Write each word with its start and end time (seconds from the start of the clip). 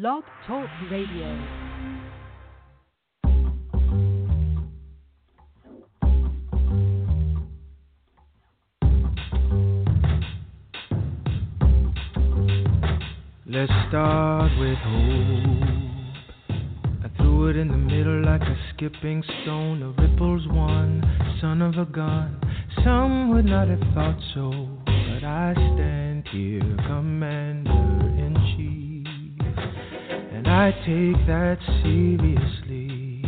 Blog 0.00 0.24
Talk 0.48 0.68
Radio. 0.90 1.38
Let's 13.46 13.70
start 13.88 14.50
with 14.58 14.78
hope. 14.78 15.60
I 17.04 17.08
threw 17.16 17.50
it 17.50 17.56
in 17.56 17.68
the 17.68 17.76
middle 17.76 18.24
like 18.24 18.42
a 18.42 18.56
skipping 18.74 19.22
stone. 19.42 19.78
The 19.78 20.02
ripples 20.02 20.48
one, 20.48 21.04
son 21.40 21.62
of 21.62 21.78
a 21.78 21.88
gun. 21.88 22.40
Some 22.82 23.30
would 23.32 23.44
not 23.44 23.68
have 23.68 23.78
thought 23.94 24.18
so, 24.34 24.50
but 24.86 25.22
I 25.22 25.52
stand 25.54 26.26
here, 26.32 26.62
and 26.62 27.68
I 30.54 30.70
take 30.70 31.26
that 31.26 31.58
seriously. 31.82 33.24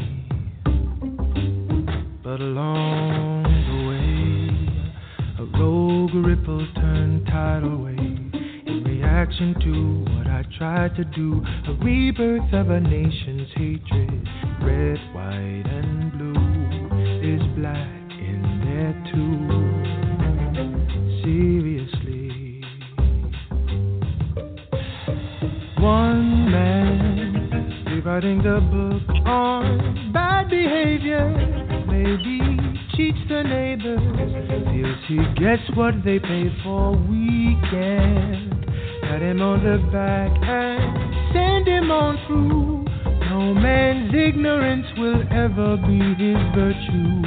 But 2.23 2.41
along 2.41 3.43
the 3.67 3.79
way, 3.89 5.45
a 5.45 5.59
rogue 5.59 6.15
ripple 6.15 6.65
turned 6.77 7.27
tidal 7.27 7.79
wave 7.79 7.99
In 7.99 8.85
reaction 8.87 9.55
to 9.61 10.15
what 10.15 10.29
I 10.29 10.45
tried 10.57 10.95
to 10.95 11.05
do. 11.05 11.45
A 11.67 11.73
rebirth 11.85 12.53
of 12.53 12.71
a 12.71 12.79
nation's 12.79 13.49
hatred. 13.57 14.29
Red, 14.63 14.99
white, 15.13 15.67
and 15.67 16.13
blue 16.13 17.35
is 17.35 17.43
black 17.57 17.96
man 28.25 28.39
the 28.39 28.61
book 28.73 29.03
on 29.27 30.11
bad 30.13 30.49
behavior. 30.49 31.29
Maybe 31.87 32.41
cheats 32.97 33.19
the 33.29 33.43
neighbors. 33.43 34.01
Feels 34.73 34.99
he 35.07 35.19
gets 35.39 35.63
what 35.77 36.03
they 36.03 36.19
pay 36.19 36.51
for 36.63 36.93
weekend. 36.93 38.65
Pat 39.03 39.21
him 39.21 39.43
on 39.43 39.63
the 39.63 39.79
back 39.93 40.31
and 40.43 41.35
send 41.35 41.69
him 41.69 41.91
on 41.91 42.17
through. 42.27 42.85
No 43.29 43.53
man's 43.53 44.15
ignorance 44.15 44.87
will 44.97 45.23
ever 45.31 45.77
be 45.77 45.99
his 46.17 46.39
virtue. 46.55 47.23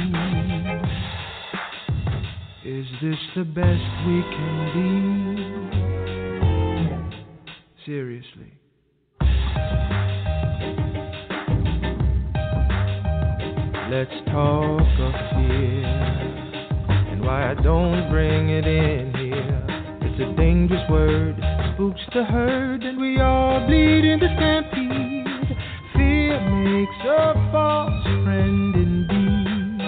Is 2.64 2.86
this 3.00 3.18
the 3.36 3.44
best 3.44 4.06
we 4.06 4.22
can 4.34 4.72
be? 4.74 4.90
Seriously. 7.86 8.59
Let's 13.90 14.10
talk 14.26 14.80
of 14.80 15.14
fear 15.34 15.84
and 17.10 17.20
why 17.24 17.50
I 17.50 17.54
don't 17.54 18.08
bring 18.08 18.48
it 18.48 18.64
in 18.64 19.12
here. 19.16 19.64
It's 20.02 20.20
a 20.20 20.36
dangerous 20.36 20.88
word 20.88 21.34
spooks 21.74 22.00
the 22.14 22.22
herd, 22.22 22.84
and 22.84 23.00
we 23.00 23.20
all 23.20 23.66
bleed 23.66 24.04
in 24.04 24.20
the 24.20 24.28
stampede. 24.36 25.58
Fear 25.94 26.40
makes 26.62 27.04
a 27.04 27.34
false 27.50 28.04
friend 28.22 28.76
indeed, 28.76 29.80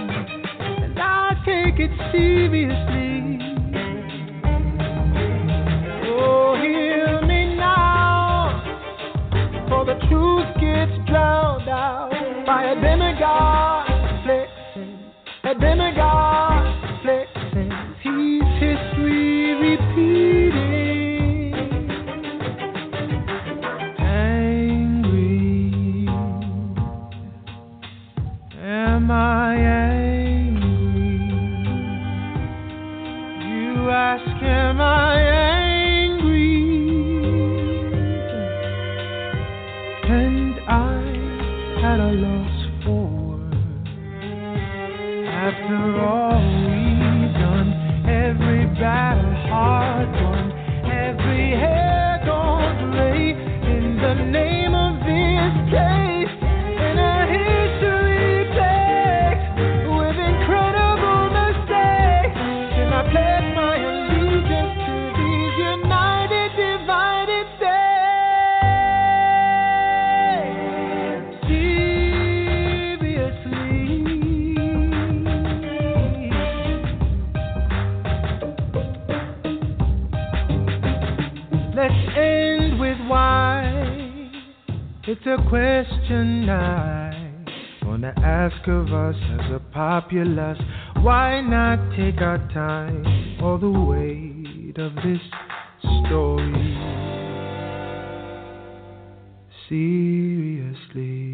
and 0.82 0.98
I 0.98 1.34
take 1.46 1.78
it 1.78 1.92
seriously. 2.10 3.38
Oh, 6.10 6.56
hear 6.60 7.22
me 7.24 7.54
now, 7.54 8.64
for 9.68 9.84
the 9.84 9.94
truth 10.10 10.48
gets 10.60 11.08
drowned 11.08 11.68
out 11.68 12.10
by 12.44 12.64
a 12.64 12.74
demigod 12.80 13.71
demigod 15.54 16.61
Let's 81.82 82.16
end 82.16 82.78
with 82.78 82.96
why. 83.08 84.30
It's 85.02 85.26
a 85.26 85.36
question 85.48 86.48
I 86.48 87.44
wanna 87.84 88.14
ask 88.18 88.68
of 88.68 88.92
us 88.92 89.16
as 89.40 89.50
a 89.50 89.58
populace. 89.72 90.60
Why 91.00 91.40
not 91.40 91.80
take 91.96 92.20
our 92.22 92.38
time? 92.54 93.04
All 93.42 93.58
the 93.58 93.68
weight 93.68 94.78
of 94.78 94.94
this 95.02 95.20
story 96.06 96.78
seriously. 99.68 101.32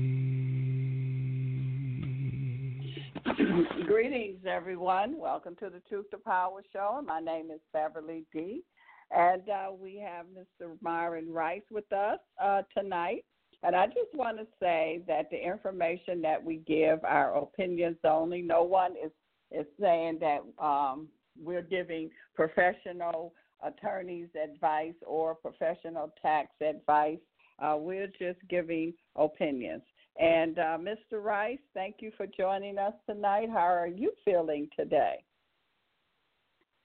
Greetings, 3.84 4.47
everyone. 4.47 5.19
Welcome 5.19 5.56
to 5.56 5.69
the 5.69 5.81
Truth 5.91 6.08
to 6.12 6.16
Power 6.16 6.62
Show. 6.72 7.03
My 7.06 7.20
name 7.20 7.50
is 7.50 7.60
Beverly 7.75 8.25
D. 8.32 8.62
And 9.10 9.48
uh, 9.48 9.72
we 9.78 9.96
have 10.04 10.26
Mr. 10.26 10.76
Myron 10.82 11.32
Rice 11.32 11.62
with 11.70 11.91
us 11.92 12.19
uh, 12.42 12.62
tonight. 12.76 13.25
And 13.62 13.75
I 13.75 13.87
just 13.87 14.14
want 14.14 14.38
to 14.38 14.46
say 14.60 15.02
that 15.08 15.31
the 15.31 15.44
information 15.44 16.22
that 16.22 16.43
we 16.43 16.56
give 16.66 17.02
our 17.05 17.37
opinions 17.37 17.96
only. 18.05 18.43
No 18.43 18.62
one 18.62 18.93
is 18.93 19.10
is 19.50 19.66
saying 19.81 20.19
that 20.20 20.40
um, 20.62 21.08
we're 21.43 21.62
giving 21.62 22.10
professional 22.34 23.32
attorneys 23.64 24.28
advice 24.40 24.94
or 25.06 25.34
professional 25.34 26.12
tax 26.20 26.50
advice. 26.60 27.19
Uh, 27.58 27.76
we're 27.78 28.08
just 28.19 28.38
giving 28.49 28.93
opinions. 29.16 29.82
And 30.20 30.58
uh, 30.58 30.78
Mr. 30.78 31.22
Rice, 31.22 31.58
thank 31.75 31.96
you 32.00 32.12
for 32.16 32.26
joining 32.26 32.78
us 32.78 32.93
tonight. 33.08 33.49
How 33.50 33.58
are 33.58 33.87
you 33.87 34.12
feeling 34.25 34.69
today? 34.76 35.25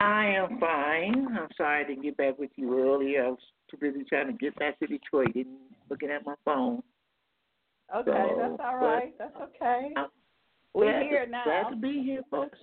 I 0.03 0.25
am 0.25 0.59
fine. 0.59 1.27
I'm 1.37 1.47
sorry 1.55 1.83
I 1.83 1.87
didn't 1.87 2.03
get 2.03 2.17
back 2.17 2.37
with 2.37 2.51
you 2.57 2.77
earlier. 2.77 3.25
I 3.25 3.29
was 3.29 3.39
too 3.71 3.77
busy 3.77 4.03
trying 4.03 4.27
to 4.27 4.33
get 4.33 4.53
back 4.59 4.77
to 4.79 4.87
Detroit 4.87 5.33
and 5.35 5.45
looking 5.89 6.09
at 6.09 6.25
my 6.25 6.35
phone. 6.43 6.83
Okay, 7.95 8.11
So, 8.11 8.37
that's 8.37 8.61
all 8.63 8.77
right. 8.77 9.13
That's 9.17 9.35
okay. 9.41 9.93
I'm 9.95 10.07
We're 10.73 11.03
here 11.03 11.25
to, 11.25 11.31
now. 11.31 11.43
Glad 11.45 11.69
to 11.69 11.75
be 11.77 12.03
here, 12.03 12.21
folks. 12.29 12.57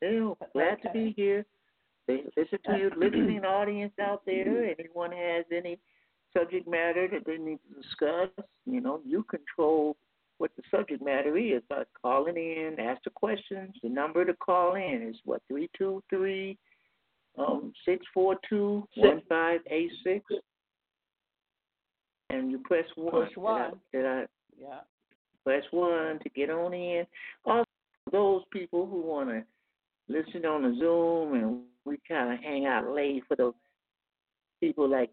Yeah, 0.00 0.32
glad 0.52 0.76
to 0.82 0.90
be 0.92 1.12
here. 1.16 1.44
They 2.06 2.22
listen 2.36 2.58
to 2.64 2.78
your 2.78 2.90
listening 2.96 3.44
audience 3.44 3.92
out 4.00 4.22
there. 4.24 4.74
Anyone 4.78 5.12
has 5.12 5.44
any 5.54 5.78
subject 6.32 6.66
matter 6.66 7.06
that 7.12 7.26
they 7.26 7.36
need 7.36 7.58
to 7.68 7.82
discuss, 7.82 8.46
you 8.64 8.80
know, 8.80 9.00
you 9.04 9.24
control 9.24 9.96
what 10.38 10.52
the 10.56 10.62
subject 10.70 11.02
matter 11.04 11.36
is 11.36 11.62
by 11.68 11.82
calling 12.00 12.36
in, 12.36 12.76
ask 12.78 13.02
the 13.02 13.10
questions. 13.10 13.74
The 13.82 13.88
number 13.88 14.24
to 14.24 14.34
call 14.34 14.76
in 14.76 15.06
is 15.08 15.16
what, 15.24 15.42
323 15.48 16.56
um, 17.38 17.72
642 17.84 18.86
1586. 18.96 20.24
And 22.30 22.50
you 22.50 22.58
press 22.58 22.84
1. 22.96 23.10
Push 23.10 23.36
1. 23.36 23.70
Did 23.92 24.04
I, 24.04 24.06
did 24.06 24.06
I, 24.06 24.26
Yeah. 24.60 24.80
press 25.44 25.64
1 25.70 26.18
to 26.20 26.28
get 26.30 26.50
on 26.50 26.74
in. 26.74 27.06
Also, 27.44 27.64
those 28.12 28.42
people 28.52 28.86
who 28.86 29.00
want 29.00 29.30
to 29.30 29.44
listen 30.08 30.44
on 30.44 30.62
the 30.62 30.76
Zoom 30.78 31.34
and 31.34 31.62
we 31.84 31.98
kind 32.06 32.32
of 32.32 32.40
hang 32.40 32.66
out 32.66 32.88
late 32.90 33.22
for 33.28 33.36
the 33.36 33.52
people 34.60 34.88
like 34.88 35.10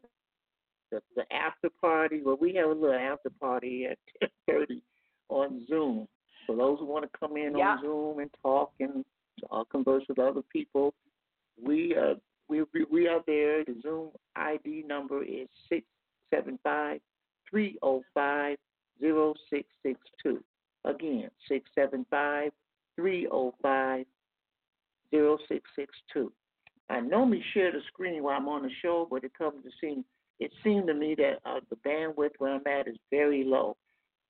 the, 0.92 1.02
the 1.16 1.24
after 1.34 1.70
party. 1.82 2.22
Well, 2.24 2.38
we 2.40 2.54
have 2.56 2.70
a 2.70 2.74
little 2.74 2.94
after 2.96 3.30
party 3.40 3.86
at 3.86 3.98
10:30 4.50 4.82
on 5.30 5.66
Zoom. 5.68 6.08
For 6.46 6.56
those 6.56 6.80
who 6.80 6.86
want 6.86 7.04
to 7.12 7.18
come 7.18 7.38
in 7.38 7.58
Yeah. 7.58 7.72
on 7.76 7.82
Zoom 7.82 8.20
and 8.20 8.30
talk 8.42 8.72
and 8.80 9.04
uh, 9.52 9.64
converse 9.72 10.04
with 10.08 10.20
other 10.20 10.42
people, 10.44 10.94
we 11.62 11.96
uh 11.96 12.16
we 12.48 12.64
we, 12.92 13.08
are 13.08 13.22
there. 13.26 13.64
The 13.64 13.76
Zoom 13.82 14.10
ID 14.36 14.86
number 14.88 15.24
is 15.24 15.48
six 15.70 15.86
seven 16.34 16.60
five 16.64 17.00
three 17.50 17.78
zero 17.84 18.02
five 18.14 18.58
zero 19.00 19.34
six 19.50 19.68
six 19.84 20.00
two. 20.22 20.44
Again, 20.84 21.30
six 21.48 21.70
seven 21.74 22.06
five 22.10 22.52
three 22.96 23.22
zero 23.22 23.54
five 23.62 24.06
zero 25.12 25.38
six 25.48 25.64
six 25.76 25.94
two. 26.14 26.32
I 26.90 27.00
normally 27.00 27.44
share 27.54 27.72
the 27.72 27.80
screen 27.88 28.22
while 28.22 28.38
I'm 28.38 28.48
on 28.48 28.62
the 28.62 28.70
show, 28.82 29.08
but 29.10 29.24
it 29.24 29.36
comes 29.36 29.64
to 29.64 29.72
seem 29.82 30.06
it 30.40 30.52
seemed 30.64 30.88
to 30.88 30.94
me 30.94 31.16
that 31.16 31.40
uh, 31.46 31.62
the 31.70 31.78
bandwidth 31.78 32.32
where 32.38 32.56
I'm 32.56 32.68
at 32.68 32.88
is 32.88 32.98
very 33.10 33.44
low. 33.44 33.78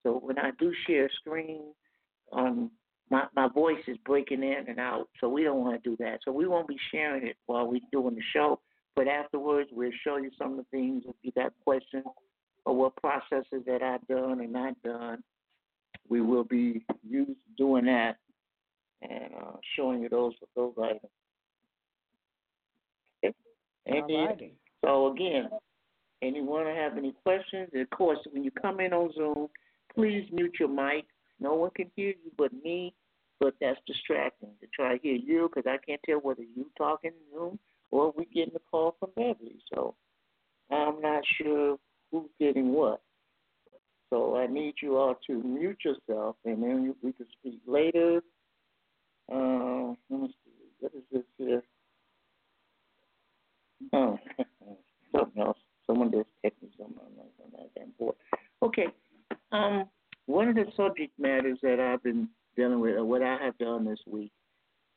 So 0.04 0.20
when 0.24 0.38
I 0.38 0.52
do 0.60 0.72
share 0.88 1.10
screen, 1.20 1.74
um, 2.32 2.72
my 3.10 3.26
my 3.36 3.48
voice 3.48 3.82
is 3.88 3.98
breaking 4.06 4.44
in 4.44 4.66
and 4.68 4.80
out. 4.80 5.10
So 5.22 5.30
we 5.30 5.44
don't 5.44 5.64
want 5.64 5.82
to 5.82 5.90
do 5.90 5.96
that. 5.98 6.20
So 6.26 6.32
we 6.32 6.48
won't 6.48 6.68
be 6.68 6.78
sharing 6.92 7.26
it 7.26 7.38
while 7.46 7.68
we're 7.68 7.82
doing 7.92 8.16
the 8.16 8.22
show. 8.34 8.60
But 8.96 9.08
afterwards, 9.08 9.70
we'll 9.74 9.92
show 10.04 10.18
you 10.18 10.32
some 10.38 10.52
of 10.52 10.58
the 10.58 10.66
things 10.72 11.04
if 11.08 11.16
you 11.22 11.32
got 11.34 11.54
questions 11.64 12.06
or 12.66 12.76
what 12.76 12.96
processes 12.96 13.64
that 13.66 13.82
I've 13.84 14.08
done 14.08 14.40
and 14.40 14.54
not 14.54 14.82
done. 14.84 15.24
We 16.08 16.22
will 16.22 16.44
be 16.44 16.86
use, 17.08 17.36
doing 17.58 17.86
that 17.86 18.18
and 19.02 19.34
uh, 19.36 19.58
showing 19.76 20.02
you 20.02 20.10
those 20.10 20.34
those 20.56 20.74
items. 20.82 21.02
Okay. 23.88 24.54
So 24.84 25.12
again, 25.12 25.50
anyone 26.22 26.66
have 26.66 26.98
any 26.98 27.14
questions? 27.24 27.70
Of 27.76 27.90
course, 27.92 28.20
when 28.32 28.44
you 28.44 28.52
come 28.52 28.80
in 28.80 28.94
on 28.94 29.12
Zoom, 29.14 29.48
please 29.94 30.28
mute 30.32 30.56
your 30.60 30.70
mic. 30.70 31.06
No 31.40 31.54
one 31.56 31.72
can 31.76 31.92
hear 31.96 32.10
you 32.10 32.32
but 32.38 32.52
me, 32.64 32.94
but 33.40 33.56
that's 33.60 33.80
distracting 33.86 34.50
to 34.62 34.68
try 34.74 34.98
to 34.98 35.02
hear 35.02 35.16
you 35.16 35.50
because 35.54 35.70
I 35.70 35.78
can't 35.86 36.02
tell 36.06 36.18
whether 36.18 36.44
you 36.44 36.68
talking 36.78 37.12
in 37.12 37.38
Zoom 37.38 37.60
or 37.92 38.14
we 38.18 38.26
getting 38.26 38.56
a 38.56 38.60
call 38.72 38.96
from 39.00 39.10
Beverly. 39.16 39.60
So 39.74 39.96
I'm 40.72 41.02
not 41.02 41.24
sure 41.38 41.78
who's 42.12 42.30
getting 42.40 42.72
what. 42.74 43.02
So 44.10 44.38
I 44.38 44.48
need 44.48 44.76
you 44.82 44.98
all 44.98 45.16
to 45.28 45.44
mute 45.44 45.80
yourself, 45.84 46.36
and 46.46 46.62
then 46.62 46.96
we 47.02 47.12
can 47.12 47.26
speak 47.40 47.60
later. 47.68 48.22
Uh, 49.32 49.94
let 50.10 50.22
me 50.22 50.36
see. 50.46 50.52
What 50.80 50.94
is 50.94 51.02
this 51.12 51.24
here? 51.38 51.64
Oh, 53.94 54.18
something 55.16 55.42
else. 55.42 55.58
Someone 55.88 56.12
just 56.12 56.28
texted 56.46 56.64
me 56.64 56.70
something. 56.78 56.98
I'm 57.02 57.52
not, 57.52 57.74
that 57.76 57.98
bored. 57.98 58.16
Okay. 58.62 58.88
Um, 59.52 59.86
one 60.26 60.48
of 60.48 60.56
the 60.56 60.66
subject 60.76 61.14
matters 61.20 61.60
that 61.62 61.80
I've 61.80 62.04
been 62.04 62.30
dealing 62.56 62.80
with, 62.80 62.96
or 62.96 63.06
what 63.06 63.22
I 63.22 63.38
have 63.44 63.58
done 63.58 63.86
this 63.86 64.00
week, 64.08 64.32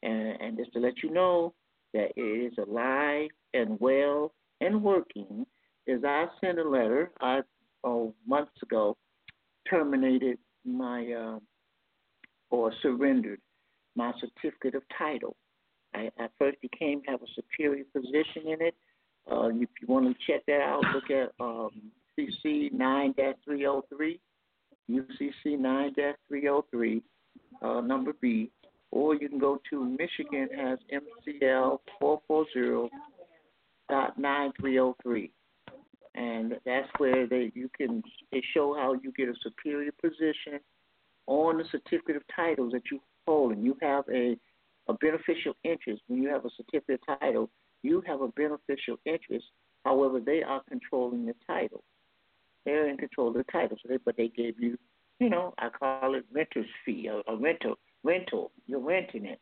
and, 0.02 0.40
and 0.40 0.56
just 0.56 0.72
to 0.72 0.78
let 0.78 1.02
you 1.02 1.10
know 1.10 1.54
that 1.94 2.10
it 2.16 2.52
is 2.52 2.52
alive 2.58 3.28
and 3.54 3.78
well 3.80 4.32
and 4.60 4.82
working, 4.82 5.46
is 5.86 6.02
I 6.04 6.26
sent 6.40 6.58
a 6.58 6.68
letter. 6.68 7.10
I 7.20 7.40
oh 7.84 8.14
months 8.26 8.52
ago 8.62 8.96
terminated 9.68 10.38
my 10.64 11.12
uh, 11.12 11.38
or 12.50 12.72
surrendered 12.82 13.40
my 13.96 14.12
certificate 14.20 14.74
of 14.74 14.82
title. 14.96 15.36
I, 15.94 16.10
I 16.18 16.28
first 16.38 16.60
became 16.60 17.02
have 17.06 17.22
a 17.22 17.26
superior 17.34 17.84
position 17.94 18.46
in 18.46 18.62
it. 18.62 18.74
Uh, 19.30 19.48
if 19.48 19.68
you 19.80 19.86
want 19.88 20.06
to 20.06 20.14
check 20.26 20.44
that 20.46 20.60
out, 20.60 20.82
look 20.94 21.10
at 21.10 21.32
um, 21.40 21.70
CC 22.18 22.72
nine 22.72 23.14
three 23.44 23.58
zero 23.58 23.84
three, 23.94 24.20
UCC 24.90 25.58
nine 25.58 25.94
three 26.28 26.40
zero 26.40 26.64
three, 26.70 27.02
uh, 27.62 27.80
number 27.80 28.12
B, 28.20 28.50
or 28.90 29.14
you 29.14 29.28
can 29.28 29.38
go 29.38 29.60
to 29.70 29.84
Michigan 29.84 30.48
has 30.56 30.78
MCL 30.92 31.78
four 32.00 32.20
four 32.26 32.46
zero 32.52 32.88
dot 33.90 34.18
nine 34.18 34.52
three 34.58 34.74
zero 34.74 34.96
three, 35.02 35.30
and 36.14 36.54
that's 36.64 36.88
where 36.98 37.26
they 37.26 37.52
you 37.54 37.68
can 37.76 38.02
they 38.32 38.42
show 38.54 38.74
how 38.74 38.94
you 38.94 39.12
get 39.16 39.28
a 39.28 39.34
superior 39.42 39.92
position 40.00 40.60
on 41.26 41.58
the 41.58 41.64
certificate 41.70 42.16
of 42.16 42.22
titles 42.34 42.72
that 42.72 42.82
you 42.90 43.00
hold, 43.26 43.52
and 43.52 43.64
you 43.64 43.76
have 43.82 44.04
a 44.12 44.36
a 44.88 44.94
beneficial 44.94 45.54
interest. 45.64 46.02
When 46.06 46.22
you 46.22 46.30
have 46.30 46.44
a 46.44 46.50
certificate 46.56 47.00
of 47.08 47.20
title, 47.20 47.50
you 47.82 48.02
have 48.06 48.22
a 48.22 48.28
beneficial 48.28 48.96
interest. 49.04 49.44
However, 49.84 50.20
they 50.20 50.42
are 50.42 50.62
controlling 50.68 51.26
the 51.26 51.34
title. 51.46 51.84
They're 52.64 52.88
in 52.88 52.96
control 52.96 53.28
of 53.28 53.34
the 53.34 53.44
title. 53.44 53.76
But 54.04 54.16
they 54.16 54.28
gave 54.28 54.60
you, 54.60 54.78
you 55.20 55.30
know, 55.30 55.54
I 55.58 55.68
call 55.68 56.14
it 56.14 56.24
renter's 56.32 56.66
fee, 56.84 57.08
a, 57.08 57.30
a 57.30 57.36
rental. 57.36 57.76
Rental. 58.04 58.52
You're 58.66 58.80
renting 58.80 59.26
it 59.26 59.40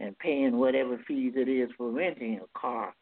and 0.00 0.18
paying 0.18 0.56
whatever 0.56 0.98
fees 1.06 1.34
it 1.36 1.48
is 1.48 1.70
for 1.76 1.90
renting 1.90 2.40
a 2.42 2.58
car, 2.58 2.94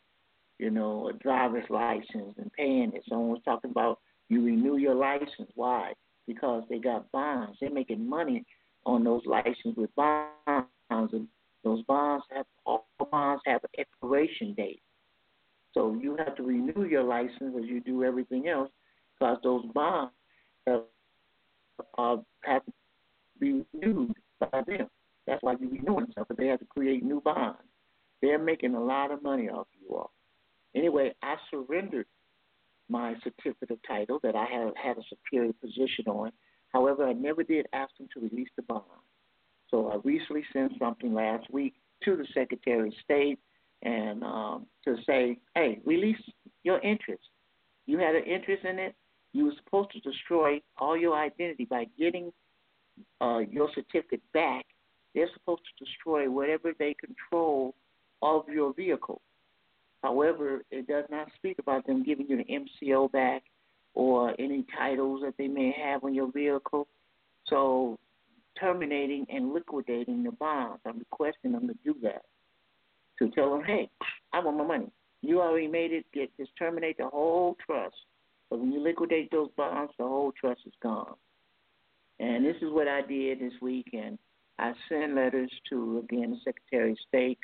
you 0.58 0.70
know, 0.70 1.08
a 1.08 1.12
driver's 1.14 1.69
license 1.70 2.34
and 2.37 2.52
paying 2.52 2.93
it. 2.94 3.02
Someone 3.08 3.31
was 3.31 3.43
talking 3.44 3.70
about 3.70 4.00
you 4.28 4.44
renew 4.44 4.76
your 4.76 4.94
license. 4.94 5.50
Why? 5.54 5.93
Because 6.26 6.64
they 6.69 6.78
got 6.78 7.10
bonds. 7.12 7.56
They're 7.60 7.70
making 7.70 8.08
money 8.08 8.44
on 8.84 9.04
those 9.04 9.22
licenses 9.26 9.75
with 9.76 9.94
bonds 9.94 10.66
and 10.90 11.28
those 11.64 11.82
bonds 11.84 12.25
have 12.34 12.46
all 12.66 12.87
bonds 13.10 13.43
have 13.46 13.62
an 13.64 13.70
expiration 13.78 14.54
date. 14.54 14.82
So 15.75 15.96
you 16.00 16.16
have 16.16 16.37
to 16.37 16.43
renew 16.43 16.84
your 16.84 17.04
license 17.04 17.54
as 17.56 17.64
you 17.64 17.81
do 17.81 18.04
everything 18.04 18.49
else 18.49 18.70
because 19.23 19.39
those 19.45 19.65
bonds 19.73 20.13
have, 20.67 20.83
uh, 21.97 22.17
have 22.45 22.64
to 22.67 22.73
be 23.38 23.64
renewed 23.73 24.14
by 24.41 24.62
them. 24.67 24.88
That's 25.26 25.43
why 25.43 25.55
you're 25.61 25.71
renewing 25.71 26.09
stuff, 26.11 26.26
but 26.29 26.37
they 26.37 26.49
have 26.49 26.59
to 26.59 26.67
create 26.67 27.05
new 27.05 27.21
bonds. 27.21 27.61
They're 28.21 28.38
making 28.38 28.75
a 28.75 28.83
lot 28.83 29.12
of 29.12 29.23
money 29.23 29.49
off 29.49 29.69
you 29.81 29.95
all. 29.95 30.11
Anyway, 30.75 31.12
I 31.23 31.37
surrendered 31.50 32.07
my 32.88 33.14
certificate 33.23 33.71
of 33.71 33.79
title 33.87 34.19
that 34.25 34.35
I 34.35 34.45
had 34.45 34.73
had 34.83 34.99
a 34.99 35.02
superior 35.09 35.52
position 35.52 36.07
on. 36.09 36.33
However, 36.73 37.07
I 37.07 37.12
never 37.12 37.45
did 37.45 37.67
ask 37.73 37.97
them 37.99 38.09
to 38.14 38.21
release 38.21 38.49
the 38.57 38.62
bond. 38.62 38.83
So 39.71 39.88
I 39.91 39.97
recently 40.02 40.43
sent 40.52 40.73
something 40.81 41.14
last 41.14 41.49
week 41.52 41.75
to 42.05 42.17
the 42.17 42.26
Secretary 42.35 42.88
of 42.88 42.95
State 43.05 43.38
and 43.83 44.25
um, 44.25 44.67
to 44.85 44.97
say, 45.07 45.38
hey, 45.55 45.81
release 45.85 46.21
your 46.64 46.81
interest. 46.81 47.23
You 47.87 47.99
had 47.99 48.14
an 48.14 48.25
interest 48.25 48.64
in 48.64 48.79
it. 48.79 48.95
You 49.33 49.47
were 49.47 49.53
supposed 49.65 49.91
to 49.93 50.01
destroy 50.01 50.61
all 50.79 50.97
your 50.97 51.17
identity 51.17 51.65
by 51.65 51.87
getting 51.99 52.33
uh, 53.21 53.39
your 53.51 53.69
certificate 53.75 54.23
back. 54.35 54.67
They're 55.15 55.31
supposed 55.35 55.62
to 55.79 55.85
destroy 55.85 56.31
whatever 56.31 56.73
they 56.79 56.95
control 56.95 57.75
of 58.23 58.49
your 58.49 58.75
vehicle. 58.75 59.21
However, 60.03 60.62
it 60.71 60.87
does 60.87 61.05
not 61.11 61.29
speak 61.37 61.59
about 61.59 61.87
them 61.87 62.05
giving 62.05 62.27
you 62.29 62.39
the 62.39 62.45
MCO 62.87 63.11
back 63.12 63.43
or 63.95 64.35
any 64.39 64.65
titles 64.77 65.21
that 65.25 65.35
they 65.39 65.49
may 65.49 65.75
have 65.83 66.05
on 66.05 66.15
your 66.15 66.31
vehicle. 66.33 66.89
So 67.47 67.99
terminating 68.59 69.27
and 69.31 69.53
liquidating 69.53 70.23
the 70.23 70.33
bonds. 70.33 70.81
I'm 70.87 70.99
requesting 70.99 71.53
them 71.53 71.69
to 71.69 71.75
do 71.85 71.95
that. 72.03 72.23
To 73.19 73.31
tell 73.31 73.51
them, 73.51 73.62
hey, 73.65 73.89
I 74.33 74.41
want 74.41 74.57
my 74.57 74.65
money. 74.65 74.91
You 75.21 75.41
already 75.41 75.69
made 75.69 75.93
it. 75.93 76.05
Get 76.12 76.37
just 76.37 76.51
terminate 76.59 76.99
the 76.99 77.07
whole 77.07 77.57
trust. 77.65 77.95
But 78.52 78.61
when 78.61 78.71
you 78.71 78.82
liquidate 78.82 79.30
those 79.30 79.49
bonds, 79.56 79.94
the 79.97 80.04
whole 80.04 80.30
trust 80.38 80.61
is 80.66 80.75
gone. 80.82 81.14
And 82.21 82.44
this 82.44 82.56
is 82.56 82.71
what 82.71 82.87
I 82.87 83.00
did 83.00 83.40
this 83.40 83.54
week. 83.62 83.88
And 83.94 84.18
I 84.59 84.75
sent 84.90 85.14
letters 85.14 85.50
to 85.71 86.04
again 86.04 86.32
the 86.32 86.37
Secretary 86.44 86.92
of 86.92 86.99
State, 87.09 87.38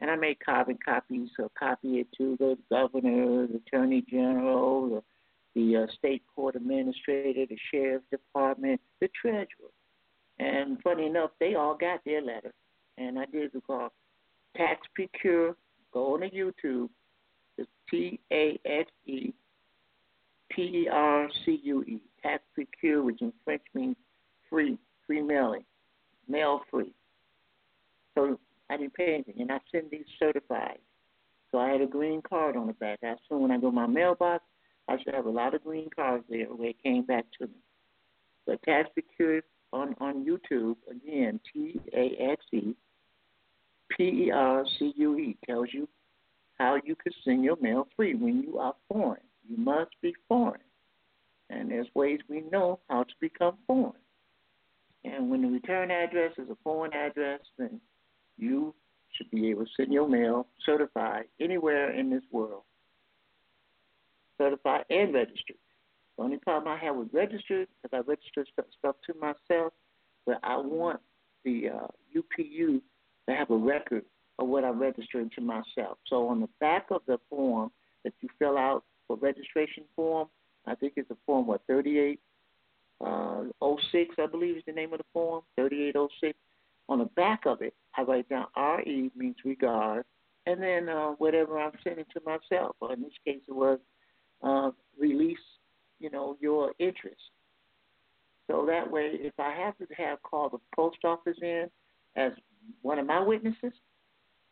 and 0.00 0.08
I 0.08 0.14
made 0.14 0.38
carbon 0.38 0.78
copies. 0.84 1.30
So 1.36 1.50
copy 1.58 1.98
it 1.98 2.06
to 2.16 2.36
the 2.38 2.56
governor, 2.70 3.48
the 3.48 3.60
attorney 3.66 4.04
general, 4.08 5.02
the, 5.56 5.60
the 5.60 5.82
uh, 5.82 5.86
state 5.98 6.22
court 6.32 6.54
administrator, 6.54 7.44
the 7.44 7.58
sheriff's 7.72 8.04
department, 8.12 8.80
the 9.00 9.08
treasurer. 9.20 9.72
And 10.38 10.80
funny 10.84 11.06
enough, 11.06 11.30
they 11.40 11.56
all 11.56 11.74
got 11.76 12.04
their 12.06 12.22
letter. 12.22 12.52
And 12.98 13.18
I 13.18 13.24
did 13.24 13.50
what's 13.52 13.66
called 13.66 13.90
Taxe 14.56 14.86
Percue. 14.94 15.56
Go 15.92 16.14
on 16.14 16.20
to 16.20 16.30
YouTube. 16.30 16.88
It's 17.58 17.68
T 17.90 18.20
A 18.32 18.60
X 18.64 18.88
E 19.06 19.32
P 20.54 20.62
E 20.62 20.88
R 20.90 21.28
C 21.44 21.60
U 21.64 21.82
E, 21.82 22.00
taxe 22.22 22.44
percue, 22.54 23.02
which 23.02 23.20
in 23.22 23.32
French 23.44 23.62
means 23.74 23.96
free, 24.48 24.78
free 25.06 25.22
mailing, 25.22 25.64
mail 26.28 26.60
free. 26.70 26.92
So 28.14 28.38
I 28.70 28.76
didn't 28.76 28.94
pay 28.94 29.14
anything, 29.14 29.40
and 29.40 29.50
I 29.50 29.58
send 29.70 29.90
these 29.90 30.04
certified. 30.18 30.78
So 31.50 31.58
I 31.58 31.70
had 31.70 31.80
a 31.80 31.86
green 31.86 32.22
card 32.22 32.56
on 32.56 32.66
the 32.66 32.72
back. 32.74 33.00
I 33.02 33.08
assume 33.08 33.42
when 33.42 33.50
I 33.50 33.58
go 33.58 33.70
to 33.70 33.74
my 33.74 33.86
mailbox, 33.86 34.44
I 34.88 34.96
should 35.02 35.14
have 35.14 35.26
a 35.26 35.30
lot 35.30 35.54
of 35.54 35.64
green 35.64 35.88
cards 35.94 36.24
there 36.28 36.46
where 36.46 36.70
it 36.70 36.82
came 36.82 37.04
back 37.04 37.24
to 37.38 37.46
me. 37.46 37.54
But 38.46 38.62
taxe 38.62 38.90
percue 38.94 39.42
on 39.72 39.94
on 40.00 40.24
YouTube 40.24 40.76
again, 40.90 41.40
T 41.52 41.80
A 41.94 42.30
X 42.32 42.44
E 42.52 42.74
P 43.96 44.04
E 44.04 44.30
R 44.30 44.64
C 44.78 44.92
U 44.96 45.18
E 45.18 45.36
tells 45.46 45.68
you 45.72 45.88
how 46.58 46.78
you 46.84 46.94
could 46.94 47.14
send 47.24 47.44
your 47.44 47.56
mail 47.60 47.88
free 47.96 48.14
when 48.14 48.42
you 48.42 48.58
are 48.58 48.74
foreign. 48.88 49.20
You 49.48 49.56
must 49.56 49.90
be 50.00 50.14
foreign. 50.28 50.60
And 51.50 51.70
there's 51.70 51.88
ways 51.94 52.20
we 52.28 52.42
know 52.50 52.80
how 52.88 53.02
to 53.02 53.14
become 53.20 53.58
foreign. 53.66 53.92
And 55.04 55.30
when 55.30 55.42
the 55.42 55.48
return 55.48 55.90
address 55.90 56.32
is 56.38 56.48
a 56.48 56.56
foreign 56.62 56.94
address, 56.94 57.40
then 57.58 57.80
you 58.38 58.74
should 59.16 59.30
be 59.30 59.50
able 59.50 59.64
to 59.64 59.70
send 59.76 59.92
your 59.92 60.08
mail 60.08 60.46
certified 60.64 61.24
anywhere 61.40 61.92
in 61.92 62.08
this 62.10 62.22
world. 62.30 62.62
Certified 64.38 64.84
and 64.90 65.12
registered. 65.12 65.56
The 66.16 66.24
only 66.24 66.38
problem 66.38 66.72
I 66.72 66.84
have 66.84 66.96
with 66.96 67.08
registered, 67.12 67.68
because 67.82 67.96
I 67.96 68.08
register 68.08 68.46
stuff 68.78 68.96
to 69.06 69.14
myself, 69.20 69.72
but 70.24 70.38
I 70.42 70.56
want 70.56 71.00
the 71.44 71.70
uh, 71.70 71.86
UPU 72.16 72.80
to 73.28 73.34
have 73.34 73.50
a 73.50 73.56
record 73.56 74.04
of 74.38 74.48
what 74.48 74.64
I 74.64 74.70
registered 74.70 75.30
to 75.32 75.40
myself. 75.40 75.98
So 76.06 76.28
on 76.28 76.40
the 76.40 76.48
back 76.60 76.86
of 76.90 77.02
the 77.06 77.18
form 77.28 77.70
that 78.04 78.14
you 78.20 78.28
fill 78.38 78.56
out 78.56 78.84
for 79.12 79.26
registration 79.26 79.84
form, 79.94 80.28
I 80.66 80.74
think 80.74 80.94
it's 80.96 81.10
a 81.10 81.16
form 81.26 81.46
what 81.46 81.62
38 81.66 82.18
uh, 83.04 83.42
I 83.60 84.26
believe 84.30 84.56
is 84.56 84.62
the 84.66 84.72
name 84.72 84.92
of 84.92 84.98
the 84.98 85.04
form, 85.12 85.42
3806. 85.56 86.38
On 86.88 86.98
the 86.98 87.04
back 87.16 87.46
of 87.46 87.60
it, 87.62 87.74
I 87.96 88.02
write 88.02 88.28
down 88.28 88.46
RE 88.56 89.10
means 89.16 89.36
regard, 89.44 90.04
and 90.46 90.62
then 90.62 90.88
uh, 90.88 91.10
whatever 91.18 91.58
I'm 91.58 91.72
sending 91.82 92.04
to 92.12 92.20
myself. 92.24 92.76
Or 92.80 92.92
in 92.92 93.02
this 93.02 93.12
case, 93.24 93.40
it 93.48 93.54
was 93.54 93.78
uh, 94.42 94.70
release, 94.98 95.38
you 95.98 96.10
know, 96.10 96.36
your 96.40 96.72
interest. 96.78 97.20
So 98.48 98.64
that 98.66 98.90
way, 98.90 99.10
if 99.14 99.34
I 99.38 99.52
have 99.54 99.76
to 99.78 99.86
have 99.96 100.22
call 100.22 100.48
the 100.48 100.58
post 100.74 100.98
office 101.04 101.36
in 101.42 101.66
as 102.16 102.32
one 102.82 102.98
of 102.98 103.06
my 103.06 103.20
witnesses 103.20 103.72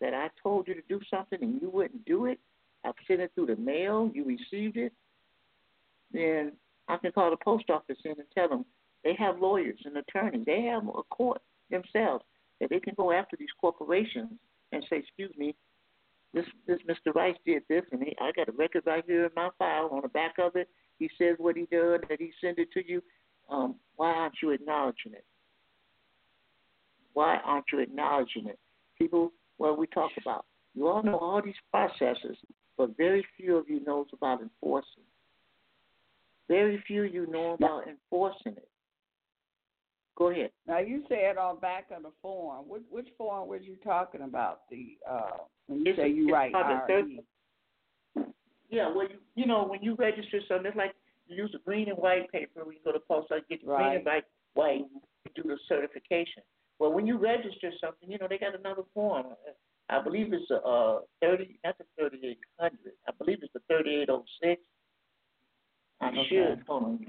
that 0.00 0.14
I 0.14 0.28
told 0.42 0.66
you 0.66 0.74
to 0.74 0.82
do 0.88 1.00
something 1.10 1.38
and 1.42 1.60
you 1.60 1.70
wouldn't 1.70 2.04
do 2.04 2.26
it, 2.26 2.38
I've 2.84 2.94
sent 3.06 3.20
it 3.20 3.32
through 3.34 3.46
the 3.46 3.56
mail, 3.56 4.10
you 4.14 4.24
received 4.24 4.76
it, 4.76 4.92
then 6.12 6.52
I 6.88 6.96
can 6.96 7.12
call 7.12 7.30
the 7.30 7.36
post 7.36 7.70
office 7.70 7.98
in 8.04 8.12
and 8.12 8.24
tell 8.34 8.48
them 8.48 8.64
they 9.04 9.14
have 9.18 9.38
lawyers 9.38 9.78
and 9.84 9.96
attorneys. 9.96 10.44
They 10.44 10.62
have 10.62 10.86
a 10.86 11.02
court 11.10 11.40
themselves 11.70 12.24
that 12.60 12.70
they 12.70 12.80
can 12.80 12.94
go 12.96 13.12
after 13.12 13.36
these 13.36 13.48
corporations 13.60 14.32
and 14.72 14.84
say, 14.90 14.98
"Excuse 14.98 15.34
me, 15.36 15.54
this 16.32 16.46
this 16.66 16.78
Mr. 16.88 17.14
Rice 17.14 17.36
did 17.44 17.62
this, 17.68 17.84
and 17.92 18.02
he, 18.02 18.14
I 18.20 18.32
got 18.32 18.48
a 18.48 18.52
record 18.52 18.84
right 18.86 19.04
here 19.06 19.24
in 19.24 19.30
my 19.34 19.50
file. 19.58 19.88
On 19.92 20.02
the 20.02 20.08
back 20.08 20.34
of 20.38 20.56
it, 20.56 20.68
he 20.98 21.08
says 21.18 21.36
what 21.38 21.56
he 21.56 21.66
did, 21.66 22.02
that 22.08 22.20
he 22.20 22.32
sent 22.40 22.58
it 22.58 22.70
to 22.72 22.86
you. 22.86 23.02
Um, 23.48 23.76
why 23.96 24.12
aren't 24.12 24.36
you 24.42 24.50
acknowledging 24.50 25.12
it? 25.12 25.24
Why 27.14 27.38
aren't 27.44 27.66
you 27.72 27.80
acknowledging 27.80 28.46
it? 28.46 28.58
People, 28.96 29.32
well, 29.58 29.76
we 29.76 29.86
talk 29.88 30.10
about 30.20 30.44
you 30.74 30.86
all 30.86 31.02
know 31.02 31.18
all 31.18 31.42
these 31.42 31.54
processes, 31.70 32.36
but 32.80 32.96
very 32.96 33.22
few 33.36 33.58
of 33.58 33.68
you 33.68 33.84
knows 33.84 34.06
about 34.10 34.40
enforcing. 34.40 35.02
Very 36.48 36.82
few 36.86 37.04
of 37.04 37.12
you 37.12 37.30
know 37.30 37.52
about 37.52 37.86
enforcing 37.86 38.52
it. 38.52 38.68
Go 40.16 40.30
ahead. 40.30 40.50
Now 40.66 40.78
you 40.78 41.02
said 41.06 41.36
on 41.36 41.60
back 41.60 41.88
of 41.94 42.04
the 42.04 42.12
form. 42.22 42.64
Which, 42.66 42.84
which 42.90 43.08
form 43.18 43.48
were 43.48 43.58
you 43.58 43.76
talking 43.84 44.22
about? 44.22 44.62
The 44.70 44.96
uh, 45.06 45.44
when 45.66 45.80
you 45.80 45.90
it's 45.90 45.98
say 45.98 46.08
you 46.08 46.32
write 46.32 46.54
RE. 46.54 47.20
Yeah, 48.70 48.90
well, 48.94 49.06
you 49.10 49.18
you 49.34 49.46
know 49.46 49.66
when 49.68 49.82
you 49.82 49.94
register 49.96 50.40
something, 50.48 50.68
it's 50.68 50.76
like 50.76 50.94
you 51.28 51.36
use 51.36 51.50
the 51.52 51.58
green 51.58 51.90
and 51.90 51.98
white 51.98 52.32
paper. 52.32 52.64
When 52.64 52.76
you 52.76 52.80
go 52.82 52.92
to 52.92 52.98
post 52.98 53.30
office, 53.30 53.44
get 53.50 53.62
the 53.62 53.72
right. 53.72 53.82
green 53.82 53.96
and 53.96 54.06
white 54.06 54.24
white 54.54 54.84
to 55.26 55.42
do 55.42 55.46
the 55.46 55.58
certification. 55.68 56.42
Well, 56.78 56.92
when 56.92 57.06
you 57.06 57.18
register 57.18 57.72
something, 57.78 58.10
you 58.10 58.16
know 58.16 58.26
they 58.26 58.38
got 58.38 58.58
another 58.58 58.84
form. 58.94 59.26
I 59.90 60.02
believe 60.02 60.32
it's 60.32 60.50
a 60.50 60.56
uh, 60.56 61.00
thirty, 61.20 61.58
not 61.64 61.76
the 61.78 61.84
thirty 61.98 62.20
eight 62.24 62.38
hundred. 62.58 62.94
I 63.08 63.12
believe 63.18 63.38
it's 63.42 63.52
the 63.52 63.60
thirty 63.68 63.96
eight 63.96 64.08
oh 64.08 64.24
six. 64.42 64.60
I 66.00 66.08
okay. 66.08 66.26
should. 66.28 66.64
Hold 66.66 66.84
on. 66.84 67.06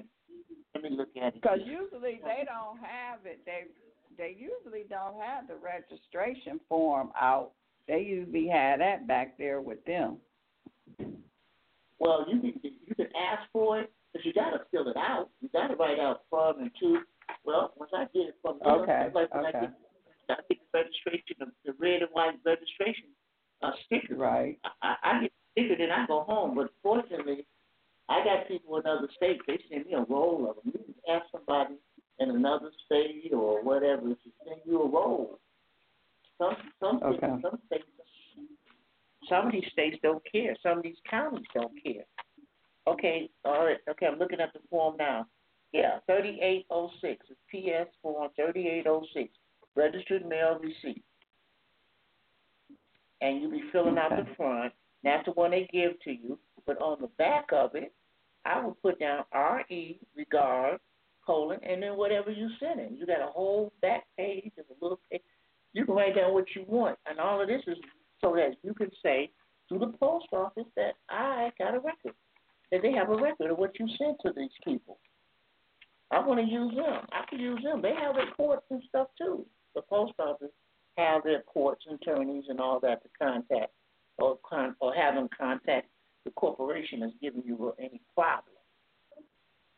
Let 0.74 0.84
me 0.84 0.90
look 0.92 1.10
at 1.22 1.36
it. 1.36 1.42
Because 1.42 1.60
usually 1.64 2.20
they 2.24 2.44
don't 2.46 2.80
have 2.80 3.20
it. 3.26 3.40
They 3.46 3.64
they 4.18 4.36
usually 4.38 4.86
don't 4.90 5.22
have 5.22 5.48
the 5.48 5.56
registration 5.56 6.60
form 6.68 7.12
out. 7.20 7.52
They 7.88 8.02
usually 8.02 8.48
have 8.48 8.80
that 8.80 9.08
back 9.08 9.38
there 9.38 9.62
with 9.62 9.84
them. 9.86 10.18
Well, 12.00 12.26
you 12.28 12.42
can 12.42 12.54
you 12.64 12.96
can 12.96 13.08
ask 13.16 13.50
for 13.54 13.80
it, 13.80 13.92
but 14.12 14.26
you 14.26 14.34
got 14.34 14.52
to 14.52 14.62
fill 14.72 14.88
it 14.88 14.98
out. 14.98 15.30
You 15.42 15.50
got 15.50 15.68
to 15.68 15.76
write 15.76 16.00
out 16.00 16.22
from 16.30 16.60
and 16.60 16.72
to. 16.80 17.00
Well, 17.46 17.74
once 17.78 17.92
I 17.96 18.06
get 18.14 18.30
it 18.30 18.36
from 18.42 18.60
them, 18.60 18.68
okay, 18.82 19.10
like 19.14 19.34
when 19.34 19.46
okay. 19.46 19.58
I 19.58 19.62
get, 19.62 19.74
I 20.32 20.42
get 20.50 20.60
the 20.72 20.80
registration, 20.80 21.36
the, 21.40 21.46
the 21.66 21.74
red 21.80 22.02
and 22.02 22.12
white 22.14 22.36
registration 22.46 23.06
uh, 23.62 23.72
sticker. 23.86 24.16
Right. 24.16 24.58
I, 24.82 24.96
I 25.04 25.22
get 25.22 25.32
sticker, 25.52 25.76
then 25.78 25.92
I 25.92 26.06
go 26.08 26.22
home. 26.22 26.56
But 26.56 26.70
fortunately, 26.84 27.46
I 28.10 28.24
got 28.24 28.48
people 28.48 28.78
in 28.78 28.86
other 28.86 29.08
states. 29.16 29.42
They 29.48 29.60
send 29.70 29.86
me 29.86 29.94
a 29.94 30.04
roll 30.10 30.50
of 30.50 30.64
them. 30.64 30.74
You 30.74 30.94
can 30.94 31.16
ask 31.16 31.26
somebody 31.32 31.76
in 32.20 32.30
another 32.30 32.72
state 32.86 33.32
or 33.34 33.64
whatever 33.64 34.02
to 34.02 34.18
send 34.46 34.62
you 34.66 34.82
a 34.82 34.90
roll. 34.90 35.40
Some 36.38 36.56
some 36.80 37.00
Okay. 37.04 37.18
states, 37.18 37.42
some 37.42 37.60
states, 37.68 37.86
some 39.30 39.46
of 39.48 39.52
these 39.52 39.68
states 39.72 39.98
don't 40.02 40.24
care. 40.32 40.56
Some 40.64 40.78
of 40.80 40.84
these 40.84 40.98
counties 41.10 41.46
don't 41.54 41.74
care. 41.84 42.04
Okay, 42.88 43.30
all 43.46 43.66
right. 43.66 43.78
Okay, 43.90 44.08
I'm 44.08 44.18
looking 44.18 44.40
at 44.40 44.52
the 44.54 44.60
form 44.70 44.96
now. 44.98 45.28
Yeah, 45.72 46.00
3806. 46.08 47.26
It's 47.30 47.40
PS 47.50 47.96
form 48.02 48.30
3806. 48.36 49.30
Registered 49.76 50.26
mail 50.26 50.60
receipt. 50.62 51.04
And 53.22 53.42
you'll 53.42 53.52
be 53.52 53.64
filling 53.72 53.98
out 53.98 54.12
the 54.12 54.26
front. 54.36 54.74
not 55.04 55.26
the 55.26 55.32
one 55.32 55.52
they 55.52 55.70
give 55.72 56.00
to 56.04 56.12
you. 56.12 56.40
But 56.66 56.82
on 56.82 57.02
the 57.02 57.08
back 57.18 57.48
of 57.52 57.76
it, 57.76 57.94
I 58.46 58.64
will 58.64 58.78
put 58.82 59.00
down 59.00 59.24
RE, 59.34 60.00
regard, 60.16 60.80
colon, 61.26 61.60
and 61.64 61.82
then 61.82 61.98
whatever 61.98 62.32
you 62.32 62.50
send 62.60 62.80
in. 62.80 62.98
You 62.98 63.06
got 63.06 63.22
a 63.22 63.32
whole 63.32 63.72
back 63.82 64.06
page 64.18 64.52
and 64.58 64.66
a 64.70 64.84
little 64.84 65.00
page. 65.12 65.22
You 65.74 65.86
can 65.86 65.96
write 65.96 66.16
down 66.16 66.34
what 66.34 66.46
you 66.56 66.66
want. 66.68 66.98
And 67.06 67.20
all 67.20 67.42
of 67.42 67.48
this 67.48 67.62
is 67.68 67.78
so 68.20 68.34
that 68.36 68.58
you 68.64 68.74
can 68.74 68.90
say 69.04 69.32
to 69.70 69.80
the 69.80 69.88
post 70.00 70.28
office 70.34 70.68
that 70.76 70.96
I 71.10 71.52
got 71.58 71.76
a 71.76 71.80
record, 71.80 72.14
that 72.72 72.82
they 72.82 72.92
have 72.94 73.10
a 73.10 73.16
record 73.16 73.52
of 73.52 73.58
what 73.58 73.80
you 73.80 73.88
sent 73.98 74.18
to 74.26 74.32
these 74.36 74.52
people. 74.66 74.98
I 76.12 76.26
want 76.26 76.40
to 76.42 76.46
use 76.46 76.76
them. 76.76 77.06
I 77.12 77.24
can 77.30 77.40
use 77.40 77.62
them. 77.64 77.82
They 77.82 77.94
have 77.96 78.16
reports 78.16 78.66
and 78.70 78.84
stuff 78.90 79.08
too. 79.18 79.46
The 79.76 79.82
post 79.82 80.14
office 80.20 80.52
have 80.98 81.24
their 81.24 81.42
courts, 81.44 81.86
and 81.88 82.00
attorneys, 82.02 82.46
and 82.50 82.60
all 82.60 82.80
that 82.82 83.02
to 83.04 83.10
contact 83.20 83.72
or 84.18 84.38
con- 84.48 84.76
or 84.80 84.94
have 84.94 85.16
them 85.16 85.30
contact 85.38 85.88
the 86.26 86.32
corporation 86.32 87.00
that's 87.00 87.14
giving 87.22 87.44
you 87.46 87.74
any 87.80 88.02
problem. 88.16 88.56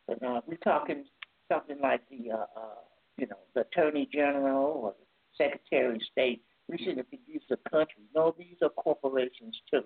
But 0.08 0.22
now, 0.22 0.38
if 0.38 0.44
we're 0.48 0.58
talking 0.58 1.06
something 1.52 1.78
like 1.82 2.02
the, 2.10 2.32
uh, 2.32 2.46
uh, 2.58 2.82
you 3.18 3.28
know, 3.28 3.38
the 3.54 3.62
Attorney 3.62 4.10
General 4.12 4.66
or 4.66 4.94
the 5.00 5.06
Secretary 5.46 5.96
of 5.96 6.02
State, 6.12 6.42
we 6.68 6.78
shouldn't 6.78 7.10
be 7.10 7.20
these 7.28 7.42
are 7.52 7.58
countries. 7.70 8.08
No, 8.16 8.36
these 8.38 8.58
are 8.62 8.70
corporations 8.70 9.56
too. 9.72 9.84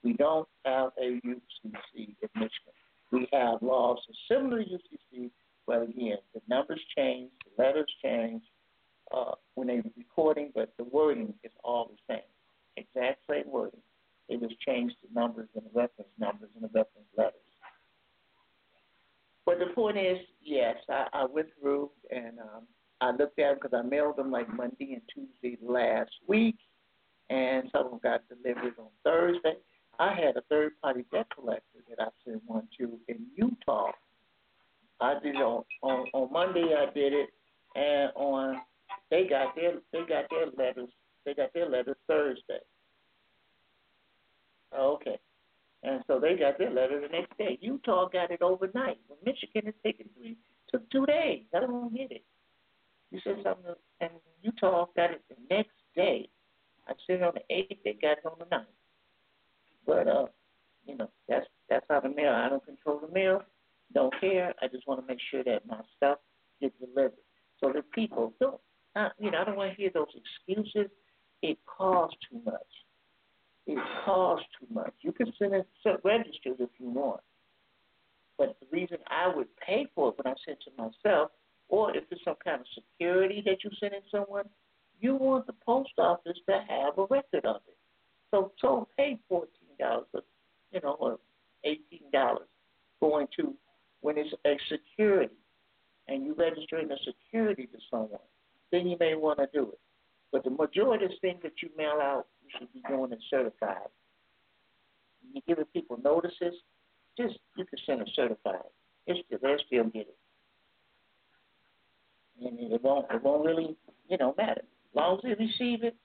We 0.03 0.13
don't 0.13 0.47
have 0.65 0.91
a 1.01 1.19
UCC 1.25 1.95
in 1.95 2.29
Michigan. 2.35 2.73
We 3.11 3.27
have 3.33 3.61
laws 3.61 3.99
similar 4.29 4.63
to 4.63 4.69
UCC, 4.69 5.31
but 5.65 5.83
again, 5.83 6.17
the 6.33 6.41
numbers 6.47 6.81
change, 6.95 7.31
the 7.45 7.63
letters 7.63 7.91
change 8.03 8.43
uh, 9.15 9.31
when 9.55 9.67
they're 9.67 9.83
recording, 9.97 10.51
but 10.53 10.73
the 10.77 10.83
wording 10.85 11.33
is 11.43 11.51
all 11.63 11.91
the 11.91 12.13
same. 12.13 12.21
Exact 12.77 13.19
same 13.29 13.51
wording. 13.51 13.81
They 14.29 14.37
just 14.37 14.59
change 14.61 14.93
the 15.01 15.19
numbers 15.19 15.49
and 15.55 15.65
the 15.65 15.79
reference 15.79 16.11
numbers 16.19 16.49
and 16.55 16.63
the 16.63 16.67
reference 16.67 17.07
letters. 17.17 17.33
But 19.45 19.57
the 19.57 19.73
point 19.73 19.97
is, 19.97 20.19
yes, 20.43 20.75
I, 20.87 21.07
I 21.11 21.25
went 21.25 21.47
through 21.59 21.89
and 22.11 22.37
um, 22.39 22.67
I 23.01 23.11
looked 23.11 23.39
at 23.39 23.49
them 23.49 23.57
because 23.61 23.77
I 23.77 23.87
mailed 23.87 24.17
them 24.17 24.31
like 24.31 24.47
Monday 24.53 24.93
and 24.93 25.01
Tuesday 25.13 25.57
last 25.61 26.11
week, 26.27 26.57
and 27.29 27.69
some 27.71 27.85
of 27.85 27.91
them 27.91 27.99
got 28.03 28.21
delivered 28.29 28.75
on 28.77 28.87
Thursday. 29.03 29.55
I 29.99 30.13
had 30.13 30.37
a 30.37 30.41
third 30.49 30.79
party 30.81 31.05
debt 31.11 31.27
collector 31.33 31.83
that 31.89 32.01
I 32.01 32.07
sent 32.25 32.41
one 32.45 32.67
to 32.79 32.97
in 33.07 33.25
Utah. 33.35 33.91
I 35.01 35.15
did 35.21 35.35
it 35.35 35.41
on, 35.41 35.63
on 35.81 36.07
on 36.13 36.31
Monday. 36.31 36.73
I 36.75 36.91
did 36.93 37.13
it, 37.13 37.29
and 37.75 38.11
on 38.15 38.61
they 39.11 39.27
got 39.27 39.55
their 39.55 39.73
they 39.91 39.99
got 39.99 40.29
their 40.29 40.47
letters 40.57 40.89
they 41.25 41.33
got 41.33 41.53
their 41.53 41.69
letters 41.69 41.97
Thursday. 42.07 42.59
Okay. 44.77 45.19
And 45.83 46.03
so 46.07 46.19
they 46.19 46.35
got 46.35 46.57
their 46.57 46.69
letter 46.69 47.01
the 47.01 47.07
next 47.07 47.37
day. 47.37 47.57
Utah 47.61 48.09
got 48.09 48.31
it 48.31 48.41
overnight. 48.41 48.99
Well, 49.07 49.17
Michigan 49.25 49.67
is 49.67 49.75
taking 49.83 50.09
three 50.17 50.37
took 50.69 50.89
two 50.91 51.05
days. 51.05 51.43
I 51.55 51.61
don't 51.61 51.93
get 51.95 52.11
it. 52.11 52.23
You 53.11 53.19
said 53.23 53.37
something, 53.43 53.73
and 54.01 54.11
Utah 54.41 54.85
got 54.95 55.11
it 55.11 55.21
the 55.29 55.35
next 55.49 55.75
day. 55.95 56.29
I 56.87 56.93
sent 57.07 57.21
it 57.21 57.23
on 57.23 57.33
the 57.33 57.55
eighth. 57.55 57.79
They 57.83 57.93
got 57.93 58.19
it 58.19 58.25
on 58.25 58.37
the 58.39 58.45
ninth. 58.51 58.67
But 59.89 60.07
uh, 60.07 60.25
you 60.85 60.95
know, 60.95 61.09
that's 61.27 61.47
that's 61.67 61.85
how 61.89 61.99
the 61.99 62.09
mail. 62.09 62.31
I 62.31 62.47
don't 62.47 62.63
control 62.63 62.99
the 62.99 63.11
mail. 63.11 63.41
Don't 63.91 64.13
care. 64.21 64.53
I 64.61 64.67
just 64.67 64.87
want 64.87 65.01
to 65.01 65.07
make 65.07 65.19
sure 65.31 65.43
that 65.43 65.65
my 65.67 65.79
stuff 65.97 66.19
gets 66.61 66.75
delivered. 66.79 67.13
So 67.59 67.73
the 67.73 67.81
people 67.95 68.31
don't. 68.39 68.61
Uh, 68.95 69.09
you 69.19 69.31
know, 69.31 69.39
I 69.39 69.45
don't 69.45 69.57
want 69.57 69.71
to 69.71 69.77
hear 69.77 69.89
those 69.91 70.13
excuses. 70.13 70.91
It 71.41 71.57
costs 71.65 72.17
too 72.29 72.39
much. 72.45 72.71
It 73.65 73.79
costs 74.05 74.45
too 74.59 74.67
much. 74.71 74.93
You 75.01 75.11
can 75.11 75.33
send 75.39 75.53
it 75.55 75.67
registered 76.03 76.59
if 76.59 76.69
you 76.77 76.89
want. 76.89 77.21
But 78.37 78.57
the 78.59 78.67
reason 78.71 78.97
I 79.09 79.35
would 79.35 79.47
pay 79.57 79.87
for 79.95 80.09
it 80.09 80.15
when 80.17 80.31
I 80.31 80.35
send 80.45 80.57
to 80.65 80.71
myself, 80.77 81.31
or 81.67 81.95
if 81.97 82.03
it's 82.11 82.23
some 82.23 82.35
kind 82.43 82.61
of 82.61 82.67
security 82.75 83.41
that 83.45 83.63
you 83.63 83.71
send 83.79 83.93
in 83.93 84.01
someone, 84.11 84.45
you 85.01 85.15
want 85.15 85.47
the 85.47 85.53
post 85.65 85.93
office 85.97 86.37
to 86.47 86.63
have 86.67 86.97
a 86.97 87.05
record 87.09 87.45
of 87.45 87.61
it. 87.67 87.77
So 88.31 88.51
so 88.61 88.87
pay 88.95 89.17
fourteen 89.27 89.58
dollars, 89.79 90.05
you 90.71 90.79
know, 90.83 90.93
or 90.99 91.19
eighteen 91.63 92.09
dollars 92.11 92.47
going 93.01 93.27
to 93.37 93.53
when 94.01 94.17
it's 94.17 94.33
a 94.45 94.57
security 94.69 95.35
and 96.07 96.25
you 96.25 96.33
registering 96.33 96.87
the 96.87 96.97
security 97.05 97.67
to 97.67 97.77
someone, 97.91 98.19
then 98.71 98.87
you 98.87 98.97
may 98.99 99.15
want 99.15 99.39
to 99.39 99.47
do 99.53 99.69
it. 99.69 99.79
But 100.31 100.43
the 100.43 100.49
majority 100.49 101.05
of 101.05 101.11
things 101.21 101.39
that 101.43 101.53
you 101.61 101.69
mail 101.77 101.99
out, 102.01 102.27
you 102.43 102.49
should 102.57 102.73
be 102.73 102.81
doing 102.87 103.11
it 103.11 103.19
certified. 103.29 103.89
You're 105.33 105.43
giving 105.47 105.65
people 105.65 105.99
notices, 106.03 106.55
just 107.17 107.37
you 107.55 107.65
can 107.65 107.79
send 107.85 108.01
it 108.01 108.09
certified. 108.15 108.61
It's 109.05 109.19
still, 109.25 109.39
they'll 109.41 109.57
still 109.67 109.83
get 109.85 110.07
it. 110.07 110.17
And 112.41 112.71
it 112.71 112.81
won't 112.83 113.05
it 113.11 113.21
won't 113.21 113.45
really, 113.45 113.75
you 114.07 114.17
know, 114.17 114.33
matter. 114.37 114.61
As 114.61 114.95
long 114.95 115.17
as 115.17 115.23
they 115.23 115.43
receive 115.43 115.83
it. 115.83 115.95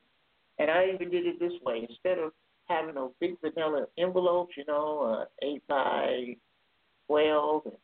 And 0.58 0.70
I 0.70 0.90
even 0.94 1.10
did 1.10 1.26
it 1.26 1.40
this 1.40 1.52
way. 1.64 1.86
Instead 1.88 2.18
of 2.18 2.32
having 2.66 2.94
those 2.94 3.12
big 3.20 3.36
vanilla 3.40 3.86
envelopes, 3.98 4.54
you 4.56 4.64
know, 4.66 5.02
uh, 5.02 5.46
eight 5.46 5.66
by 5.68 6.36
twelve 7.06 7.62
and 7.66 7.74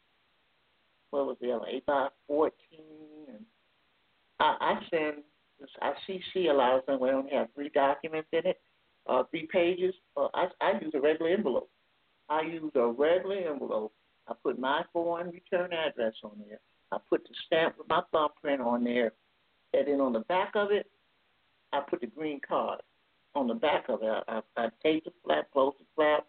what 1.10 1.26
was 1.26 1.36
the 1.40 1.50
other 1.50 1.66
eight 1.70 1.84
by 1.86 2.08
fourteen 2.26 3.26
and 3.28 3.44
I, 4.38 4.56
I 4.60 4.80
send 4.90 5.22
I 5.82 5.92
CC 6.08 6.50
a 6.50 6.52
lot 6.52 6.78
of 6.78 6.86
them 6.86 7.00
we 7.00 7.10
only 7.10 7.32
have 7.32 7.48
three 7.54 7.68
documents 7.68 8.28
in 8.32 8.46
it, 8.46 8.60
uh, 9.06 9.24
three 9.30 9.46
pages. 9.52 9.94
Uh, 10.16 10.28
I, 10.34 10.46
I 10.60 10.72
use 10.80 10.92
a 10.94 11.00
regular 11.00 11.32
envelope. 11.32 11.70
I 12.28 12.42
use 12.42 12.72
a 12.74 12.86
regular 12.86 13.36
envelope. 13.36 13.92
I 14.28 14.34
put 14.42 14.58
my 14.58 14.84
foreign 14.92 15.30
return 15.30 15.72
address 15.72 16.14
on 16.22 16.32
there. 16.48 16.60
I 16.92 16.98
put 17.08 17.24
the 17.24 17.34
stamp 17.46 17.76
with 17.78 17.88
my 17.88 18.02
thumbprint 18.12 18.60
on 18.60 18.84
there, 18.84 19.12
and 19.74 19.86
then 19.86 20.00
on 20.00 20.12
the 20.12 20.20
back 20.20 20.52
of 20.54 20.70
it, 20.70 20.86
I 21.72 21.80
put 21.80 22.00
the 22.00 22.06
green 22.06 22.40
card. 22.46 22.80
On 23.34 23.46
the 23.46 23.54
back 23.54 23.88
of 23.88 24.02
it, 24.02 24.08
I, 24.28 24.40
I, 24.56 24.64
I 24.64 24.68
tape 24.82 25.04
the 25.04 25.12
flap, 25.24 25.50
close 25.52 25.74
the 25.78 25.86
flap, 25.94 26.26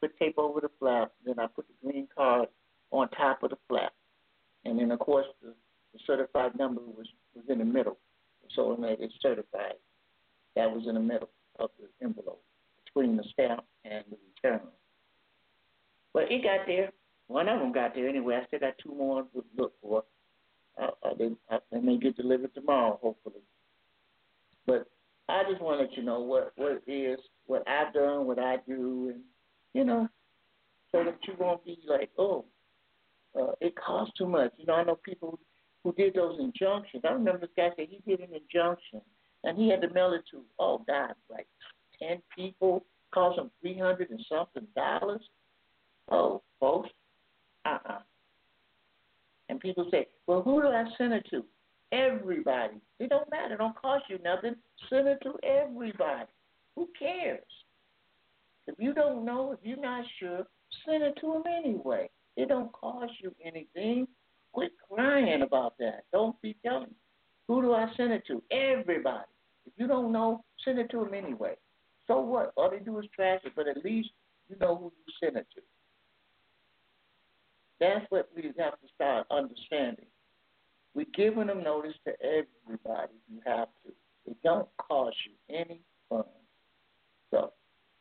put 0.00 0.16
tape 0.18 0.38
over 0.38 0.60
the 0.60 0.70
flap, 0.78 1.12
then 1.24 1.38
I 1.38 1.46
put 1.46 1.66
the 1.66 1.74
green 1.84 2.06
card 2.16 2.48
on 2.90 3.08
top 3.10 3.42
of 3.42 3.50
the 3.50 3.58
flap, 3.68 3.92
and 4.64 4.78
then 4.78 4.92
of 4.92 5.00
course 5.00 5.26
the, 5.42 5.54
the 5.92 5.98
certified 6.06 6.56
number 6.56 6.80
was 6.80 7.06
was 7.34 7.44
in 7.48 7.58
the 7.58 7.64
middle 7.64 7.98
so 8.54 8.72
it 8.72 8.80
made 8.80 9.00
it 9.00 9.12
certified. 9.20 9.74
That 10.56 10.70
was 10.70 10.84
in 10.88 10.94
the 10.94 11.00
middle 11.00 11.30
of 11.58 11.70
the 11.78 11.88
envelope 12.04 12.42
between 12.84 13.16
the 13.16 13.24
stamp 13.32 13.64
and 13.84 14.04
the 14.10 14.16
return. 14.42 14.60
But 16.12 16.30
it 16.30 16.42
got 16.42 16.66
there. 16.66 16.90
One 17.28 17.48
of 17.48 17.60
them 17.60 17.72
got 17.72 17.94
there 17.94 18.08
anyway. 18.08 18.40
I 18.42 18.46
still 18.46 18.60
got 18.60 18.78
two 18.82 18.94
more 18.94 19.22
to 19.22 19.44
look 19.56 19.74
for. 19.82 20.04
Uh, 20.80 20.90
they, 21.18 21.30
uh, 21.50 21.58
they 21.70 21.80
may 21.80 21.98
get 21.98 22.16
delivered 22.16 22.54
tomorrow, 22.54 22.98
hopefully. 23.02 23.42
But 24.66 24.88
I 25.28 25.42
just 25.48 25.60
want 25.60 25.78
to 25.78 25.84
let 25.84 25.96
you 25.96 26.02
know 26.02 26.20
what 26.20 26.52
what 26.56 26.82
is, 26.86 27.18
what 27.46 27.66
I've 27.68 27.92
done, 27.92 28.26
what 28.26 28.38
I 28.38 28.56
do, 28.66 29.12
and 29.12 29.22
you 29.74 29.84
know, 29.84 30.08
so 30.90 31.04
that 31.04 31.18
you 31.26 31.34
won't 31.38 31.64
be 31.64 31.78
like, 31.86 32.10
oh, 32.18 32.44
uh, 33.38 33.52
it 33.60 33.74
costs 33.76 34.14
too 34.16 34.26
much. 34.26 34.52
You 34.56 34.66
know, 34.66 34.74
I 34.74 34.84
know 34.84 34.96
people 34.96 35.38
who 35.84 35.92
did 35.92 36.14
those 36.14 36.38
injunctions. 36.40 37.04
I 37.06 37.12
remember 37.12 37.40
this 37.40 37.50
guy 37.56 37.70
said 37.76 37.86
he 37.90 38.00
did 38.10 38.20
an 38.20 38.34
injunction 38.34 39.00
and 39.44 39.58
he 39.58 39.68
had 39.68 39.82
to 39.82 39.92
mail 39.92 40.12
it 40.12 40.22
to 40.30 40.42
oh 40.58 40.82
God, 40.86 41.14
like 41.30 41.46
ten 41.98 42.22
people, 42.34 42.84
cost 43.12 43.38
him 43.38 43.50
three 43.60 43.78
hundred 43.78 44.10
and 44.10 44.24
something 44.28 44.66
dollars. 44.74 45.22
Oh, 46.10 46.42
folks, 46.58 46.88
uh 47.66 47.70
uh-uh. 47.70 47.92
uh 47.92 47.98
And 49.48 49.60
people 49.60 49.86
say, 49.90 50.06
Well, 50.26 50.42
who 50.42 50.62
do 50.62 50.68
I 50.68 50.84
send 50.96 51.12
it 51.12 51.26
to? 51.30 51.44
Everybody. 51.92 52.74
It 52.98 53.10
don't 53.10 53.30
matter, 53.30 53.54
it 53.54 53.58
don't 53.58 53.80
cost 53.80 54.04
you 54.08 54.18
nothing. 54.22 54.56
Send 54.90 55.08
it 55.08 55.18
to 55.22 55.34
everybody. 55.42 56.28
Who 56.76 56.88
cares? 56.98 57.42
If 58.66 58.74
you 58.78 58.92
don't 58.92 59.24
know, 59.24 59.52
if 59.52 59.58
you're 59.62 59.80
not 59.80 60.04
sure, 60.20 60.46
send 60.84 61.02
it 61.02 61.16
to 61.20 61.32
them 61.32 61.42
anyway. 61.46 62.10
It 62.36 62.48
don't 62.48 62.72
cost 62.72 63.12
you 63.22 63.34
anything. 63.44 64.06
Quit 64.52 64.72
crying 64.88 65.42
about 65.42 65.78
that. 65.78 66.04
Don't 66.12 66.40
be 66.42 66.56
telling. 66.64 66.94
Who 67.48 67.62
do 67.62 67.72
I 67.72 67.90
send 67.96 68.12
it 68.12 68.24
to? 68.26 68.42
Everybody. 68.50 69.24
If 69.66 69.72
you 69.76 69.86
don't 69.86 70.12
know, 70.12 70.44
send 70.64 70.78
it 70.78 70.90
to 70.90 70.98
them 70.98 71.14
anyway. 71.14 71.54
So 72.06 72.20
what? 72.20 72.52
All 72.56 72.70
they 72.70 72.78
do 72.78 72.98
is 72.98 73.06
trash 73.14 73.40
it, 73.44 73.52
but 73.56 73.68
at 73.68 73.84
least 73.84 74.10
you 74.48 74.56
know 74.60 74.76
who 74.76 74.84
you 74.84 75.12
send 75.22 75.36
it 75.36 75.46
to. 75.54 75.62
That's 77.80 78.04
what 78.10 78.28
we 78.34 78.42
have 78.42 78.54
to 78.54 78.88
start 78.94 79.26
understanding. 79.30 80.06
We're 80.98 81.06
giving 81.14 81.46
them 81.46 81.62
notice 81.62 81.94
to 82.06 82.12
everybody. 82.20 83.12
You 83.30 83.40
have 83.46 83.68
to. 83.86 83.92
It 84.26 84.36
don't 84.42 84.66
cost 84.78 85.14
you 85.28 85.56
any 85.56 85.80
fun. 86.08 86.24
So 87.30 87.52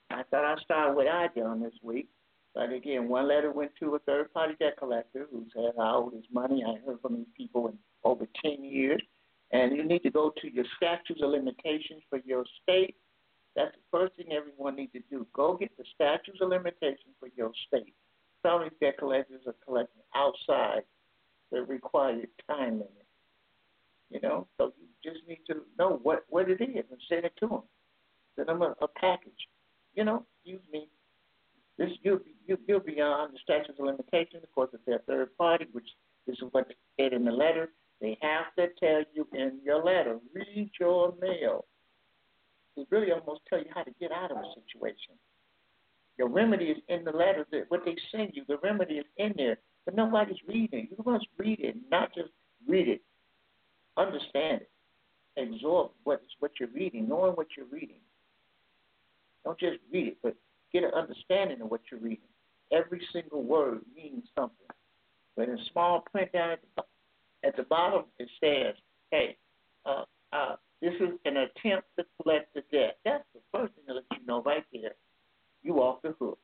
I 0.09 0.23
thought 0.23 0.43
I'd 0.43 0.59
start 0.63 0.95
what 0.95 1.07
I 1.07 1.27
done 1.35 1.61
this 1.61 1.75
week. 1.83 2.07
But 2.55 2.73
again, 2.73 3.07
one 3.07 3.27
letter 3.27 3.51
went 3.51 3.69
to 3.81 3.93
a 3.93 3.99
third 3.99 4.33
party 4.33 4.55
debt 4.59 4.77
collector 4.79 5.27
who 5.31 5.45
said 5.53 5.73
I 5.79 5.93
owed 5.93 6.15
his 6.15 6.23
money. 6.33 6.63
I 6.67 6.83
heard 6.83 6.99
from 6.99 7.17
these 7.17 7.27
people 7.37 7.67
in 7.67 7.77
over 8.03 8.25
10 8.43 8.63
years. 8.63 9.03
And 9.51 9.77
you 9.77 9.83
need 9.83 10.01
to 10.01 10.09
go 10.09 10.33
to 10.41 10.51
your 10.51 10.65
statutes 10.77 11.21
of 11.21 11.29
limitations 11.29 12.01
for 12.09 12.19
your 12.25 12.45
state 12.63 12.95
That's 13.55 13.73
the 13.73 13.97
first 13.99 14.15
thing 14.15 14.33
everyone 14.33 14.75
needs 14.75 14.93
to 14.93 15.03
do. 15.11 15.27
Go 15.33 15.55
get 15.55 15.69
the 15.77 15.85
statutes 15.93 16.39
of 16.41 16.49
limitation 16.49 17.13
for 17.19 17.29
your 17.37 17.51
state. 17.67 17.93
Felony 18.41 18.71
debt 18.81 18.97
collectors 18.97 19.41
are 19.45 19.55
collecting 19.63 20.01
outside 20.15 20.81
the 21.51 21.61
required 21.63 22.27
time 22.49 22.73
limit. 22.73 23.05
You 24.09 24.21
know, 24.21 24.47
so 24.57 24.71
you 24.79 24.87
just 25.03 25.27
need 25.27 25.41
to 25.47 25.63
know 25.77 25.99
what, 26.01 26.23
what 26.29 26.49
it 26.49 26.61
is 26.61 26.85
and 26.89 27.01
send 27.09 27.25
it 27.25 27.33
to 27.39 27.47
them. 27.47 27.61
Send 28.35 28.47
them 28.47 28.61
a, 28.61 28.73
a 28.81 28.87
package. 28.87 29.47
You 29.95 30.05
know, 30.05 30.25
excuse 30.37 30.61
me. 30.71 30.87
This 31.77 31.89
you'll 32.01 32.17
be 32.19 32.35
you, 32.47 32.57
you'll 32.67 32.79
be 32.79 32.93
beyond 32.93 33.33
the 33.33 33.39
statute 33.43 33.77
of 33.77 33.85
limitation. 33.85 34.39
Of 34.41 34.51
course, 34.53 34.69
if 34.73 34.79
they're 34.85 35.01
third 35.07 35.35
party, 35.37 35.67
which 35.73 35.87
is 36.27 36.37
what 36.51 36.67
they 36.67 37.03
said 37.03 37.13
in 37.13 37.25
the 37.25 37.31
letter, 37.31 37.69
they 38.01 38.17
have 38.21 38.53
to 38.57 38.67
tell 38.79 39.03
you 39.13 39.27
in 39.33 39.59
your 39.63 39.83
letter. 39.83 40.19
Read 40.33 40.71
your 40.79 41.13
mail. 41.21 41.65
They 42.75 42.83
really 42.89 43.11
almost 43.11 43.41
tell 43.49 43.59
you 43.59 43.69
how 43.73 43.83
to 43.83 43.91
get 43.99 44.11
out 44.11 44.31
of 44.31 44.37
a 44.37 44.43
situation. 44.55 45.15
Your 46.17 46.29
remedy 46.29 46.65
is 46.65 46.77
in 46.89 47.03
the 47.03 47.11
letter. 47.11 47.45
That 47.51 47.65
what 47.69 47.81
they 47.85 47.95
send 48.11 48.31
you, 48.33 48.43
the 48.47 48.57
remedy 48.63 48.95
is 48.95 49.05
in 49.17 49.33
there, 49.35 49.57
but 49.87 49.95
nobody's 49.95 50.35
reading. 50.45 50.89
You 50.91 51.01
must 51.05 51.27
read 51.37 51.61
it, 51.61 51.77
not 51.89 52.13
just 52.13 52.27
read 52.67 52.89
it. 52.89 53.01
Understand 53.95 54.61
it. 54.61 54.69
Absorb 55.41 55.91
what 56.03 56.21
what 56.39 56.51
you're 56.59 56.67
reading, 56.75 57.07
knowing 57.07 57.31
what 57.33 57.47
you're 57.55 57.67
reading. 57.71 58.01
Don't 59.45 59.57
just 59.57 59.77
read 59.93 60.07
it, 60.07 60.17
but 60.21 60.35
get 60.73 60.83
an 60.83 60.91
understanding 60.93 61.61
of 61.61 61.71
what 61.71 61.79
you're 61.89 62.01
reading. 62.01 62.27
Every 62.73 63.01
single 63.13 63.43
word 63.43 63.79
means 63.95 64.25
something. 64.37 64.67
But 65.37 65.47
in 65.47 65.57
small 65.71 66.03
print 66.11 66.33
down 66.33 66.51
at 66.51 66.59
the, 66.75 67.47
at 67.47 67.55
the 67.55 67.63
bottom, 67.63 68.03
it 68.19 68.27
says, 68.43 68.75
hey, 69.11 69.37
uh, 69.85 70.03
uh, 70.33 70.55
this 70.81 70.95
is 70.95 71.11
an 71.23 71.37
attempt 71.37 71.87
to 71.97 72.05
collect 72.21 72.53
the 72.55 72.63
debt. 72.73 72.97
That's 73.05 73.23
the 73.33 73.39
first 73.53 73.73
thing 73.75 73.95
let 73.95 74.03
you 74.19 74.25
know 74.27 74.41
right 74.41 74.65
there. 74.73 74.95
You 75.63 75.75
off 75.75 76.01
the 76.01 76.13
hook. 76.19 76.39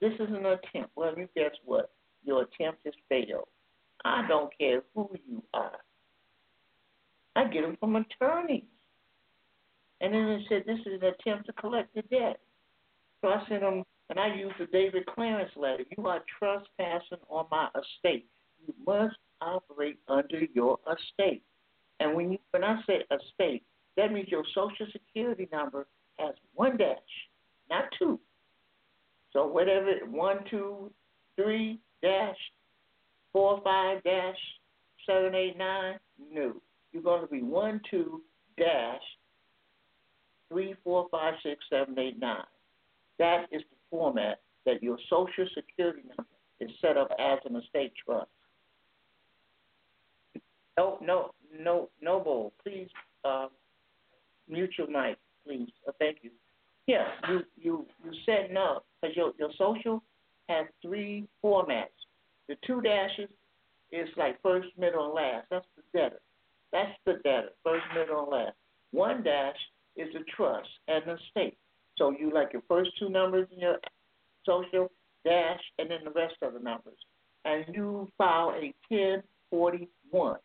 This 0.00 0.14
is 0.14 0.28
an 0.28 0.46
attempt. 0.46 0.90
Well, 0.96 1.12
you 1.18 1.28
guess 1.36 1.52
what? 1.66 1.90
Your 2.24 2.42
attempt 2.42 2.80
has 2.84 2.94
failed. 3.08 3.48
I 4.04 4.26
don't 4.28 4.50
care 4.58 4.82
who 4.94 5.10
you 5.28 5.42
are. 5.52 5.78
I 7.36 7.44
get 7.48 7.62
them 7.62 7.76
from 7.80 7.96
attorneys. 7.96 8.64
And 10.00 10.12
then 10.12 10.22
it 10.22 10.42
said 10.48 10.64
this 10.66 10.80
is 10.80 11.00
an 11.00 11.14
attempt 11.18 11.46
to 11.46 11.52
collect 11.54 11.94
the 11.94 12.02
debt. 12.02 12.40
So 13.20 13.28
I 13.28 13.42
sent 13.48 13.62
them, 13.62 13.84
and 14.10 14.20
I 14.20 14.34
used 14.34 14.56
the 14.58 14.66
David 14.66 15.06
Clarence 15.06 15.50
letter. 15.56 15.84
You 15.96 16.06
are 16.06 16.22
trespassing 16.38 17.18
on 17.28 17.46
my 17.50 17.68
estate. 17.68 18.26
You 18.66 18.74
must 18.86 19.16
operate 19.40 19.98
under 20.08 20.40
your 20.52 20.78
estate. 20.86 21.42
And 22.00 22.14
when 22.14 22.32
you 22.32 22.38
when 22.50 22.64
I 22.64 22.80
say 22.86 23.02
estate, 23.10 23.62
that 23.96 24.12
means 24.12 24.28
your 24.28 24.44
social 24.54 24.86
security 24.92 25.48
number 25.52 25.86
has 26.18 26.34
one 26.54 26.76
dash, 26.76 26.98
not 27.70 27.84
two. 27.98 28.20
So 29.32 29.46
whatever 29.46 29.92
one, 30.10 30.44
two, 30.50 30.92
three 31.36 31.80
dash, 32.04 32.36
four, 33.32 33.60
five 33.64 34.02
dash, 34.04 34.36
seven, 35.06 35.34
eight, 35.34 35.56
nine, 35.56 35.98
no. 36.32 36.54
You're 36.92 37.02
going 37.02 37.22
to 37.22 37.26
be 37.26 37.42
one, 37.42 37.80
two 37.90 38.22
dash, 38.56 39.00
three, 40.48 40.74
four, 40.84 41.08
five, 41.10 41.34
six, 41.42 41.64
seven, 41.70 41.98
eight, 41.98 42.18
nine. 42.20 42.44
That 43.18 43.46
is 43.50 43.62
the 43.70 43.76
format 43.90 44.40
that 44.66 44.82
your 44.82 44.98
social 45.10 45.46
security 45.54 46.02
number 46.08 46.30
is 46.60 46.70
set 46.80 46.96
up 46.96 47.10
as 47.18 47.38
an 47.44 47.56
estate 47.56 47.92
trust. 48.04 48.28
No, 50.76 50.98
no, 51.02 51.30
no, 51.58 51.88
Noble, 52.02 52.52
please 52.62 52.88
uh, 53.24 53.46
mute 54.48 54.74
your 54.76 54.88
mic, 54.88 55.16
please. 55.46 55.68
Uh, 55.86 55.92
thank 55.98 56.18
you. 56.22 56.30
Yeah, 56.86 57.06
you 57.28 57.40
you 57.56 57.86
you 58.04 58.12
said 58.26 58.50
no 58.52 58.80
because 59.00 59.16
your 59.16 59.32
your 59.38 59.50
social 59.56 60.02
has 60.48 60.66
three 60.82 61.26
formats. 61.42 61.93
The 62.48 62.56
two 62.66 62.80
dashes 62.80 63.30
is 63.92 64.08
like 64.16 64.40
first, 64.42 64.68
middle, 64.78 65.06
and 65.06 65.14
last. 65.14 65.46
That's 65.50 65.66
the 65.76 65.98
debtor. 65.98 66.20
That's 66.72 66.92
the 67.06 67.14
debtor. 67.24 67.50
First, 67.62 67.84
middle, 67.94 68.22
and 68.22 68.30
last. 68.30 68.56
One 68.92 69.22
dash 69.22 69.56
is 69.96 70.08
the 70.12 70.24
trust 70.36 70.68
and 70.88 71.02
the 71.06 71.16
state. 71.30 71.56
So 71.96 72.10
you 72.10 72.32
like 72.32 72.52
your 72.52 72.62
first 72.68 72.90
two 72.98 73.08
numbers 73.08 73.48
in 73.52 73.60
your 73.60 73.78
social 74.44 74.90
dash, 75.24 75.60
and 75.78 75.90
then 75.90 76.00
the 76.04 76.10
rest 76.10 76.34
of 76.42 76.54
the 76.54 76.60
numbers. 76.60 76.98
And 77.44 77.64
you 77.74 78.08
file 78.18 78.50
a 78.50 78.74
1041 78.88 80.38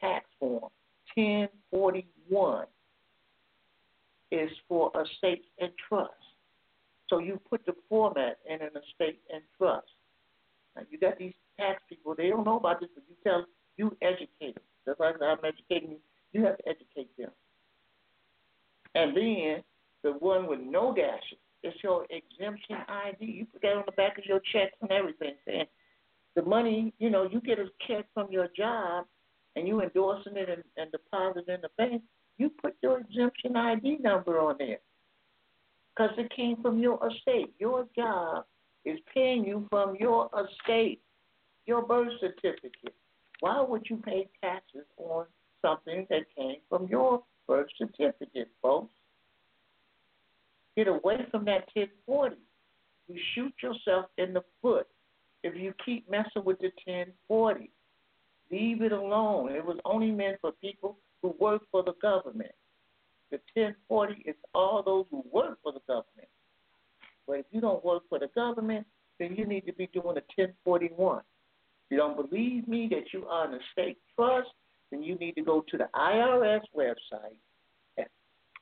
tax 0.00 0.26
form 0.38 0.70
1041 1.14 2.66
is 4.30 4.50
for 4.68 4.92
estates 4.94 5.46
and 5.58 5.70
trust. 5.88 6.12
So 7.08 7.18
you 7.18 7.40
put 7.48 7.64
the 7.66 7.74
format 7.88 8.38
in 8.48 8.60
an 8.60 8.68
estate 8.68 9.20
and 9.32 9.42
trust. 9.56 9.88
Now 10.76 10.82
you 10.90 10.98
got 10.98 11.18
these 11.18 11.34
tax 11.58 11.82
people, 11.88 12.14
they 12.16 12.28
don't 12.28 12.44
know 12.44 12.58
about 12.58 12.80
this, 12.80 12.90
but 12.94 13.04
you 13.08 13.16
tell 13.24 13.44
you 13.76 13.96
educate 14.02 14.54
them. 14.54 14.64
Just 14.86 15.00
like 15.00 15.16
I'm 15.22 15.38
educating 15.44 15.90
you, 15.90 15.98
you 16.32 16.44
have 16.44 16.58
to 16.58 16.68
educate 16.68 17.16
them. 17.16 17.30
And 18.94 19.16
then 19.16 19.62
the 20.02 20.12
one 20.18 20.46
with 20.48 20.60
no 20.60 20.94
dashes, 20.94 21.38
it's 21.62 21.76
your 21.82 22.06
exemption 22.10 22.76
ID. 22.88 23.24
You 23.24 23.46
put 23.46 23.62
that 23.62 23.76
on 23.76 23.82
the 23.86 23.92
back 23.92 24.18
of 24.18 24.24
your 24.24 24.40
checks 24.52 24.76
and 24.80 24.90
everything, 24.90 25.34
saying 25.46 25.66
the 26.36 26.42
money, 26.42 26.94
you 26.98 27.10
know, 27.10 27.28
you 27.30 27.40
get 27.40 27.58
a 27.58 27.66
check 27.86 28.06
from 28.14 28.30
your 28.30 28.48
job 28.56 29.06
and 29.56 29.66
you 29.66 29.82
endorsing 29.82 30.36
it 30.36 30.48
and, 30.48 30.62
and 30.76 30.92
depositing 30.92 31.54
in 31.54 31.60
the 31.60 31.70
bank, 31.76 32.02
you 32.38 32.50
put 32.62 32.76
your 32.82 33.00
exemption 33.00 33.56
ID 33.56 33.98
number 34.00 34.38
on 34.38 34.54
there 34.58 34.78
because 35.96 36.14
it 36.16 36.32
came 36.34 36.62
from 36.62 36.78
your 36.78 37.00
estate. 37.08 37.52
Your 37.58 37.86
job 37.96 38.44
is 38.84 38.98
paying 39.12 39.44
you 39.44 39.66
from 39.70 39.96
your 39.96 40.30
estate, 40.34 41.00
your 41.66 41.82
birth 41.82 42.12
certificate. 42.20 42.94
Why 43.40 43.60
would 43.60 43.86
you 43.88 43.96
pay 43.96 44.28
taxes 44.42 44.86
on 44.96 45.26
something 45.62 46.06
that 46.10 46.22
came 46.36 46.56
from 46.68 46.86
your 46.88 47.22
birth 47.46 47.68
certificate, 47.78 48.48
folks? 48.62 48.92
Get 50.76 50.88
away 50.88 51.26
from 51.30 51.44
that 51.46 51.68
1040. 51.74 52.36
You 53.08 53.20
shoot 53.34 53.52
yourself 53.62 54.06
in 54.18 54.32
the 54.32 54.44
foot 54.62 54.86
if 55.42 55.56
you 55.56 55.72
keep 55.84 56.08
messing 56.10 56.44
with 56.44 56.58
the 56.58 56.70
1040. 56.84 57.70
Leave 58.50 58.82
it 58.82 58.92
alone. 58.92 59.50
It 59.50 59.64
was 59.64 59.78
only 59.84 60.10
meant 60.10 60.38
for 60.40 60.52
people 60.52 60.98
who 61.22 61.34
work 61.38 61.62
for 61.70 61.82
the 61.82 61.94
government. 62.00 62.52
The 63.30 63.38
1040 63.54 64.22
is 64.24 64.36
all 64.54 64.82
those 64.82 65.04
who 65.10 65.24
work 65.32 65.58
for 65.62 65.72
the 65.72 65.80
government. 65.86 66.28
But 67.28 67.40
if 67.40 67.46
you 67.52 67.60
don't 67.60 67.84
work 67.84 68.04
for 68.08 68.18
the 68.18 68.28
government, 68.34 68.86
then 69.20 69.36
you 69.36 69.46
need 69.46 69.66
to 69.66 69.72
be 69.72 69.88
doing 69.92 70.16
a 70.16 70.24
1041. 70.34 71.18
If 71.18 71.24
you 71.90 71.96
don't 71.98 72.16
believe 72.16 72.66
me 72.66 72.88
that 72.90 73.12
you 73.12 73.26
are 73.26 73.46
in 73.46 73.54
a 73.54 73.58
state 73.72 73.98
trust, 74.16 74.48
then 74.90 75.02
you 75.02 75.16
need 75.16 75.32
to 75.32 75.42
go 75.42 75.64
to 75.68 75.76
the 75.76 75.88
IRS 75.94 76.62
website 76.74 77.36
and, 77.98 78.06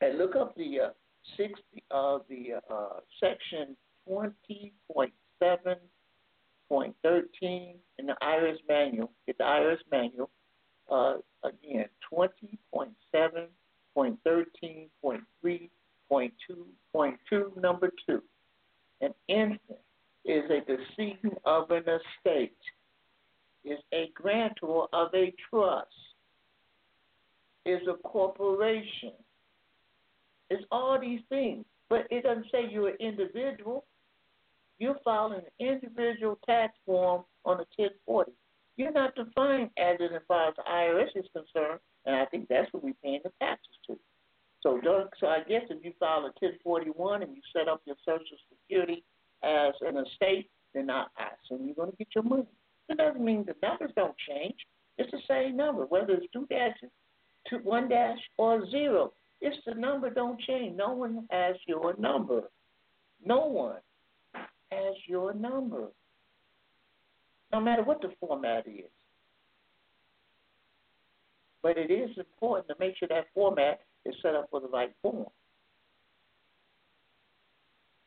and 0.01 0.17
look 0.17 0.35
up 0.35 0.55
the 0.57 0.79
uh, 0.81 0.89
60 1.37 1.55
of 1.91 2.21
uh, 2.21 2.23
the 2.29 2.53
uh, 2.69 2.99
section 3.19 3.75
20.7 4.09 5.75
point 6.69 6.95
thirteen 7.01 7.75
in 7.97 8.07
the 8.07 8.15
IRS 8.21 8.57
manual. 8.67 9.11
Get 9.25 9.37
the 9.37 9.43
IRS 9.43 9.77
manual. 9.91 10.29
Uh, 10.91 11.15
again, 11.43 11.85
twenty 12.09 12.57
point 12.73 12.91
seven 13.11 13.47
point 13.93 14.17
thirteen 14.23 14.89
point 15.01 15.23
three 15.41 15.69
point 16.09 16.33
two 16.45 16.65
point 16.93 17.17
two 17.29 17.51
number 17.57 17.91
two. 18.05 18.21
An 19.01 19.13
infant 19.27 19.61
is 20.25 20.43
a 20.49 20.61
decedent 20.61 21.37
of 21.45 21.71
an 21.71 21.83
estate. 21.83 22.57
Is 23.63 23.79
a 23.93 24.09
grantor 24.13 24.87
of 24.93 25.13
a 25.13 25.33
trust. 25.49 25.87
Is 27.65 27.81
a 27.87 27.95
corporation. 28.07 29.13
It's 30.49 30.63
all 30.71 30.97
these 30.99 31.19
things, 31.27 31.65
but 31.89 32.07
it 32.09 32.23
doesn't 32.23 32.45
say 32.51 32.69
you're 32.71 32.89
an 32.89 32.95
individual 32.99 33.83
you're 34.79 34.97
filing 35.03 35.41
an 35.59 35.67
individual 35.67 36.37
tax 36.45 36.73
form 36.85 37.23
on 37.45 37.55
a 37.55 37.65
1040. 37.77 38.31
You're 38.75 38.91
not 38.91 39.15
defined 39.15 39.71
as 39.77 39.97
it 39.99 40.11
as 40.13 40.21
the 40.27 40.63
IRS 40.69 41.09
is 41.15 41.25
concerned, 41.33 41.79
and 42.05 42.15
I 42.15 42.25
think 42.25 42.47
that's 42.47 42.71
what 42.71 42.83
we're 42.83 42.93
paying 43.03 43.21
the 43.23 43.31
taxes 43.39 43.73
to. 43.87 43.99
So, 44.67 44.81
Doug, 44.81 45.07
so 45.21 45.27
I 45.27 45.39
guess 45.47 45.61
if 45.69 45.81
you 45.81 45.93
file 45.97 46.25
a 46.25 46.33
1041 46.41 47.23
and 47.23 47.33
you 47.33 47.41
set 47.55 47.69
up 47.69 47.81
your 47.85 47.95
Social 48.03 48.35
Security 48.49 49.01
as 49.41 49.73
an 49.79 49.95
estate, 49.95 50.49
then 50.73 50.89
I, 50.89 51.05
I 51.17 51.27
assume 51.39 51.65
you're 51.65 51.75
going 51.75 51.91
to 51.91 51.95
get 51.95 52.09
your 52.13 52.25
money. 52.25 52.43
It 52.89 52.97
doesn't 52.97 53.23
mean 53.23 53.45
the 53.47 53.55
numbers 53.65 53.91
don't 53.95 54.15
change. 54.27 54.57
It's 54.97 55.09
the 55.09 55.21
same 55.25 55.55
number, 55.55 55.85
whether 55.85 56.15
it's 56.15 56.25
two 56.33 56.47
dashes, 56.47 56.89
two, 57.49 57.59
one 57.63 57.87
dash, 57.87 58.17
or 58.37 58.69
zero. 58.69 59.13
It's 59.39 59.55
the 59.65 59.73
number 59.73 60.09
don't 60.09 60.37
change. 60.41 60.75
No 60.75 60.91
one 60.91 61.25
has 61.31 61.55
your 61.65 61.95
number. 61.97 62.41
No 63.25 63.45
one 63.45 63.77
has 64.73 64.95
your 65.07 65.33
number, 65.33 65.87
no 67.53 67.61
matter 67.61 67.83
what 67.83 68.01
the 68.01 68.11
format 68.19 68.67
is. 68.67 68.91
But 71.63 71.77
it 71.77 71.89
is 71.89 72.09
important 72.17 72.67
to 72.67 72.75
make 72.81 72.97
sure 72.97 73.07
that 73.07 73.27
format 73.33 73.79
is 74.07 74.15
set 74.21 74.35
up 74.35 74.47
for 74.49 74.59
the 74.59 74.67
right 74.67 74.91
form. 75.01 75.27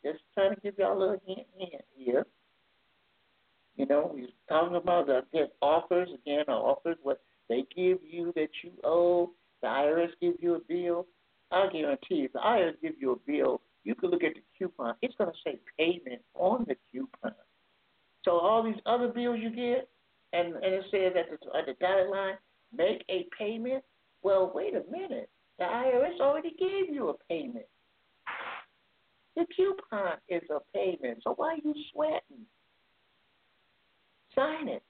Just 0.04 0.20
trying 0.34 0.54
to 0.54 0.60
give 0.60 0.74
y'all 0.78 0.96
a 0.96 0.98
little 0.98 1.20
hint, 1.26 1.46
hint 1.56 1.82
here. 1.94 2.26
You 3.76 3.86
know, 3.86 4.10
we're 4.12 4.28
talking 4.48 4.76
about 4.76 5.06
the 5.06 5.18
again, 5.32 5.48
offers 5.62 6.08
again, 6.14 6.44
offers 6.48 6.96
what 7.02 7.20
they 7.48 7.64
give 7.74 7.98
you 8.08 8.32
that 8.36 8.48
you 8.62 8.72
owe. 8.84 9.30
The 9.62 9.68
IRS 9.68 10.10
gives 10.20 10.38
you 10.40 10.54
a 10.54 10.60
bill. 10.60 11.06
I 11.50 11.66
guarantee 11.72 12.24
if 12.24 12.32
the 12.32 12.38
IRS 12.38 12.80
gives 12.80 12.96
you 13.00 13.12
a 13.12 13.30
bill, 13.30 13.60
you 13.84 13.94
can 13.94 14.10
look 14.10 14.22
at 14.22 14.34
the 14.34 14.42
coupon. 14.58 14.94
It's 15.02 15.14
going 15.16 15.30
to 15.30 15.36
say 15.44 15.58
payment 15.78 16.22
on 16.34 16.64
the 16.68 16.76
coupon. 16.92 17.32
So 18.24 18.32
all 18.32 18.62
these 18.62 18.80
other 18.86 19.08
bills 19.08 19.38
you 19.40 19.50
get, 19.50 19.88
and, 20.32 20.54
and 20.54 20.74
it 20.74 20.84
says 20.90 21.12
at 21.18 21.30
the, 21.30 21.58
at 21.58 21.66
the 21.66 21.74
dotted 21.80 22.10
line, 22.10 22.34
make 22.76 23.04
a 23.08 23.26
payment. 23.36 23.82
Well, 24.22 24.52
wait 24.54 24.74
a 24.74 24.82
minute. 24.90 25.30
The 25.60 25.66
IRS 25.66 26.18
already 26.20 26.54
gave 26.58 26.92
you 26.92 27.10
a 27.10 27.14
payment. 27.28 27.66
The 29.36 29.44
coupon 29.54 30.14
is 30.28 30.42
a 30.50 30.60
payment. 30.74 31.20
So 31.22 31.34
why 31.36 31.52
are 31.52 31.56
you 31.62 31.74
sweating? 31.92 32.46
Sign 34.34 34.68
it. 34.68 34.82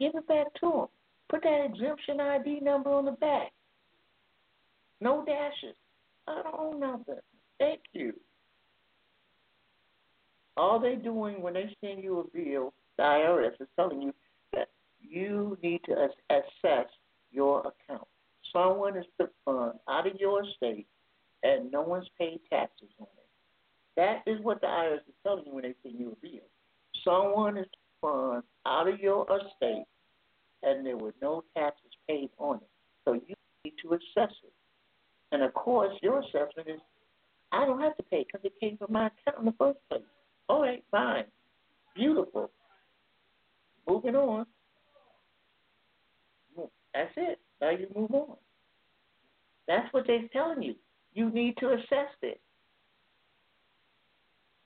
Give 0.00 0.14
it 0.14 0.26
back 0.26 0.46
to 0.60 0.70
them. 0.70 0.86
Put 1.28 1.42
that 1.42 1.66
exemption 1.66 2.18
ID 2.18 2.60
number 2.60 2.88
on 2.88 3.04
the 3.04 3.12
back. 3.12 3.52
No 5.02 5.22
dashes. 5.26 5.76
I 6.26 6.42
don't 6.42 6.58
own 6.58 6.80
nothing. 6.80 7.22
Thank 7.58 7.80
you. 7.92 8.14
All 10.56 10.80
they're 10.80 10.96
doing 10.96 11.42
when 11.42 11.52
they 11.52 11.76
send 11.84 12.02
you 12.02 12.20
a 12.20 12.24
bill, 12.36 12.72
the 12.96 13.02
IRS 13.02 13.60
is 13.60 13.68
telling 13.76 14.00
you 14.00 14.14
that 14.54 14.68
you 15.00 15.58
need 15.62 15.82
to 15.84 16.08
assess 16.30 16.88
your 17.30 17.60
account. 17.60 18.08
Someone 18.52 18.94
has 18.94 19.04
put 19.18 19.32
funds 19.44 19.78
out 19.88 20.06
of 20.06 20.14
your 20.18 20.44
estate 20.44 20.86
and 21.42 21.70
no 21.70 21.82
one's 21.82 22.08
paid 22.18 22.40
taxes 22.50 22.88
on 22.98 23.06
it. 23.06 23.26
That 23.96 24.22
is 24.30 24.40
what 24.42 24.60
the 24.60 24.66
IRS 24.66 24.98
is 25.08 25.14
telling 25.22 25.44
you 25.46 25.54
when 25.54 25.62
they 25.62 25.74
send 25.82 25.98
you 25.98 26.12
a 26.12 26.26
bill. 26.26 26.40
Someone 27.04 27.56
has 27.56 27.66
put 28.00 28.10
funds 28.10 28.46
out 28.66 28.88
of 28.88 29.00
your 29.00 29.26
estate 29.30 29.84
and 30.62 30.84
there 30.86 30.96
were 30.96 31.14
no 31.20 31.44
taxes 31.56 31.90
paid 32.08 32.30
on 32.38 32.56
it. 32.56 32.68
So 33.04 33.14
you 33.14 33.34
need 33.64 33.74
to 33.82 33.94
assess 33.94 34.32
it. 34.44 34.52
And 35.32 35.42
of 35.42 35.52
course, 35.54 35.94
your 36.02 36.20
assessment 36.20 36.68
is, 36.68 36.80
I 37.52 37.64
don't 37.64 37.80
have 37.80 37.96
to 37.96 38.02
pay 38.04 38.24
because 38.26 38.44
it 38.44 38.52
came 38.60 38.76
from 38.76 38.92
my 38.92 39.06
account 39.06 39.40
in 39.40 39.44
the 39.46 39.54
first 39.58 39.78
place. 39.88 40.02
All 40.48 40.62
right, 40.62 40.82
fine. 40.90 41.24
Beautiful. 41.94 42.50
Moving 43.88 44.16
on. 44.16 44.46
That's 46.94 47.12
it. 47.16 47.38
Now 47.60 47.70
you 47.70 47.88
move 47.94 48.12
on. 48.12 48.36
That's 49.66 49.92
what 49.92 50.06
they're 50.06 50.28
telling 50.32 50.62
you. 50.62 50.74
You 51.14 51.30
need 51.30 51.56
to 51.58 51.72
assess 51.72 52.10
it. 52.22 52.40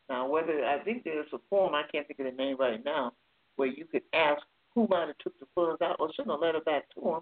Now, 0.09 0.29
whether 0.29 0.65
I 0.65 0.79
think 0.81 1.05
there's 1.05 1.27
a 1.33 1.39
form, 1.49 1.75
I 1.75 1.85
can't 1.91 2.07
think 2.07 2.21
of 2.21 2.27
the 2.27 2.33
name 2.33 2.57
right 2.59 2.85
now, 2.85 3.13
where 3.57 3.69
you 3.69 3.87
could 3.87 4.03
ask 4.13 4.43
who 4.75 4.87
might 4.89 5.09
have 5.09 5.19
took 5.19 5.39
the 5.41 5.47
funds 5.55 5.81
out 5.83 5.97
or 5.99 6.11
send 6.17 6.29
a 6.29 6.35
letter 6.35 6.61
back 6.61 6.85
to 6.95 7.01
them 7.01 7.21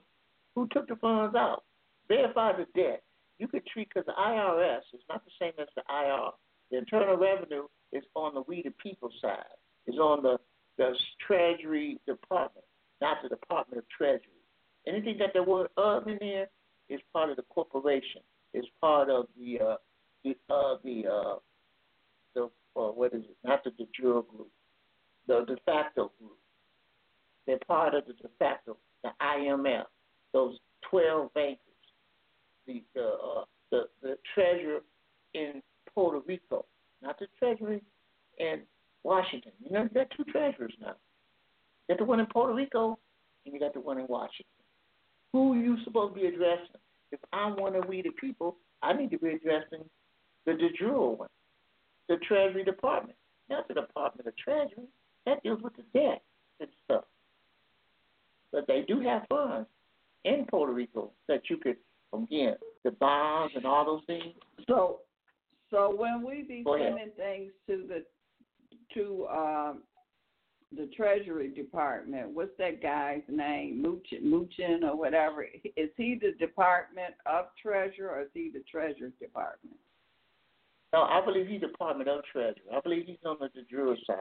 who 0.55 0.67
took 0.69 0.89
the 0.89 0.97
funds 0.97 1.35
out. 1.35 1.65
Verify 2.09 2.53
the 2.53 2.67
debt. 2.75 3.03
You 3.39 3.49
could 3.49 3.65
treat, 3.67 3.89
because 3.89 4.07
the 4.07 4.13
IRS 4.13 4.83
is 4.93 5.01
not 5.09 5.25
the 5.25 5.31
same 5.41 5.53
as 5.61 5.69
the 5.77 5.83
IR. 5.89 6.31
The 6.71 6.79
Internal 6.79 7.17
Revenue 7.17 7.65
is 7.93 8.05
on 8.15 8.35
the 8.35 8.43
we 8.43 8.63
the 8.63 8.73
people 8.83 9.11
side. 9.21 9.45
Is 9.87 9.99
on 9.99 10.23
the 10.23 10.39
the 10.77 10.95
Treasury 11.27 12.01
Department, 12.07 12.65
not 13.01 13.19
the 13.23 13.29
Department 13.29 13.79
of 13.79 13.89
Treasury. 13.89 14.40
Anything 14.87 15.19
that 15.19 15.33
the 15.35 15.43
word 15.43 15.69
of 15.77 16.07
in 16.07 16.19
there 16.21 16.49
is 16.89 17.01
part 17.13 17.31
of 17.31 17.37
the 17.37 17.43
corporation. 17.43 18.23
Is 18.53 18.65
part 18.81 19.09
of 19.09 19.27
the 19.39 19.61
uh, 19.61 19.77
the 20.25 20.37
uh, 20.53 20.77
the 20.83 21.05
uh, 21.07 21.35
the 22.35 22.43
uh, 22.77 22.91
what 22.91 23.15
is 23.15 23.23
it? 23.23 23.37
Not 23.45 23.63
the 23.63 23.71
de 23.71 23.87
jure 23.95 24.23
group, 24.23 24.49
the 25.29 25.45
de 25.47 25.57
facto 25.65 26.11
group. 26.19 26.37
They're 27.47 27.59
part 27.69 27.95
of 27.95 28.07
the 28.07 28.15
de 28.15 28.29
facto, 28.39 28.77
the 29.05 29.11
IMF. 29.23 29.85
Those 30.33 30.57
twelve 30.89 31.33
bankers, 31.35 31.59
the 32.67 32.83
the 32.95 33.05
uh, 33.05 33.45
the, 33.71 33.83
the 34.03 34.19
treasurer 34.35 34.81
in 35.35 35.63
Puerto 35.95 36.21
Rico, 36.27 36.65
not 37.03 37.19
the 37.19 37.27
treasury 37.39 37.83
in 38.39 38.63
Washington. 39.05 39.53
You 39.65 39.73
know, 39.73 39.83
you 39.85 39.89
got 39.91 40.09
two 40.17 40.25
treasurers 40.25 40.75
now. 40.81 40.95
You 41.89 41.95
got 41.95 41.99
the 41.99 42.05
one 42.05 42.21
in 42.21 42.27
Puerto 42.27 42.55
Rico 42.55 42.99
and 43.45 43.55
you 43.55 43.61
got 43.61 43.75
the 43.75 43.81
one 43.81 43.99
in 43.99 44.07
Washington. 44.09 44.47
Who 45.33 45.53
are 45.53 45.57
you 45.57 45.77
supposed 45.85 46.15
to 46.15 46.21
be 46.21 46.27
addressing? 46.27 46.67
If 47.13 47.21
I'm 47.33 47.57
one 47.57 47.75
of 47.75 47.87
we 47.87 48.03
the 48.03 48.11
people, 48.21 48.57
I 48.83 48.93
need 48.93 49.11
to 49.11 49.19
be 49.19 49.31
addressing 49.31 49.85
the 50.47 50.55
de 50.55 50.71
jure 50.79 51.17
one, 51.17 51.29
the 52.09 52.17
Treasury 52.27 52.65
Department, 52.65 53.17
not 53.49 53.69
the 53.69 53.75
Department 53.75 54.27
of 54.27 54.37
Treasury. 54.37 54.89
That 55.27 55.43
deals 55.43 55.61
with 55.63 55.75
the 55.77 55.83
debt 55.93 56.23
and 56.61 56.69
stuff. 56.85 57.05
But 58.53 58.67
they 58.67 58.85
do 58.87 59.01
have 59.01 59.23
funds 59.29 59.69
in 60.25 60.47
Puerto 60.51 60.73
Rico 60.73 61.11
that 61.29 61.43
you 61.49 61.57
could, 61.57 61.77
again, 62.13 62.57
the 62.85 62.91
bonds 62.93 63.53
and 63.55 63.67
all 63.67 63.85
those 63.85 64.03
things. 64.07 64.35
So, 64.67 65.01
so 65.71 65.95
when 65.95 66.25
we 66.25 66.43
be 66.43 66.65
sending 66.67 67.11
things 67.17 67.53
to 67.69 67.87
the 67.87 68.05
to 68.95 69.27
um, 69.29 69.83
the 70.77 70.89
Treasury 70.97 71.49
Department. 71.49 72.31
What's 72.31 72.57
that 72.59 72.83
guy's 72.83 73.23
name? 73.29 73.85
Muchin, 73.85 74.25
Muchin 74.25 74.83
or 74.85 74.97
whatever. 74.97 75.45
Is 75.77 75.91
he 75.97 76.19
the 76.21 76.33
Department 76.39 77.15
of 77.27 77.47
Treasury 77.61 78.07
or 78.07 78.23
is 78.23 78.29
he 78.33 78.51
the 78.53 78.63
Treasury 78.71 79.13
Department? 79.21 79.77
No, 80.93 81.03
I 81.03 81.25
believe 81.25 81.47
he's 81.47 81.61
Department 81.61 82.09
of 82.09 82.23
Treasury. 82.33 82.63
I 82.75 82.81
believe 82.81 83.05
he's 83.07 83.25
on 83.25 83.37
the 83.41 83.49
de 83.49 83.65
jure 83.69 83.97
side. 84.07 84.17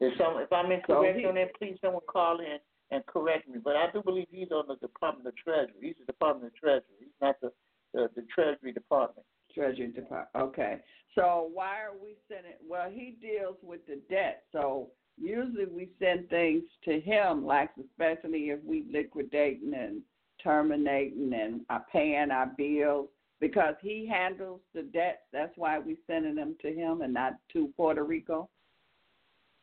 If, 0.00 0.18
some, 0.18 0.40
if 0.40 0.52
I'm 0.52 0.72
incorrect 0.72 1.16
so 1.16 1.20
he, 1.20 1.26
on 1.26 1.34
that, 1.36 1.54
please 1.56 1.78
someone 1.80 2.02
call 2.08 2.40
in 2.40 2.58
and 2.90 3.04
correct 3.06 3.48
me. 3.48 3.58
But 3.62 3.76
I 3.76 3.86
do 3.92 4.02
believe 4.02 4.26
he's 4.30 4.50
on 4.50 4.64
the 4.68 4.76
Department 4.76 5.26
of 5.26 5.36
Treasury. 5.36 5.74
He's 5.80 5.94
the 6.00 6.12
Department 6.12 6.52
of 6.52 6.58
Treasury. 6.58 6.96
He's 7.00 7.20
not 7.20 7.36
the, 7.40 7.52
the, 7.94 8.10
the 8.16 8.26
Treasury 8.34 8.72
Department. 8.72 9.26
Treasury 9.54 9.88
Department. 9.88 10.28
Okay. 10.36 10.80
So 11.14 11.50
why 11.52 11.80
are 11.80 11.92
we 12.02 12.16
sending? 12.28 12.52
Well, 12.66 12.90
he 12.90 13.16
deals 13.20 13.56
with 13.62 13.80
the 13.86 14.00
debt. 14.08 14.44
So 14.52 14.88
usually 15.20 15.66
we 15.66 15.90
send 15.98 16.28
things 16.30 16.62
to 16.84 17.00
him, 17.00 17.44
like 17.44 17.70
especially 17.78 18.50
if 18.50 18.60
we 18.64 18.86
liquidating 18.90 19.74
and 19.74 20.02
terminating 20.42 21.32
and 21.34 21.60
are 21.68 21.84
paying 21.92 22.30
our 22.30 22.50
bills 22.56 23.08
because 23.40 23.74
he 23.82 24.06
handles 24.06 24.60
the 24.74 24.82
debts. 24.82 25.22
That's 25.32 25.52
why 25.56 25.78
we 25.78 25.98
sending 26.06 26.34
them 26.34 26.56
to 26.62 26.72
him 26.72 27.02
and 27.02 27.12
not 27.12 27.34
to 27.52 27.68
Puerto 27.76 28.04
Rico. 28.04 28.48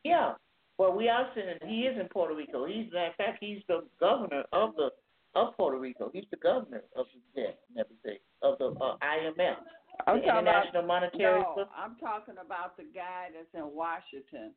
Yeah. 0.04 0.34
Well, 0.78 0.94
we 0.94 1.08
are 1.08 1.28
sending. 1.34 1.56
He 1.68 1.82
is 1.82 1.98
in 1.98 2.08
Puerto 2.08 2.34
Rico. 2.34 2.64
He's 2.64 2.86
in 2.86 3.10
fact 3.18 3.38
he's 3.40 3.62
the 3.68 3.84
governor 3.98 4.44
of 4.52 4.74
the 4.76 4.90
of 5.34 5.56
Puerto 5.56 5.78
Rico. 5.78 6.10
He's 6.12 6.24
the 6.30 6.36
governor 6.38 6.82
of 6.96 7.06
the 7.14 7.42
debt 7.42 7.58
and 7.68 7.84
everything 7.84 8.18
of 8.42 8.58
the 8.58 8.68
uh, 8.82 8.96
IMF. 9.02 9.56
I'm 10.06 10.20
the 10.20 10.24
International 10.24 10.84
about, 10.84 10.86
Monetary 10.86 11.40
no, 11.40 11.66
I'm 11.76 11.96
talking 11.96 12.34
about 12.44 12.76
the 12.76 12.84
guy 12.94 13.28
that's 13.34 13.52
in 13.54 13.74
Washington. 13.74 14.52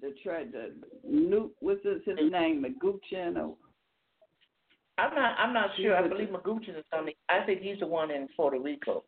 The 0.00 0.14
tre- 0.22 0.50
the 0.50 0.74
new 1.08 1.52
what's 1.60 1.82
his, 1.84 2.02
his 2.04 2.30
name 2.30 2.64
McGuchin 2.64 3.36
or 3.36 3.56
I'm 4.98 5.14
not 5.14 5.36
I'm 5.38 5.52
not 5.52 5.70
sure. 5.76 5.96
I 5.96 6.06
believe 6.06 6.28
McGuchin 6.28 6.78
is 6.78 6.84
something. 6.94 7.14
I 7.28 7.44
think 7.44 7.62
he's 7.62 7.80
the 7.80 7.86
one 7.86 8.10
in 8.10 8.28
Puerto 8.36 8.58
Rico. 8.58 9.04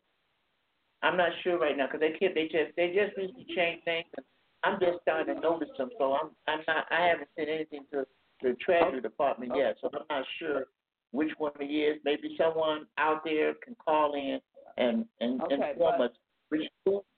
I'm 1.01 1.17
not 1.17 1.31
sure 1.43 1.57
right 1.57 1.77
now 1.77 1.87
because 1.87 2.01
they 2.01 2.17
keep, 2.17 2.35
they 2.35 2.43
just 2.43 2.75
they 2.75 2.87
just 2.87 3.17
recently 3.17 3.45
changed 3.55 3.85
things. 3.85 4.05
And 4.17 4.25
I'm 4.63 4.79
just 4.79 5.01
starting 5.01 5.33
to 5.33 5.41
notice 5.41 5.69
them, 5.77 5.89
so 5.97 6.13
I'm 6.13 6.29
I'm 6.47 6.59
not 6.67 6.85
I 6.91 7.07
haven't 7.07 7.29
sent 7.35 7.49
anything 7.49 7.85
to 7.91 8.05
the 8.41 8.55
Treasury 8.63 9.01
Department 9.01 9.53
yet, 9.55 9.77
so 9.81 9.89
I'm 9.93 10.05
not 10.09 10.25
sure 10.39 10.65
which 11.11 11.31
one 11.37 11.51
it 11.59 11.65
is. 11.65 11.99
Maybe 12.05 12.35
someone 12.37 12.85
out 12.97 13.23
there 13.23 13.53
can 13.63 13.75
call 13.75 14.13
in 14.13 14.39
and 14.79 15.05
and 15.19 15.41
okay, 15.43 15.71
inform 15.73 15.95
but, 15.99 16.11
us 16.11 16.11
who's 16.49 16.69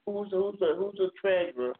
who's 0.06 0.58
the 0.60 0.74
who's 0.76 0.94
the 0.98 1.10
treasurer 1.20 1.74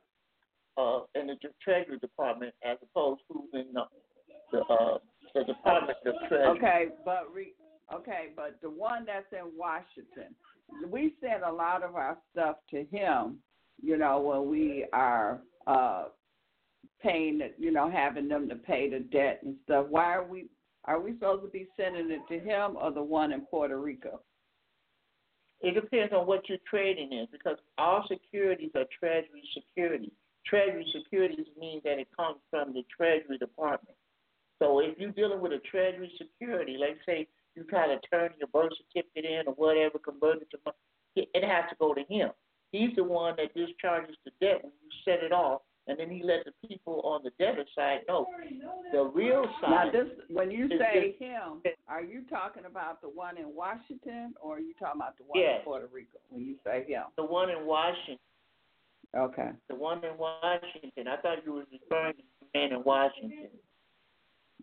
uh 0.79 1.01
in 1.15 1.27
the 1.27 1.37
treasury 1.63 1.99
department 1.99 2.55
as 2.65 2.79
opposed 2.83 3.21
to 3.29 3.35
who's 3.35 3.51
in 3.53 3.73
the 3.75 3.83
the 4.53 4.61
uh 4.61 4.99
the 5.35 5.45
department 5.45 5.99
of 6.07 6.15
treasury. 6.29 6.59
Okay, 6.59 6.89
but 7.05 7.33
re, 7.35 7.53
okay, 7.93 8.29
but 8.35 8.59
the 8.63 8.71
one 8.71 9.05
that's 9.05 9.33
in 9.33 9.51
Washington, 9.57 10.35
we 10.91 11.15
send 11.21 11.43
a 11.43 11.53
lot 11.53 11.83
of 11.83 11.97
our 11.97 12.17
stuff 12.33 12.57
to 12.71 12.85
him. 12.91 13.39
You 13.83 13.97
know 13.99 14.21
when 14.21 14.51
we 14.51 14.87
are 14.93 15.41
uh 15.67 16.05
paying, 17.03 17.41
you 17.59 17.73
know, 17.73 17.91
having 17.91 18.29
them 18.29 18.49
to 18.49 18.55
pay 18.55 18.89
the 18.89 19.01
debt 19.01 19.41
and 19.43 19.57
stuff. 19.65 19.87
Why 19.91 20.15
are 20.15 20.25
we 20.25 20.47
are 20.85 21.01
we 21.01 21.13
supposed 21.15 21.43
to 21.45 21.49
be 21.49 21.67
sending 21.77 22.11
it 22.11 22.21
to 22.29 22.39
him 22.39 22.77
or 22.77 22.93
the 22.93 23.03
one 23.03 23.33
in 23.33 23.43
Puerto 23.43 23.79
Rico? 23.79 24.21
It 25.63 25.75
depends 25.75 26.13
on 26.13 26.27
what 26.27 26.49
you're 26.49 26.59
trading 26.69 27.13
in 27.13 27.29
because 27.31 27.57
all 27.79 28.05
securities 28.09 28.73
are 28.75 28.85
Treasury 28.99 29.43
securities. 29.55 30.11
Treasury 30.45 30.87
securities 30.93 31.47
means 31.59 31.83
that 31.85 32.01
it 32.01 32.09
comes 32.17 32.39
from 32.51 32.73
the 32.73 32.83
Treasury 32.95 33.39
Department. 33.39 33.97
So 34.61 34.81
if 34.81 34.99
you're 34.99 35.13
dealing 35.13 35.41
with 35.41 35.53
a 35.53 35.59
Treasury 35.59 36.11
security, 36.19 36.77
like 36.79 36.99
say 37.07 37.29
you 37.55 37.65
try 37.65 37.87
to 37.87 38.01
turn 38.11 38.31
your 38.39 38.49
birth 38.49 38.73
certificate 38.77 39.25
in 39.25 39.47
or 39.47 39.55
whatever, 39.55 39.99
convert 39.99 40.43
it 40.43 40.51
to 40.51 40.59
money, 40.67 41.29
it 41.35 41.45
has 41.45 41.71
to 41.71 41.77
go 41.79 41.95
to 41.95 42.03
him. 42.09 42.31
He's 42.73 42.97
the 42.97 43.05
one 43.05 43.35
that 43.37 43.55
discharges 43.55 44.17
the 44.25 44.33
debt 44.41 44.63
when 44.63 44.73
you 44.83 44.91
set 45.05 45.23
it 45.23 45.33
off, 45.33 45.61
and 45.89 45.99
then 45.99 46.11
he 46.11 46.23
let 46.23 46.45
the 46.45 46.69
people 46.69 47.01
on 47.05 47.23
the 47.25 47.31
debtor 47.39 47.65
side 47.75 48.01
know. 48.07 48.27
The 48.93 49.03
real 49.03 49.45
side. 49.61 49.71
Now, 49.71 49.91
this 49.91 50.09
when 50.29 50.51
you 50.51 50.69
say 50.69 51.17
him, 51.19 51.61
are 51.89 52.03
you 52.03 52.23
talking 52.31 52.65
about 52.67 53.01
the 53.03 53.09
one 53.09 53.37
in 53.37 53.55
Washington 53.55 54.35
or 54.41 54.57
are 54.57 54.61
you 54.61 54.75
talking 54.79 55.01
about 55.01 55.17
the 55.19 55.25
one 55.25 55.41
Yes. 55.41 55.59
in 55.59 55.65
Puerto 55.65 55.89
Rico? 55.93 56.19
When 56.31 56.45
you 56.45 56.57
say 56.65 56.85
him, 56.87 57.03
the 57.17 57.25
one 57.25 57.51
in 57.51 57.67
Washington. 57.67 58.19
okay. 59.17 59.51
The 59.69 59.75
one 59.75 60.05
in 60.05 60.17
Washington. 60.17 61.09
I 61.09 61.17
thought 61.17 61.45
you 61.45 61.55
were 61.55 61.67
referring 61.73 62.15
to 62.15 62.23
the 62.41 62.59
man 62.59 62.73
in 62.79 62.85
Washington. 62.85 63.49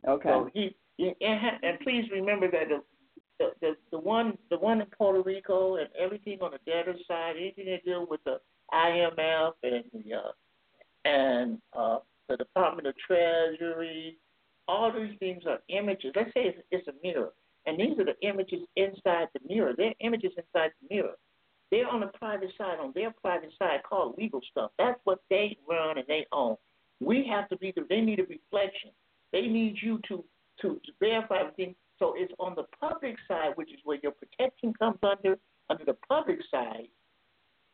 Okay. 0.07 0.29
So 0.29 0.49
he, 0.53 0.75
he 0.95 1.13
and, 1.21 1.57
and 1.63 1.79
please 1.81 2.05
remember 2.11 2.49
that 2.49 2.69
the, 2.69 2.81
the 3.39 3.51
the 3.59 3.75
the 3.91 3.99
one 3.99 4.37
the 4.49 4.57
one 4.57 4.79
in 4.79 4.87
Puerto 4.97 5.21
Rico 5.21 5.75
and 5.75 5.89
everything 5.99 6.39
on 6.41 6.51
the 6.51 6.59
debtor 6.65 6.95
side, 7.07 7.35
anything 7.37 7.65
to 7.65 7.81
do 7.81 8.07
with 8.09 8.23
the 8.23 8.39
IMF 8.73 9.51
and 9.63 9.83
the 9.93 10.13
uh, 10.13 10.31
and 11.05 11.59
uh, 11.77 11.99
the 12.27 12.37
Department 12.37 12.87
of 12.87 12.95
Treasury, 12.97 14.17
all 14.67 14.91
these 14.91 15.17
things 15.19 15.43
are 15.47 15.59
images. 15.69 16.11
Let's 16.15 16.33
say 16.33 16.41
it's, 16.45 16.59
it's 16.71 16.87
a 16.87 16.93
mirror, 17.03 17.31
and 17.65 17.79
these 17.79 17.97
are 17.99 18.05
the 18.05 18.19
images 18.27 18.61
inside 18.75 19.27
the 19.33 19.39
mirror. 19.47 19.73
They're 19.75 19.93
images 19.99 20.31
inside 20.37 20.71
the 20.81 20.95
mirror. 20.95 21.15
They're 21.71 21.87
on 21.87 21.99
the 21.99 22.07
private 22.07 22.49
side, 22.57 22.79
on 22.79 22.91
their 22.95 23.11
private 23.21 23.51
side, 23.59 23.81
called 23.87 24.15
legal 24.17 24.41
stuff. 24.51 24.71
That's 24.77 24.99
what 25.03 25.19
they 25.29 25.57
run 25.69 25.97
and 25.97 26.07
they 26.07 26.25
own. 26.31 26.55
We 26.99 27.27
have 27.31 27.47
to 27.49 27.57
be 27.57 27.71
the. 27.75 27.85
They 27.89 28.01
need 28.01 28.19
a 28.19 28.23
reflection. 28.23 28.91
They 29.31 29.47
need 29.47 29.77
you 29.81 29.99
to 30.07 30.23
to, 30.61 30.67
to 30.85 30.91
verify 30.99 31.39
everything. 31.39 31.75
So 31.99 32.13
it's 32.17 32.33
on 32.39 32.55
the 32.55 32.63
public 32.79 33.15
side, 33.27 33.51
which 33.55 33.69
is 33.69 33.79
where 33.83 33.99
your 34.01 34.13
protection 34.13 34.73
comes 34.73 34.99
under. 35.03 35.37
Under 35.69 35.85
the 35.85 35.97
public 36.09 36.39
side, 36.49 36.87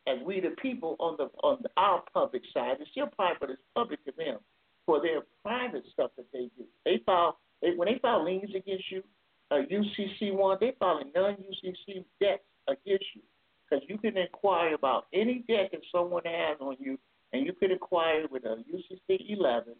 as 0.06 0.18
we 0.24 0.40
the 0.40 0.54
people 0.62 0.96
on 0.98 1.16
the 1.18 1.28
on 1.42 1.58
the, 1.62 1.70
our 1.76 2.02
public 2.12 2.42
side, 2.54 2.76
it's 2.80 2.90
still 2.90 3.08
private, 3.08 3.40
but 3.40 3.50
it's 3.50 3.62
public 3.74 4.04
to 4.04 4.12
them 4.16 4.38
for 4.84 5.00
their 5.00 5.22
private 5.44 5.82
stuff 5.92 6.10
that 6.16 6.26
they 6.32 6.48
do. 6.56 6.64
They 6.84 7.00
file 7.04 7.38
they, 7.62 7.70
when 7.76 7.92
they 7.92 7.98
file 8.00 8.24
liens 8.24 8.50
against 8.54 8.90
you, 8.90 9.02
uh, 9.50 9.62
UCC 9.70 10.32
one, 10.34 10.58
they 10.60 10.74
file 10.78 10.98
a 10.98 11.18
non 11.18 11.34
UCC 11.34 12.04
debt 12.20 12.42
against 12.68 13.04
you 13.14 13.22
because 13.68 13.84
you 13.88 13.98
can 13.98 14.16
inquire 14.16 14.74
about 14.74 15.06
any 15.12 15.44
debt 15.48 15.70
that 15.72 15.80
someone 15.92 16.22
has 16.24 16.56
on 16.60 16.76
you, 16.78 16.98
and 17.32 17.44
you 17.44 17.52
can 17.52 17.72
inquire 17.72 18.26
with 18.30 18.44
a 18.44 18.62
UCC 18.72 19.18
eleven 19.28 19.74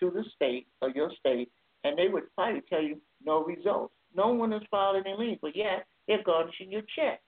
to 0.00 0.10
the 0.10 0.24
state 0.34 0.66
or 0.80 0.90
your 0.90 1.10
state, 1.18 1.50
and 1.84 1.98
they 1.98 2.08
would 2.08 2.24
probably 2.34 2.62
tell 2.68 2.82
you 2.82 2.98
no 3.24 3.44
results. 3.44 3.92
No 4.14 4.28
one 4.28 4.52
has 4.52 4.62
filed 4.70 4.96
any 5.04 5.14
liens, 5.16 5.38
but 5.42 5.54
yet 5.54 5.86
they're 6.08 6.22
garnishing 6.22 6.70
your 6.70 6.82
check. 6.94 7.20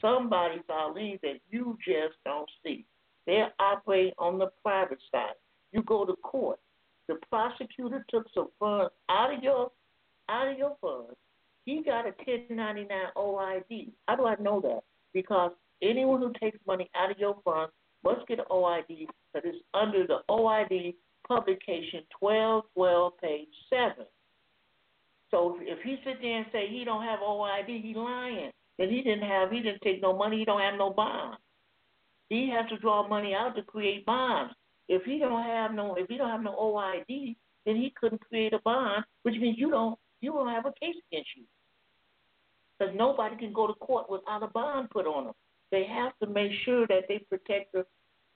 Somebody 0.00 0.60
filed 0.66 0.96
that 0.96 1.40
you 1.50 1.78
just 1.84 2.14
don't 2.24 2.48
see. 2.62 2.84
They 3.26 3.44
operate 3.58 4.14
on 4.18 4.38
the 4.38 4.50
private 4.62 4.98
side. 5.10 5.34
You 5.72 5.82
go 5.82 6.04
to 6.04 6.14
court. 6.16 6.60
The 7.08 7.16
prosecutor 7.30 8.04
took 8.08 8.26
some 8.34 8.48
funds 8.58 8.92
out 9.08 9.34
of 9.34 9.42
your 9.42 9.70
out 10.28 10.48
of 10.48 10.58
your 10.58 10.76
funds. 10.80 11.16
He 11.64 11.82
got 11.82 12.06
a 12.06 12.14
1099 12.24 12.88
OID. 13.16 13.90
How 14.06 14.16
do 14.16 14.26
I 14.26 14.36
know 14.40 14.60
that? 14.60 14.82
Because 15.12 15.52
anyone 15.82 16.20
who 16.20 16.32
takes 16.40 16.58
money 16.66 16.90
out 16.94 17.10
of 17.10 17.18
your 17.18 17.36
funds 17.44 17.72
must 18.04 18.26
get 18.28 18.38
an 18.38 18.44
OID 18.50 19.06
that 19.34 19.44
is 19.44 19.56
under 19.74 20.06
the 20.06 20.18
OID 20.28 20.94
publication 21.26 22.02
1212, 22.20 23.12
page 23.20 23.48
7. 23.70 24.06
So 25.30 25.58
if 25.60 25.82
he 25.82 25.96
sit 26.04 26.20
there 26.22 26.38
and 26.38 26.46
say 26.52 26.68
he 26.70 26.84
don't 26.84 27.02
have 27.02 27.20
OID, 27.20 27.82
he 27.82 27.94
lying. 27.94 28.52
That 28.78 28.90
he 28.90 29.02
didn't 29.02 29.28
have, 29.28 29.50
he 29.50 29.60
didn't 29.60 29.82
take 29.82 30.02
no 30.02 30.16
money, 30.16 30.38
he 30.38 30.44
don't 30.44 30.60
have 30.60 30.78
no 30.78 30.90
bond. 30.90 31.36
He 32.28 32.50
has 32.50 32.68
to 32.70 32.78
draw 32.78 33.06
money 33.06 33.34
out 33.34 33.56
to 33.56 33.62
create 33.62 34.04
bonds. 34.04 34.54
If 34.88 35.02
he 35.04 35.18
don't 35.18 35.42
have 35.42 35.72
no, 35.72 35.94
if 35.96 36.08
he 36.08 36.16
don't 36.16 36.30
have 36.30 36.42
no 36.42 36.52
OID, 36.52 37.36
then 37.64 37.76
he 37.76 37.92
couldn't 37.98 38.20
create 38.28 38.52
a 38.52 38.60
bond, 38.60 39.04
which 39.22 39.36
means 39.36 39.58
you 39.58 39.70
don't, 39.70 39.98
you 40.20 40.32
don't 40.32 40.48
have 40.48 40.66
a 40.66 40.72
case 40.80 40.96
against 41.10 41.30
you. 41.36 41.44
Because 42.78 42.94
nobody 42.96 43.36
can 43.36 43.52
go 43.52 43.66
to 43.66 43.74
court 43.74 44.10
without 44.10 44.42
a 44.42 44.48
bond 44.48 44.90
put 44.90 45.06
on 45.06 45.24
them. 45.24 45.34
They 45.72 45.84
have 45.84 46.12
to 46.22 46.26
make 46.28 46.52
sure 46.64 46.86
that 46.86 47.04
they 47.08 47.18
protect 47.18 47.72
the 47.72 47.84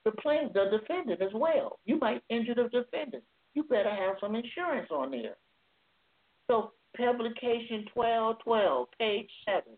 the 0.04 0.12
plaintiff, 0.12 0.54
the 0.54 0.78
defendant 0.78 1.20
as 1.20 1.32
well. 1.34 1.78
You 1.84 1.98
might 1.98 2.22
injure 2.30 2.54
the 2.54 2.68
defendant. 2.68 3.22
You 3.54 3.64
better 3.64 3.90
have 3.90 4.16
some 4.20 4.34
insurance 4.34 4.88
on 4.90 5.10
there. 5.10 5.36
So 6.46 6.72
publication 6.96 7.84
twelve 7.92 8.36
twelve, 8.42 8.88
page 8.98 9.28
seven, 9.44 9.74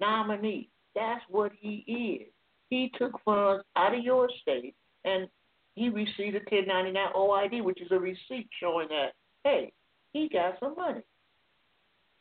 nominee. 0.00 0.68
That's 0.94 1.22
what 1.28 1.52
he 1.58 1.84
is. 1.86 2.32
He 2.68 2.90
took 2.98 3.12
funds 3.24 3.64
out 3.76 3.94
of 3.94 4.04
your 4.04 4.28
estate 4.30 4.74
and 5.04 5.28
he 5.74 5.88
received 5.88 6.36
a 6.36 6.40
1099 6.40 7.12
OID, 7.16 7.64
which 7.64 7.80
is 7.80 7.90
a 7.90 7.98
receipt 7.98 8.48
showing 8.60 8.88
that, 8.88 9.12
hey, 9.44 9.72
he 10.12 10.28
got 10.28 10.58
some 10.60 10.74
money. 10.76 11.02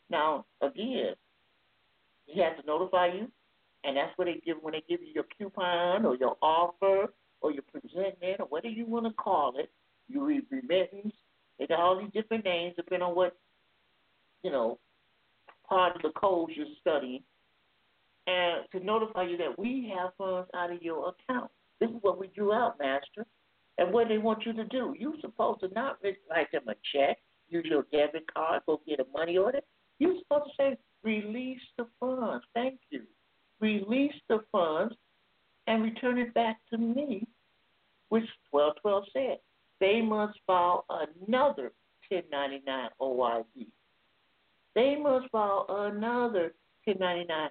Now, 0.10 0.46
again, 0.62 1.14
he 2.26 2.42
has 2.42 2.54
to 2.60 2.66
notify 2.66 3.08
you, 3.08 3.32
and 3.84 3.98
that's 3.98 4.16
what 4.18 4.26
they 4.26 4.42
give 4.46 4.58
when 4.62 4.74
they 4.74 4.84
give 4.88 5.02
you 5.02 5.12
your 5.14 5.26
coupon 5.38 6.06
or 6.06 6.16
your 6.16 6.38
offer 6.42 7.12
or 7.42 7.52
your 7.52 7.64
presentment 7.64 8.40
or 8.40 8.46
whatever 8.48 8.74
you 8.74 8.86
want 8.86 9.06
to 9.06 9.14
call 9.14 9.54
it. 9.58 9.72
You 10.08 10.26
read 10.26 10.44
remittance. 10.50 11.14
They 11.58 11.68
got 11.68 11.80
all 11.80 12.00
these 12.00 12.12
different 12.14 12.46
names 12.46 12.76
depending 12.76 13.08
on 13.08 13.16
what, 13.16 13.36
you 14.44 14.52
know, 14.52 14.80
part 15.68 15.96
of 15.96 16.02
the 16.02 16.10
codes 16.20 16.54
you're 16.56 16.66
studying. 16.80 17.24
And 18.30 18.66
to 18.72 18.86
notify 18.86 19.24
you 19.24 19.38
that 19.38 19.58
we 19.58 19.92
have 19.98 20.12
funds 20.18 20.50
out 20.54 20.72
of 20.72 20.84
your 20.84 21.14
account. 21.14 21.50
This 21.80 21.90
is 21.90 21.96
what 22.02 22.20
we 22.20 22.28
drew 22.28 22.54
out, 22.54 22.78
Master. 22.78 23.26
And 23.80 23.92
what 23.92 24.08
they 24.08 24.20
want 24.20 24.46
you 24.46 24.54
to 24.54 24.66
do. 24.66 24.94
You're 25.00 25.20
supposed 25.22 25.62
to 25.62 25.70
not 25.70 25.98
write 26.30 26.52
them 26.52 26.68
a 26.68 26.76
check, 26.94 27.18
use 27.48 27.66
your 27.68 27.86
debit 27.92 28.32
card, 28.32 28.62
go 28.68 28.82
get 28.88 29.00
a 29.00 29.06
money 29.18 29.38
order. 29.38 29.62
You're 29.98 30.20
supposed 30.20 30.52
to 30.52 30.52
say, 30.58 30.78
release 31.02 31.62
the 31.78 31.88
funds. 32.00 32.46
Thank 32.54 32.80
you. 32.92 33.04
Release 33.62 34.14
the 34.28 34.44
funds 34.52 34.94
and 35.68 35.82
return 35.82 36.18
it 36.18 36.34
back 36.34 36.58
to 36.72 36.78
me, 36.78 37.26
which 38.10 38.26
1212 38.52 39.04
said. 39.14 39.38
They 39.80 40.02
must 40.02 40.38
file 40.46 40.86
another 40.90 41.72
1099 42.10 42.90
OID. 43.02 43.68
They 44.76 44.98
must 44.98 45.32
file 45.32 45.66
another 45.70 46.54
1099, 46.86 47.50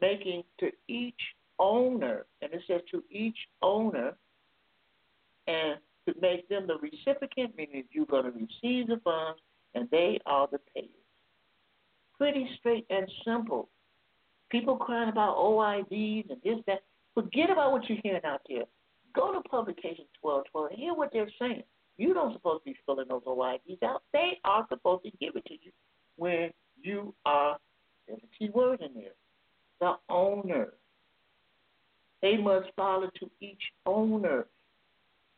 making 0.00 0.42
to 0.60 0.70
each 0.88 1.20
owner, 1.58 2.26
and 2.42 2.52
it 2.52 2.62
says 2.66 2.80
to 2.90 3.02
each 3.10 3.36
owner, 3.62 4.12
and 5.46 5.78
to 6.06 6.14
make 6.20 6.48
them 6.48 6.66
the 6.66 6.76
recipient, 6.76 7.56
meaning 7.56 7.84
you're 7.90 8.06
going 8.06 8.24
to 8.24 8.30
receive 8.30 8.88
the 8.88 9.00
funds 9.04 9.40
and 9.74 9.88
they 9.90 10.18
are 10.26 10.48
the 10.50 10.58
payers. 10.74 10.88
Pretty 12.16 12.48
straight 12.58 12.86
and 12.90 13.10
simple. 13.24 13.68
People 14.50 14.76
crying 14.76 15.08
about 15.08 15.36
OIDs 15.36 16.30
and 16.30 16.40
this, 16.44 16.58
that. 16.66 16.80
Forget 17.14 17.50
about 17.50 17.72
what 17.72 17.88
you're 17.88 17.98
hearing 18.02 18.24
out 18.24 18.40
there. 18.48 18.64
Go 19.14 19.32
to 19.32 19.40
publication 19.48 20.04
1212 20.20 20.70
and 20.70 20.78
hear 20.78 20.94
what 20.94 21.10
they're 21.12 21.30
saying. 21.40 21.62
You 21.98 22.14
don't 22.14 22.32
supposed 22.32 22.64
to 22.64 22.70
be 22.70 22.76
filling 22.86 23.08
those 23.08 23.22
OIDs 23.26 23.82
out. 23.82 24.02
They 24.12 24.38
are 24.44 24.66
supposed 24.68 25.04
to 25.04 25.10
give 25.20 25.36
it 25.36 25.44
to 25.46 25.54
you 25.54 25.72
when 26.16 26.50
you 26.80 27.14
are, 27.26 27.58
there's 28.06 28.20
a 28.22 28.38
key 28.38 28.50
word 28.50 28.80
in 28.80 28.94
there, 28.94 29.12
the 29.80 29.94
owner. 30.08 30.68
They 32.22 32.36
must 32.36 32.68
it 32.76 33.10
to 33.20 33.30
each 33.40 33.62
owner. 33.86 34.46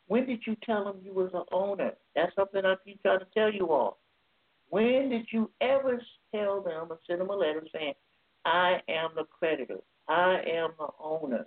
When 0.09 0.27
did 0.27 0.41
you 0.47 0.57
tell 0.65 0.85
them 0.85 0.97
you 1.03 1.13
was 1.15 1.31
an 1.33 1.45
owner? 1.53 1.93
That's 2.15 2.35
something 2.35 2.65
I 2.65 2.75
keep 2.85 3.01
trying 3.03 3.21
to 3.21 3.27
tell 3.35 3.53
you 3.53 3.71
all. 3.71 3.99
When 4.71 5.11
did 5.11 5.27
you 5.31 5.51
ever 5.61 6.03
tell 6.35 6.61
them 6.63 6.89
or 6.91 6.99
send 7.07 7.21
them 7.21 7.31
a 7.31 7.35
letter 7.35 7.63
saying, 7.73 7.95
I 8.45 8.81
am 8.89 9.11
the 9.15 9.25
creditor, 9.25 9.79
I 10.09 10.41
am 10.47 10.71
the 10.79 10.89
owner? 11.03 11.47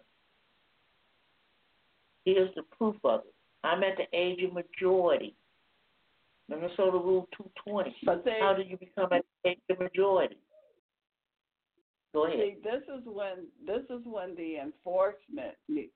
Here's 2.24 2.54
the 2.56 2.64
proof 2.78 2.96
of 3.04 3.22
it. 3.22 3.34
I'm 3.64 3.84
at 3.84 3.98
the 3.98 4.06
age 4.18 4.44
of 4.44 4.54
majority. 4.54 5.36
Minnesota 6.48 6.92
Rule 6.92 7.28
220. 7.36 7.96
But 8.06 8.24
they, 8.24 8.38
How 8.40 8.54
do 8.54 8.62
you 8.62 8.78
become 8.78 9.12
at 9.12 9.26
the 9.44 9.52
age 9.52 9.60
of 9.70 9.80
majority? 9.80 10.38
Go 12.16 12.26
ahead. 12.28 12.40
See, 12.40 12.56
this 12.64 12.82
is 12.84 13.04
when 13.06 13.48
this 13.66 13.84
is 13.90 14.06
when 14.06 14.36
the 14.36 14.58
enforcement 14.58 15.56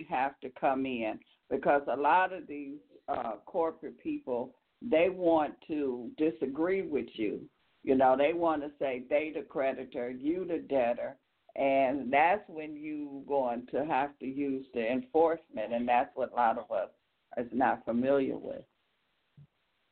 have 0.10 0.40
to 0.42 0.50
come 0.60 0.86
in 0.86 1.18
because 1.50 1.82
a 1.92 1.96
lot 1.96 2.34
of 2.34 2.46
these 2.46 2.78
uh, 3.08 3.38
corporate 3.46 3.98
people 4.04 4.54
they 4.82 5.10
want 5.10 5.54
to 5.68 6.10
disagree 6.18 6.82
with 6.82 7.08
you. 7.14 7.42
You 7.84 7.96
know, 7.96 8.16
they 8.18 8.34
want 8.34 8.62
to 8.62 8.72
say 8.80 9.04
they 9.10 9.32
the 9.34 9.42
creditor, 9.42 10.10
you 10.10 10.46
the 10.46 10.60
debtor, 10.60 11.18
and 11.56 12.12
that's 12.12 12.44
when 12.48 12.76
you 12.76 13.24
going 13.28 13.66
to 13.72 13.86
have 13.86 14.18
to 14.20 14.26
use 14.26 14.66
the 14.74 14.92
enforcement, 14.92 15.74
and 15.74 15.88
that's 15.88 16.10
what 16.16 16.32
a 16.32 16.36
lot 16.36 16.58
of 16.58 16.72
us 16.72 16.90
is 17.38 17.48
not 17.54 17.86
familiar 17.86 18.38
with. 18.38 18.62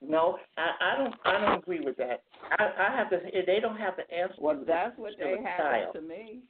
No, 0.01 0.37
I, 0.57 0.93
I 0.93 0.97
don't. 0.97 1.15
I 1.25 1.31
don't 1.39 1.59
agree 1.59 1.79
with 1.79 1.97
that. 1.97 2.21
I, 2.59 2.69
I 2.87 2.95
have 2.95 3.09
to. 3.09 3.19
They 3.45 3.59
don't 3.59 3.77
have 3.77 3.97
to 3.97 4.03
answer. 4.13 4.35
Well, 4.37 4.63
that's 4.65 4.97
what 4.97 5.13
they 5.19 5.37
have 5.43 5.93
to 5.93 6.01
me. 6.01 6.41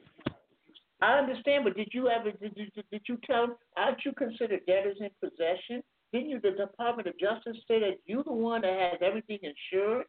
I 1.01 1.19
understand, 1.19 1.63
but 1.63 1.75
did 1.75 1.89
you 1.91 2.09
ever 2.09 2.31
did 2.31 2.53
you 2.55 2.65
did 2.91 3.01
you 3.07 3.17
tell? 3.25 3.57
Aren't 3.77 4.03
you 4.03 4.11
considered 4.13 4.61
debtors 4.67 4.97
in 4.99 5.09
possession? 5.21 5.83
Didn't 6.11 6.29
you? 6.29 6.39
The 6.41 6.51
Department 6.51 7.07
of 7.07 7.17
Justice 7.19 7.57
say 7.67 7.79
that 7.79 7.99
you're 8.05 8.23
the 8.23 8.33
one 8.33 8.61
that 8.61 8.79
has 8.79 8.99
everything 9.01 9.39
insured. 9.41 10.05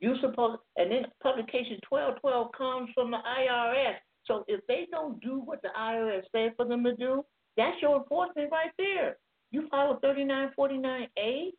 You 0.00 0.14
supposed, 0.20 0.60
and 0.76 0.90
then 0.90 1.06
publication 1.22 1.78
twelve 1.88 2.20
twelve 2.20 2.52
comes 2.56 2.90
from 2.94 3.10
the 3.10 3.18
IRS. 3.18 3.96
So 4.26 4.44
if 4.48 4.60
they 4.68 4.86
don't 4.90 5.20
do 5.20 5.40
what 5.40 5.62
the 5.62 5.70
IRS 5.78 6.22
said 6.30 6.52
for 6.56 6.66
them 6.66 6.84
to 6.84 6.94
do, 6.94 7.24
that's 7.56 7.80
your 7.80 7.96
enforcement 7.98 8.50
right 8.52 8.70
there. 8.78 9.16
You 9.50 9.68
a 9.72 9.98
thirty 10.00 10.24
nine 10.24 10.50
forty 10.54 10.76
nine 10.76 11.08
A. 11.18 11.52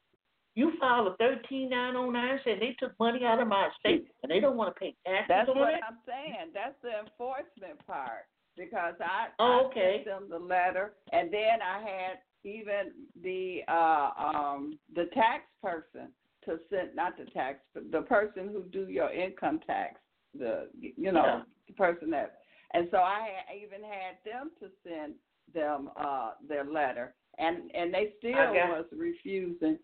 You 0.56 0.74
file 0.80 1.08
a 1.08 1.16
thirteen 1.18 1.70
nine 1.70 1.96
oh 1.96 2.10
nine 2.12 2.40
saying 2.46 2.60
they 2.60 2.76
took 2.80 2.98
money 3.00 3.26
out 3.26 3.42
of 3.42 3.48
my 3.48 3.70
estate 3.70 4.08
and 4.22 4.32
they 4.32 4.40
don't 4.40 4.56
want 4.58 4.74
to 4.74 4.80
pay 4.80 4.96
taxes 5.06 5.26
That's 5.28 5.50
on 5.50 5.58
what 5.58 5.74
it. 5.74 5.80
I'm 5.88 5.98
saying. 6.06 6.52
That's 6.54 6.76
the 6.84 7.00
enforcement 7.00 7.84
part 7.88 8.28
because 8.56 8.94
I, 9.02 9.28
Oh, 9.40 9.72
I 9.72 9.74
sent 9.74 10.06
them 10.06 10.28
the 10.30 10.38
letter, 10.38 10.94
and 11.12 11.34
then 11.34 11.62
I 11.64 11.80
had 11.80 12.20
even 12.44 12.92
the 13.24 13.62
uh 13.68 14.10
um 14.18 14.78
the 14.96 15.06
tax 15.14 15.44
person 15.62 16.10
to 16.46 16.60
send 16.70 16.94
not 16.96 17.18
the 17.18 17.26
tax 17.32 17.60
but 17.74 17.90
the 17.92 18.02
person 18.02 18.50
who 18.52 18.64
do 18.64 18.90
your 18.90 19.10
income 19.12 19.60
tax 19.66 19.96
the 20.38 20.68
you 20.78 21.12
know 21.12 21.24
Yeah. 21.26 21.42
the 21.68 21.74
person 21.74 22.10
that 22.12 22.40
and 22.74 22.88
so 22.92 22.98
I 22.98 23.30
had, 23.48 23.56
even 23.56 23.82
had 23.82 24.18
them 24.26 24.52
to 24.60 24.68
send 24.84 25.14
them 25.54 25.90
uh 25.96 26.32
their 26.48 26.66
letter 26.66 27.16
and 27.40 27.72
and 27.74 27.94
they 27.94 28.12
still 28.20 28.34
was 28.34 28.86
refusing 28.92 29.80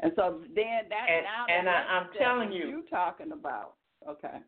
and 0.00 0.12
so 0.16 0.40
then 0.54 0.88
that 0.88 1.06
And- 1.08 1.24
now 1.24 1.46
and 1.48 1.68
I, 1.68 1.72
I'm 1.72 2.06
telling 2.18 2.52
you. 2.52 2.66
you 2.68 2.84
talking 2.90 3.32
about 3.32 3.74
okay 4.08 4.38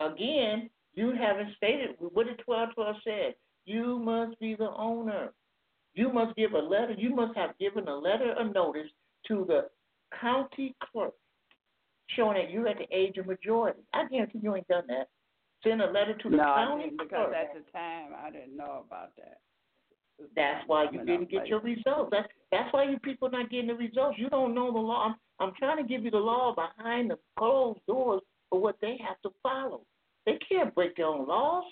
Again, 0.00 0.68
you 0.94 1.12
haven't 1.12 1.54
stated 1.56 1.90
what 2.00 2.26
did 2.26 2.38
twelve 2.44 2.70
twelve 2.74 2.96
said. 3.04 3.34
You 3.64 3.98
must 4.00 4.38
be 4.40 4.54
the 4.56 4.70
owner. 4.76 5.32
You 5.94 6.12
must 6.12 6.34
give 6.36 6.52
a 6.52 6.58
letter. 6.58 6.94
You 6.98 7.14
must 7.14 7.36
have 7.36 7.56
given 7.58 7.86
a 7.86 7.94
letter 7.96 8.32
of 8.32 8.52
notice 8.52 8.88
to 9.28 9.44
the 9.46 9.68
county 10.20 10.74
clerk 10.90 11.14
showing 12.16 12.36
that 12.42 12.50
you're 12.50 12.66
at 12.68 12.78
the 12.78 12.88
age 12.94 13.16
of 13.18 13.26
majority. 13.26 13.80
I 13.94 14.06
guarantee 14.08 14.40
you 14.42 14.56
ain't 14.56 14.66
done 14.68 14.84
that. 14.88 15.06
Send 15.62 15.80
a 15.80 15.86
letter 15.90 16.14
to 16.18 16.28
the 16.30 16.36
no, 16.36 16.42
I 16.42 16.64
county 16.66 16.84
didn't, 16.84 16.98
because 16.98 17.28
clerk. 17.30 17.34
at 17.34 17.54
the 17.54 17.70
time 17.70 18.10
I 18.22 18.30
didn't 18.30 18.56
know 18.56 18.84
about 18.86 19.14
that. 19.16 19.38
That's 20.36 20.62
why 20.66 20.86
you 20.90 21.04
didn't 21.04 21.30
get 21.30 21.46
your 21.46 21.60
results. 21.60 22.10
That's 22.10 22.28
that's 22.50 22.72
why 22.72 22.84
you 22.84 22.98
people 23.00 23.30
not 23.30 23.50
getting 23.50 23.68
the 23.68 23.74
results. 23.74 24.18
You 24.18 24.28
don't 24.28 24.54
know 24.54 24.72
the 24.72 24.78
law. 24.78 25.08
I'm, 25.08 25.14
I'm 25.40 25.54
trying 25.58 25.82
to 25.82 25.88
give 25.88 26.04
you 26.04 26.10
the 26.10 26.18
law 26.18 26.54
behind 26.54 27.10
the 27.10 27.18
closed 27.36 27.80
doors 27.88 28.22
for 28.50 28.60
what 28.60 28.76
they 28.80 28.96
have 29.06 29.20
to 29.22 29.30
follow. 29.42 29.82
They 30.26 30.38
can't 30.48 30.74
break 30.74 30.96
their 30.96 31.06
own 31.06 31.26
laws. 31.26 31.64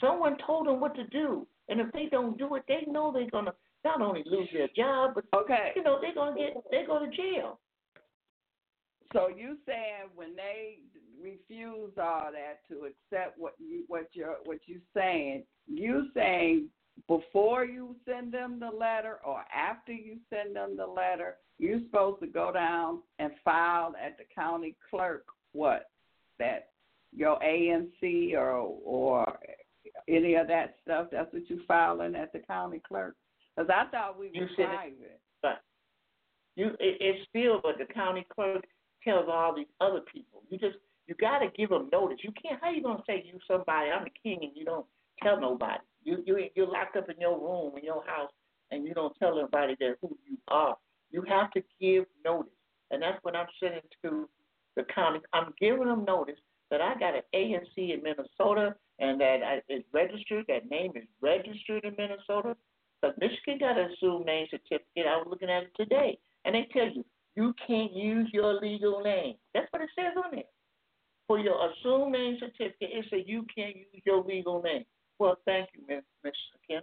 Someone 0.00 0.36
told 0.46 0.66
them 0.66 0.80
what 0.80 0.94
to 0.96 1.04
do, 1.08 1.46
and 1.68 1.80
if 1.80 1.90
they 1.92 2.06
don't 2.10 2.38
do 2.38 2.54
it, 2.56 2.62
they 2.68 2.84
know 2.90 3.12
they're 3.12 3.30
gonna 3.30 3.54
not 3.84 4.00
only 4.00 4.22
lose 4.26 4.48
their 4.52 4.68
job, 4.76 5.12
but 5.14 5.24
Okay, 5.34 5.72
you 5.76 5.82
know 5.82 5.98
they're 6.00 6.14
gonna 6.14 6.36
get 6.36 6.54
they 6.70 6.84
go 6.86 6.98
to 6.98 7.10
jail. 7.10 7.60
So 9.12 9.28
you 9.28 9.56
saying 9.66 10.10
when 10.14 10.36
they 10.36 10.78
refuse 11.22 11.92
all 12.00 12.30
that 12.32 12.60
to 12.68 12.84
accept 12.86 13.38
what 13.38 13.54
you 13.58 13.84
what 13.88 14.08
you're 14.12 14.36
what 14.44 14.58
you 14.66 14.80
saying, 14.94 15.44
you 15.66 16.08
saying 16.14 16.68
before 17.06 17.64
you 17.64 17.94
send 18.04 18.32
them 18.32 18.58
the 18.60 18.70
letter 18.70 19.18
or 19.24 19.44
after 19.54 19.92
you 19.92 20.16
send 20.30 20.56
them 20.56 20.76
the 20.76 20.86
letter, 20.86 21.36
you're 21.58 21.80
supposed 21.80 22.20
to 22.20 22.26
go 22.26 22.52
down 22.52 23.00
and 23.18 23.32
file 23.44 23.94
at 24.04 24.18
the 24.18 24.24
county 24.34 24.74
clerk 24.90 25.24
what 25.52 25.90
that 26.38 26.68
your 27.14 27.38
ANC 27.40 28.34
or 28.34 28.74
or 28.84 29.38
any 30.08 30.34
of 30.34 30.46
that 30.48 30.76
stuff. 30.82 31.08
That's 31.10 31.32
what 31.32 31.48
you 31.48 31.60
filing 31.66 32.14
at 32.14 32.32
the 32.32 32.40
county 32.40 32.80
clerk. 32.86 33.16
Because 33.56 33.70
I 33.74 33.90
thought 33.90 34.18
we 34.18 34.30
You 34.32 34.42
were 34.42 34.46
it- 34.64 34.68
private. 34.68 35.20
But 35.42 35.62
you, 36.56 36.68
it, 36.80 36.98
it's 37.00 37.28
still, 37.28 37.60
but 37.62 37.78
the 37.78 37.92
county 37.92 38.26
clerk 38.34 38.64
tells 39.04 39.26
all 39.28 39.54
these 39.54 39.66
other 39.80 40.00
people. 40.00 40.42
You 40.50 40.58
just, 40.58 40.76
you 41.06 41.14
got 41.14 41.38
to 41.40 41.48
give 41.56 41.70
them 41.70 41.88
notice. 41.92 42.18
You 42.22 42.32
can't. 42.40 42.60
How 42.60 42.70
you 42.70 42.82
gonna 42.82 43.02
say 43.06 43.24
you 43.26 43.38
somebody? 43.46 43.90
I'm 43.90 44.04
the 44.04 44.10
king, 44.22 44.40
and 44.42 44.52
you 44.54 44.64
don't 44.64 44.86
tell 45.22 45.40
nobody. 45.40 45.80
You, 46.04 46.22
you, 46.26 46.48
you're 46.54 46.70
locked 46.70 46.96
up 46.96 47.08
in 47.08 47.20
your 47.20 47.38
room 47.38 47.72
in 47.76 47.84
your 47.84 48.04
house, 48.06 48.30
and 48.70 48.86
you 48.86 48.94
don't 48.94 49.14
tell 49.18 49.38
anybody 49.38 49.76
that 49.80 49.96
who 50.00 50.16
you 50.28 50.36
are. 50.48 50.76
You 51.10 51.22
have 51.28 51.50
to 51.52 51.62
give 51.80 52.04
notice, 52.24 52.52
and 52.90 53.02
that's 53.02 53.18
what 53.22 53.34
I'm 53.34 53.46
sending 53.60 53.80
to 54.04 54.28
the 54.76 54.84
county. 54.94 55.20
I'm 55.32 55.54
giving 55.60 55.86
them 55.86 56.04
notice 56.04 56.38
that 56.70 56.80
I 56.80 56.94
got 56.98 57.14
an 57.14 57.22
ANC 57.34 57.76
in 57.76 58.02
Minnesota, 58.02 58.74
and 58.98 59.20
that 59.20 59.40
I, 59.42 59.62
it's 59.68 59.86
registered. 59.92 60.44
That 60.48 60.70
name 60.70 60.92
is 60.94 61.04
registered 61.20 61.84
in 61.84 61.94
Minnesota. 61.96 62.56
But 63.00 63.18
Michigan 63.18 63.58
got 63.60 63.78
an 63.78 63.90
assumed 63.92 64.26
name 64.26 64.46
certificate. 64.50 65.06
I 65.06 65.16
was 65.16 65.26
looking 65.30 65.50
at 65.50 65.62
it 65.64 65.72
today, 65.76 66.18
and 66.44 66.54
they 66.54 66.68
tell 66.72 66.88
you 66.88 67.04
you 67.38 67.54
can't 67.64 67.92
use 67.92 68.28
your 68.32 68.60
legal 68.60 69.00
name. 69.00 69.34
That's 69.54 69.68
what 69.70 69.80
it 69.80 69.90
says 69.96 70.12
on 70.16 70.32
there. 70.32 70.50
For 71.28 71.38
your 71.38 71.70
assumed 71.70 72.10
name 72.10 72.36
certificate, 72.40 72.90
it 72.90 73.04
says 73.10 73.20
you 73.26 73.46
can't 73.54 73.76
use 73.76 74.02
your 74.04 74.24
legal 74.24 74.60
name. 74.60 74.84
Well, 75.20 75.36
thank 75.44 75.68
you, 75.72 75.82
Miss 75.88 76.02
Miss 76.24 76.34
Kim. 76.68 76.82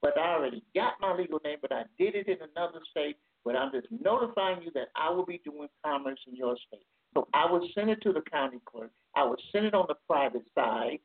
But 0.00 0.16
I 0.16 0.34
already 0.34 0.62
got 0.72 0.92
my 1.00 1.16
legal 1.16 1.40
name, 1.44 1.58
but 1.60 1.72
I 1.72 1.82
did 1.98 2.14
it 2.14 2.28
in 2.28 2.36
another 2.54 2.78
state. 2.92 3.16
But 3.44 3.56
I'm 3.56 3.72
just 3.72 3.88
notifying 3.90 4.62
you 4.62 4.70
that 4.74 4.88
I 4.94 5.10
will 5.10 5.26
be 5.26 5.40
doing 5.44 5.68
commerce 5.84 6.20
in 6.28 6.36
your 6.36 6.56
state. 6.68 6.86
So 7.14 7.26
I 7.34 7.50
will 7.50 7.66
send 7.74 7.90
it 7.90 8.00
to 8.02 8.12
the 8.12 8.22
county 8.30 8.58
clerk. 8.66 8.92
I 9.16 9.24
will 9.24 9.42
send 9.50 9.66
it 9.66 9.74
on 9.74 9.86
the 9.88 9.96
private 10.06 10.44
side, 10.54 11.00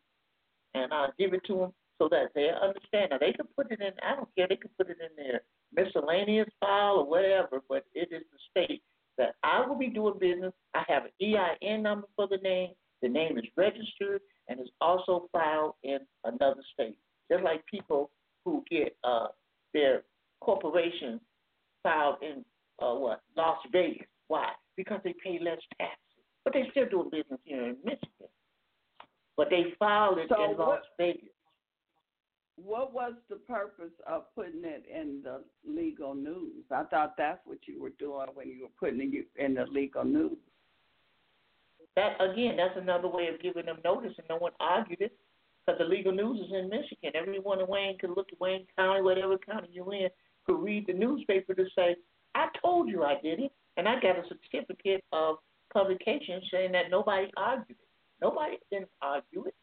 and 0.76 0.94
I'll 0.94 1.14
give 1.18 1.34
it 1.34 1.42
to 1.48 1.56
them 1.56 1.74
so 1.98 2.10
that 2.10 2.28
they 2.36 2.52
understand. 2.62 3.10
Now 3.10 3.18
they 3.18 3.34
can 3.34 3.48
put 3.56 3.72
it 3.72 3.82
in. 3.82 3.94
I 4.08 4.16
don't 4.18 4.30
care. 4.38 4.48
They 4.48 4.58
can 4.58 4.70
put 4.78 4.92
it 4.92 4.98
in 5.02 5.16
their 5.18 5.42
miscellaneous 5.76 6.48
file 6.60 6.98
or 7.00 7.06
whatever. 7.10 7.62
But 7.70 7.86
it 7.94 8.10
is 8.12 8.24
the 8.32 8.62
state 8.66 8.82
that 9.18 9.36
I 9.44 9.66
will 9.66 9.78
be 9.78 9.88
doing 9.90 10.16
business. 10.20 10.54
I 10.74 10.84
have 10.88 11.04
an 11.06 11.12
EIN 11.62 11.84
number 11.84 12.08
for 12.16 12.28
the 12.28 12.38
name. 12.38 12.70
The 13.02 13.10
name 13.10 13.38
is 13.38 13.44
registered 13.58 14.22
and 14.48 14.60
is 14.60 14.70
also 14.82 15.30
filed 15.32 15.74
in 15.84 16.00
another 16.24 16.62
state. 16.74 16.98
Just 17.32 17.44
like 17.44 17.66
people 17.66 18.10
who 18.46 18.64
get 18.70 18.96
uh, 19.04 19.28
their 19.74 20.04
corporation 20.42 21.20
filed 21.84 22.18
in 22.22 22.44
uh, 22.82 22.94
what 22.96 23.22
Las 23.38 23.58
Vegas. 23.72 24.08
Why? 24.28 24.50
Because 24.78 25.00
they 25.04 25.14
pay 25.24 25.38
less 25.40 25.60
taxes, 25.80 26.24
but 26.44 26.54
they 26.54 26.64
still 26.72 26.88
doing 26.90 27.10
business 27.12 27.40
here 27.44 27.64
in 27.70 27.78
Michigan. 27.84 28.30
But 29.38 29.50
they 29.50 29.74
filed 29.80 30.18
it 30.20 30.28
So 30.30 30.44
in 30.44 30.52
Las 30.58 30.68
what- 30.68 30.82
Vegas. 30.98 31.30
What 32.64 32.94
was 32.94 33.14
the 33.30 33.36
purpose 33.36 33.92
of 34.08 34.34
putting 34.36 34.64
it 34.64 34.86
in 34.90 35.22
the 35.24 35.44
legal 35.68 36.16
news? 36.16 36.64
I 36.72 36.84
thought 36.84 37.16
that's 37.18 37.40
what 37.46 37.60
you 37.68 37.82
were 37.82 37.90
doing 38.00 38.28
when 38.34 38.48
you 38.48 38.64
were 38.64 38.70
putting 38.80 39.14
it 39.14 39.28
in 39.36 39.56
the 39.56 39.66
legal 39.66 40.06
news. 40.06 40.38
That 41.96 42.16
again, 42.22 42.58
that's 42.58 42.78
another 42.78 43.10
way 43.10 43.28
of 43.28 43.42
giving 43.42 43.66
them 43.66 43.80
notice, 43.84 44.14
and 44.18 44.28
no 44.30 44.38
one 44.38 44.54
argued 44.60 45.02
it 45.02 45.16
because 45.66 45.78
the 45.78 45.86
legal 45.86 46.12
news 46.14 46.40
is 46.40 46.54
in 46.54 46.70
Michigan. 46.70 47.12
Everyone 47.14 47.60
in 47.60 47.68
Wayne 47.68 47.98
could 48.00 48.12
look 48.16 48.30
at 48.32 48.40
Wayne 48.40 48.66
County, 48.78 49.02
whatever 49.02 49.38
county 49.38 49.68
you're 49.72 49.94
in, 49.94 50.10
could 50.46 50.62
read 50.62 50.88
the 50.88 50.94
newspaper 50.94 51.54
to 51.54 51.66
say, 51.76 51.96
"I 52.34 52.48
told 52.62 52.90
you 52.90 53.04
I 53.04 53.20
did 53.22 53.40
it," 53.42 53.52
and 53.78 53.88
I 53.88 54.00
got 54.00 54.18
a 54.18 54.24
certificate 54.28 55.04
of 55.12 55.38
publication 55.72 56.42
saying 56.50 56.72
that 56.72 56.90
nobody 56.90 57.30
argued 57.36 57.78
it. 57.80 57.88
Nobody 58.22 58.58
didn't 58.72 58.90
argue 59.02 59.46
it. 59.46 59.56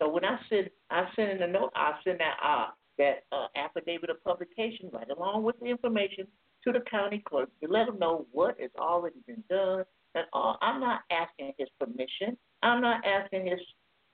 So 0.00 0.08
when 0.08 0.24
I 0.24 0.38
send, 0.48 0.70
I 0.90 1.06
send 1.16 1.30
in 1.32 1.42
a 1.42 1.46
note, 1.46 1.72
I 1.74 1.92
send 2.04 2.20
that 2.20 2.36
uh, 2.44 2.68
that 2.98 3.24
uh, 3.32 3.46
affidavit 3.56 4.10
of 4.10 4.22
publication 4.24 4.90
right 4.92 5.08
along 5.10 5.44
with 5.44 5.58
the 5.60 5.66
information 5.66 6.26
to 6.64 6.72
the 6.72 6.80
county 6.90 7.22
clerk 7.26 7.48
to 7.62 7.68
let 7.70 7.86
them 7.86 7.98
know 7.98 8.26
what 8.32 8.60
has 8.60 8.70
already 8.78 9.18
been 9.26 9.42
done. 9.48 9.84
And 10.14 10.24
all. 10.32 10.58
I'm 10.62 10.80
not 10.80 11.00
asking 11.10 11.52
his 11.58 11.68
permission. 11.78 12.36
I'm 12.62 12.80
not 12.80 13.04
asking 13.04 13.46
his 13.46 13.60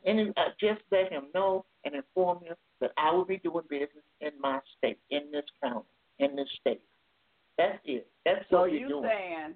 any. 0.04 0.30
Uh, 0.36 0.50
just 0.60 0.80
let 0.90 1.10
him 1.12 1.24
know 1.34 1.64
and 1.84 1.94
inform 1.94 2.44
him 2.44 2.56
that 2.80 2.90
I 2.98 3.12
will 3.12 3.24
be 3.24 3.38
doing 3.38 3.64
business 3.70 4.04
in 4.20 4.32
my 4.40 4.58
state, 4.76 4.98
in 5.10 5.30
this 5.32 5.44
county, 5.62 5.86
in 6.18 6.34
this 6.36 6.48
state. 6.60 6.80
That's 7.56 7.78
it. 7.84 8.08
That's 8.24 8.44
So 8.50 8.60
what 8.62 8.70
we're 8.70 8.76
you 8.78 8.88
doing. 8.88 9.04
saying, 9.04 9.54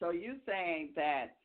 so 0.00 0.10
you 0.10 0.36
saying 0.46 0.90
that 0.96 1.36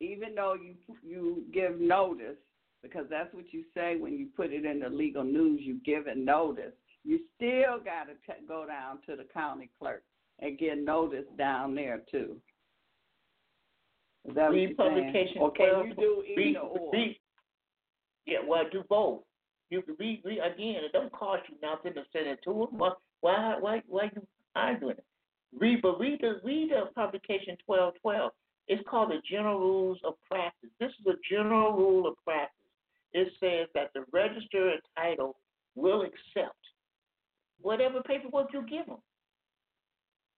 even 0.00 0.34
though 0.34 0.54
you 0.54 0.74
you 1.02 1.44
give 1.52 1.80
notice, 1.80 2.36
because 2.82 3.06
that's 3.10 3.32
what 3.34 3.44
you 3.52 3.64
say 3.74 3.96
when 3.98 4.18
you 4.18 4.28
put 4.36 4.52
it 4.52 4.64
in 4.64 4.80
the 4.80 4.88
legal 4.88 5.24
news, 5.24 5.60
you 5.62 5.80
give 5.84 6.06
it 6.06 6.16
notice. 6.16 6.72
You 7.04 7.20
still 7.36 7.78
got 7.78 8.04
to 8.04 8.14
t- 8.26 8.44
go 8.46 8.66
down 8.66 8.98
to 9.06 9.16
the 9.16 9.24
county 9.32 9.70
clerk 9.78 10.02
and 10.40 10.58
get 10.58 10.78
notice 10.82 11.24
down 11.36 11.74
there 11.74 12.02
too. 12.10 12.36
Is 14.28 14.34
that 14.34 14.44
what 14.48 14.52
Read 14.54 14.74
you're 14.78 14.88
saying? 14.88 15.04
publication 15.12 15.42
Or 15.42 15.52
can 15.52 15.68
12, 15.70 15.86
you 15.86 15.94
do 15.94 16.24
read, 16.36 16.56
or? 16.56 16.90
read- 16.92 17.16
yeah, 18.26 18.38
well, 18.46 18.64
do 18.70 18.84
both. 18.88 19.22
You 19.70 19.82
can 19.82 19.96
read, 19.98 20.22
read 20.24 20.38
again. 20.38 20.84
It 20.84 20.92
don't 20.92 21.12
cost 21.12 21.42
you 21.48 21.56
nothing 21.62 21.94
to 21.94 22.02
send 22.12 22.26
it 22.26 22.40
to 22.44 22.52
them. 22.52 22.78
Why, 22.78 22.90
why, 23.20 23.56
why, 23.60 23.82
why 23.86 24.10
you 24.14 24.26
arguing 24.54 24.96
it? 24.98 25.04
Read, 25.58 25.80
but 25.82 25.98
read 25.98 26.20
the 26.20 26.40
read 26.44 26.70
the 26.70 26.90
publication 26.94 27.56
twelve 27.64 27.94
twelve. 28.02 28.32
It's 28.66 28.86
called 28.86 29.10
the 29.10 29.20
General 29.30 29.58
Rules 29.58 29.98
of 30.04 30.14
Practice. 30.30 30.68
This 30.78 30.90
is 31.00 31.06
a 31.06 31.14
general 31.30 31.72
rule 31.72 32.06
of 32.06 32.14
practice. 32.22 32.54
It 33.12 33.28
says 33.40 33.68
that 33.74 33.90
the 33.94 34.04
register 34.12 34.70
and 34.70 34.80
title 34.96 35.36
will 35.74 36.02
accept 36.02 36.56
whatever 37.60 38.02
paperwork 38.02 38.48
you 38.52 38.62
give 38.68 38.86
them. 38.86 38.98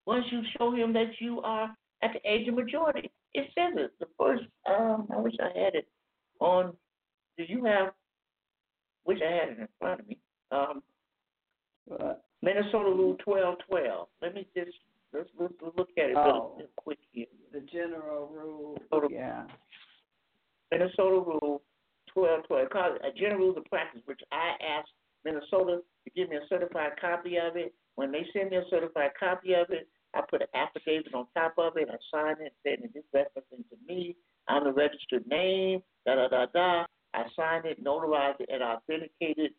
Once 0.06 0.24
you 0.30 0.42
show 0.56 0.72
him 0.72 0.92
that 0.92 1.10
you 1.20 1.40
are 1.42 1.74
at 2.02 2.12
the 2.12 2.30
age 2.30 2.48
of 2.48 2.54
majority, 2.54 3.10
it 3.34 3.46
says 3.54 3.74
it. 3.76 3.92
The 4.00 4.06
first, 4.18 4.44
um, 4.68 5.06
I 5.14 5.18
wish 5.18 5.34
I 5.40 5.58
had 5.58 5.74
it 5.74 5.88
on. 6.40 6.74
Do 7.36 7.44
you 7.46 7.64
have? 7.64 7.92
Wish 9.04 9.18
I 9.26 9.32
had 9.32 9.48
it 9.50 9.58
in 9.58 9.68
front 9.78 10.00
of 10.00 10.08
me. 10.08 10.18
Um, 10.50 10.82
uh, 11.92 12.14
Minnesota 12.42 12.90
Rule 12.90 13.16
twelve 13.22 13.56
twelve. 13.68 14.08
Let 14.22 14.34
me 14.34 14.46
just 14.56 14.76
let's, 15.12 15.28
let's 15.38 15.54
look 15.76 15.90
at 15.98 16.10
it 16.10 16.16
oh, 16.16 16.54
real 16.58 16.68
quick 16.76 16.98
here. 17.12 17.26
The 17.52 17.60
general 17.60 18.28
rule. 18.28 18.78
Minnesota, 18.90 19.14
yeah. 19.14 19.44
Minnesota 20.70 21.24
Rule 21.26 21.62
twelve 22.20 22.70
twelve. 22.70 22.96
A 23.02 23.12
general 23.18 23.38
rules 23.38 23.56
of 23.56 23.64
practice, 23.66 24.02
which 24.04 24.20
I 24.32 24.52
asked 24.78 24.92
Minnesota 25.24 25.80
to 26.04 26.10
give 26.14 26.28
me 26.28 26.36
a 26.36 26.48
certified 26.48 26.92
copy 27.00 27.36
of 27.36 27.56
it. 27.56 27.74
When 27.96 28.12
they 28.12 28.24
send 28.32 28.50
me 28.50 28.56
a 28.56 28.64
certified 28.70 29.10
copy 29.18 29.54
of 29.54 29.70
it, 29.70 29.88
I 30.14 30.22
put 30.28 30.42
an 30.42 30.48
affidavit 30.54 31.14
on 31.14 31.26
top 31.36 31.54
of 31.58 31.76
it. 31.76 31.88
I 31.90 31.96
sign 32.12 32.36
it 32.40 32.52
saying 32.64 32.88
this 32.94 33.04
referencing 33.14 33.68
to 33.70 33.76
me. 33.86 34.16
I'm 34.48 34.64
the 34.64 34.72
registered 34.72 35.26
name. 35.26 35.82
Da 36.06 36.16
da 36.16 36.28
da 36.28 36.46
da. 36.52 36.84
I 37.14 37.24
signed 37.36 37.66
it, 37.66 37.84
notarized 37.84 38.40
it, 38.40 38.50
and 38.52 38.62
authenticated 38.62 39.52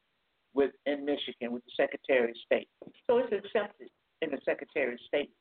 with 0.54 0.72
in 0.86 1.06
Michigan 1.06 1.52
with 1.52 1.64
the 1.66 1.72
Secretary 1.78 2.32
of 2.32 2.38
State. 2.46 2.68
So 3.08 3.20
it's 3.20 3.32
accepted 3.32 3.90
in 4.22 4.32
the 4.32 4.40
Secretary 4.44 4.94
of 4.94 5.00
State. 5.08 5.32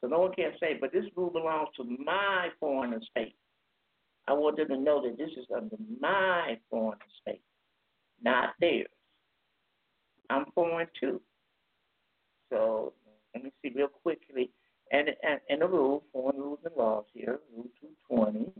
So 0.00 0.08
no 0.08 0.20
one 0.20 0.32
can 0.32 0.52
say, 0.60 0.78
but 0.80 0.92
this 0.92 1.04
rule 1.16 1.30
belongs 1.30 1.68
to 1.76 1.84
my 1.84 2.48
foreign 2.58 2.94
estate. 2.94 3.34
I 4.30 4.32
want 4.32 4.58
them 4.58 4.68
to 4.68 4.76
know 4.76 5.02
that 5.02 5.18
this 5.18 5.30
is 5.36 5.46
under 5.54 5.74
my 6.00 6.56
foreign 6.70 7.00
estate, 7.18 7.42
not 8.22 8.50
theirs. 8.60 8.86
I'm 10.30 10.44
foreign 10.54 10.86
too. 11.00 11.20
So 12.48 12.92
let 13.34 13.42
me 13.42 13.50
see 13.60 13.72
real 13.74 13.88
quickly. 13.88 14.50
And, 14.92 15.08
and, 15.08 15.40
and 15.48 15.62
the 15.62 15.66
rule, 15.66 16.04
foreign 16.12 16.36
rules 16.36 16.60
and 16.64 16.76
laws 16.76 17.06
here, 17.12 17.40
Rule 17.56 17.66
220. 18.08 18.52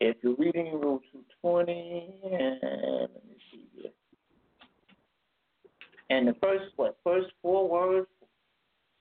If 0.00 0.16
you're 0.22 0.36
reading 0.36 0.72
Rule 0.72 1.00
220, 1.12 2.14
and 2.24 2.60
let 2.62 3.26
me 3.28 3.36
see 3.52 3.68
here. 3.76 3.90
And 6.08 6.28
the 6.28 6.34
first, 6.40 6.64
what, 6.76 6.96
first 7.04 7.28
four 7.42 7.68
words 7.68 8.08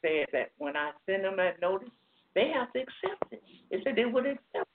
said 0.02 0.26
that 0.34 0.52
when 0.58 0.76
I 0.76 0.92
send 1.06 1.24
them 1.24 1.38
that 1.38 1.62
notice, 1.62 1.90
they 2.36 2.52
have 2.54 2.74
to 2.74 2.80
accept 2.80 3.32
it. 3.32 3.42
They 3.72 3.78
said 3.86 3.96
they 3.96 4.06
would 4.06 4.26
accept. 4.26 4.73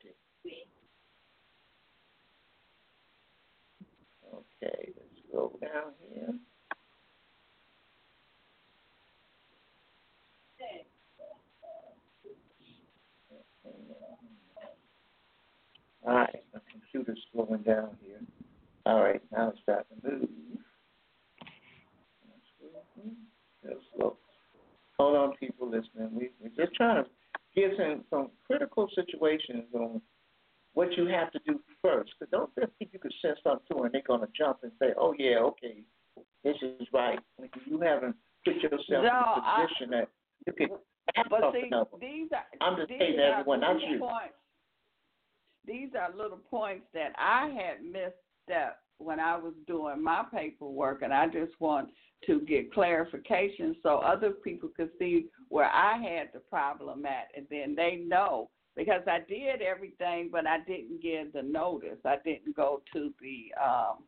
Okay, 4.35 4.93
let's 4.97 5.21
go 5.33 5.59
down 5.61 5.93
here. 6.11 6.35
All 16.07 16.15
right, 16.15 16.43
my 16.55 16.61
computer's 16.71 17.19
slowing 17.33 17.63
down 17.63 17.97
here. 18.01 18.21
All 18.87 19.03
right, 19.03 19.21
now 19.31 19.51
it's 19.51 19.59
starting 19.63 20.01
to 20.03 20.11
move. 20.11 20.29
Slow. 23.95 24.17
Hold 24.99 25.17
on, 25.17 25.37
people 25.37 25.69
listening. 25.69 26.11
We, 26.15 26.31
we're 26.41 26.65
just 26.65 26.75
trying 26.75 27.05
to 27.05 27.11
give 27.55 27.73
some, 27.77 28.05
some 28.09 28.31
critical 28.47 28.89
situations 28.95 29.65
on 29.75 30.01
what 30.79 30.97
you 30.97 31.07
have 31.07 31.33
to 31.33 31.41
do 31.45 31.59
first. 31.83 32.13
Because 32.15 32.31
don't 32.31 32.55
just 32.57 32.71
think 32.79 32.93
you 32.93 33.01
can 33.01 33.11
send 33.21 33.35
something 33.43 33.67
to 33.69 33.75
them 33.75 33.85
and 33.87 33.95
they're 33.95 34.03
going 34.07 34.21
to 34.21 34.29
jump 34.39 34.59
and 34.63 34.71
say, 34.81 34.95
oh, 34.97 35.13
yeah, 35.19 35.39
okay, 35.39 35.83
this 36.45 36.55
is 36.63 36.87
right. 36.93 37.19
When 37.37 37.51
you 37.67 37.81
haven't 37.81 38.15
put 38.45 38.55
yourself 38.63 38.87
no, 38.89 38.99
in 39.01 39.03
a 39.03 39.67
position 39.67 39.89
I, 39.93 39.99
that 39.99 40.09
you 40.47 40.53
can 40.55 40.69
but 41.29 41.53
see, 41.53 41.69
these 42.01 42.29
are, 42.33 42.47
I'm 42.65 42.77
just 42.77 42.91
saying 42.91 43.17
to 43.17 43.23
everyone, 43.23 43.61
not 43.61 43.81
you. 43.81 43.99
Points 43.99 44.35
these 45.67 45.89
are 45.99 46.17
little 46.17 46.39
points 46.39 46.87
that 46.95 47.13
I 47.19 47.49
had 47.49 47.85
missed 47.85 48.23
that 48.47 48.79
when 48.99 49.19
I 49.19 49.37
was 49.37 49.55
doing 49.67 50.03
my 50.03 50.23
paperwork, 50.33 51.03
and 51.03 51.13
I 51.13 51.27
just 51.27 51.53
want 51.61 51.89
to 52.27 52.41
get 52.43 52.73
clarification 52.73 53.77
so 53.83 53.99
other 53.99 54.31
people 54.31 54.71
could 54.77 54.91
see 54.99 55.27
where 55.49 55.71
I 55.71 55.99
had 55.99 56.29
the 56.33 56.41
problem 56.41 57.05
at, 57.05 57.29
and 57.37 57.47
then 57.51 57.75
they 57.75 58.05
know 58.07 58.49
because 58.79 59.03
I 59.09 59.19
did 59.29 59.61
everything, 59.61 60.29
but 60.31 60.47
I 60.47 60.61
didn't 60.61 61.03
get 61.03 61.33
the 61.33 61.43
notice. 61.43 61.99
I 62.05 62.15
didn't 62.25 62.55
go 62.55 62.81
to 62.93 63.13
the, 63.21 63.53
um, 63.61 64.05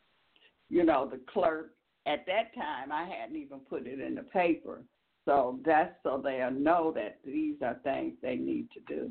you 0.71 0.85
know, 0.85 1.09
the 1.11 1.21
clerk 1.31 1.73
at 2.07 2.25
that 2.27 2.55
time. 2.55 2.93
I 2.93 3.05
hadn't 3.05 3.37
even 3.37 3.59
put 3.69 3.89
it 3.89 4.01
in 4.01 4.15
the 4.15 4.23
paper, 4.23 4.83
so 5.25 5.59
that's 5.67 5.93
so 6.05 6.23
they'll 6.23 6.53
know 6.53 6.93
that 6.95 7.19
these 7.27 7.57
are 7.63 7.81
things 7.83 8.15
they 8.23 8.37
need 8.37 8.69
to 8.71 8.81
do. 8.87 9.11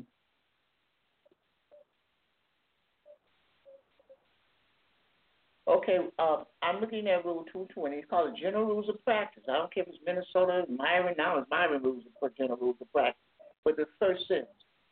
Okay, 5.68 5.98
uh, 6.18 6.44
I'm 6.62 6.80
looking 6.80 7.06
at 7.06 7.24
Rule 7.24 7.44
220. 7.52 7.96
It's 7.96 8.08
called 8.08 8.32
the 8.32 8.40
General 8.40 8.64
Rules 8.64 8.88
of 8.88 9.04
Practice. 9.04 9.44
I 9.46 9.58
don't 9.58 9.72
care 9.72 9.84
if 9.84 9.90
it's 9.90 9.98
Minnesota, 10.04 10.64
Myron, 10.74 11.14
now 11.18 11.38
it's 11.38 11.50
Myron 11.50 11.82
Rules 11.82 12.02
of 12.22 12.36
General 12.36 12.56
Rules 12.56 12.76
of 12.80 12.90
Practice. 12.92 13.20
But 13.62 13.76
the 13.76 13.84
first 14.00 14.26
sentence, 14.26 14.48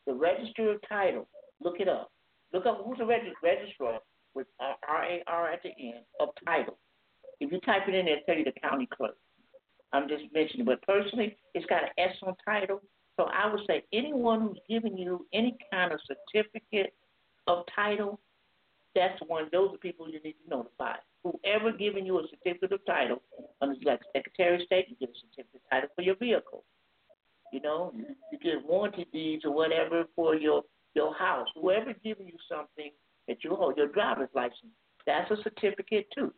the 0.09 0.15
Register 0.15 0.73
of 0.73 0.81
Title, 0.89 1.29
look 1.61 1.81
it 1.81 1.89
up. 1.89 2.11
Look 2.53 2.67
up 2.67 2.83
who's 2.85 2.99
the 2.99 3.05
regist- 3.05 3.43
registrar 3.43 4.01
with 4.35 4.47
uh, 4.59 4.73
R 4.89 5.05
A 5.05 5.23
R 5.27 5.53
at 5.53 5.63
the 5.63 5.71
end 5.79 6.05
of 6.19 6.31
title. 6.47 6.79
If 7.41 7.53
you 7.53 7.61
type 7.61 7.83
it 7.87 7.95
in 7.95 8.09
it'll 8.09 8.25
tell 8.25 8.37
you 8.37 8.45
the 8.45 8.61
county 8.61 8.89
clerk. 8.91 9.17
I'm 9.93 10.09
just 10.09 10.25
mentioning, 10.33 10.67
but 10.67 10.83
personally, 10.83 11.37
it's 11.55 11.67
got 11.67 11.85
an 11.85 11.91
S 11.99 12.17
on 12.23 12.35
title. 12.45 12.81
So 13.17 13.25
I 13.25 13.53
would 13.53 13.61
say 13.67 13.85
anyone 13.93 14.41
who's 14.41 14.59
giving 14.69 14.97
you 14.97 15.27
any 15.33 15.57
kind 15.71 15.93
of 15.93 16.01
certificate 16.09 16.95
of 17.47 17.65
title 17.75 18.19
that's 18.95 19.21
one. 19.27 19.49
Those 19.53 19.75
are 19.75 19.79
people 19.79 20.09
you 20.09 20.21
need 20.23 20.35
to 20.45 20.51
notify. 20.51 20.97
Whoever 21.23 21.73
giving 21.73 22.07
you 22.07 22.19
a 22.19 22.23
certificate 22.29 22.73
of 22.73 22.85
title, 22.87 23.23
under 23.61 23.77
like 23.85 24.01
Secretary 24.15 24.57
of 24.57 24.63
State, 24.63 24.87
you 24.89 24.97
get 24.99 25.11
a 25.11 25.21
certificate 25.21 25.61
of 25.65 25.71
title 25.71 25.89
for 25.95 26.03
your 26.03 26.17
vehicle. 26.17 26.65
You 27.53 27.61
know, 27.61 27.93
you 27.97 28.39
get 28.39 28.67
warranty 28.67 29.07
deeds 29.13 29.45
or 29.45 29.53
whatever 29.53 30.05
for 30.15 30.35
your 30.35 30.63
your 30.95 31.15
house. 31.15 31.49
Whoever's 31.55 31.97
giving 32.03 32.27
you 32.27 32.37
something 32.49 32.91
that 33.27 33.45
you 33.45 33.55
hold, 33.55 33.77
your 33.77 33.89
driver's 33.89 34.29
license, 34.35 34.73
that's 35.07 35.31
a 35.31 35.37
certificate 35.43 36.07
too. 36.15 36.33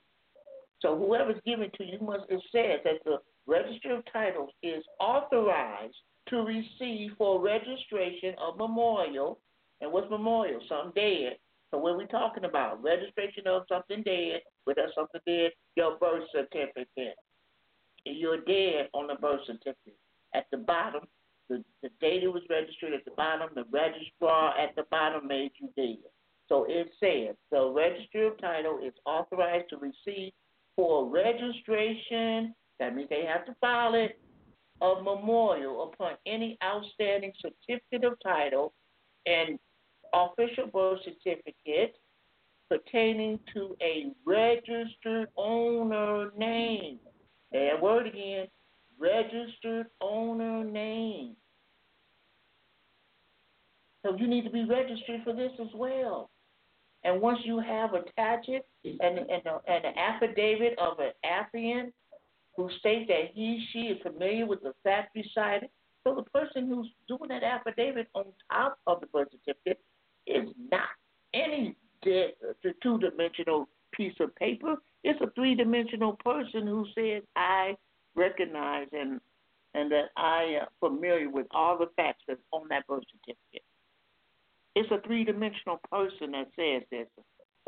So 0.80 0.96
whoever's 0.96 1.40
giving 1.44 1.70
to 1.76 1.84
you 1.84 1.98
must 2.00 2.24
it 2.28 2.42
says 2.52 2.80
that 2.84 3.04
the 3.04 3.18
register 3.46 3.96
of 3.96 4.04
titles 4.12 4.50
is 4.62 4.82
authorized 4.98 5.96
to 6.28 6.38
receive 6.38 7.12
for 7.18 7.40
registration 7.40 8.34
of 8.40 8.56
memorial. 8.56 9.38
And 9.80 9.92
what's 9.92 10.10
memorial? 10.10 10.60
Something 10.68 10.92
dead 10.94 11.36
so 11.70 11.78
what 11.78 11.96
we 11.96 12.06
talking 12.06 12.44
about? 12.44 12.82
Registration 12.82 13.46
of 13.46 13.62
something 13.68 14.02
dead, 14.02 14.40
that's 14.66 14.94
something 14.94 15.20
dead, 15.26 15.50
your 15.76 15.96
birth 15.98 16.24
certificate. 16.32 17.16
You're 18.04 18.40
dead 18.40 18.88
on 18.92 19.06
the 19.06 19.14
birth 19.14 19.40
certificate. 19.46 19.98
At 20.34 20.46
the 20.50 20.58
bottom, 20.58 21.02
the, 21.48 21.64
the 21.82 21.90
date 22.00 22.22
it 22.22 22.32
was 22.32 22.42
registered 22.48 22.92
at 22.92 23.04
the 23.04 23.10
bottom, 23.12 23.50
the 23.54 23.64
registrar 23.70 24.58
at 24.58 24.74
the 24.76 24.84
bottom 24.90 25.26
made 25.26 25.50
you 25.60 25.68
dead. 25.76 25.98
So 26.48 26.66
it 26.68 26.88
says 27.00 27.36
the 27.50 27.70
register 27.70 28.28
of 28.28 28.40
title 28.40 28.80
is 28.84 28.92
authorized 29.04 29.70
to 29.70 29.76
receive 29.76 30.32
for 30.76 31.08
registration, 31.08 32.54
that 32.78 32.94
means 32.94 33.08
they 33.10 33.24
have 33.26 33.44
to 33.46 33.54
file 33.60 33.94
it, 33.94 34.18
of 34.80 35.04
memorial 35.04 35.92
upon 35.92 36.12
any 36.26 36.56
outstanding 36.64 37.32
certificate 37.40 38.04
of 38.04 38.18
title 38.22 38.72
and 39.26 39.58
official 40.14 40.66
birth 40.72 41.00
certificate 41.04 41.96
pertaining 42.70 43.38
to 43.52 43.76
a 43.82 44.12
registered 44.24 45.28
owner 45.36 46.30
name. 46.36 46.98
That 47.52 47.82
word 47.82 48.06
again, 48.06 48.46
registered 49.00 49.86
owner 50.00 50.62
name. 50.62 51.34
So 54.04 54.16
you 54.16 54.26
need 54.26 54.44
to 54.44 54.50
be 54.50 54.64
registered 54.64 55.22
for 55.24 55.32
this 55.32 55.52
as 55.60 55.68
well. 55.74 56.30
And 57.02 57.20
once 57.20 57.40
you 57.44 57.58
have 57.58 57.94
attached 57.94 58.48
it 58.48 58.66
and, 58.84 59.18
and, 59.18 59.30
and 59.30 59.84
an 59.84 59.94
affidavit 59.96 60.78
of 60.78 60.98
an 60.98 61.12
affiant 61.24 61.92
who 62.56 62.68
states 62.78 63.08
that 63.08 63.30
he, 63.34 63.66
she 63.72 63.80
is 63.80 63.98
familiar 64.02 64.46
with 64.46 64.62
the 64.62 64.74
fact 64.84 65.16
recited, 65.16 65.70
so 66.04 66.14
the 66.14 66.22
person 66.38 66.68
who's 66.68 66.88
doing 67.08 67.28
that 67.28 67.42
affidavit 67.42 68.08
on 68.14 68.24
top 68.50 68.78
of 68.86 69.00
the 69.00 69.06
birth 69.06 69.28
certificate 69.32 69.80
is 70.26 70.48
not 70.70 70.88
any 71.34 71.76
two 72.02 72.98
dimensional 72.98 73.68
piece 73.92 74.14
of 74.20 74.34
paper. 74.36 74.76
It's 75.04 75.20
a 75.20 75.30
three 75.34 75.54
dimensional 75.54 76.18
person 76.24 76.66
who 76.66 76.86
says, 76.94 77.22
I 77.36 77.76
recognize 78.16 78.88
and 78.92 79.20
and 79.74 79.90
that 79.92 80.06
I 80.16 80.58
am 80.60 80.66
familiar 80.80 81.30
with 81.30 81.46
all 81.52 81.78
the 81.78 81.90
facts 81.96 82.22
that's 82.26 82.40
on 82.52 82.66
that 82.70 82.86
birth 82.88 83.04
certificate. 83.12 83.62
It's 84.74 84.90
a 84.90 85.00
three 85.06 85.24
dimensional 85.24 85.80
person 85.90 86.32
that 86.32 86.48
says 86.56 86.82
this. 86.90 87.06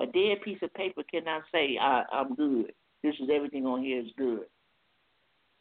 A 0.01 0.07
dead 0.07 0.43
piece 0.45 0.59
of 0.62 0.74
paper 0.74 1.03
cannot 1.09 1.43
say, 1.53 1.78
I, 1.80 2.03
I'm 2.11 2.34
good. 2.34 2.72
This 3.03 3.14
is 3.20 3.28
everything 3.32 3.66
on 3.66 3.82
here 3.84 4.01
is 4.01 4.11
good. 4.16 4.47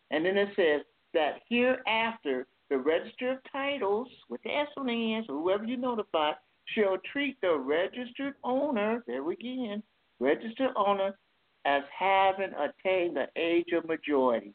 And 0.10 0.26
then 0.26 0.38
it 0.38 0.50
says 0.56 0.82
that 1.14 1.42
hereafter 1.48 2.48
the 2.70 2.78
register 2.78 3.34
of 3.34 3.38
titles 3.52 4.08
with 4.30 4.42
the 4.44 4.50
S 4.50 4.68
on 4.78 4.88
the 4.88 5.14
end, 5.14 5.26
so 5.28 5.40
whoever 5.40 5.66
you 5.66 5.78
notify, 5.78 6.32
shall 6.76 6.98
treat 7.12 7.40
the 7.42 7.56
registered 7.56 8.36
owner, 8.44 9.04
there 9.08 9.24
we 9.24 9.34
again, 9.34 9.84
registered 10.20 10.72
owner, 10.76 11.18
as 11.66 11.84
having 11.98 12.52
attained 12.54 13.16
the 13.16 13.28
age 13.36 13.74
of 13.74 13.86
majority 13.86 14.54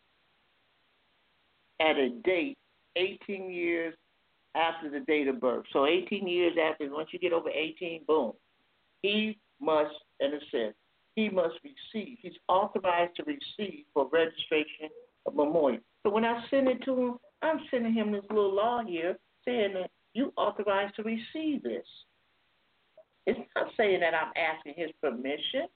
at 1.81 1.97
a 1.97 2.11
date 2.25 2.59
18 2.97 3.51
years 3.51 3.95
after 4.55 4.91
the 4.91 5.01
date 5.01 5.29
of 5.29 5.41
birth. 5.41 5.65
So 5.73 5.87
18 5.87 6.27
years 6.27 6.55
after, 6.63 6.91
once 6.93 7.09
you 7.13 7.19
get 7.19 7.33
over 7.33 7.51
18, 7.51 8.03
boom, 8.07 8.33
he 9.03 9.39
must, 9.61 9.95
and 10.21 10.35
it 10.35 10.43
says, 10.51 10.73
he 11.15 11.29
must 11.29 11.55
receive. 11.65 12.19
He's 12.21 12.33
authorized 12.49 13.17
to 13.17 13.25
receive 13.25 13.85
for 13.95 14.09
registration 14.13 14.89
of 15.27 15.35
memorial. 15.35 15.81
So 16.03 16.11
when 16.11 16.25
I 16.25 16.45
send 16.51 16.69
it 16.69 16.83
to 16.85 16.95
him, 16.95 17.15
I'm 17.43 17.61
sending 17.71 17.95
him 17.95 18.13
this 18.13 18.25
little 18.31 18.55
law 18.55 18.83
here 18.87 19.17
saying 19.45 19.75
that 19.75 19.91
you 20.15 20.33
authorized 20.37 20.97
to 20.97 21.03
receive 21.03 21.63
this. 21.63 21.87
It's 23.27 23.41
not 23.55 23.69
saying 23.77 24.01
that 24.01 24.15
I'm 24.15 24.33
asking 24.37 24.75
his 24.77 24.91
permission. 25.01 25.67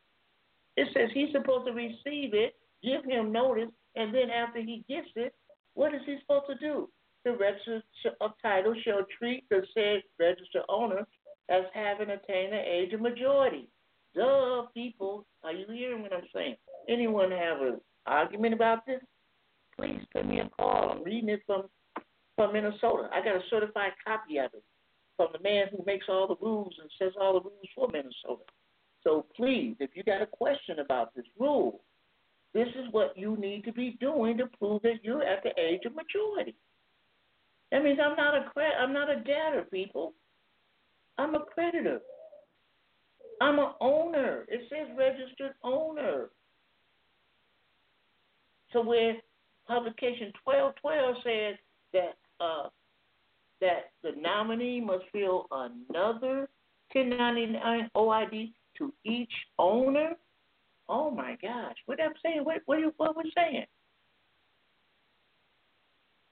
It 0.77 0.89
says 0.95 1.11
he's 1.13 1.33
supposed 1.33 1.67
to 1.67 1.73
receive 1.73 2.33
it, 2.33 2.55
give 2.83 3.05
him 3.05 3.33
notice, 3.33 3.71
and 3.97 4.15
then 4.15 4.31
after 4.31 4.61
he 4.61 4.85
gets 4.89 5.09
it, 5.17 5.35
what 5.75 5.95
is 5.95 6.01
he 6.07 6.17
supposed 6.21 6.47
to 6.49 6.55
do? 6.57 6.89
The 7.25 7.33
register 7.33 7.83
of 8.21 8.33
title 8.43 8.75
shall 8.85 9.05
treat 9.19 9.49
the 9.51 9.63
said 9.75 10.03
register 10.19 10.63
owner 10.69 11.07
as 11.51 11.65
having 11.75 12.11
attained 12.11 12.53
the 12.53 12.63
age 12.65 12.93
of 12.93 13.01
majority. 13.01 13.69
Duh, 14.15 14.63
people. 14.75 15.27
Are 15.45 15.53
you 15.53 15.67
hearing 15.69 16.03
what 16.03 16.13
I'm 16.13 16.27
saying? 16.35 16.57
Anyone 16.89 17.31
have 17.31 17.61
an 17.61 17.81
argument 18.07 18.55
about 18.55 18.87
this? 18.87 19.01
Please 19.79 20.01
put 20.13 20.27
me 20.27 20.41
a 20.41 20.49
call. 20.57 20.91
I'm 20.91 21.05
reading 21.05 21.29
it 21.29 21.43
from 21.47 21.65
from 22.37 22.55
Minnesota. 22.55 23.11
I 23.13 23.23
got 23.23 23.37
a 23.37 23.43
certified 23.51 23.93
copy 24.07 24.39
of 24.39 24.51
it 24.55 24.65
from 25.17 25.29
the 25.35 25.43
man 25.43 25.67
who 25.71 25.85
makes 25.85 26.07
all 26.09 26.27
the 26.27 26.37
rules 26.41 26.75
and 26.81 26.91
says 26.99 27.13
all 27.21 27.35
the 27.35 27.41
rules 27.41 27.69
for 27.75 27.89
Minnesota. 27.93 28.45
So 29.05 29.27
please, 29.37 29.77
if 29.79 29.91
you 29.95 30.03
got 30.03 30.23
a 30.23 30.27
question 30.27 30.79
about 30.79 31.15
this 31.15 31.27
rule, 31.39 31.83
this 32.55 32.69
is 32.69 32.87
what 32.91 33.17
you 33.17 33.37
need 33.37 33.65
to 33.65 33.73
be 33.73 33.97
doing 34.01 34.39
to 34.39 34.47
prove 34.59 34.83
that 34.83 35.03
you're 35.03 35.23
at 35.23 35.43
the 35.43 35.51
age 35.61 35.83
of 35.87 35.95
majority. 35.95 36.55
That 37.71 37.85
means 37.85 37.99
I'm 38.03 38.17
not 38.17 38.35
a 38.35 38.51
credit. 38.51 38.75
I'm 38.81 38.93
not 38.93 39.11
a 39.11 39.17
debtor, 39.17 39.67
people. 39.71 40.15
I'm 41.19 41.35
a 41.35 41.45
creditor. 41.45 42.01
I'm 43.41 43.59
an 43.59 43.71
owner. 43.81 44.45
It 44.49 44.63
says 44.69 44.89
registered 44.99 45.55
owner. 45.63 46.31
So 48.73 48.83
where 48.83 49.15
publication 49.67 50.33
1212 50.45 51.17
says 51.25 51.57
that 51.93 52.17
uh, 52.45 52.69
that 53.61 53.91
the 54.03 54.13
nominee 54.21 54.81
must 54.81 55.05
fill 55.13 55.47
another 55.51 56.49
1099 56.93 57.91
OID 57.95 58.53
to 58.79 58.93
each 59.05 59.33
owner. 59.59 60.13
Oh 60.91 61.11
my 61.11 61.37
gosh, 61.41 61.77
what 61.87 62.01
I'm 62.03 62.13
saying? 62.25 62.41
What 62.45 62.63
what 62.67 62.79
what 62.97 63.17
we're 63.17 63.23
saying? 63.37 63.67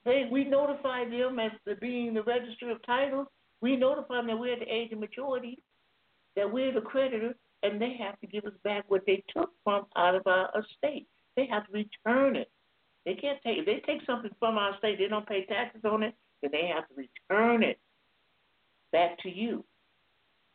They 0.05 0.29
we 0.31 0.45
notify 0.45 1.05
them 1.05 1.39
as 1.39 1.53
the, 1.65 1.77
being 1.77 2.15
the 2.15 2.23
register 2.23 2.71
of 2.71 2.85
titles. 2.85 3.29
We 3.61 3.77
notify 3.77 4.17
them 4.17 4.27
that 4.29 4.39
we're 4.39 4.55
at 4.55 4.61
the 4.61 4.73
age 4.73 4.93
of 4.93 4.99
majority, 4.99 5.63
that 6.37 6.53
we're 6.53 6.73
the 6.73 6.81
creditor, 6.81 7.35
and 7.63 7.81
they 7.81 7.97
have 8.01 8.19
to 8.21 8.27
give 8.27 8.45
us 8.45 8.53
back 8.65 8.85
what 8.89 9.03
they 9.07 9.23
took 9.35 9.51
from 9.65 9.87
out 9.97 10.15
of 10.15 10.27
our 10.27 10.51
estate. 10.59 11.07
They 11.37 11.47
have 11.47 11.67
to 11.67 11.73
return 11.73 12.37
it. 12.37 12.51
They 13.07 13.15
can't 13.15 13.39
take 13.45 13.59
if 13.59 13.67
they 13.67 13.81
take 13.87 14.05
something 14.07 14.31
from 14.39 14.59
our 14.59 14.75
estate, 14.75 14.99
they 14.99 15.09
don't 15.09 15.29
pay 15.29 15.45
taxes 15.47 15.83
on 15.85 16.03
it 16.03 16.15
then 16.43 16.51
they 16.53 16.71
have 16.75 16.89
to 16.89 16.95
return 16.95 17.63
it 17.63 17.79
back 18.93 19.19
to 19.23 19.29
you. 19.29 19.65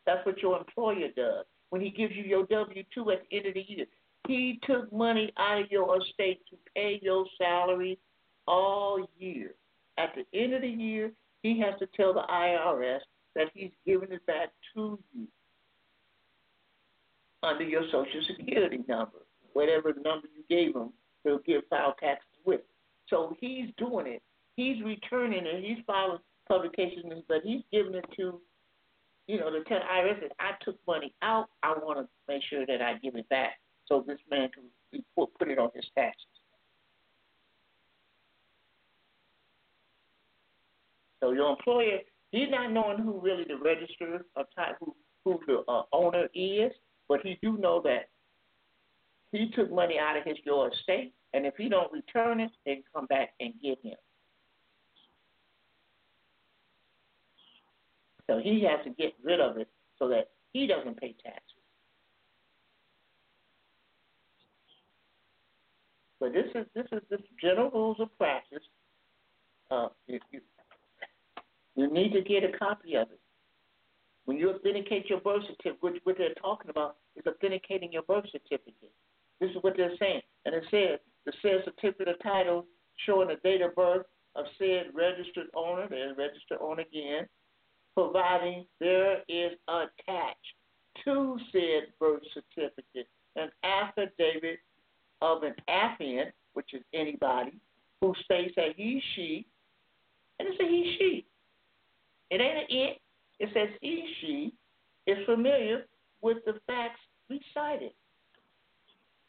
That's 0.05 0.25
what 0.25 0.41
your 0.41 0.57
employer 0.57 1.07
does. 1.15 1.45
When 1.73 1.81
he 1.81 1.89
gives 1.89 2.13
you 2.15 2.21
your 2.23 2.45
W 2.45 2.83
2 2.93 3.09
at 3.09 3.23
the 3.27 3.35
end 3.35 3.47
of 3.47 3.55
the 3.55 3.65
year, 3.67 3.87
he 4.27 4.59
took 4.61 4.93
money 4.93 5.33
out 5.39 5.59
of 5.59 5.71
your 5.71 5.97
estate 5.97 6.39
to 6.51 6.57
pay 6.75 6.99
your 7.01 7.25
salary 7.35 7.97
all 8.47 9.09
year. 9.17 9.55
At 9.97 10.11
the 10.13 10.39
end 10.39 10.53
of 10.53 10.61
the 10.61 10.69
year, 10.69 11.11
he 11.41 11.59
has 11.61 11.73
to 11.79 11.87
tell 11.97 12.13
the 12.13 12.21
IRS 12.29 12.99
that 13.33 13.47
he's 13.55 13.71
giving 13.87 14.11
it 14.11 14.23
back 14.27 14.51
to 14.75 14.99
you 15.15 15.27
under 17.41 17.63
your 17.63 17.85
Social 17.91 18.21
Security 18.27 18.83
number, 18.87 19.25
whatever 19.53 19.95
number 19.95 20.27
you 20.35 20.43
gave 20.47 20.75
him 20.75 20.93
to 21.25 21.41
give 21.43 21.63
file 21.71 21.95
taxes 21.99 22.27
with. 22.45 22.61
So 23.09 23.35
he's 23.41 23.69
doing 23.79 24.05
it 24.05 24.21
he's 24.55 24.81
returning 24.83 25.45
it. 25.45 25.63
He's 25.63 25.83
filing 25.85 26.19
publications, 26.47 27.23
but 27.27 27.41
he's 27.43 27.61
giving 27.71 27.95
it 27.95 28.05
to, 28.17 28.39
you 29.27 29.39
know, 29.39 29.51
the 29.51 29.63
ten 29.65 29.79
IRS. 29.81 30.21
That 30.21 30.31
I 30.39 30.51
took 30.63 30.77
money 30.87 31.13
out. 31.21 31.49
I 31.61 31.73
want 31.73 31.99
to 31.99 32.07
make 32.27 32.43
sure 32.49 32.65
that 32.65 32.81
I 32.81 32.97
give 33.01 33.15
it 33.15 33.27
back, 33.29 33.59
so 33.87 34.03
this 34.05 34.19
man 34.29 34.49
can 34.53 34.63
report, 34.91 35.31
put 35.39 35.49
it 35.49 35.57
on 35.57 35.69
his 35.73 35.85
taxes. 35.95 36.25
So 41.19 41.31
your 41.31 41.51
employer, 41.51 41.99
he's 42.31 42.49
not 42.49 42.71
knowing 42.71 42.97
who 42.97 43.19
really 43.21 43.45
the 43.45 43.57
register 43.57 44.25
of 44.35 44.45
type, 44.55 44.75
who 44.79 44.95
who 45.23 45.39
the 45.47 45.63
uh, 45.71 45.83
owner 45.93 46.27
is, 46.33 46.71
but 47.07 47.21
he 47.23 47.39
do 47.41 47.57
know 47.57 47.81
that 47.83 48.09
he 49.31 49.49
took 49.55 49.71
money 49.71 49.97
out 49.97 50.17
of 50.17 50.25
his 50.25 50.37
your 50.45 50.69
estate, 50.71 51.13
and 51.33 51.45
if 51.45 51.55
he 51.57 51.69
don't 51.69 51.91
return 51.91 52.39
it, 52.39 52.51
they 52.65 52.83
come 52.93 53.05
back 53.07 53.33
and 53.39 53.53
get 53.61 53.79
him. 53.81 53.95
So 58.27 58.39
he 58.39 58.63
has 58.63 58.83
to 58.85 58.91
get 58.91 59.13
rid 59.23 59.39
of 59.39 59.57
it 59.57 59.67
so 59.99 60.07
that 60.09 60.29
he 60.53 60.67
doesn't 60.67 60.99
pay 60.99 61.15
taxes. 61.23 61.41
But 66.19 66.31
this 66.31 66.45
is 66.55 66.65
this 66.73 66.85
is 66.93 67.01
the 67.09 67.17
general 67.41 67.69
rules 67.71 67.97
of 67.99 68.17
practice. 68.17 68.63
Uh, 69.69 69.89
you, 70.07 70.19
you, 71.75 71.91
need 71.91 72.13
to 72.13 72.21
get 72.21 72.43
a 72.43 72.57
copy 72.57 72.95
of 72.95 73.09
it. 73.11 73.19
When 74.25 74.37
you 74.37 74.51
authenticate 74.51 75.09
your 75.09 75.19
birth 75.19 75.41
certificate, 75.41 75.81
which 75.81 75.95
what 76.03 76.17
they're 76.17 76.33
talking 76.35 76.69
about 76.69 76.95
is 77.17 77.25
authenticating 77.27 77.91
your 77.91 78.03
birth 78.03 78.25
certificate. 78.31 78.93
This 79.41 79.49
is 79.49 79.57
what 79.61 79.73
they're 79.75 79.97
saying. 79.99 80.21
And 80.45 80.55
it 80.55 80.63
says 80.71 80.99
the 81.25 81.33
said 81.41 81.65
certificate 81.65 82.07
of 82.07 82.23
title 82.23 82.67
showing 83.05 83.27
the 83.27 83.35
date 83.43 83.61
of 83.61 83.75
birth 83.75 84.05
of 84.35 84.45
said 84.57 84.91
registered 84.93 85.47
owner, 85.55 85.87
there's 85.89 86.17
registered 86.17 86.59
owner 86.61 86.83
again, 86.83 87.27
providing 87.95 88.65
there 88.79 89.21
is 89.27 89.53
attached 89.67 90.55
to 91.05 91.37
said 91.51 91.93
birth 91.99 92.21
certificate 92.33 93.07
an 93.35 93.49
affidavit 93.63 94.59
of 95.21 95.43
an 95.43 95.55
affiant, 95.69 96.31
which 96.53 96.73
is 96.73 96.81
anybody, 96.93 97.53
who 98.01 98.13
states 98.23 98.53
that 98.55 98.75
he, 98.75 99.01
she, 99.15 99.45
and 100.39 100.47
it's 100.49 100.59
a 100.59 100.67
he, 100.67 100.95
she. 100.99 101.25
It 102.29 102.41
ain't 102.41 102.57
an 102.57 102.65
it. 102.69 102.97
It 103.39 103.49
says 103.53 103.69
he, 103.81 104.05
she 104.21 104.53
is 105.07 105.17
familiar 105.25 105.85
with 106.21 106.37
the 106.45 106.59
facts 106.67 106.99
recited, 107.29 107.91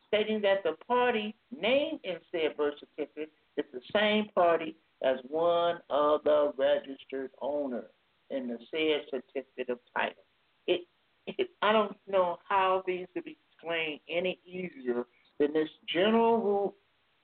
stating 0.09 0.41
that 0.43 0.63
the 0.63 0.77
party 0.87 1.35
named 1.57 2.01
in 2.05 2.17
said 2.31 2.57
birth 2.57 2.75
certificate 2.81 3.31
is 3.57 3.65
the 3.73 3.81
same 3.93 4.27
party 4.35 4.77
as 5.03 5.17
one 5.29 5.79
of 5.91 6.23
the 6.25 6.53
registered 6.57 7.31
owners 7.41 7.91
in 8.35 8.49
the 8.49 8.59
said 8.71 9.07
certificate 9.11 9.71
of 9.71 9.79
title. 9.97 10.25
It, 10.67 10.83
it, 11.27 11.49
I 11.63 11.73
don't 11.73 11.97
know 12.09 12.39
how 12.49 12.83
these 12.87 13.07
could 13.15 13.25
be 13.25 13.39
explained 13.53 14.01
any 14.09 14.39
easier 14.45 15.05
than 15.39 15.53
this 15.53 15.69
general 15.93 16.39
rule 16.39 16.75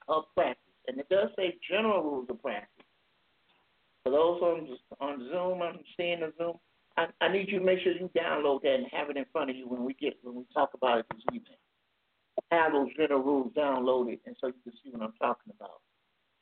of 0.09 0.25
practice. 0.35 0.65
And 0.87 0.99
it 0.99 1.09
does 1.09 1.29
say 1.37 1.57
general 1.69 2.03
rules 2.03 2.27
of 2.31 2.41
practice. 2.43 2.87
For 4.05 4.11
those 4.11 4.41
on 4.41 4.79
on 5.01 5.29
Zoom, 5.31 5.63
I'm 5.63 5.81
seeing 5.97 6.21
the 6.21 6.33
Zoom. 6.39 6.55
I, 6.97 7.07
I 7.21 7.31
need 7.31 7.49
you 7.49 7.59
to 7.59 7.65
make 7.65 7.81
sure 7.81 7.93
you 7.93 8.11
download 8.17 8.63
that 8.63 8.75
and 8.75 8.87
have 8.91 9.11
it 9.11 9.17
in 9.17 9.27
front 9.31 9.51
of 9.51 9.57
you 9.57 9.69
when 9.69 9.85
we 9.85 9.95
get 9.95 10.15
when 10.23 10.35
we 10.35 10.45
talk 10.55 10.71
about 10.75 11.01
it 11.01 11.07
this 11.13 11.23
evening. 11.33 11.59
Have 12.51 12.73
those 12.73 12.89
general 12.97 13.23
rules 13.23 13.53
downloaded, 13.53 14.19
and 14.27 14.35
so 14.41 14.47
you 14.49 14.55
can 14.65 14.73
see 14.83 14.91
what 14.91 15.03
I'm 15.03 15.13
talking 15.21 15.53
about. 15.55 15.81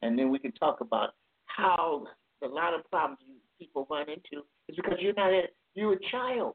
And 0.03 0.16
then 0.16 0.31
we 0.31 0.39
can 0.39 0.53
talk 0.53 0.81
about 0.81 1.14
how 1.47 2.07
a 2.43 2.47
lot 2.47 2.73
of 2.73 2.89
problems 2.89 3.19
you 3.27 3.35
people 3.59 3.86
run 3.90 4.09
into 4.09 4.44
is 4.68 4.76
because 4.76 4.98
you're 5.00 5.14
not 5.14 5.30
a 5.30 5.42
you're 5.74 5.94
a 5.94 6.11
child. 6.11 6.54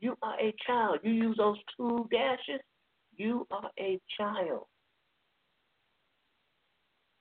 You 0.00 0.16
are 0.22 0.38
a 0.40 0.54
child. 0.66 1.00
You 1.02 1.12
use 1.12 1.36
those 1.36 1.56
two 1.76 2.08
dashes. 2.10 2.60
You 3.16 3.46
are 3.50 3.70
a 3.78 3.98
child. 4.16 4.66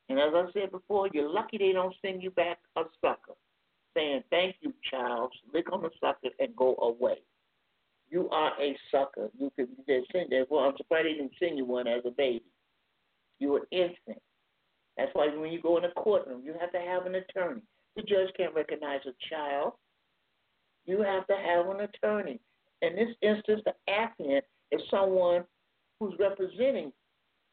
And 0.10 0.20
as 0.20 0.32
I 0.34 0.46
said 0.54 0.72
before, 0.72 1.10
you're 1.12 1.30
lucky 1.30 1.58
they 1.58 1.74
don't 1.74 1.96
send 2.02 2.24
you 2.24 2.32
back 2.32 2.60
a 2.76 2.84
sucker. 3.02 3.34
saying, 3.96 4.24
Thank 4.30 4.58
you, 4.62 4.74
child. 4.90 5.34
Lick 5.54 5.72
on 5.74 5.82
the 5.82 5.90
sucker 6.00 6.34
and 6.40 6.56
go 6.56 6.76
away. 6.78 7.18
You 8.10 8.30
are 8.30 8.52
a 8.62 8.78
sucker. 8.92 9.30
You 9.38 9.52
could 9.56 9.70
send 10.12 10.30
there. 10.30 10.46
Well, 10.50 10.64
I'm 10.64 10.78
surprised 10.78 11.08
they 11.08 11.14
didn't 11.14 11.34
send 11.40 11.58
you 11.58 11.66
one 11.66 11.88
as 11.88 12.04
a 12.06 12.12
baby. 12.12 12.46
You're 13.40 13.58
an 13.58 13.66
infant. 13.72 14.22
That's 14.98 15.12
why 15.14 15.28
when 15.36 15.52
you 15.52 15.62
go 15.62 15.78
in 15.78 15.86
a 15.86 15.92
courtroom, 15.92 16.42
you 16.44 16.54
have 16.60 16.72
to 16.72 16.80
have 16.80 17.06
an 17.06 17.16
attorney. 17.16 17.62
The 17.98 18.04
judge 18.04 18.30
can't 18.38 18.54
recognize 18.54 19.00
a 19.08 19.14
child. 19.28 19.74
You 20.86 21.02
have 21.02 21.26
to 21.28 21.36
have 21.36 21.68
an 21.68 21.82
attorney. 21.82 22.40
In 22.84 22.96
this 22.96 23.10
instance, 23.24 23.62
the 23.66 23.74
applicant 23.92 24.46
is 24.72 24.82
someone 24.92 25.44
who's 26.00 26.14
representing 26.20 26.94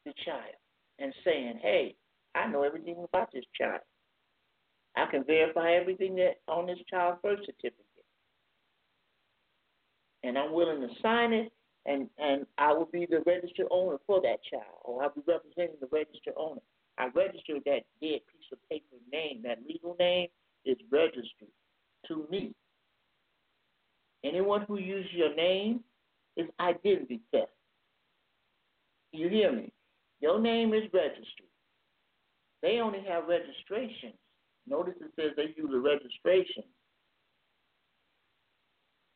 the 0.05 0.13
child 0.23 0.53
and 0.99 1.11
saying, 1.25 1.59
hey, 1.63 1.95
I 2.35 2.47
know 2.47 2.61
everything 2.61 2.95
about 3.11 3.31
this 3.33 3.43
child. 3.59 3.81
I 4.95 5.07
can 5.09 5.23
verify 5.23 5.71
everything 5.71 6.15
that 6.17 6.35
on 6.47 6.67
this 6.67 6.77
child's 6.91 7.19
birth 7.23 7.39
certificate. 7.39 7.81
And 10.23 10.37
I'm 10.37 10.53
willing 10.53 10.81
to 10.81 10.93
sign 11.01 11.33
it 11.33 11.51
and, 11.87 12.07
and 12.19 12.45
I 12.59 12.71
will 12.71 12.89
be 12.91 13.07
the 13.09 13.23
registered 13.25 13.67
owner 13.71 13.97
for 14.05 14.21
that 14.21 14.43
child, 14.49 14.77
or 14.83 15.03
I'll 15.03 15.09
be 15.09 15.21
representing 15.27 15.77
the 15.81 15.87
registered 15.91 16.33
owner. 16.37 16.61
I 16.97 17.07
registered 17.13 17.63
that 17.65 17.83
dead 18.01 18.21
piece 18.31 18.49
of 18.51 18.57
paper 18.69 18.95
name, 19.11 19.41
that 19.43 19.59
legal 19.67 19.95
name 19.99 20.27
is 20.65 20.77
registered 20.91 21.51
to 22.07 22.25
me. 22.29 22.53
Anyone 24.23 24.61
who 24.67 24.79
uses 24.79 25.11
your 25.13 25.35
name 25.35 25.81
is 26.37 26.47
identity 26.59 27.21
theft. 27.31 27.51
You 29.11 29.29
hear 29.29 29.51
me? 29.51 29.71
Your 30.19 30.39
name 30.39 30.73
is 30.73 30.83
registered. 30.93 31.47
They 32.61 32.79
only 32.79 33.03
have 33.07 33.27
registrations. 33.27 34.15
Notice 34.67 34.95
it 34.99 35.11
says 35.15 35.31
they 35.35 35.53
use 35.55 35.69
a 35.73 35.79
registration. 35.79 36.63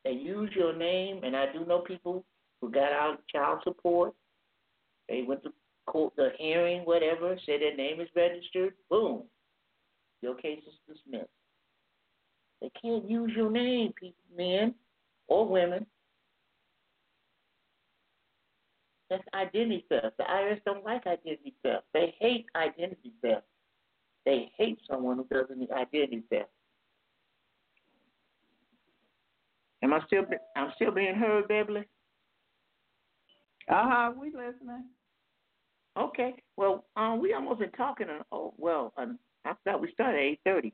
They 0.05 0.11
use 0.11 0.51
your 0.55 0.75
name, 0.75 1.21
and 1.23 1.35
I 1.35 1.51
do 1.51 1.65
know 1.65 1.79
people 1.79 2.23
who 2.61 2.69
got 2.69 2.91
out 2.93 3.19
child 3.33 3.61
support. 3.63 4.13
They 5.07 5.23
went 5.23 5.43
to 5.43 5.51
court, 5.89 6.13
the 6.15 6.29
hearing, 6.37 6.81
whatever, 6.81 7.37
said 7.45 7.61
their 7.61 7.75
name 7.75 7.99
is 7.99 8.09
registered. 8.15 8.73
Boom, 8.89 9.23
your 10.21 10.35
case 10.35 10.61
is 10.67 10.95
dismissed. 10.95 11.29
They 12.61 12.71
can't 12.81 13.09
use 13.09 13.31
your 13.35 13.49
name, 13.49 13.93
men 14.35 14.75
or 15.27 15.47
women. 15.47 15.85
That's 19.09 19.23
identity 19.33 19.85
theft. 19.89 20.17
The 20.17 20.23
IRS 20.23 20.61
don't 20.65 20.85
like 20.85 21.07
identity 21.07 21.55
theft. 21.63 21.85
They 21.93 22.13
hate 22.19 22.45
identity 22.55 23.11
theft. 23.23 23.45
They 24.25 24.51
hate 24.57 24.79
someone 24.89 25.17
who 25.17 25.25
does 25.31 25.47
any 25.51 25.67
identity 25.71 26.23
theft. 26.29 26.49
Am 29.81 29.93
I 29.93 30.01
still? 30.05 30.25
I'm 30.55 30.71
still 30.75 30.91
being 30.91 31.15
heard, 31.15 31.47
Beverly. 31.47 31.85
Uh 33.69 33.85
huh. 33.85 34.11
We 34.19 34.27
listening. 34.27 34.85
Okay. 35.99 36.35
Well, 36.55 36.85
um, 36.95 37.21
we 37.21 37.33
almost 37.33 37.59
been 37.59 37.71
talking. 37.71 38.07
Uh, 38.09 38.23
oh, 38.31 38.53
well, 38.57 38.93
uh, 38.97 39.07
I 39.45 39.53
thought 39.63 39.81
we 39.81 39.91
started 39.91 40.17
at 40.17 40.23
eight 40.23 40.39
thirty. 40.43 40.73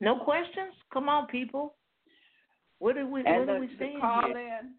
No 0.00 0.18
questions? 0.18 0.74
Come 0.92 1.08
on, 1.08 1.26
people. 1.26 1.74
What 2.78 2.96
are 2.98 3.06
we? 3.06 3.24
And 3.24 3.38
what 3.38 3.46
the, 3.46 3.52
are 3.52 3.60
we 3.60 3.70
saying 3.78 3.94
the 3.94 4.00
call 4.00 4.26
here? 4.26 4.38
in. 4.38 4.72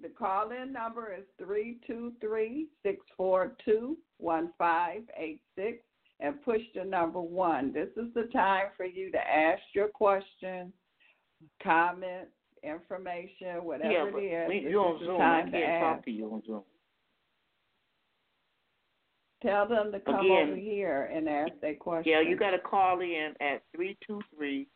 The 0.00 0.08
call 0.08 0.50
in 0.52 0.72
number 0.72 1.12
is 1.12 1.24
three 1.44 1.78
two 1.86 2.12
three 2.20 2.68
six 2.82 3.04
four 3.16 3.52
two 3.64 3.98
one 4.18 4.50
five 4.56 5.02
eight 5.16 5.40
six, 5.56 5.78
and 6.20 6.42
push 6.44 6.62
the 6.74 6.84
number 6.84 7.20
one. 7.20 7.72
This 7.72 7.88
is 7.96 8.12
the 8.14 8.28
time 8.32 8.66
for 8.76 8.86
you 8.86 9.10
to 9.12 9.18
ask 9.18 9.60
your 9.74 9.88
questions, 9.88 10.72
comments, 11.62 12.30
information, 12.62 13.64
whatever 13.64 14.18
it 14.18 14.24
is. 14.24 14.30
yeah, 14.30 14.38
it 14.38 14.44
is. 14.44 14.48
we, 14.48 14.70
you're 14.70 14.86
on 14.86 14.98
Zoom. 15.00 15.20
I 15.20 15.42
can't 15.42 15.54
ask. 15.54 15.96
talk 15.96 16.04
to 16.04 16.10
you 16.10 16.32
on 16.32 16.42
Zoom. 16.46 16.62
Tell 19.42 19.68
them 19.68 19.92
to 19.92 20.00
come 20.00 20.26
Again, 20.26 20.48
over 20.48 20.56
here 20.56 21.10
and 21.12 21.28
ask 21.28 21.52
their 21.60 21.74
question. 21.76 22.12
Yeah, 22.12 22.20
you 22.20 22.36
got 22.36 22.50
to 22.50 22.58
call 22.58 23.00
in 23.00 23.34
at 23.40 23.62
three 23.74 23.96
two 24.06 24.20
three 24.36 24.66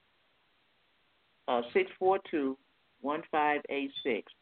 uh 1.49 1.63
six 1.73 1.91
four 1.99 2.21
two 2.31 2.57
one 3.01 3.23
five 3.31 3.61
eight 3.71 3.91
six, 4.05 4.33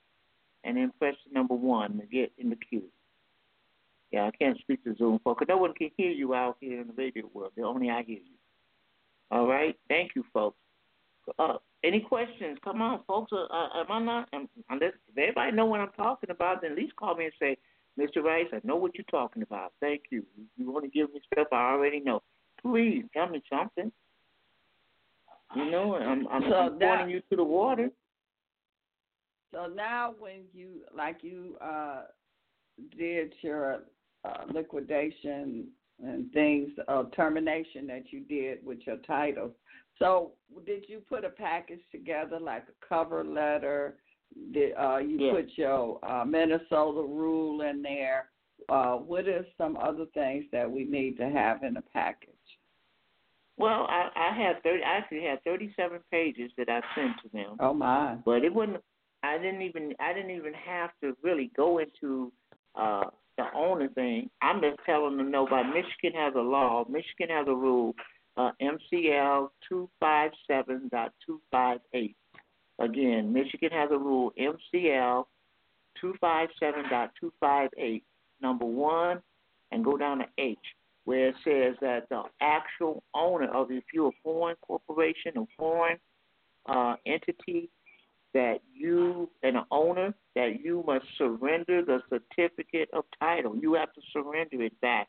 and 0.64 0.77
then 0.77 0.93
press 0.99 1.14
number 1.33 1.55
one 1.55 1.99
to 1.99 2.07
get 2.07 2.33
in 2.37 2.51
the 2.51 2.57
queue. 2.57 2.85
Yeah, 4.12 4.27
I 4.27 4.31
can't 4.33 4.59
speak 4.59 4.85
to 4.85 4.95
Zoom 4.97 5.21
folks. 5.25 5.45
No 5.49 5.57
one 5.57 5.73
can 5.73 5.91
hear 5.97 6.11
you 6.11 6.35
out 6.35 6.57
here 6.61 6.81
in 6.81 6.89
the 6.89 6.93
radio 6.93 7.31
world. 7.33 7.53
The 7.57 7.62
only 7.62 7.89
I 7.91 8.03
hear 8.03 8.18
you. 8.18 8.37
All 9.31 9.47
right. 9.47 9.77
Thank 9.89 10.12
you, 10.16 10.25
folks. 10.35 10.59
Uh, 11.39 11.59
any 11.85 12.01
questions? 12.01 12.59
Come 12.64 12.83
on, 12.83 13.01
folks. 13.07 13.33
Uh, 13.33 13.45
uh, 13.45 13.68
am 13.81 13.87
I 13.91 14.03
not? 14.03 14.29
Um, 14.33 14.49
unless 14.68 14.93
if 15.09 15.16
everybody 15.16 15.53
know 15.53 15.66
what 15.66 15.81
I'm 15.81 15.93
talking 15.97 16.31
about, 16.31 16.62
then 16.62 16.73
at 16.73 16.77
least 16.77 16.97
call 16.97 17.14
me 17.14 17.27
and 17.27 17.35
say, 17.39 17.57
Mr. 17.99 18.22
Rice, 18.22 18.47
I 18.53 18.61
know 18.64 18.76
what 18.76 18.95
you're 18.95 19.05
talking 19.11 19.43
about. 19.43 19.72
Thank 19.80 20.03
you. 20.11 20.24
You 20.57 20.70
want 20.70 20.84
to 20.84 20.91
give 20.91 21.12
me 21.12 21.20
stuff 21.32 21.49
I 21.53 21.72
already 21.72 22.01
know. 22.01 22.22
Please 22.62 23.05
tell 23.12 23.28
me 23.28 23.43
something. 23.51 23.91
You 25.57 25.70
know, 25.70 25.97
I'm 25.97 26.26
I'm, 26.28 26.43
So 26.49 26.55
I'm 26.55 26.78
that- 26.78 26.88
pointing 26.88 27.11
you 27.11 27.20
to 27.30 27.36
the 27.36 27.45
water. 27.45 27.91
So 29.53 29.66
now, 29.66 30.14
when 30.18 30.43
you 30.53 30.82
like 30.97 31.18
you 31.22 31.57
uh, 31.61 32.03
did 32.97 33.34
your 33.43 33.80
uh, 34.24 34.45
liquidation 34.53 35.66
and 36.03 36.32
things, 36.32 36.70
uh, 36.86 37.05
termination 37.14 37.86
that 37.88 38.12
you 38.12 38.20
did 38.20 38.64
with 38.64 38.78
your 38.86 38.99
titles. 38.99 39.53
So 39.99 40.32
did 40.64 40.84
you 40.88 41.01
put 41.01 41.24
a 41.24 41.30
package 41.30 41.80
together 41.91 42.38
like 42.38 42.64
a 42.68 42.86
cover 42.86 43.24
letter? 43.24 43.97
Did 44.53 44.72
uh, 44.76 44.99
you 44.99 45.18
Yeah. 45.18 45.33
put 45.33 45.51
your 45.57 46.05
uh, 46.05 46.24
Minnesota 46.24 47.03
rule 47.03 47.62
in 47.62 47.83
there? 47.83 48.31
Uh, 48.68 48.97
what 48.97 49.26
are 49.26 49.45
some 49.59 49.76
other 49.76 50.07
things 50.14 50.45
that 50.53 50.70
we 50.70 50.85
need 50.85 51.16
to 51.16 51.28
have 51.28 51.62
in 51.62 51.76
a 51.76 51.83
package? 51.83 52.28
Well, 53.57 53.87
I, 53.91 54.09
I 54.16 54.37
had 54.37 54.62
thirty. 54.62 54.83
I 54.83 54.97
actually 54.97 55.22
had 55.24 55.43
thirty-seven 55.45 56.01
pages 56.11 56.51
that 56.57 56.68
I 56.68 56.81
sent 56.95 57.12
to 57.22 57.28
them. 57.33 57.57
Oh 57.61 57.74
my! 57.74 58.16
but 58.24 58.45
it 58.45 58.55
wouldn't. 58.55 58.83
I 59.22 59.37
didn't 59.39 59.62
even. 59.62 59.93
I 60.01 60.12
didn't 60.14 60.31
even 60.31 60.55
have 60.55 60.91
to 61.03 61.16
really 61.22 61.51
go 61.57 61.78
into 61.78 62.33
uh, 62.74 63.05
the 63.37 63.45
owner 63.55 63.89
thing. 63.89 64.31
I'm 64.41 64.61
just 64.62 64.78
telling 64.87 65.16
them 65.18 65.31
no. 65.31 65.47
But 65.49 65.64
Michigan 65.64 66.18
has 66.18 66.35
a 66.37 66.41
law. 66.41 66.85
Michigan 66.89 67.28
has 67.37 67.49
a 67.49 67.55
rule. 67.55 67.95
Uh, 68.37 68.53
MCL 68.62 69.49
two 69.68 69.91
five 69.99 70.31
seven 70.47 70.89
dot 70.91 71.12
two 71.26 71.41
five 71.51 71.81
eight. 71.93 72.16
Again, 72.81 73.33
Michigan 73.33 73.70
has 73.72 73.91
a 73.93 73.99
rule. 73.99 74.33
MCL 74.39 75.24
two 76.01 76.14
five 76.20 76.49
seven 76.59 76.85
dot 76.91 77.12
two 77.20 77.33
five 77.39 77.68
eight. 77.78 78.05
Number 78.41 78.64
one, 78.64 79.20
and 79.70 79.85
go 79.85 79.99
down 79.99 80.18
to 80.18 80.24
H, 80.39 80.59
where 81.05 81.28
it 81.28 81.35
says 81.45 81.76
that 81.83 82.09
the 82.09 82.22
actual 82.41 83.03
owner 83.14 83.55
of 83.55 83.70
if 83.70 83.85
you're 83.93 84.09
a 84.09 84.22
foreign 84.22 84.57
corporation 84.62 85.33
or 85.37 85.47
foreign 85.59 85.99
uh, 86.66 86.97
entity 87.07 87.68
that 88.33 88.61
you, 88.72 89.28
an 89.43 89.57
owner, 89.70 90.14
that 90.37 90.61
you 90.62 90.83
must 90.87 91.05
surrender 91.18 91.85
the 91.85 92.01
certificate 92.09 92.89
of 92.93 93.05
title. 93.18 93.57
You 93.57 93.74
have 93.74 93.93
to 93.93 94.01
surrender 94.12 94.62
it 94.62 94.81
back 94.81 95.09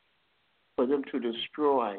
for 0.76 0.86
them 0.86 1.04
to 1.12 1.20
destroy. 1.20 1.98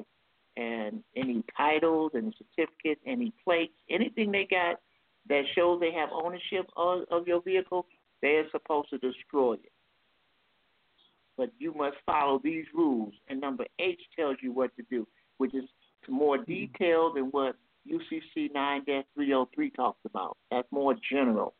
And 0.57 1.03
any 1.17 1.45
titles, 1.57 2.13
any 2.15 2.35
certificates, 2.37 3.01
any 3.07 3.33
plates, 3.43 3.73
anything 3.89 4.33
they 4.33 4.47
got 4.51 4.81
that 5.29 5.43
shows 5.55 5.81
they 5.81 5.93
have 5.93 6.09
ownership 6.13 6.69
of, 6.77 7.03
of 7.11 7.27
your 7.27 7.43
vehicle, 7.43 7.87
they're 8.21 8.49
supposed 8.51 8.91
to 8.91 8.99
destroy 8.99 9.55
it. 9.55 9.73
But 11.37 11.51
you 11.59 11.75
must 11.75 11.97
follow 12.05 12.41
these 12.43 12.67
rules. 12.75 13.15
And 13.29 13.41
number 13.41 13.65
H 13.79 14.01
tells 14.17 14.37
you 14.43 14.53
what 14.53 14.75
to 14.77 14.83
do, 14.91 15.07
which 15.39 15.55
is 15.55 15.65
more 16.09 16.39
mm-hmm. 16.39 16.53
detailed 16.53 17.17
than 17.17 17.27
what 17.27 17.57
UCC 17.91 18.53
9 18.53 18.85
303 18.85 19.71
talks 19.71 20.01
about. 20.05 20.37
That's 20.51 20.69
more 20.71 20.95
general. 21.11 21.55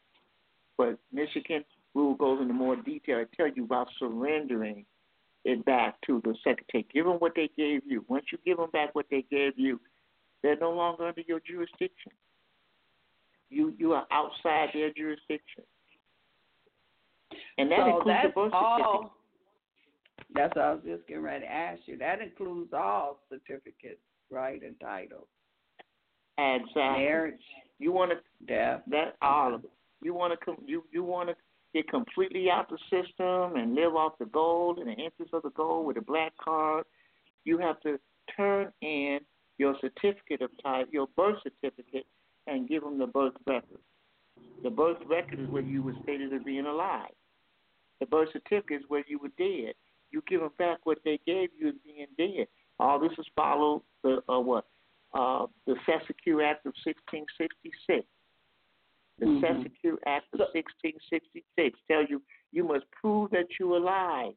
But 0.79 0.99
Michigan 1.13 1.65
rule 1.95 2.15
goes 2.15 2.41
into 2.41 2.55
more 2.55 2.77
detail. 2.77 3.19
It 3.19 3.31
tells 3.37 3.53
you 3.57 3.65
about 3.65 3.89
surrendering 3.99 4.85
it 5.45 5.65
back 5.65 5.97
to 6.07 6.21
the 6.25 6.35
secretary. 6.45 6.87
Give 6.93 7.05
them 7.05 7.15
what 7.15 7.33
they 7.35 7.51
gave 7.57 7.83
you. 7.87 8.05
Once 8.09 8.27
you 8.33 8.39
give 8.45 8.59
them 8.59 8.71
back 8.73 8.95
what 8.95 9.07
they 9.11 9.25
gave 9.31 9.59
you, 9.59 9.81
they're 10.43 10.57
no 10.57 10.73
longer 10.73 11.09
under 11.09 11.23
your 11.27 11.41
jurisdiction. 11.41 12.13
You 13.53 13.75
you 13.79 13.93
are 13.93 14.07
outside 14.11 14.71
their 14.73 14.93
jurisdiction. 14.93 15.65
And 17.59 17.71
that 17.71 17.79
so 17.79 17.87
includes 17.99 18.07
that's 18.07 18.27
the 18.29 18.33
birth 18.41 18.53
certificate. 18.53 18.85
all. 18.87 19.17
That's 20.35 20.57
what 20.57 20.65
I 20.65 20.73
was 20.73 20.81
just 20.85 21.07
getting 21.07 21.23
ready 21.23 21.45
to 21.45 21.53
ask 21.53 21.81
you. 21.87 21.99
That 21.99 22.21
includes 22.23 22.73
all 22.73 23.21
certificates, 23.29 24.01
right, 24.31 24.63
and 24.63 24.75
titles, 24.81 25.27
Exactly. 26.39 26.83
marriage, 27.05 27.41
You 27.79 27.93
want 27.93 28.13
to 28.13 28.47
death. 28.47 28.81
That 28.89 29.17
all 29.21 29.55
of 29.55 29.65
it. 29.65 29.71
You 30.03 30.15
want 30.15 30.39
to 30.45 30.57
you 30.67 30.85
you 30.91 31.05
want 31.05 31.29
to 31.29 31.35
get 31.75 31.89
completely 31.89 32.51
out 32.51 32.69
the 32.71 32.79
system 32.91 33.57
and 33.57 33.75
live 33.75 33.95
off 33.95 34.13
the 34.19 34.27
gold 34.27 34.79
and 34.79 34.89
the 34.89 34.93
interest 34.93 35.33
of 35.35 35.43
the 35.43 35.51
gold 35.51 35.87
with 35.87 35.97
a 35.97 36.03
black 36.03 36.33
card. 36.43 36.85
You 37.45 37.59
have 37.59 37.81
to 37.81 37.99
turn 38.37 38.73
in 38.83 39.21
your 39.59 39.75
certificate 39.81 40.43
of 40.43 40.51
type, 40.63 40.89
your 40.93 41.07
birth 41.17 41.39
certificate, 41.43 42.07
and 42.47 42.69
give 42.69 42.83
them 42.83 42.99
the 42.99 43.07
birth 43.07 43.35
record. 43.47 43.81
The 44.63 44.71
birth 44.71 44.99
record 45.07 45.41
is 45.41 45.49
where 45.49 45.63
you 45.63 45.83
were 45.83 45.95
stated 46.03 46.33
as 46.33 46.43
being 46.43 46.67
alive. 46.67 47.11
The 48.01 48.07
birth 48.07 48.29
certificate 48.33 48.83
is 48.83 48.85
where 48.89 49.05
you 49.07 49.19
were 49.19 49.31
dead. 49.39 49.75
You 50.11 50.23
give 50.29 50.41
them 50.41 50.51
back 50.59 50.79
what 50.85 50.99
they 51.05 51.19
gave 51.27 51.51
you 51.59 51.69
as 51.69 51.75
being 51.85 52.07
dead. 52.19 52.47
All 52.79 52.99
this 52.99 53.13
is 53.19 53.27
followed 53.37 53.83
the 54.03 54.21
uh, 54.29 54.41
what 54.41 54.67
uh, 55.15 55.47
the 55.67 55.75
Cestui 55.87 56.45
Act 56.45 56.67
of 56.67 56.75
1666. 56.85 58.07
The 59.19 59.27
mm-hmm. 59.27 59.95
Act 60.07 60.27
of 60.33 60.41
1666 60.41 61.79
tells 61.89 62.07
you 62.09 62.23
you 62.51 62.65
must 62.65 62.85
prove 63.01 63.31
that 63.31 63.47
you're 63.61 63.77
alive. 63.77 64.33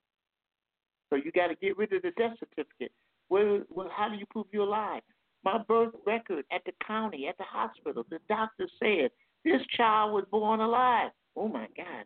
So 1.09 1.15
you 1.15 1.31
got 1.31 1.47
to 1.47 1.55
get 1.55 1.77
rid 1.77 1.93
of 1.93 2.01
the 2.01 2.11
death 2.17 2.35
certificate. 2.39 2.91
Well, 3.29 3.61
well, 3.69 3.89
how 3.95 4.09
do 4.09 4.15
you 4.15 4.25
prove 4.29 4.45
you're 4.51 4.67
alive? 4.67 5.01
My 5.45 5.59
birth 5.59 5.93
record 6.07 6.43
at 6.51 6.61
the 6.65 6.71
county, 6.85 7.27
at 7.27 7.37
the 7.37 7.43
hospital, 7.43 8.03
the 8.09 8.17
doctor 8.27 8.67
said 8.79 9.11
this 9.43 9.61
child 9.77 10.13
was 10.13 10.25
born 10.31 10.59
alive. 10.59 11.11
Oh 11.35 11.47
my 11.47 11.67
God. 11.77 12.05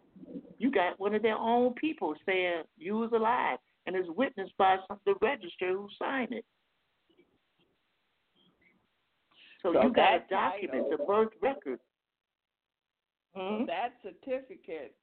You 0.58 0.70
got 0.70 1.00
one 1.00 1.16
of 1.16 1.22
their 1.22 1.38
own 1.38 1.74
people 1.76 2.16
saying 2.26 2.64
you 2.78 2.98
was 2.98 3.12
alive 3.14 3.58
and 3.88 3.96
is 3.96 4.10
witnessed 4.10 4.58
by 4.58 4.76
some, 4.88 5.00
the 5.06 5.14
register 5.22 5.70
who 5.70 5.88
signed 5.98 6.34
it. 6.34 6.44
So, 9.64 9.72
so 9.74 9.84
you 9.84 9.94
got 9.94 10.16
a 10.16 10.24
document, 10.30 10.88
the 10.90 11.04
birth 11.06 11.30
record. 11.42 11.80
Hmm? 13.36 13.66
That 13.66 13.94
certificate 14.04 14.96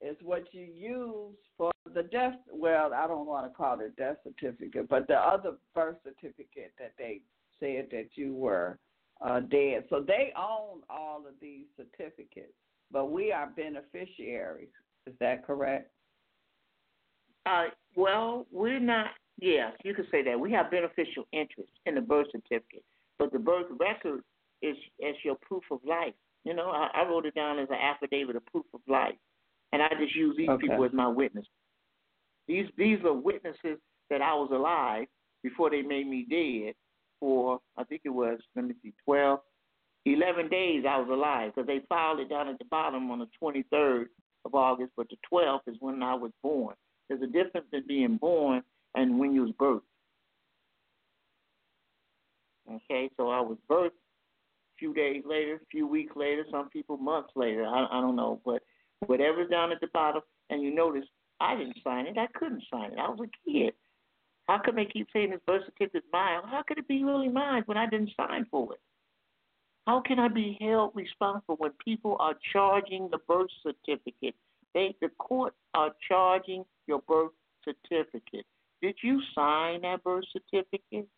is 0.00 0.16
what 0.22 0.44
you 0.52 0.62
use 0.62 1.36
for 1.58 1.72
the 1.94 2.04
death. 2.04 2.34
Well, 2.50 2.94
I 2.94 3.06
don't 3.06 3.26
want 3.26 3.50
to 3.50 3.54
call 3.54 3.80
it 3.80 3.96
death 3.96 4.16
certificate, 4.24 4.88
but 4.88 5.08
the 5.08 5.16
other 5.16 5.56
birth 5.74 5.96
certificate 6.04 6.72
that 6.78 6.92
they 6.98 7.20
said 7.60 7.88
that 7.90 8.08
you 8.14 8.34
were 8.34 8.78
uh, 9.20 9.40
dead. 9.40 9.84
So 9.90 10.04
they 10.06 10.32
own 10.36 10.82
all 10.90 11.24
of 11.26 11.34
these 11.40 11.66
certificates, 11.76 12.52
but 12.90 13.10
we 13.10 13.32
are 13.32 13.50
beneficiaries. 13.56 14.68
Is 15.06 15.14
that 15.20 15.46
correct? 15.46 15.90
Uh, 17.46 17.66
well, 17.94 18.46
we're 18.50 18.80
not. 18.80 19.06
Yes, 19.38 19.72
you 19.84 19.94
could 19.94 20.06
say 20.10 20.22
that. 20.24 20.38
We 20.38 20.50
have 20.52 20.70
beneficial 20.70 21.26
interest 21.32 21.70
in 21.84 21.94
the 21.94 22.00
birth 22.00 22.26
certificate, 22.32 22.84
but 23.18 23.32
the 23.32 23.38
birth 23.38 23.66
record 23.78 24.20
is 24.62 24.76
as 25.06 25.14
your 25.24 25.36
proof 25.36 25.62
of 25.70 25.78
life. 25.86 26.14
You 26.44 26.54
know, 26.54 26.70
I, 26.70 26.88
I 26.94 27.08
wrote 27.08 27.26
it 27.26 27.34
down 27.34 27.58
as 27.58 27.68
an 27.68 27.76
affidavit 27.76 28.36
of 28.36 28.46
proof 28.46 28.64
of 28.74 28.80
life, 28.88 29.14
and 29.72 29.82
I 29.82 29.88
just 30.00 30.14
use 30.14 30.36
these 30.36 30.48
okay. 30.48 30.68
people 30.68 30.84
as 30.84 30.92
my 30.92 31.08
witness. 31.08 31.46
These 32.48 32.66
these 32.76 32.98
are 33.04 33.12
witnesses 33.12 33.78
that 34.10 34.22
I 34.22 34.34
was 34.34 34.50
alive 34.52 35.06
before 35.42 35.70
they 35.70 35.82
made 35.82 36.06
me 36.06 36.26
dead 36.28 36.74
for 37.20 37.60
I 37.76 37.84
think 37.84 38.02
it 38.04 38.10
was 38.10 38.38
let 38.54 38.64
me 38.64 38.74
see 38.82 38.92
twelve, 39.04 39.40
eleven 40.04 40.48
days 40.48 40.84
I 40.88 40.98
was 40.98 41.08
alive 41.10 41.52
because 41.54 41.66
they 41.66 41.80
filed 41.88 42.20
it 42.20 42.28
down 42.28 42.48
at 42.48 42.58
the 42.58 42.64
bottom 42.66 43.10
on 43.10 43.18
the 43.18 43.28
23rd 43.42 44.06
of 44.44 44.54
August, 44.54 44.92
but 44.96 45.08
the 45.10 45.16
12th 45.32 45.60
is 45.66 45.76
when 45.80 46.02
I 46.02 46.14
was 46.14 46.30
born. 46.42 46.74
There's 47.08 47.22
a 47.22 47.26
difference 47.26 47.66
in 47.72 47.86
being 47.86 48.16
born 48.16 48.62
and 48.94 49.18
when 49.18 49.32
you 49.32 49.42
was 49.42 49.52
birthed. 49.60 49.80
Okay, 52.68 53.10
so 53.16 53.30
I 53.30 53.40
was 53.40 53.58
birthed 53.70 53.88
a 53.88 54.78
few 54.78 54.92
days 54.92 55.22
later, 55.26 55.54
a 55.56 55.66
few 55.70 55.86
weeks 55.86 56.14
later, 56.16 56.44
some 56.50 56.68
people 56.68 56.96
months 56.96 57.30
later. 57.36 57.64
I, 57.64 57.86
I 57.90 58.00
don't 58.00 58.16
know, 58.16 58.40
but 58.44 58.62
whatever's 59.06 59.50
down 59.50 59.72
at 59.72 59.80
the 59.80 59.88
bottom, 59.92 60.22
and 60.50 60.62
you 60.62 60.74
notice 60.74 61.04
I 61.40 61.56
didn't 61.56 61.78
sign 61.84 62.06
it. 62.06 62.18
I 62.18 62.26
couldn't 62.34 62.62
sign 62.72 62.92
it. 62.92 62.98
I 62.98 63.08
was 63.08 63.20
a 63.20 63.50
kid. 63.50 63.74
How 64.48 64.60
come 64.64 64.76
they 64.76 64.84
keep 64.84 65.08
saying 65.12 65.30
this 65.30 65.40
birth 65.46 65.62
certificate 65.64 66.04
is 66.04 66.10
mine? 66.12 66.40
How 66.44 66.62
could 66.66 66.78
it 66.78 66.86
be 66.86 67.02
really 67.02 67.28
mine 67.28 67.64
when 67.66 67.76
I 67.76 67.88
didn't 67.88 68.12
sign 68.16 68.46
for 68.50 68.74
it? 68.74 68.80
How 69.86 70.00
can 70.00 70.18
I 70.18 70.28
be 70.28 70.56
held 70.60 70.92
responsible 70.94 71.56
when 71.56 71.72
people 71.84 72.16
are 72.20 72.34
charging 72.52 73.08
the 73.10 73.18
birth 73.28 73.50
certificate? 73.62 74.34
They, 74.74 74.94
the 75.00 75.08
court 75.18 75.54
are 75.74 75.92
charging 76.08 76.64
your 76.86 77.00
birth 77.08 77.32
certificate. 77.64 78.46
Did 78.82 78.96
you 79.02 79.20
sign 79.34 79.82
that 79.82 80.04
birth 80.04 80.24
certificate? 80.32 81.08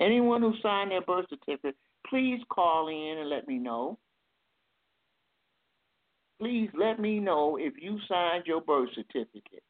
Anyone 0.00 0.42
who 0.42 0.54
signed 0.62 0.90
their 0.90 1.02
birth 1.02 1.26
certificate, 1.28 1.76
please 2.06 2.40
call 2.48 2.88
in 2.88 3.18
and 3.18 3.28
let 3.28 3.48
me 3.48 3.58
know. 3.58 3.98
Please 6.40 6.70
let 6.74 6.98
me 6.98 7.20
know 7.20 7.56
if 7.56 7.74
you 7.80 7.98
signed 8.08 8.44
your 8.46 8.60
birth 8.60 8.88
certificate. 8.94 9.62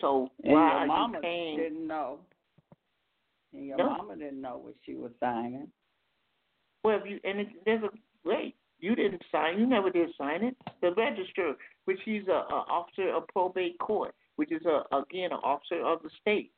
So 0.00 0.30
and 0.44 0.54
why 0.54 0.60
your 0.60 0.70
are 0.70 0.86
mama 0.86 1.18
you 1.18 1.22
paying? 1.22 1.56
Didn't 1.58 1.86
know. 1.86 2.18
And 3.52 3.66
your 3.66 3.76
no. 3.76 3.90
mama 3.90 4.16
didn't 4.16 4.40
know 4.40 4.58
what 4.62 4.74
she 4.84 4.94
was 4.94 5.10
signing. 5.20 5.68
Well, 6.84 6.98
if 7.02 7.10
you 7.10 7.20
and 7.24 7.40
it, 7.40 7.48
there's 7.64 7.82
a 7.82 7.88
wait. 8.24 8.56
You 8.78 8.94
didn't 8.94 9.22
sign. 9.30 9.58
You 9.58 9.66
never 9.66 9.90
did 9.90 10.08
sign 10.16 10.42
it. 10.42 10.56
The 10.80 10.92
registrar, 10.94 11.54
which 11.84 11.98
he's 12.04 12.26
a, 12.28 12.32
a 12.52 12.64
officer 12.70 13.14
of 13.14 13.28
probate 13.28 13.78
court, 13.78 14.14
which 14.36 14.50
is 14.50 14.62
a 14.64 14.82
again 14.96 15.32
an 15.32 15.40
officer 15.42 15.84
of 15.84 16.02
the 16.02 16.10
state 16.20 16.52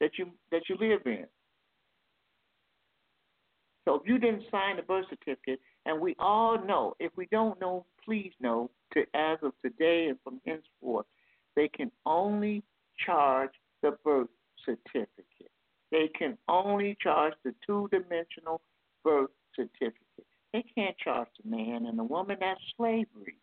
that 0.00 0.12
you 0.18 0.28
that 0.50 0.62
you 0.68 0.76
live 0.80 1.00
in. 1.04 1.26
So 3.84 3.94
if 3.94 4.02
you 4.06 4.18
didn't 4.18 4.44
sign 4.50 4.76
the 4.76 4.82
birth 4.82 5.06
certificate, 5.08 5.60
and 5.86 5.98
we 5.98 6.14
all 6.18 6.62
know, 6.62 6.94
if 7.00 7.10
we 7.16 7.26
don't 7.30 7.58
know, 7.58 7.86
please 8.04 8.32
know, 8.38 8.70
to 8.92 9.00
as 9.14 9.38
of 9.42 9.52
today 9.62 10.08
and 10.08 10.18
from 10.22 10.40
henceforth, 10.44 11.06
they 11.56 11.68
can 11.68 11.90
only 12.04 12.62
charge 13.04 13.50
the 13.82 13.96
birth 14.04 14.28
certificate. 14.64 15.50
They 15.90 16.08
can 16.18 16.36
only 16.48 16.96
charge 17.02 17.34
the 17.44 17.54
two 17.66 17.88
dimensional 17.90 18.60
birth 19.04 19.30
certificate. 19.54 20.26
They 20.52 20.64
can't 20.74 20.96
charge 20.98 21.28
the 21.42 21.50
man 21.50 21.86
and 21.86 21.98
the 21.98 22.04
woman. 22.04 22.36
That's 22.40 22.60
slavery. 22.76 23.38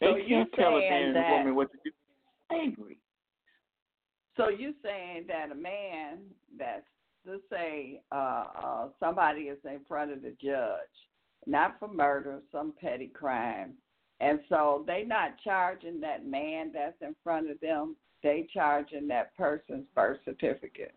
They 0.00 0.06
so 0.06 0.16
can't 0.28 0.52
tell 0.54 0.76
a 0.76 0.80
man 0.80 1.08
and 1.08 1.16
a 1.16 1.30
woman 1.38 1.54
what 1.54 1.70
to 1.72 1.78
do. 1.84 1.90
Slavery. 2.50 2.98
So 4.36 4.48
you're 4.48 4.72
saying 4.82 5.26
that 5.28 5.52
a 5.52 5.54
man 5.54 6.18
that's 6.58 6.84
let's 7.26 7.42
say 7.50 8.00
uh, 8.12 8.44
uh, 8.62 8.88
somebody 9.00 9.42
is 9.42 9.58
in 9.64 9.80
front 9.88 10.12
of 10.12 10.22
the 10.22 10.34
judge, 10.42 10.78
not 11.46 11.76
for 11.78 11.88
murder, 11.88 12.40
some 12.52 12.74
petty 12.78 13.06
crime, 13.06 13.74
and 14.20 14.40
so 14.48 14.84
they 14.86 15.04
not 15.04 15.34
charging 15.42 16.00
that 16.00 16.26
man 16.26 16.70
that's 16.72 17.00
in 17.00 17.14
front 17.22 17.50
of 17.50 17.60
them. 17.60 17.96
They 18.22 18.46
charging 18.52 19.08
that 19.08 19.36
person's 19.36 19.84
birth 19.94 20.18
certificate. 20.24 20.94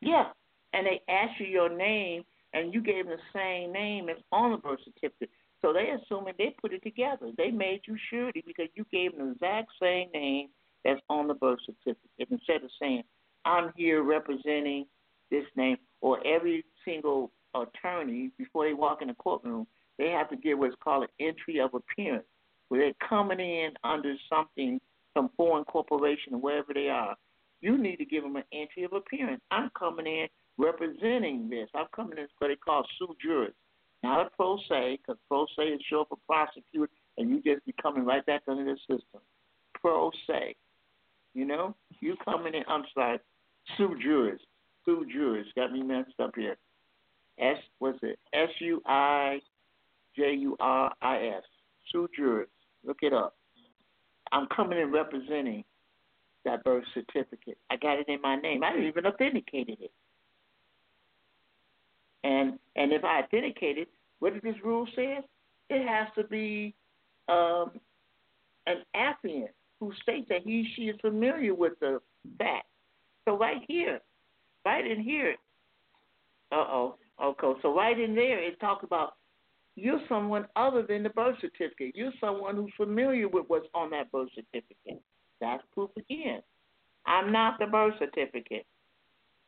Yeah, 0.00 0.26
and 0.72 0.86
they 0.86 1.00
ask 1.08 1.40
you 1.40 1.46
your 1.46 1.74
name, 1.74 2.22
and 2.54 2.72
you 2.72 2.80
gave 2.80 3.06
them 3.06 3.16
the 3.16 3.38
same 3.38 3.72
name 3.72 4.08
as 4.08 4.16
on 4.30 4.52
the 4.52 4.58
birth 4.58 4.80
certificate. 4.84 5.30
So 5.60 5.72
they 5.72 5.90
assuming 5.90 6.34
they 6.38 6.54
put 6.60 6.72
it 6.72 6.82
together. 6.84 7.32
They 7.36 7.50
made 7.50 7.80
you 7.86 7.96
surety 8.10 8.44
because 8.46 8.68
you 8.74 8.86
gave 8.92 9.16
them 9.16 9.26
the 9.26 9.32
exact 9.32 9.70
same 9.82 10.08
name 10.14 10.48
that's 10.84 11.00
on 11.08 11.26
the 11.26 11.34
birth 11.34 11.58
certificate 11.66 12.28
instead 12.30 12.62
of 12.62 12.70
saying 12.80 13.02
I'm 13.44 13.72
here 13.76 14.02
representing 14.02 14.86
this 15.30 15.44
name 15.56 15.78
or 16.00 16.24
every 16.24 16.64
single 16.84 17.32
attorney 17.54 18.30
before 18.38 18.66
they 18.66 18.74
walk 18.74 19.02
in 19.02 19.08
the 19.08 19.14
courtroom 19.14 19.66
they 19.98 20.10
have 20.10 20.30
to 20.30 20.36
get 20.36 20.58
what's 20.58 20.76
called 20.82 21.04
an 21.04 21.26
entry 21.26 21.60
of 21.60 21.74
appearance, 21.74 22.26
where 22.68 22.80
they're 22.80 23.08
coming 23.08 23.40
in 23.40 23.70
under 23.84 24.14
something, 24.30 24.80
some 25.14 25.30
foreign 25.36 25.64
corporation 25.64 26.34
or 26.34 26.40
wherever 26.40 26.72
they 26.72 26.88
are. 26.88 27.16
You 27.60 27.76
need 27.76 27.96
to 27.96 28.04
give 28.04 28.22
them 28.22 28.36
an 28.36 28.44
entry 28.52 28.84
of 28.84 28.92
appearance. 28.92 29.42
I'm 29.50 29.70
coming 29.76 30.06
in 30.06 30.28
representing 30.58 31.48
this. 31.50 31.68
I'm 31.74 31.86
coming 31.94 32.18
in 32.18 32.26
what 32.38 32.48
they 32.48 32.56
call 32.56 32.84
sui 32.98 33.16
juris, 33.20 33.54
not 34.02 34.26
a 34.26 34.30
pro 34.36 34.58
se, 34.68 34.98
because 34.98 35.18
pro 35.28 35.46
se 35.56 35.64
is 35.64 35.80
short 35.90 36.08
for 36.08 36.18
prosecutor, 36.26 36.92
and 37.16 37.30
you 37.30 37.42
just 37.42 37.64
be 37.66 37.74
coming 37.82 38.04
right 38.04 38.24
back 38.26 38.42
under 38.46 38.64
the 38.64 38.76
system. 38.80 39.20
Pro 39.80 40.10
se, 40.28 40.54
you 41.34 41.44
know, 41.44 41.74
you 42.00 42.14
coming 42.24 42.54
in. 42.54 42.62
I'm 42.68 42.84
sorry, 42.94 43.18
sui 43.76 44.00
juris, 44.00 44.40
sui 44.84 45.12
juris. 45.12 45.46
Got 45.56 45.72
me 45.72 45.82
messed 45.82 46.20
up 46.20 46.32
here. 46.36 46.56
S 47.40 47.58
what's 47.78 47.98
it? 48.02 48.18
S 48.32 48.48
U 48.60 48.82
I 48.86 49.40
J 50.18 50.34
U 50.34 50.56
R 50.60 50.92
I 51.00 51.16
S. 51.28 51.42
Sui 51.90 52.08
Juris. 52.16 52.48
Look 52.84 52.98
it 53.02 53.12
up. 53.12 53.36
I'm 54.32 54.46
coming 54.54 54.78
in 54.78 54.92
representing 54.92 55.64
that 56.44 56.64
birth 56.64 56.84
certificate. 56.94 57.58
I 57.70 57.76
got 57.76 57.98
it 57.98 58.08
in 58.08 58.20
my 58.20 58.36
name. 58.36 58.62
I 58.62 58.72
didn't 58.72 58.88
even 58.88 59.06
authenticated 59.06 59.78
it. 59.80 59.92
And 62.24 62.58
and 62.76 62.92
if 62.92 63.04
I 63.04 63.20
authenticate 63.22 63.78
it, 63.78 63.88
what 64.18 64.32
does 64.34 64.42
this 64.42 64.56
rule 64.64 64.86
say? 64.96 65.18
It 65.70 65.86
has 65.86 66.08
to 66.16 66.24
be 66.24 66.74
um, 67.28 67.72
an 68.66 68.82
affiant 68.96 69.50
who 69.80 69.92
states 70.02 70.26
that 70.28 70.42
he 70.44 70.68
she 70.74 70.82
is 70.82 70.96
familiar 71.00 71.54
with 71.54 71.74
the 71.80 72.00
fact. 72.38 72.66
So 73.24 73.38
right 73.38 73.62
here, 73.68 74.00
right 74.64 74.84
in 74.84 75.00
here, 75.00 75.36
uh 76.50 76.56
oh, 76.56 76.96
okay. 77.22 77.52
So 77.62 77.74
right 77.74 77.98
in 77.98 78.14
there, 78.14 78.42
it 78.42 78.58
talks 78.60 78.84
about 78.84 79.14
you're 79.78 80.00
someone 80.08 80.46
other 80.56 80.82
than 80.82 81.02
the 81.02 81.10
birth 81.10 81.36
certificate. 81.40 81.94
You're 81.94 82.12
someone 82.20 82.56
who's 82.56 82.72
familiar 82.76 83.28
with 83.28 83.44
what's 83.48 83.66
on 83.74 83.90
that 83.90 84.10
birth 84.10 84.28
certificate. 84.34 85.02
That's 85.40 85.62
proof 85.72 85.90
again. 85.96 86.42
I'm 87.06 87.32
not 87.32 87.58
the 87.58 87.66
birth 87.66 87.94
certificate. 87.98 88.66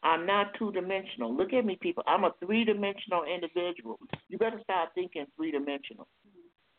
I'm 0.02 0.24
not 0.24 0.54
two 0.58 0.72
dimensional. 0.72 1.36
Look 1.36 1.52
at 1.52 1.64
me, 1.64 1.76
people. 1.80 2.02
I'm 2.06 2.24
a 2.24 2.32
three 2.44 2.64
dimensional 2.64 3.24
individual. 3.24 3.98
You 4.28 4.38
better 4.38 4.60
start 4.62 4.90
thinking 4.94 5.26
three 5.36 5.50
dimensional. 5.50 6.08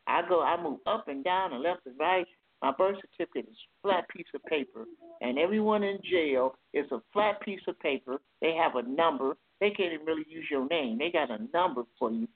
I 0.08 0.28
go, 0.28 0.42
I 0.42 0.62
move 0.62 0.80
up 0.88 1.08
and 1.08 1.24
down 1.24 1.54
and 1.54 1.62
left 1.62 1.86
and 1.86 2.00
right. 2.00 2.26
My 2.62 2.72
birth 2.72 2.98
certificate 3.02 3.50
is 3.50 3.58
a 3.58 3.88
flat 3.88 4.10
piece 4.10 4.28
of 4.36 4.44
paper, 4.46 4.86
and 5.22 5.38
everyone 5.38 5.84
in 5.84 6.00
jail 6.10 6.56
is 6.74 6.86
a 6.92 7.00
flat 7.12 7.42
piece 7.42 7.62
of 7.68 7.80
paper. 7.80 8.20
They 8.40 8.54
have 8.54 8.76
a 8.76 8.88
number. 8.88 9.36
They 9.60 9.72
can't 9.72 9.94
even 9.94 10.06
really 10.06 10.26
use 10.28 10.46
your 10.50 10.68
name. 10.68 10.98
They 10.98 11.12
got 11.12 11.32
a 11.32 11.40
number 11.54 11.84
for 11.98 12.12
you 12.12 12.28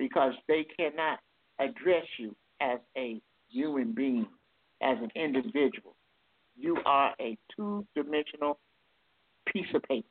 because 0.00 0.32
they 0.48 0.66
cannot 0.78 1.18
address 1.60 2.06
you 2.18 2.34
as 2.62 2.78
a 2.96 3.20
human 3.50 3.92
being, 3.92 4.26
as 4.82 4.96
an 5.02 5.10
individual. 5.14 5.94
You 6.58 6.78
are 6.86 7.12
a 7.20 7.36
two 7.54 7.86
dimensional 7.94 8.58
piece 9.46 9.66
of 9.74 9.82
paper. 9.82 10.08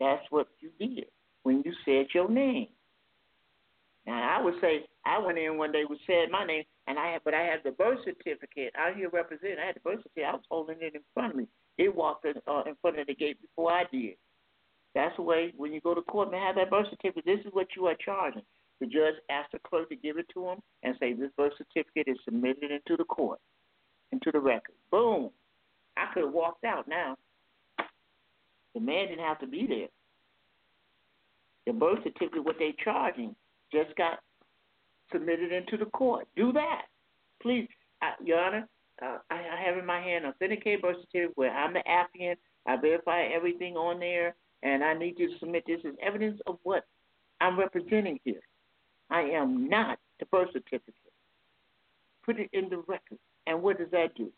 That's 0.00 0.24
what 0.30 0.48
you 0.60 0.70
did 0.78 1.06
when 1.42 1.62
you 1.66 1.72
said 1.84 2.06
your 2.14 2.30
name. 2.30 2.68
Now 4.06 4.38
I 4.38 4.42
would 4.42 4.54
say 4.62 4.86
I 5.04 5.18
went 5.18 5.36
in 5.36 5.58
one 5.58 5.70
day 5.70 5.82
and 5.86 5.98
said 6.06 6.30
my 6.30 6.46
name, 6.46 6.64
and 6.86 6.98
I 6.98 7.12
had, 7.12 7.20
but 7.26 7.34
I 7.34 7.42
had 7.42 7.60
the 7.62 7.72
birth 7.72 7.98
certificate 8.06 8.72
out 8.78 8.96
here 8.96 9.10
representing. 9.10 9.58
I 9.62 9.66
had 9.66 9.76
the 9.76 9.80
birth 9.80 9.98
certificate. 9.98 10.24
I 10.28 10.32
was 10.32 10.44
holding 10.48 10.76
it 10.80 10.94
in 10.94 11.02
front 11.12 11.32
of 11.32 11.36
me. 11.36 11.46
It 11.76 11.94
walked 11.94 12.24
in, 12.24 12.34
uh, 12.46 12.62
in 12.66 12.74
front 12.80 12.98
of 12.98 13.06
the 13.06 13.14
gate 13.14 13.36
before 13.42 13.70
I 13.70 13.84
did. 13.92 14.14
That's 14.94 15.14
the 15.16 15.22
way 15.22 15.52
when 15.56 15.72
you 15.72 15.80
go 15.80 15.94
to 15.94 16.02
court 16.02 16.28
and 16.32 16.36
have 16.36 16.56
that 16.56 16.70
birth 16.70 16.86
certificate. 16.90 17.24
This 17.24 17.40
is 17.46 17.52
what 17.52 17.68
you 17.76 17.86
are 17.86 17.96
charging. 18.04 18.42
The 18.80 18.86
judge 18.86 19.14
asks 19.30 19.50
the 19.52 19.58
clerk 19.58 19.88
to 19.90 19.96
give 19.96 20.18
it 20.18 20.26
to 20.34 20.48
him 20.48 20.58
and 20.82 20.94
say 21.00 21.12
this 21.12 21.30
birth 21.36 21.52
certificate 21.58 22.08
is 22.08 22.16
submitted 22.24 22.70
into 22.70 22.96
the 22.96 23.04
court 23.04 23.40
into 24.12 24.30
the 24.32 24.40
record. 24.40 24.74
Boom. 24.90 25.30
I 25.96 26.12
could 26.12 26.24
have 26.24 26.32
walked 26.32 26.64
out 26.64 26.88
now. 26.88 27.16
The 28.74 28.80
man 28.80 29.08
didn't 29.08 29.24
have 29.24 29.40
to 29.40 29.46
be 29.46 29.66
there. 29.66 29.88
The 31.66 31.72
birth 31.72 31.98
certificate, 32.04 32.44
what 32.44 32.56
they're 32.58 32.72
charging, 32.82 33.34
just 33.72 33.94
got 33.96 34.20
submitted 35.12 35.52
into 35.52 35.76
the 35.76 35.90
court. 35.90 36.26
Do 36.36 36.52
that, 36.52 36.82
please, 37.42 37.68
uh, 38.02 38.12
Your 38.24 38.40
Honor. 38.40 38.68
Uh, 39.00 39.18
I, 39.30 39.34
I 39.34 39.64
have 39.64 39.78
in 39.78 39.86
my 39.86 40.00
hand 40.00 40.24
an 40.24 40.32
authenticated 40.32 40.82
birth 40.82 40.96
certificate 41.00 41.36
where 41.36 41.50
I'm 41.50 41.72
the 41.72 41.86
applicant. 41.88 42.38
I 42.66 42.76
verify 42.76 43.24
everything 43.24 43.76
on 43.76 44.00
there, 44.00 44.34
and 44.62 44.82
I 44.82 44.94
need 44.94 45.18
you 45.18 45.28
to 45.32 45.38
submit 45.38 45.64
this 45.66 45.80
as 45.86 45.94
evidence 46.02 46.40
of 46.46 46.58
what 46.62 46.84
I'm 47.40 47.58
representing 47.58 48.18
here. 48.24 48.40
I 49.10 49.22
am 49.22 49.68
not 49.68 49.98
the 50.20 50.26
birth 50.26 50.48
certificate. 50.52 50.94
Put 52.24 52.38
it 52.38 52.50
in 52.52 52.68
the 52.68 52.78
record. 52.88 53.18
And 53.46 53.62
what 53.62 53.78
does 53.78 53.90
that 53.92 54.14
do? 54.14 54.30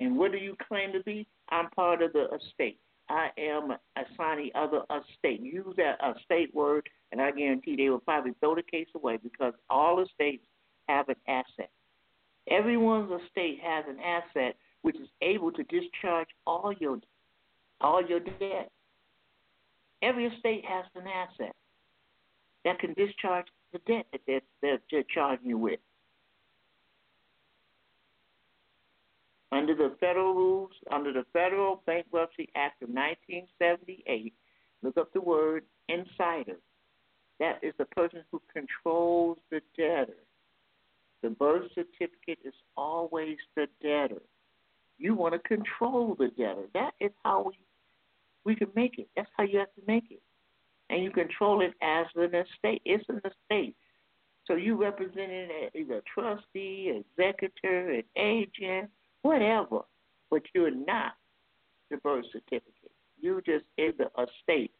And 0.00 0.16
what 0.16 0.32
do 0.32 0.38
you 0.38 0.56
claim 0.66 0.92
to 0.92 1.02
be? 1.02 1.26
I'm 1.50 1.70
part 1.70 2.02
of 2.02 2.12
the 2.12 2.28
estate. 2.34 2.78
I 3.08 3.28
am 3.36 3.70
a 3.70 4.04
signee 4.18 4.50
of 4.54 4.70
the 4.70 4.82
estate. 4.96 5.40
Use 5.40 5.74
that 5.76 5.98
estate 6.16 6.54
word, 6.54 6.88
and 7.12 7.20
I 7.20 7.30
guarantee 7.30 7.76
they 7.76 7.90
will 7.90 7.98
probably 7.98 8.32
throw 8.40 8.54
the 8.54 8.62
case 8.62 8.88
away 8.94 9.18
because 9.22 9.52
all 9.68 10.02
estates 10.02 10.46
have 10.88 11.08
an 11.08 11.16
asset. 11.28 11.70
Everyone's 12.50 13.10
estate 13.22 13.58
has 13.62 13.84
an 13.88 13.98
asset 14.00 14.56
which 14.82 14.96
is 14.96 15.08
able 15.22 15.50
to 15.52 15.62
discharge 15.64 16.28
all 16.46 16.72
your 16.78 16.98
all 17.80 18.04
your 18.04 18.20
debt. 18.20 18.70
Every 20.02 20.26
estate 20.26 20.64
has 20.66 20.84
an 20.94 21.06
asset 21.06 21.54
that 22.64 22.78
can 22.78 22.94
discharge 22.94 23.46
the 23.72 23.80
debt 23.86 24.06
that 24.12 24.20
they're, 24.26 24.78
they're, 24.90 25.04
charging 25.14 25.48
you 25.48 25.58
with. 25.58 25.80
Under 29.52 29.74
the 29.74 29.96
federal 30.00 30.34
rules, 30.34 30.72
under 30.90 31.12
the 31.12 31.24
Federal 31.32 31.82
Bankruptcy 31.86 32.48
Act 32.56 32.82
of 32.82 32.88
1978, 32.88 34.34
look 34.82 34.96
up 34.96 35.12
the 35.12 35.20
word 35.20 35.64
insider. 35.88 36.56
That 37.40 37.60
is 37.62 37.72
the 37.78 37.84
person 37.86 38.22
who 38.30 38.42
controls 38.52 39.38
the 39.50 39.60
debtor. 39.76 40.14
The 41.22 41.30
birth 41.30 41.70
certificate 41.74 42.38
is 42.44 42.54
always 42.76 43.36
the 43.56 43.66
debtor. 43.82 44.22
You 44.98 45.14
want 45.14 45.34
to 45.34 45.40
control 45.40 46.16
the 46.18 46.28
debtor. 46.28 46.66
That 46.74 46.92
is 47.00 47.10
how 47.24 47.44
we 47.46 47.58
we 48.44 48.54
can 48.54 48.68
make 48.76 48.98
it. 48.98 49.08
That's 49.16 49.28
how 49.36 49.44
you 49.44 49.58
have 49.58 49.74
to 49.74 49.82
make 49.86 50.04
it. 50.10 50.20
And 50.90 51.02
you 51.02 51.10
control 51.10 51.62
it 51.62 51.72
as 51.82 52.06
an 52.14 52.34
estate. 52.34 52.82
It's 52.84 53.04
an 53.08 53.20
estate. 53.24 53.74
So 54.46 54.54
you 54.54 54.76
represent 54.76 55.30
it 55.30 55.72
as 55.74 55.88
a 55.88 56.02
trustee, 56.12 57.02
executor, 57.18 57.90
an 57.90 58.02
agent, 58.16 58.90
whatever, 59.22 59.80
but 60.30 60.42
you're 60.54 60.70
not 60.70 61.12
the 61.90 61.96
birth 61.98 62.26
certificate. 62.32 62.90
You 63.20 63.40
just 63.46 63.64
in 63.78 63.92
the 63.96 64.10
estate. 64.22 64.72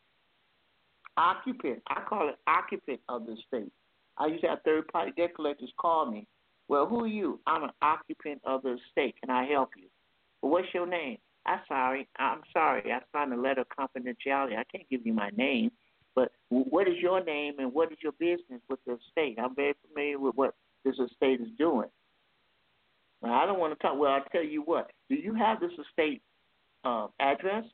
Occupant, 1.17 1.81
I 1.89 2.03
call 2.07 2.29
it 2.29 2.37
occupant 2.47 3.01
of 3.09 3.25
the 3.27 3.33
estate. 3.33 3.73
I 4.19 4.27
used 4.27 4.43
to 4.43 4.51
have 4.51 4.63
third 4.65 4.89
party 4.89 5.13
debt 5.17 5.35
collectors 5.35 5.73
call 5.79 6.11
me. 6.11 6.27
Well, 6.69 6.87
who 6.87 7.05
are 7.05 7.09
you? 7.09 7.41
I'm 7.47 7.65
an 7.65 7.71
occupant 7.83 8.41
of 8.45 8.63
the 8.63 8.77
estate. 8.89 9.15
Can 9.21 9.31
I 9.31 9.47
help 9.47 9.71
you? 9.77 9.84
What's 10.45 10.69
your 10.75 10.87
name? 10.87 11.19
I'm 11.47 11.61
sorry. 11.69 12.07
I'm 12.19 12.41
sorry. 12.53 12.93
I 12.93 13.01
signed 13.13 13.33
a 13.33 13.37
letter 13.37 13.63
of 13.63 13.69
confidentiality. 13.69 14.57
I 14.57 14.65
can't 14.71 14.89
give 14.91 15.07
you 15.07 15.15
my 15.15 15.31
name. 15.31 15.71
But 16.15 16.33
what 16.49 16.87
is 16.87 16.95
your 17.01 17.25
name 17.25 17.55
and 17.59 17.73
what 17.73 17.91
is 17.93 17.99
your 18.03 18.13
business 18.13 18.61
with 18.69 18.79
the 18.87 18.99
estate? 19.09 19.39
I'm 19.43 19.55
very 19.55 19.75
familiar 19.89 20.19
with 20.19 20.35
what 20.37 20.55
this 20.85 20.97
estate 20.99 21.41
is 21.41 21.49
doing. 21.59 21.89
Now, 23.23 23.43
I 23.43 23.47
don't 23.47 23.59
want 23.59 23.73
to 23.73 23.83
talk. 23.83 23.99
Well, 23.99 24.13
I'll 24.13 24.25
tell 24.33 24.45
you 24.45 24.63
what. 24.63 24.91
Do 25.09 25.17
you 25.17 25.35
have 25.35 25.61
this 25.61 25.73
estate 25.73 26.23
uh, 26.85 27.09
address? 27.21 27.65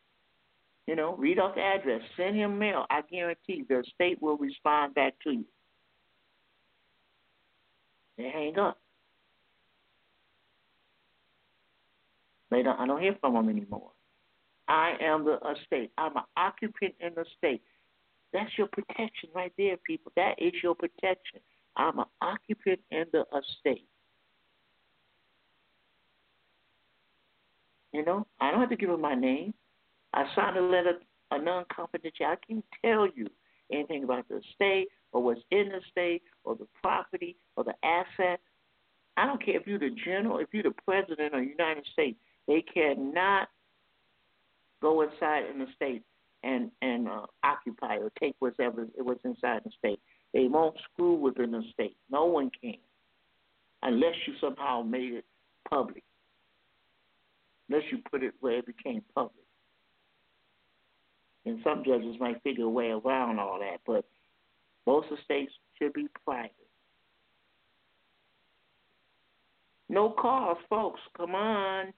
You 0.86 0.96
know, 0.96 1.16
read 1.16 1.38
off 1.38 1.56
the 1.56 1.60
address. 1.60 2.00
Send 2.16 2.36
him 2.36 2.58
mail. 2.58 2.86
I 2.88 3.02
guarantee 3.02 3.64
the 3.68 3.80
estate 3.80 4.22
will 4.22 4.36
respond 4.36 4.94
back 4.94 5.14
to 5.24 5.32
you. 5.32 5.44
They 8.16 8.30
hang 8.30 8.58
up. 8.58 8.78
I 12.52 12.86
don't 12.86 13.00
hear 13.00 13.16
from 13.20 13.34
them 13.34 13.48
anymore. 13.48 13.92
I 14.68 14.94
am 15.00 15.24
the 15.24 15.38
estate. 15.50 15.90
I'm 15.98 16.16
an 16.16 16.22
occupant 16.36 16.94
in 17.00 17.14
the 17.14 17.24
state. 17.38 17.62
That's 18.32 18.50
your 18.56 18.68
protection 18.68 19.30
right 19.34 19.52
there, 19.58 19.76
people. 19.78 20.12
That 20.16 20.34
is 20.38 20.52
your 20.62 20.74
protection. 20.74 21.40
I'm 21.76 21.98
an 21.98 22.04
occupant 22.20 22.80
in 22.90 23.04
the 23.12 23.24
estate. 23.36 23.86
You 27.92 28.04
know, 28.04 28.26
I 28.40 28.50
don't 28.50 28.60
have 28.60 28.70
to 28.70 28.76
give 28.76 28.90
them 28.90 29.00
my 29.00 29.14
name. 29.14 29.54
I 30.14 30.24
signed 30.36 30.56
a 30.56 30.62
letter, 30.62 30.94
a 31.32 31.42
non-confidential. 31.42 32.26
I 32.26 32.36
can't 32.46 32.64
tell 32.84 33.08
you 33.14 33.26
anything 33.72 34.04
about 34.04 34.28
the 34.28 34.38
estate 34.38 34.88
or 35.12 35.22
what's 35.22 35.40
in 35.50 35.68
the 35.68 35.80
state 35.90 36.22
or 36.44 36.54
the 36.54 36.66
property 36.82 37.36
or 37.56 37.64
the 37.64 37.74
asset. 37.84 38.40
I 39.16 39.26
don't 39.26 39.44
care 39.44 39.56
if 39.56 39.66
you're 39.66 39.78
the 39.80 39.90
general, 40.04 40.38
if 40.38 40.48
you're 40.52 40.62
the 40.62 40.74
president 40.84 41.34
of 41.34 41.40
the 41.40 41.46
United 41.46 41.84
States. 41.92 42.18
They 42.50 42.62
cannot 42.62 43.48
go 44.82 45.02
inside 45.02 45.44
in 45.52 45.60
the 45.60 45.66
state 45.76 46.02
and 46.42 46.72
and 46.82 47.06
uh, 47.06 47.26
occupy 47.44 47.98
or 47.98 48.10
take 48.18 48.34
whatever 48.40 48.88
it 48.98 49.04
was 49.04 49.18
inside 49.24 49.60
the 49.64 49.70
state. 49.78 50.00
They 50.34 50.48
won't 50.48 50.76
screw 50.92 51.14
within 51.14 51.52
the 51.52 51.62
state. 51.72 51.96
No 52.10 52.24
one 52.24 52.50
can, 52.60 52.74
unless 53.84 54.14
you 54.26 54.34
somehow 54.40 54.82
made 54.82 55.12
it 55.12 55.24
public 55.68 56.02
unless 57.68 57.84
you 57.92 57.98
put 58.10 58.24
it 58.24 58.34
where 58.40 58.58
it 58.58 58.66
became 58.66 59.00
public. 59.14 59.44
And 61.46 61.60
some 61.62 61.84
judges 61.84 62.16
might 62.18 62.42
figure 62.42 62.64
a 62.64 62.68
way 62.68 62.90
around 62.90 63.38
all 63.38 63.60
that, 63.60 63.78
but 63.86 64.04
most 64.88 65.06
estates 65.16 65.52
should 65.78 65.92
be 65.92 66.08
private. 66.24 66.50
No 69.88 70.10
calls, 70.10 70.58
folks. 70.68 71.00
Come 71.16 71.36
on. 71.36 71.92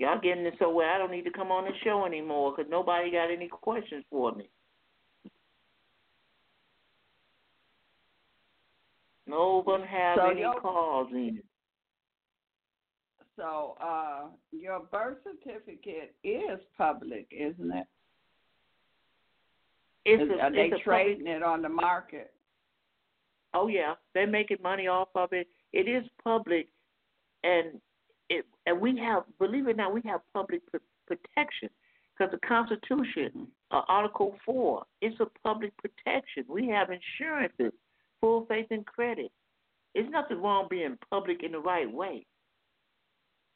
Y'all 0.00 0.18
getting 0.18 0.46
it 0.46 0.54
so 0.58 0.70
well, 0.70 0.88
I 0.88 0.96
don't 0.96 1.10
need 1.10 1.26
to 1.26 1.30
come 1.30 1.52
on 1.52 1.64
the 1.64 1.72
show 1.84 2.06
anymore 2.06 2.54
because 2.56 2.70
nobody 2.70 3.10
got 3.10 3.30
any 3.30 3.48
questions 3.48 4.02
for 4.08 4.32
me. 4.32 4.48
No 9.26 9.60
one 9.62 9.82
have 9.82 10.16
so 10.16 10.30
any 10.30 10.42
calls 10.58 11.08
in. 11.12 11.42
So 13.36 13.76
uh, 13.78 14.28
your 14.52 14.80
birth 14.90 15.18
certificate 15.22 16.14
is 16.24 16.58
public, 16.78 17.26
isn't 17.30 17.70
it? 17.70 17.86
It's 20.06 20.32
a, 20.32 20.42
Are 20.42 20.50
they 20.50 20.70
trading 20.82 21.26
public... 21.26 21.36
it 21.36 21.42
on 21.42 21.60
the 21.60 21.68
market? 21.68 22.32
Oh 23.52 23.68
yeah, 23.68 23.96
they're 24.14 24.26
making 24.26 24.62
money 24.62 24.86
off 24.86 25.08
of 25.14 25.34
it. 25.34 25.46
It 25.74 25.88
is 25.88 26.04
public, 26.24 26.68
and 27.44 27.82
it 28.30 28.46
and 28.66 28.80
we 28.80 28.98
have, 28.98 29.24
believe 29.38 29.66
it 29.66 29.72
or 29.72 29.74
not, 29.74 29.92
we 29.92 30.00
have 30.06 30.20
public 30.32 30.62
pr- 30.70 30.78
protection 31.06 31.68
because 32.16 32.32
the 32.32 32.46
Constitution, 32.46 33.48
uh, 33.70 33.82
Article 33.88 34.34
Four, 34.44 34.84
is 35.02 35.12
a 35.20 35.26
public 35.44 35.72
protection. 35.78 36.44
We 36.48 36.68
have 36.68 36.88
insurances, 36.90 37.72
full 38.20 38.46
faith 38.46 38.66
and 38.70 38.86
credit. 38.86 39.30
There's 39.94 40.10
nothing 40.10 40.40
wrong 40.40 40.68
being 40.70 40.96
public 41.10 41.42
in 41.42 41.52
the 41.52 41.58
right 41.58 41.90
way. 41.90 42.24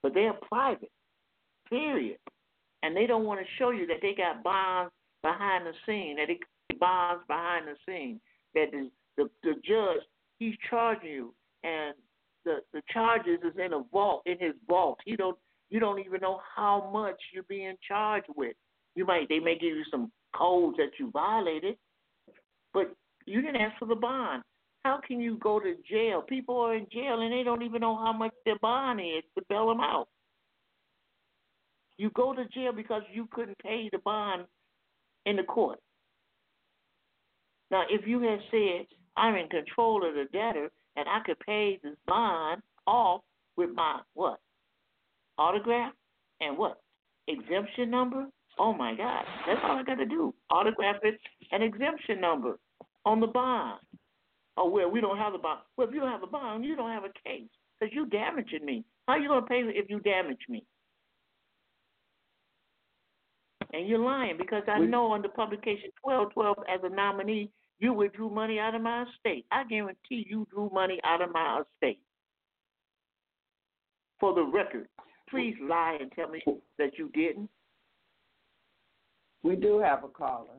But 0.03 0.14
they're 0.14 0.35
private, 0.49 0.91
period. 1.68 2.18
And 2.83 2.97
they 2.97 3.07
don't 3.07 3.25
want 3.25 3.41
to 3.41 3.47
show 3.59 3.70
you 3.70 3.87
that 3.87 3.99
they 4.03 4.14
got 4.14 4.43
bonds 4.43 4.93
behind 5.22 5.64
the 5.66 5.72
scene, 5.87 6.16
that 6.16 6.27
they 6.29 6.39
bonds 6.79 7.22
behind 7.29 7.66
the 7.66 7.77
scene, 7.87 8.20
that 8.55 8.70
the, 8.72 8.91
the, 9.16 9.31
the 9.43 9.55
judge, 9.64 10.03
he's 10.39 10.55
charging 10.68 11.11
you, 11.11 11.35
and 11.62 11.95
the, 12.45 12.59
the 12.72 12.82
charges 12.92 13.40
is 13.45 13.59
in 13.59 13.72
a 13.72 13.82
vault, 13.92 14.22
in 14.26 14.38
his 14.38 14.55
vault. 14.68 14.99
He 15.05 15.16
don't, 15.16 15.36
you 15.70 15.80
don't 15.80 16.01
even 16.01 16.20
know 16.20 16.40
how 16.55 16.90
much 16.92 17.20
you're 17.32 17.45
being 17.45 17.76
charged 17.86 18.28
with. 18.36 18.55
You 18.95 19.07
might, 19.07 19.28
they 19.28 19.38
may 19.38 19.55
give 19.55 19.76
you 19.76 19.84
some 19.90 20.12
codes 20.36 20.76
that 20.76 20.90
you 20.99 21.11
violated, 21.11 21.76
but 22.72 22.95
you 23.26 23.40
didn't 23.40 23.61
ask 23.61 23.78
for 23.78 23.86
the 23.86 23.95
bond. 23.95 24.42
How 24.84 25.01
can 25.07 25.18
you 25.18 25.38
go 25.38 25.59
to 25.59 25.74
jail? 25.90 26.22
People 26.22 26.59
are 26.61 26.74
in 26.74 26.86
jail 26.92 27.22
and 27.22 27.32
they 27.32 27.42
don't 27.42 27.62
even 27.62 27.80
know 27.80 27.97
how 27.97 28.12
much 28.12 28.32
their 28.45 28.59
bond 28.61 29.01
is 29.01 29.24
to 29.36 29.45
bail 29.49 29.68
them 29.68 29.80
out. 29.80 30.09
You 31.97 32.11
go 32.11 32.34
to 32.34 32.47
jail 32.49 32.72
because 32.72 33.03
you 33.12 33.28
couldn't 33.30 33.59
pay 33.59 33.88
the 33.90 33.99
bond 33.99 34.45
in 35.26 35.36
the 35.36 35.42
court. 35.42 35.78
Now, 37.70 37.84
if 37.88 38.07
you 38.07 38.20
had 38.20 38.40
said, 38.51 38.86
I'm 39.16 39.36
in 39.36 39.49
control 39.49 40.07
of 40.07 40.14
the 40.14 40.26
debtor 40.32 40.70
and 40.97 41.09
I 41.09 41.20
could 41.24 41.38
pay 41.40 41.78
this 41.82 41.97
bond 42.07 42.62
off 42.86 43.22
with 43.57 43.70
my 43.74 44.01
what? 44.14 44.40
Autograph 45.38 45.92
and 46.40 46.57
what? 46.57 46.80
Exemption 47.28 47.90
number? 47.90 48.26
Oh 48.59 48.72
my 48.72 48.95
God. 48.95 49.24
That's 49.47 49.61
all 49.64 49.78
I 49.78 49.82
got 49.82 49.97
to 49.97 50.07
do. 50.07 50.34
Autograph 50.51 50.97
it 51.03 51.18
and 51.51 51.62
exemption 51.62 52.20
number 52.20 52.59
on 53.05 53.20
the 53.20 53.26
bond. 53.26 53.80
Oh, 54.57 54.68
well, 54.68 54.90
we 54.90 55.01
don't 55.01 55.18
have 55.18 55.32
the 55.32 55.38
bond. 55.38 55.61
Well, 55.76 55.88
if 55.88 55.95
you 55.95 56.01
don't 56.01 56.11
have 56.11 56.22
a 56.22 56.28
bond, 56.28 56.64
you 56.64 56.76
don't 56.76 56.90
have 56.90 57.05
a 57.05 57.28
case 57.28 57.49
because 57.78 57.92
you're 57.92 58.07
damaging 58.07 58.64
me. 58.64 58.84
How 59.07 59.14
are 59.14 59.18
you 59.18 59.28
going 59.28 59.42
to 59.42 59.49
pay 59.49 59.62
if 59.66 59.90
you 59.90 59.99
damage 60.01 60.38
me? 60.49 60.64
And 63.72 63.88
you're 63.88 63.99
lying 63.99 64.36
because 64.38 64.62
I 64.68 64.78
we, 64.78 64.86
know 64.86 65.12
under 65.12 65.28
publication 65.28 65.90
1212 66.03 66.57
as 66.72 66.80
a 66.84 66.95
nominee, 66.95 67.51
you 67.81 67.93
withdrew 67.93 68.31
money 68.31 68.59
out 68.59 68.75
of 68.75 68.83
my 68.83 69.05
estate. 69.05 69.47
I 69.51 69.64
guarantee 69.64 70.27
you 70.29 70.47
drew 70.51 70.70
money 70.72 71.01
out 71.05 71.22
of 71.22 71.33
my 71.33 71.62
estate. 71.62 72.01
For 74.20 74.35
the 74.35 74.45
record, 74.45 74.89
please 75.29 75.55
lie 75.61 75.99
and 76.01 76.11
tell 76.12 76.29
me 76.29 76.43
that 76.79 76.99
you 76.99 77.11
didn't. 77.11 77.51
We 79.43 79.57
do 79.57 79.79
have 79.81 80.05
a 80.05 80.09
caller. 80.09 80.59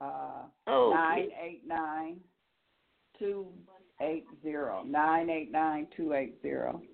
Uh, 0.00 0.46
oh, 0.66 0.92
989 0.94 2.20
280. 3.18 4.90
989 4.90 5.86
280. 5.96 6.88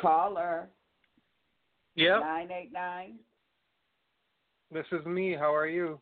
Caller. 0.00 0.68
Yep. 1.96 2.20
989. 2.20 3.18
This 4.72 4.86
is 4.92 5.04
me. 5.06 5.34
How 5.38 5.54
are 5.54 5.66
you? 5.66 6.00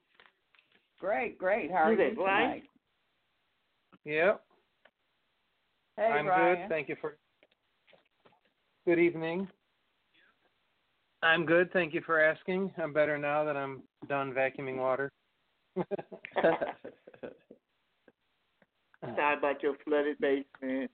Great, 0.98 1.38
great. 1.38 1.70
How 1.70 1.84
are 1.84 1.92
you 1.92 2.14
tonight? 2.14 2.62
Yep. 4.04 4.42
Hey, 5.96 6.02
I'm 6.02 6.26
Brian. 6.26 6.56
good. 6.56 6.68
Thank 6.68 6.88
you 6.88 6.96
for. 7.00 7.16
Good 8.86 8.98
evening. 8.98 9.48
I'm 11.22 11.46
good. 11.46 11.72
Thank 11.72 11.94
you 11.94 12.02
for 12.04 12.20
asking. 12.20 12.70
I'm 12.76 12.92
better 12.92 13.16
now 13.18 13.44
that 13.44 13.56
I'm 13.56 13.82
done 14.08 14.32
vacuuming 14.32 14.76
water. 14.76 15.10
Sorry 19.02 19.38
about 19.38 19.62
your 19.62 19.74
flooded 19.84 20.18
basement. 20.18 20.90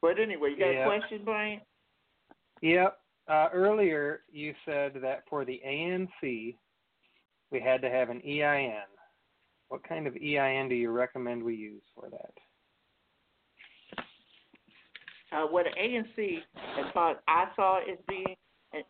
But 0.00 0.18
anyway, 0.18 0.50
you 0.50 0.58
got 0.58 0.70
yep. 0.70 0.86
a 0.86 0.88
question, 0.88 1.20
Brian? 1.24 1.60
Yep. 2.60 2.98
Uh, 3.28 3.48
earlier, 3.52 4.20
you 4.32 4.54
said 4.64 4.94
that 5.00 5.22
for 5.30 5.44
the 5.44 5.60
ANC, 5.66 6.56
we 7.50 7.60
had 7.60 7.80
to 7.82 7.90
have 7.90 8.10
an 8.10 8.20
EIN. 8.26 8.72
What 9.68 9.86
kind 9.88 10.06
of 10.06 10.16
EIN 10.16 10.68
do 10.68 10.74
you 10.74 10.90
recommend 10.90 11.42
we 11.42 11.54
use 11.54 11.82
for 11.94 12.10
that? 12.10 12.32
Uh, 15.32 15.46
what 15.46 15.64
the 15.64 15.80
ANC, 15.80 16.38
as 16.78 16.92
far 16.92 17.12
as 17.12 17.16
I 17.26 17.46
saw 17.56 17.78
it 17.78 18.06
being, 18.06 18.36
and, 18.74 18.84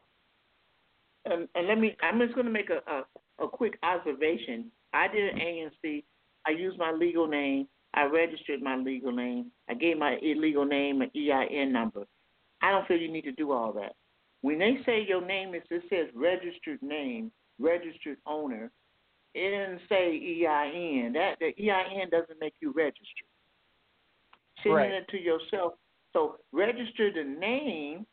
and, 1.24 1.48
and 1.54 1.68
let 1.68 1.78
me, 1.78 1.96
I'm 2.02 2.18
just 2.18 2.34
going 2.34 2.46
to 2.46 2.52
make 2.52 2.70
a, 2.70 2.80
a, 2.90 3.44
a 3.44 3.48
quick 3.48 3.78
observation. 3.84 4.72
I 4.92 5.06
did 5.08 5.34
an 5.34 5.38
ANC. 5.38 6.02
I 6.46 6.50
used 6.50 6.78
my 6.78 6.90
legal 6.90 7.28
name. 7.28 7.68
I 7.94 8.04
registered 8.04 8.62
my 8.62 8.76
legal 8.76 9.12
name. 9.12 9.52
I 9.68 9.74
gave 9.74 9.98
my 9.98 10.16
illegal 10.22 10.64
name 10.64 11.02
an 11.02 11.10
EIN 11.14 11.72
number. 11.72 12.06
I 12.62 12.70
don't 12.70 12.88
feel 12.88 12.96
you 12.96 13.12
need 13.12 13.24
to 13.24 13.32
do 13.32 13.52
all 13.52 13.72
that. 13.74 13.94
When 14.42 14.58
they 14.58 14.78
say 14.84 15.04
your 15.08 15.24
name 15.24 15.54
is, 15.54 15.62
it 15.70 15.82
says 15.88 16.08
registered 16.14 16.82
name, 16.82 17.30
registered 17.58 18.18
owner. 18.26 18.70
It 19.34 19.50
doesn't 19.50 19.88
say 19.88 20.44
EIN. 20.44 21.12
That 21.14 21.38
the 21.40 21.54
EIN 21.58 22.10
doesn't 22.10 22.38
make 22.40 22.54
you 22.60 22.72
registered. 22.76 23.30
Sending 24.62 24.76
right. 24.76 24.92
it 24.92 25.08
to 25.10 25.18
yourself. 25.18 25.74
So 26.12 26.36
register 26.52 27.10
the 27.12 27.24
name, 27.24 28.04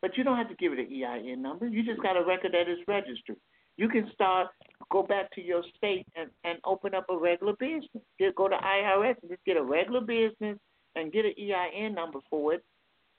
but 0.00 0.16
you 0.16 0.24
don't 0.24 0.36
have 0.36 0.48
to 0.48 0.54
give 0.54 0.72
it 0.72 0.78
an 0.78 0.88
EIN 0.90 1.42
number. 1.42 1.66
You 1.66 1.84
just 1.84 2.00
got 2.00 2.16
a 2.16 2.24
record 2.24 2.52
that 2.52 2.70
is 2.70 2.78
registered. 2.88 3.36
You 3.76 3.88
can 3.88 4.10
start 4.14 4.48
go 4.90 5.02
back 5.02 5.30
to 5.32 5.42
your 5.42 5.62
state 5.76 6.06
and, 6.14 6.30
and 6.44 6.58
open 6.64 6.94
up 6.94 7.06
a 7.10 7.18
regular 7.18 7.54
business. 7.54 8.04
Just 8.20 8.36
go 8.36 8.48
to 8.48 8.56
IRS 8.56 9.16
and 9.20 9.30
just 9.30 9.44
get 9.44 9.56
a 9.56 9.62
regular 9.62 10.00
business 10.00 10.58
and 10.94 11.12
get 11.12 11.24
an 11.24 11.34
EIN 11.38 11.94
number 11.94 12.20
for 12.30 12.54
it 12.54 12.64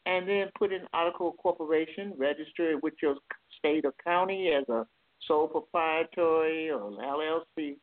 and 0.08 0.28
then 0.28 0.48
put 0.58 0.72
in 0.72 0.82
article 0.94 1.30
of 1.30 1.38
corporation, 1.38 2.14
register 2.18 2.72
it 2.72 2.82
with 2.82 2.94
your 3.02 3.16
state 3.60 3.84
or 3.84 3.94
county 4.04 4.54
as 4.58 4.68
a 4.70 4.88
sole 5.28 5.48
proprietary 5.48 6.72
or 6.72 6.92
LLC, 6.92 7.76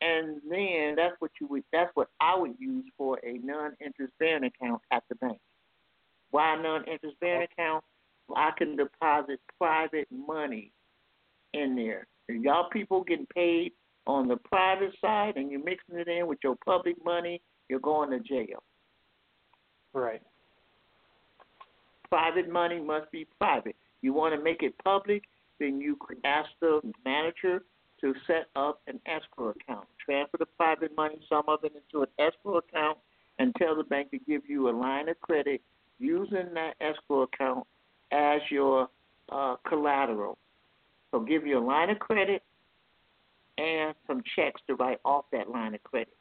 and 0.00 0.40
then 0.48 0.94
that's 0.96 1.14
what 1.18 1.30
you 1.40 1.46
would 1.48 1.62
that's 1.70 1.90
what 1.94 2.08
I 2.18 2.36
would 2.36 2.54
use 2.58 2.86
for 2.96 3.18
a 3.22 3.34
non-interest 3.44 4.14
bearing 4.18 4.44
account 4.44 4.80
at 4.90 5.02
the 5.10 5.16
bank. 5.16 5.38
Why 6.30 6.56
non-interest 6.56 7.20
bearing 7.20 7.46
account? 7.52 7.84
I 8.34 8.50
can 8.56 8.76
deposit 8.76 9.38
private 9.58 10.08
money 10.10 10.72
in 11.52 11.76
there. 11.76 12.06
If 12.26 12.42
y'all 12.42 12.70
people 12.70 13.04
getting 13.04 13.26
paid 13.34 13.72
on 14.06 14.28
the 14.28 14.36
private 14.36 14.94
side 14.98 15.36
and 15.36 15.50
you're 15.50 15.62
mixing 15.62 15.98
it 15.98 16.08
in 16.08 16.26
with 16.26 16.38
your 16.42 16.56
public 16.64 16.96
money, 17.04 17.42
you're 17.68 17.80
going 17.80 18.10
to 18.10 18.20
jail. 18.20 18.62
Right 19.92 20.22
private 22.08 22.48
money 22.48 22.80
must 22.80 23.10
be 23.10 23.26
private. 23.38 23.76
You 24.02 24.12
want 24.12 24.34
to 24.34 24.42
make 24.42 24.62
it 24.62 24.74
public, 24.84 25.24
then 25.58 25.80
you 25.80 25.98
ask 26.24 26.48
the 26.60 26.80
manager 27.04 27.62
to 28.00 28.14
set 28.26 28.48
up 28.56 28.80
an 28.86 29.00
escrow 29.06 29.50
account. 29.50 29.86
Transfer 30.04 30.36
the 30.38 30.46
private 30.46 30.94
money, 30.96 31.18
some 31.28 31.44
of 31.48 31.64
it 31.64 31.72
into 31.74 32.02
an 32.02 32.08
escrow 32.18 32.58
account, 32.58 32.98
and 33.38 33.54
tell 33.56 33.74
the 33.74 33.84
bank 33.84 34.10
to 34.10 34.18
give 34.18 34.42
you 34.46 34.68
a 34.68 34.74
line 34.76 35.08
of 35.08 35.20
credit 35.20 35.62
using 35.98 36.52
that 36.54 36.74
escrow 36.80 37.22
account 37.22 37.66
as 38.12 38.40
your 38.50 38.88
uh, 39.30 39.56
collateral. 39.66 40.38
So 41.10 41.20
give 41.20 41.46
you 41.46 41.58
a 41.58 41.64
line 41.64 41.90
of 41.90 41.98
credit 41.98 42.42
and 43.56 43.94
some 44.06 44.22
checks 44.36 44.60
to 44.66 44.74
write 44.74 45.00
off 45.04 45.26
that 45.32 45.48
line 45.48 45.74
of 45.74 45.82
credit. 45.84 46.14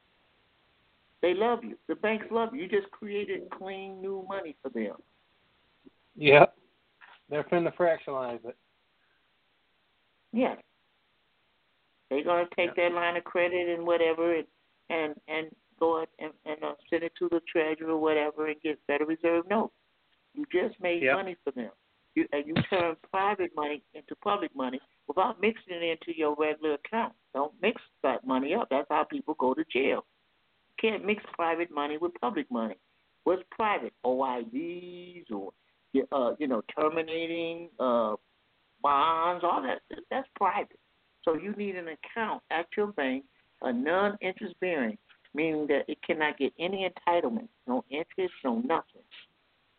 They 1.22 1.34
love 1.34 1.64
you. 1.64 1.78
The 1.88 1.96
banks 1.96 2.26
love 2.32 2.54
you. 2.54 2.64
You 2.64 2.68
just 2.68 2.92
created 2.92 3.50
clean 3.58 4.02
new 4.02 4.26
money 4.28 4.56
for 4.62 4.70
them. 4.70 4.96
Yep. 6.16 6.56
They're 7.30 7.44
finna 7.44 7.74
fractionalize 7.76 8.46
it. 8.46 8.58
Yeah. 10.32 10.56
They're 12.10 12.24
gonna 12.24 12.48
take 12.56 12.68
yep. 12.68 12.76
their 12.76 12.90
line 12.92 13.18
of 13.18 13.24
credit 13.24 13.70
and 13.70 13.86
whatever 13.88 14.36
and 14.36 14.48
and, 14.90 15.16
and 15.28 15.48
go 15.80 16.06
and, 16.20 16.32
and 16.46 16.64
uh, 16.64 16.74
send 16.90 17.04
it 17.04 17.14
to 17.20 17.30
the 17.30 17.42
treasurer 17.52 17.92
or 17.92 18.02
whatever 18.02 18.48
and 18.48 18.62
get 18.62 18.80
Federal 18.88 19.10
Reserve 19.10 19.50
notes. 19.50 19.74
You 20.34 20.46
just 20.52 20.80
made 20.82 21.04
yep. 21.04 21.16
money 21.16 21.36
for 21.44 21.52
them. 21.52 21.72
You 22.16 22.26
and 22.32 22.46
you 22.46 22.54
turn 22.70 22.96
private 23.12 23.52
money 23.56 23.82
into 23.94 24.16
public 24.24 24.56
money 24.56 24.80
without 25.08 25.42
mixing 25.42 25.74
it 25.74 25.84
into 25.84 26.18
your 26.18 26.36
regular 26.38 26.76
account. 26.76 27.14
Don't 27.34 27.54
mix 27.62 27.82
that 28.04 28.26
money 28.26 28.54
up. 28.54 28.68
That's 28.70 28.88
how 28.90 29.04
people 29.04 29.36
go 29.40 29.54
to 29.54 29.64
jail. 29.72 30.06
You 30.70 30.90
can't 30.90 31.06
mix 31.06 31.24
private 31.34 31.72
money 31.72 31.98
with 31.98 32.12
public 32.22 32.50
money. 32.52 32.76
What's 33.24 33.44
private? 33.52 33.94
OIDs 34.06 35.32
or 35.32 35.52
uh, 36.12 36.32
you 36.40 36.48
know, 36.48 36.62
terminating 36.76 37.70
uh, 37.80 38.16
bonds, 38.82 39.44
all 39.44 39.62
that. 39.62 39.82
That's 40.10 40.28
private. 40.36 40.80
So 41.24 41.36
you 41.36 41.54
need 41.54 41.76
an 41.76 41.88
account 41.88 42.42
at 42.52 42.66
your 42.76 42.88
bank, 42.88 43.24
a 43.62 43.72
non-interest 43.72 44.56
bearing, 44.60 44.98
meaning 45.34 45.68
that 45.68 45.84
it 45.88 45.98
cannot 46.06 46.38
get 46.38 46.54
any 46.60 46.90
entitlement, 46.90 47.48
no 47.68 47.84
interest, 47.90 48.34
no 48.44 48.56
nothing. 48.60 49.02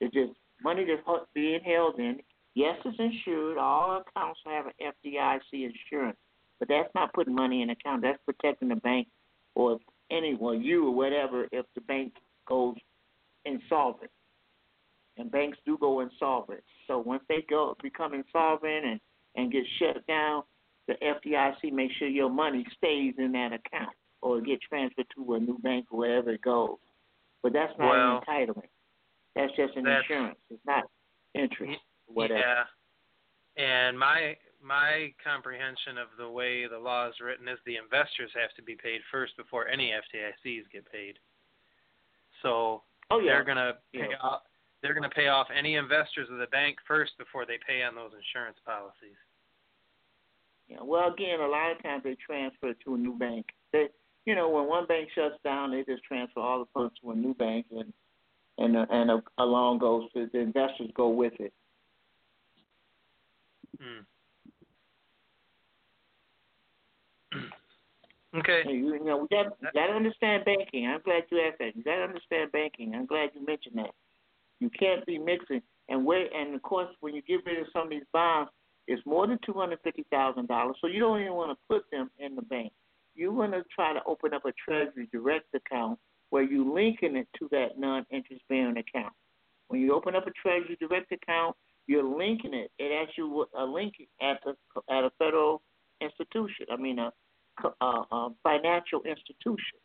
It's 0.00 0.14
just 0.14 0.32
money 0.62 0.84
that's 0.86 1.26
being 1.34 1.60
held 1.64 1.98
in. 1.98 2.18
Yes, 2.54 2.76
it's 2.84 2.98
insured. 2.98 3.58
All 3.58 4.00
accounts 4.00 4.40
have 4.46 4.66
an 4.66 4.72
FDIC 4.80 5.40
insurance, 5.52 6.16
but 6.58 6.68
that's 6.68 6.88
not 6.94 7.12
putting 7.12 7.34
money 7.34 7.62
in 7.62 7.70
account. 7.70 8.02
That's 8.02 8.18
protecting 8.24 8.68
the 8.68 8.76
bank 8.76 9.08
or 9.54 9.78
anyone, 10.10 10.62
you 10.62 10.86
or 10.88 10.94
whatever, 10.94 11.48
if 11.52 11.66
the 11.74 11.80
bank 11.82 12.14
goes 12.46 12.76
insolvent. 13.44 14.10
And 15.16 15.30
banks 15.30 15.58
do 15.64 15.78
go 15.78 16.00
insolvent. 16.00 16.62
So 16.86 16.98
once 16.98 17.22
they 17.28 17.44
go 17.48 17.76
become 17.82 18.14
insolvent 18.14 18.84
and, 18.84 19.00
and 19.36 19.52
get 19.52 19.62
shut 19.78 20.04
down, 20.06 20.42
the 20.88 20.94
FDIC 20.94 21.72
makes 21.72 21.94
sure 21.94 22.08
your 22.08 22.30
money 22.30 22.66
stays 22.76 23.14
in 23.18 23.32
that 23.32 23.52
account 23.52 23.94
or 24.22 24.40
get 24.40 24.60
transferred 24.62 25.06
to 25.16 25.34
a 25.34 25.40
new 25.40 25.58
bank 25.58 25.86
or 25.90 25.98
wherever 26.00 26.30
it 26.30 26.42
goes. 26.42 26.76
But 27.42 27.52
that's 27.52 27.72
not 27.78 27.90
well, 27.90 28.22
an 28.26 28.46
entitlement. 28.48 28.68
That's 29.36 29.52
just 29.56 29.76
an 29.76 29.86
insurance. 29.86 30.38
It's 30.50 30.60
not 30.66 30.84
interest. 31.34 31.80
Whatever. 32.06 32.40
Yeah. 32.40 32.64
And 33.56 33.98
my 33.98 34.36
my 34.62 35.12
comprehension 35.22 35.98
of 35.98 36.08
the 36.16 36.28
way 36.28 36.66
the 36.66 36.78
law 36.78 37.06
is 37.08 37.14
written 37.22 37.46
is 37.48 37.58
the 37.66 37.76
investors 37.76 38.30
have 38.34 38.54
to 38.56 38.62
be 38.62 38.74
paid 38.74 39.00
first 39.12 39.36
before 39.36 39.68
any 39.68 39.92
FDICs 39.92 40.62
get 40.72 40.90
paid. 40.90 41.18
So 42.42 42.82
oh, 43.10 43.20
yeah. 43.20 43.32
they're 43.32 43.44
gonna 43.44 43.72
pay 43.92 44.08
yeah. 44.10 44.16
off 44.22 44.42
they're 44.84 44.92
gonna 44.92 45.08
pay 45.08 45.28
off 45.28 45.46
any 45.56 45.76
investors 45.76 46.28
of 46.30 46.36
the 46.36 46.46
bank 46.48 46.76
first 46.86 47.16
before 47.16 47.46
they 47.46 47.58
pay 47.66 47.82
on 47.82 47.94
those 47.94 48.10
insurance 48.12 48.58
policies. 48.66 49.16
Yeah. 50.68 50.82
Well 50.82 51.10
again 51.10 51.40
a 51.40 51.48
lot 51.48 51.72
of 51.72 51.82
times 51.82 52.02
they 52.04 52.16
transfer 52.16 52.74
to 52.74 52.94
a 52.94 52.98
new 52.98 53.16
bank. 53.18 53.46
They 53.72 53.88
you 54.26 54.34
know, 54.34 54.50
when 54.50 54.66
one 54.66 54.86
bank 54.86 55.08
shuts 55.14 55.36
down 55.42 55.70
they 55.70 55.84
just 55.84 56.04
transfer 56.04 56.40
all 56.40 56.58
the 56.58 56.66
funds 56.74 56.92
to 57.00 57.12
a 57.12 57.14
new 57.14 57.32
bank 57.32 57.64
and 57.70 57.94
and 58.58 58.76
and 58.76 59.10
a, 59.10 59.22
a 59.38 59.44
loan 59.44 59.78
goes 59.78 60.12
to 60.12 60.28
the 60.30 60.38
investors 60.40 60.90
go 60.94 61.08
with 61.08 61.32
it. 61.40 61.54
Hmm. 63.80 64.04
Okay. 68.36 68.64
You, 68.66 68.94
you 68.94 69.04
know, 69.04 69.18
we 69.18 69.28
got 69.28 69.56
got 69.74 69.86
to 69.86 69.92
understand 69.92 70.44
banking. 70.44 70.88
I'm 70.88 71.00
glad 71.04 71.22
you 71.30 71.40
asked 71.40 71.60
that. 71.60 71.76
You 71.76 71.84
got 71.84 71.98
to 71.98 72.02
understand 72.02 72.50
banking. 72.50 72.92
I'm 72.92 73.06
glad 73.06 73.30
you 73.32 73.46
mentioned 73.46 73.78
that. 73.78 73.94
You 74.64 74.70
can't 74.70 75.04
be 75.04 75.18
mixing 75.18 75.60
and 75.90 76.06
where 76.06 76.26
and 76.34 76.54
of 76.54 76.62
course 76.62 76.88
when 77.00 77.14
you 77.14 77.20
get 77.20 77.44
rid 77.44 77.60
of 77.60 77.66
some 77.70 77.84
of 77.84 77.90
these 77.90 78.08
bonds, 78.14 78.50
it's 78.86 79.04
more 79.04 79.26
than 79.26 79.38
two 79.44 79.52
hundred 79.52 79.80
fifty 79.84 80.06
thousand 80.10 80.48
dollars. 80.48 80.76
So 80.80 80.86
you 80.86 81.00
don't 81.00 81.20
even 81.20 81.34
want 81.34 81.50
to 81.50 81.58
put 81.68 81.84
them 81.90 82.10
in 82.18 82.34
the 82.34 82.40
bank. 82.40 82.72
You 83.14 83.30
want 83.30 83.52
to 83.52 83.62
try 83.74 83.92
to 83.92 84.00
open 84.06 84.32
up 84.32 84.46
a 84.46 84.52
Treasury 84.52 85.06
Direct 85.12 85.54
account 85.54 85.98
where 86.30 86.42
you 86.42 86.72
linking 86.72 87.14
it 87.16 87.28
to 87.38 87.48
that 87.50 87.78
non-interest 87.78 88.42
bearing 88.48 88.78
account. 88.78 89.12
When 89.68 89.82
you 89.82 89.94
open 89.94 90.16
up 90.16 90.26
a 90.26 90.30
Treasury 90.30 90.78
Direct 90.80 91.12
account, 91.12 91.56
you're 91.86 92.02
linking 92.02 92.54
it. 92.54 92.70
It 92.78 92.90
asks 92.90 93.18
you 93.18 93.44
a 93.54 93.64
link 93.64 93.94
at 94.22 94.40
the 94.46 94.54
at 94.90 95.04
a 95.04 95.10
federal 95.18 95.60
institution. 96.00 96.66
I 96.72 96.76
mean 96.76 96.98
a 96.98 97.12
uh, 97.82 98.02
um, 98.10 98.36
financial 98.42 99.02
institution. 99.02 99.78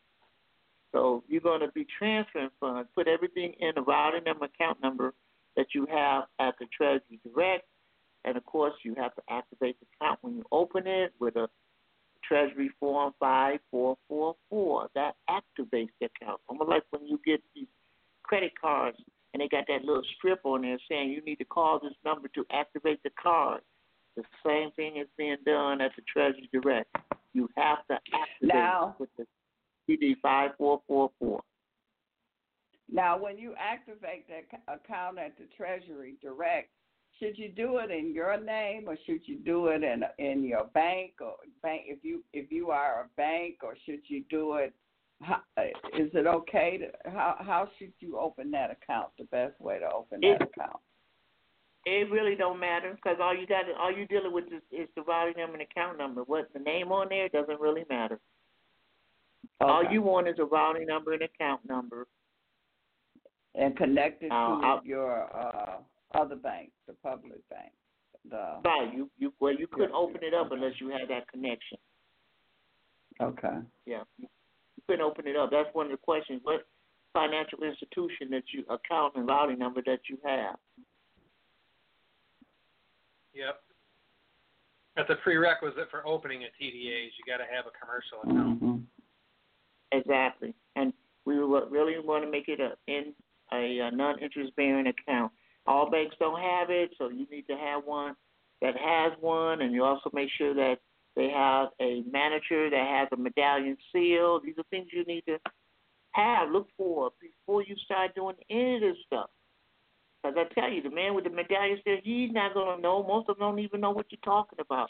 So 0.92 1.24
you're 1.28 1.42
going 1.42 1.62
to 1.62 1.70
be 1.70 1.86
transferring 1.98 2.50
funds, 2.60 2.90
put 2.96 3.08
everything 3.08 3.54
in 3.60 3.72
the 3.76 3.82
routing 3.82 4.24
number, 4.24 4.46
account 4.46 4.82
number 4.82 5.14
that 5.56 5.68
you 5.74 5.86
have 5.92 6.24
at 6.40 6.56
the 6.60 6.66
Treasury 6.76 7.20
Direct, 7.24 7.66
and 8.26 8.36
of 8.38 8.46
course 8.46 8.74
you 8.84 8.96
have 8.96 9.14
to 9.16 9.22
activate 9.30 9.78
the 9.80 9.86
account 9.96 10.20
when 10.22 10.36
you 10.36 10.46
open 10.52 10.88
it 10.88 11.14
with 11.20 11.36
a 11.36 11.48
Treasury 12.24 12.70
Form 12.80 13.14
5444. 13.20 14.90
That 14.96 15.16
activates 15.30 15.90
the 16.00 16.08
account. 16.08 16.40
Almost 16.48 16.70
like 16.70 16.84
when 16.92 17.06
you 17.08 17.20
get 17.26 17.42
these 17.56 17.68
credit 18.24 18.52
cards 18.60 18.98
and 19.34 19.42
they 19.42 19.48
got 19.48 19.66
that 19.68 19.84
little 19.84 20.04
strip 20.18 20.42
on 20.44 20.62
there 20.62 20.78
saying 20.90 21.10
you 21.10 21.22
need 21.22 21.38
to 21.38 21.46
call 21.46 21.80
this 21.80 21.94
number 22.04 22.28
to 22.30 22.46
activate 22.52 23.02
the 23.04 23.12
card. 23.22 23.62
The 24.16 24.24
same 24.46 24.72
thing 24.72 24.98
is 24.98 25.08
being 25.18 25.38
done 25.46 25.82
at 25.82 25.92
the 25.96 26.02
Treasury 26.12 26.50
Direct. 26.52 26.94
You 27.34 27.48
have 27.56 27.86
to 27.88 27.94
activate 27.94 28.54
now, 28.54 28.96
with 29.00 29.10
the 29.18 29.26
CD 29.90 30.16
five 30.22 30.52
four 30.58 30.82
four 30.88 31.12
four. 31.18 31.42
Now, 32.92 33.18
when 33.18 33.38
you 33.38 33.54
activate 33.58 34.28
that 34.28 34.62
account 34.68 35.20
at 35.20 35.38
the 35.38 35.46
Treasury 35.56 36.16
Direct, 36.22 36.70
should 37.20 37.38
you 37.38 37.50
do 37.50 37.78
it 37.78 37.92
in 37.92 38.14
your 38.14 38.40
name 38.40 38.86
or 38.88 38.98
should 39.06 39.22
you 39.26 39.38
do 39.38 39.68
it 39.68 39.84
in 39.84 40.04
in 40.20 40.44
your 40.44 40.66
bank 40.74 41.14
or 41.20 41.36
bank 41.62 41.84
if 41.88 42.04
you 42.04 42.24
if 42.34 42.52
you 42.52 42.70
are 42.70 43.02
a 43.02 43.08
bank 43.18 43.58
or 43.64 43.76
should 43.86 44.02
you 44.08 44.24
do 44.30 44.54
it? 44.56 44.74
How, 45.22 45.42
is 45.58 46.10
it 46.14 46.28
okay 46.28 46.78
to 46.78 47.10
how 47.10 47.36
how 47.40 47.68
should 47.78 47.92
you 48.00 48.18
open 48.18 48.52
that 48.52 48.72
account? 48.72 49.10
The 49.18 49.26
best 49.26 49.60
way 49.60 49.80
to 49.80 49.92
open 49.92 50.22
that 50.22 50.42
it, 50.42 50.42
account. 50.42 50.80
It 51.86 52.10
really 52.10 52.36
don't 52.36 52.60
matter 52.60 52.94
because 52.96 53.18
all 53.22 53.36
you 53.36 53.46
got 53.46 53.66
all 53.78 53.92
you 53.92 54.06
dealing 54.08 54.34
with 54.34 54.46
is, 54.46 54.62
is 54.72 54.88
the 54.96 55.02
routing 55.02 55.36
number 55.38 55.58
and 55.58 55.64
account 55.64 55.98
number. 55.98 56.22
What 56.24 56.50
the 56.54 56.60
name 56.60 56.92
on 56.92 57.10
there 57.10 57.28
doesn't 57.28 57.60
really 57.60 57.84
matter. 57.90 58.20
Okay. 59.62 59.72
All 59.72 59.92
you 59.92 60.02
want 60.02 60.28
is 60.28 60.36
a 60.40 60.46
routing 60.46 60.88
number 60.88 61.14
and 61.14 61.22
account 61.22 61.62
number. 61.68 62.08
And 63.56 63.76
connected 63.76 64.32
uh, 64.32 64.36
to 64.36 64.66
I'll, 64.66 64.82
your 64.86 65.24
uh, 65.36 65.78
other 66.18 66.36
bank, 66.36 66.72
the 66.88 66.94
public 67.04 67.48
bank. 67.50 67.72
The, 68.30 68.60
right. 68.64 68.90
You 68.94 69.10
you 69.18 69.34
well 69.40 69.54
you 69.54 69.68
couldn't 69.68 69.94
open 69.94 70.22
it 70.22 70.34
up 70.34 70.52
unless 70.52 70.74
you 70.80 70.90
had 70.90 71.10
that 71.10 71.28
connection. 71.30 71.78
Okay. 73.22 73.58
Yeah. 73.86 74.04
You 74.18 74.28
couldn't 74.88 75.02
open 75.02 75.28
it 75.28 75.36
up. 75.36 75.50
That's 75.52 75.70
one 75.74 75.88
of 75.88 75.92
the 75.92 75.98
questions. 75.98 76.42
What 76.44 76.68
financial 77.14 77.60
institution 77.64 78.30
that 78.32 78.44
you 78.54 78.64
account 78.70 79.16
and 79.16 79.28
routing 79.28 79.60
number 79.60 79.82
that 79.86 80.00
you 80.10 80.18
have? 80.24 80.56
Yep. 83.34 83.62
That's 84.96 85.10
a 85.10 85.16
prerequisite 85.16 85.90
for 85.90 86.06
opening 86.06 86.44
a 86.44 86.64
TDAs. 86.64 87.12
You 87.18 87.24
got 87.26 87.38
to 87.38 87.48
have 87.50 87.66
a 87.66 87.74
commercial 87.80 88.20
account. 88.24 88.62
Mm-hmm. 88.62 88.99
Exactly, 89.92 90.54
and 90.76 90.94
we 91.26 91.36
really 91.36 92.00
want 92.00 92.24
to 92.24 92.30
make 92.30 92.48
it 92.48 92.60
a 92.60 92.74
in 92.88 93.14
a, 93.52 93.80
a 93.80 93.92
non-interest 93.92 94.56
bearing 94.56 94.88
account. 94.88 95.32
All 95.66 95.90
banks 95.90 96.16
don't 96.20 96.40
have 96.40 96.70
it, 96.70 96.92
so 96.98 97.10
you 97.10 97.28
need 97.32 97.48
to 97.48 97.58
have 97.58 97.84
one 97.86 98.16
that 98.62 98.76
has 98.76 99.14
one, 99.20 99.62
and 99.62 99.74
you 99.74 99.84
also 99.84 100.10
make 100.14 100.30
sure 100.38 100.54
that 100.54 100.78
they 101.16 101.30
have 101.30 101.70
a 101.82 102.04
manager 102.12 102.70
that 102.70 102.88
has 102.88 103.08
a 103.12 103.18
medallion 103.18 103.78
seal. 103.92 104.40
These 104.44 104.56
are 104.58 104.64
things 104.70 104.88
you 104.92 105.04
need 105.06 105.24
to 105.28 105.38
have, 106.12 106.50
look 106.50 106.68
for 106.78 107.12
before 107.22 107.64
you 107.64 107.76
start 107.84 108.16
doing 108.16 108.36
any 108.50 108.76
of 108.76 108.82
this 108.82 108.98
stuff. 109.06 109.30
Because 110.22 110.38
I 110.38 110.54
tell 110.60 110.70
you, 110.70 110.82
the 110.82 110.90
man 110.90 111.14
with 111.14 111.24
the 111.24 111.30
medallion 111.30 111.80
there, 111.86 112.00
he's 112.04 112.32
not 112.32 112.54
gonna 112.54 112.82
know. 112.82 113.04
Most 113.04 113.30
of 113.30 113.38
them 113.38 113.48
don't 113.48 113.60
even 113.60 113.82
know 113.82 113.92
what 113.92 114.08
you're 114.12 114.20
talking 114.24 114.60
about. 114.60 114.90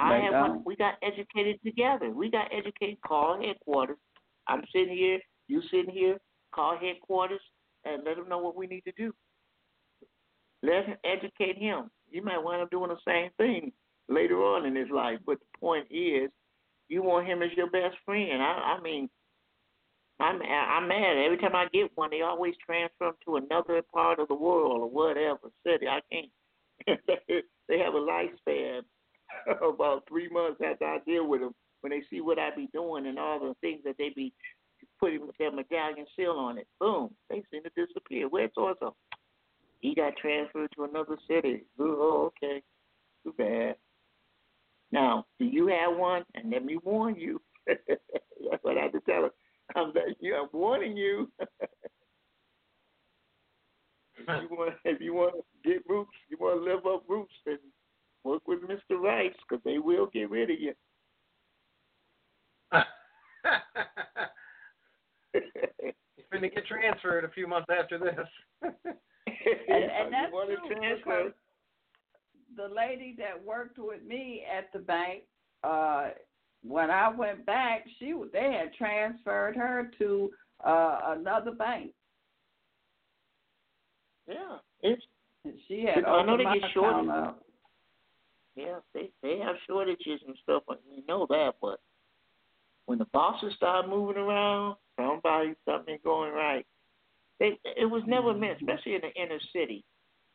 I 0.00 0.18
have 0.18 0.32
one. 0.32 0.62
We 0.64 0.76
got 0.76 0.94
educated 1.02 1.60
together. 1.64 2.10
We 2.10 2.30
got 2.30 2.48
educated. 2.52 2.98
Call 3.06 3.40
headquarters. 3.40 3.98
I'm 4.48 4.62
sitting 4.72 4.96
here. 4.96 5.20
You 5.48 5.62
sitting 5.70 5.92
here. 5.92 6.18
Call 6.54 6.76
headquarters 6.78 7.40
and 7.84 8.02
let 8.04 8.16
them 8.16 8.28
know 8.28 8.38
what 8.38 8.56
we 8.56 8.66
need 8.66 8.82
to 8.82 8.92
do. 8.92 9.12
Let 10.62 10.86
him 10.86 10.96
educate 11.04 11.58
him. 11.58 11.90
You 12.10 12.22
might 12.22 12.42
wind 12.42 12.62
up 12.62 12.70
doing 12.70 12.90
the 12.90 12.96
same 13.06 13.30
thing 13.38 13.72
later 14.08 14.42
on 14.42 14.66
in 14.66 14.74
his 14.74 14.90
life. 14.90 15.18
But 15.24 15.38
the 15.38 15.58
point 15.58 15.86
is, 15.90 16.30
you 16.88 17.02
want 17.02 17.26
him 17.26 17.42
as 17.42 17.50
your 17.56 17.70
best 17.70 17.96
friend. 18.04 18.42
I, 18.42 18.76
I 18.76 18.80
mean, 18.82 19.08
I'm 20.18 20.42
I'm 20.42 20.88
mad 20.88 21.16
every 21.24 21.38
time 21.38 21.54
I 21.56 21.66
get 21.72 21.92
one. 21.94 22.10
They 22.10 22.20
always 22.20 22.54
transfer 22.64 23.06
them 23.06 23.14
to 23.24 23.36
another 23.36 23.80
part 23.94 24.18
of 24.18 24.28
the 24.28 24.34
world 24.34 24.82
or 24.82 24.90
whatever 24.90 25.50
city. 25.66 25.86
I 25.88 26.00
can't. 26.12 26.30
they 27.68 27.78
have 27.78 27.94
a 27.94 27.98
lifespan 27.98 28.82
about 29.62 30.04
three 30.08 30.28
months 30.28 30.60
after 30.64 30.84
I 30.84 30.98
deal 31.06 31.26
with 31.26 31.40
them 31.40 31.54
when 31.80 31.90
they 31.90 32.02
see 32.10 32.20
what 32.20 32.38
I 32.38 32.50
be 32.54 32.68
doing 32.72 33.06
and 33.06 33.18
all 33.18 33.40
the 33.40 33.54
things 33.60 33.80
that 33.84 33.96
they 33.98 34.10
be 34.14 34.32
putting 34.98 35.26
their 35.38 35.52
medallion 35.52 36.06
seal 36.16 36.32
on 36.32 36.58
it. 36.58 36.66
Boom, 36.78 37.10
they 37.28 37.42
seem 37.50 37.62
to 37.62 37.86
disappear. 37.86 38.28
Where's 38.28 38.50
Orzo? 38.56 38.92
He 39.80 39.94
got 39.94 40.16
transferred 40.16 40.70
to 40.76 40.84
another 40.84 41.16
city. 41.26 41.64
Oh, 41.78 42.30
okay, 42.42 42.62
too 43.24 43.34
bad. 43.36 43.76
Now, 44.92 45.24
do 45.38 45.44
you 45.44 45.68
have 45.68 45.96
one? 45.96 46.24
And 46.34 46.50
let 46.50 46.64
me 46.64 46.78
warn 46.82 47.16
you. 47.16 47.40
That's 47.66 48.62
what 48.62 48.76
I 48.76 48.82
have 48.82 48.92
to 48.92 49.00
tell 49.00 49.22
her. 49.22 49.30
I'm 49.76 49.92
you. 50.18 50.34
I'm 50.34 50.48
warning 50.52 50.96
you. 50.96 51.30
if 54.18 54.28
you 54.28 54.48
want, 54.50 54.74
if 54.84 55.00
you 55.00 55.14
want 55.14 55.34
to 55.34 55.70
get 55.70 55.82
roots, 55.88 56.10
you 56.28 56.36
want 56.40 56.60
to 56.60 56.70
live 56.70 56.86
up 56.86 57.04
roots, 57.08 57.32
then 57.46 57.58
work 58.24 58.46
with 58.46 58.60
Mr. 58.62 58.98
Rice 58.98 59.34
because 59.48 59.62
they 59.64 59.78
will 59.78 60.06
get 60.06 60.30
rid 60.30 60.50
of 60.50 60.60
you. 60.60 60.74
He's 65.32 66.24
going 66.30 66.42
to 66.42 66.48
get 66.48 66.66
transferred 66.66 67.24
a 67.24 67.30
few 67.30 67.46
months 67.46 67.68
after 67.70 67.98
this. 67.98 68.26
and, 68.62 68.72
and 69.68 70.12
that's 70.12 70.32
true 71.02 71.32
the 72.56 72.74
lady 72.74 73.14
that 73.18 73.42
worked 73.44 73.78
with 73.78 74.02
me 74.02 74.42
at 74.50 74.72
the 74.72 74.78
bank, 74.78 75.22
uh, 75.64 76.10
when 76.62 76.90
I 76.90 77.08
went 77.08 77.46
back, 77.46 77.84
she 77.98 78.14
they 78.32 78.58
had 78.58 78.74
transferred 78.74 79.56
her 79.56 79.90
to 79.98 80.30
uh, 80.64 81.00
another 81.18 81.52
bank. 81.52 81.92
Yeah, 84.28 84.58
it's. 84.82 85.02
And 85.44 85.54
she 85.66 85.86
had. 85.86 86.04
I 86.04 86.22
know 86.24 86.36
they 86.36 86.44
get 86.44 86.70
shortages. 86.74 87.10
Up. 87.10 87.42
Yeah, 88.60 88.78
they 88.94 89.10
they 89.22 89.38
have 89.38 89.56
shortages 89.66 90.20
and 90.26 90.36
stuff. 90.42 90.62
We 90.68 91.04
know 91.08 91.26
that, 91.28 91.54
but 91.60 91.80
when 92.86 92.98
the 92.98 93.06
bosses 93.12 93.54
start 93.56 93.88
moving 93.88 94.16
around, 94.16 94.76
somebody 94.96 95.54
something 95.64 95.98
going 96.04 96.32
right. 96.32 96.66
They, 97.38 97.58
it 97.64 97.88
was 97.88 98.02
never 98.06 98.34
meant, 98.34 98.58
mm-hmm. 98.58 98.68
especially 98.68 98.94
in 98.96 99.00
the 99.00 99.22
inner 99.22 99.40
city. 99.52 99.84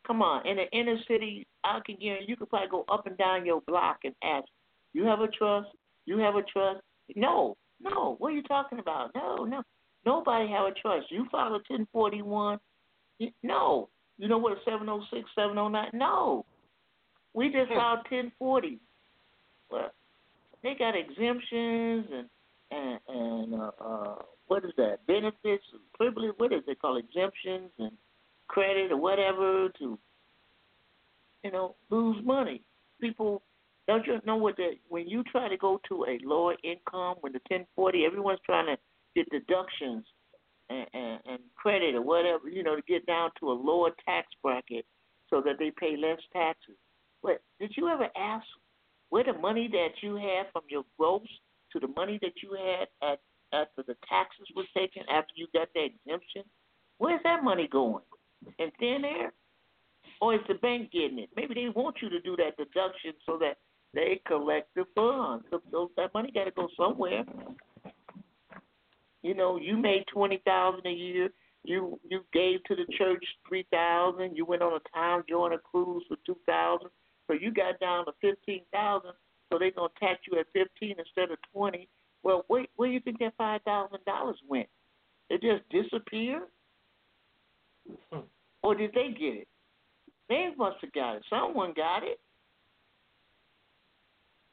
Come 0.07 0.21
on, 0.21 0.45
in 0.47 0.57
the 0.57 0.69
inner 0.71 0.97
city, 1.07 1.47
I 1.63 1.79
can 1.85 1.97
guarantee 1.99 2.25
you 2.29 2.35
could 2.35 2.49
probably 2.49 2.69
go 2.69 2.85
up 2.89 3.07
and 3.07 3.17
down 3.17 3.45
your 3.45 3.61
block 3.67 3.99
and 4.03 4.13
ask, 4.23 4.45
"You 4.93 5.03
have 5.05 5.21
a 5.21 5.27
trust? 5.27 5.69
You 6.05 6.17
have 6.19 6.35
a 6.35 6.43
trust?" 6.43 6.81
No, 7.15 7.57
no. 7.81 8.15
What 8.19 8.29
are 8.29 8.35
you 8.35 8.43
talking 8.43 8.79
about? 8.79 9.11
No, 9.15 9.45
no. 9.45 9.61
Nobody 10.05 10.49
have 10.51 10.65
a 10.65 10.71
trust. 10.71 11.11
You 11.11 11.27
file 11.31 11.55
a 11.55 11.61
1041. 11.67 12.59
No. 13.43 13.89
You 14.17 14.27
know 14.27 14.37
what 14.37 14.53
a 14.53 14.61
706, 14.63 15.29
709? 15.35 15.89
No. 15.93 16.45
We 17.35 17.47
just 17.51 17.69
filed 17.69 17.99
1040. 18.09 18.79
Well, 19.69 19.91
they 20.63 20.73
got 20.73 20.95
exemptions 20.95 22.07
and 22.11 22.29
and 22.71 22.99
and 23.07 23.53
uh, 23.61 23.71
uh, 23.79 24.15
what 24.47 24.63
is 24.63 24.71
that? 24.77 25.05
Benefits, 25.05 25.63
privilege. 25.95 26.33
What 26.37 26.53
is 26.53 26.63
it 26.67 26.79
called? 26.79 27.03
Exemptions 27.03 27.71
and 27.77 27.91
credit 28.47 28.91
or 28.91 28.97
whatever 28.97 29.69
to, 29.79 29.99
you 31.43 31.51
know, 31.51 31.75
lose 31.89 32.17
money. 32.25 32.61
People 33.01 33.41
don't 33.87 34.07
you 34.07 34.19
know 34.25 34.37
what 34.37 34.55
the 34.55 34.71
when 34.87 35.07
you 35.07 35.23
try 35.23 35.49
to 35.49 35.57
go 35.57 35.79
to 35.89 36.05
a 36.05 36.17
lower 36.23 36.55
income 36.63 37.17
when 37.19 37.33
the 37.33 37.41
1040, 37.49 38.05
everyone's 38.05 38.39
trying 38.45 38.67
to 38.67 38.77
get 39.13 39.29
deductions 39.29 40.05
and, 40.69 40.87
and, 40.93 41.19
and 41.29 41.39
credit 41.55 41.95
or 41.95 42.01
whatever, 42.01 42.49
you 42.49 42.63
know, 42.63 42.75
to 42.75 42.81
get 42.87 43.05
down 43.05 43.29
to 43.39 43.51
a 43.51 43.53
lower 43.53 43.91
tax 44.05 44.27
bracket 44.41 44.85
so 45.29 45.41
that 45.41 45.59
they 45.59 45.71
pay 45.77 45.97
less 45.97 46.19
taxes. 46.33 46.75
But 47.25 47.41
did 47.59 47.71
you 47.75 47.89
ever 47.89 48.07
ask 48.15 48.45
where 49.09 49.23
the 49.23 49.33
money 49.33 49.67
that 49.71 50.03
you 50.03 50.15
had 50.15 50.45
from 50.53 50.61
your 50.69 50.83
gross 50.95 51.27
to 51.73 51.79
the 51.79 51.87
money 51.87 52.19
that 52.21 52.33
you 52.43 52.53
had 52.53 52.87
at 53.01 53.19
after 53.51 53.83
the 53.87 53.95
taxes 54.07 54.47
were 54.55 54.65
taken, 54.77 55.03
after 55.09 55.33
you 55.35 55.47
got 55.53 55.69
the 55.73 55.85
exemption, 55.85 56.43
where's 56.99 57.21
that 57.23 57.43
money 57.43 57.67
going? 57.71 58.03
In 58.59 58.69
thin 58.79 59.03
air? 59.05 59.33
Or 60.21 60.35
is 60.35 60.41
the 60.47 60.53
bank 60.55 60.91
getting 60.91 61.19
it? 61.19 61.29
Maybe 61.35 61.55
they 61.55 61.69
want 61.69 61.97
you 62.01 62.09
to 62.09 62.21
do 62.21 62.35
that 62.37 62.57
deduction 62.57 63.13
so 63.25 63.37
that 63.39 63.57
they 63.93 64.21
collect 64.27 64.69
the 64.75 64.85
funds. 64.93 65.45
So, 65.49 65.61
so 65.71 65.91
that 65.97 66.13
money 66.13 66.31
got 66.31 66.45
to 66.45 66.51
go 66.51 66.67
somewhere. 66.77 67.23
You 69.23 69.33
know, 69.33 69.57
you 69.57 69.77
made 69.77 70.05
twenty 70.13 70.41
thousand 70.45 70.85
a 70.85 70.91
year. 70.91 71.29
You 71.63 71.99
you 72.07 72.23
gave 72.31 72.63
to 72.65 72.75
the 72.75 72.85
church 72.97 73.25
three 73.47 73.65
thousand. 73.71 74.35
You 74.35 74.45
went 74.45 74.61
on 74.61 74.73
a 74.73 74.79
Tom 74.93 75.23
Joyner 75.27 75.57
cruise 75.57 76.03
for 76.07 76.17
two 76.25 76.37
thousand. 76.45 76.89
So 77.27 77.33
you 77.33 77.51
got 77.51 77.79
down 77.79 78.05
to 78.05 78.11
fifteen 78.21 78.61
thousand. 78.71 79.11
So 79.51 79.59
they're 79.59 79.71
gonna 79.71 79.89
tax 79.99 80.21
you 80.31 80.39
at 80.39 80.47
fifteen 80.53 80.95
instead 80.97 81.31
of 81.31 81.37
twenty. 81.53 81.87
Well, 82.23 82.43
where 82.47 82.65
where 82.75 82.89
do 82.89 82.93
you 82.93 82.99
think 82.99 83.19
that 83.19 83.33
five 83.37 83.61
thousand 83.63 83.99
dollars 84.05 84.37
went? 84.47 84.67
It 85.29 85.41
just 85.41 85.67
disappeared, 85.69 86.43
hmm. 88.11 88.19
or 88.61 88.75
did 88.75 88.91
they 88.93 89.09
get 89.09 89.41
it? 89.41 89.47
They 90.29 90.49
must 90.57 90.77
have 90.81 90.93
got 90.93 91.17
it. 91.17 91.23
Someone 91.29 91.73
got 91.75 92.03
it. 92.03 92.19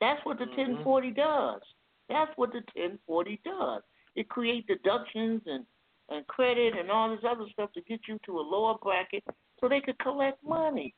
That's 0.00 0.24
what 0.24 0.38
the 0.38 0.46
mm-hmm. 0.46 0.82
1040 0.82 1.10
does. 1.12 1.60
That's 2.08 2.30
what 2.36 2.50
the 2.50 2.62
1040 2.74 3.40
does. 3.44 3.82
It 4.16 4.28
creates 4.28 4.66
deductions 4.66 5.42
and 5.46 5.64
and 6.08 6.26
credit 6.26 6.74
and 6.78 6.90
all 6.90 7.10
this 7.10 7.24
other 7.26 7.46
stuff 7.52 7.72
to 7.72 7.80
get 7.82 8.00
you 8.06 8.18
to 8.26 8.38
a 8.38 8.42
lower 8.42 8.74
bracket 8.82 9.24
so 9.60 9.68
they 9.68 9.80
could 9.80 9.98
collect 9.98 10.42
money. 10.44 10.94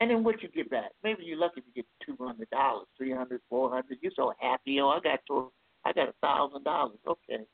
And 0.00 0.10
then 0.10 0.22
what 0.22 0.42
you 0.42 0.48
get 0.48 0.70
back? 0.70 0.90
Maybe 1.02 1.24
you're 1.24 1.38
lucky 1.38 1.62
to 1.62 1.70
get 1.74 1.86
two 2.04 2.16
hundred 2.20 2.50
dollars, 2.50 2.86
three 2.96 3.12
hundred, 3.12 3.40
four 3.48 3.70
hundred. 3.70 3.98
You're 4.02 4.12
so 4.14 4.32
happy. 4.40 4.78
Oh, 4.80 4.88
I 4.88 5.00
got 5.00 5.20
to, 5.28 5.50
I 5.84 5.92
got 5.92 6.08
a 6.08 6.14
thousand 6.20 6.64
dollars. 6.64 6.98
Okay, 7.06 7.44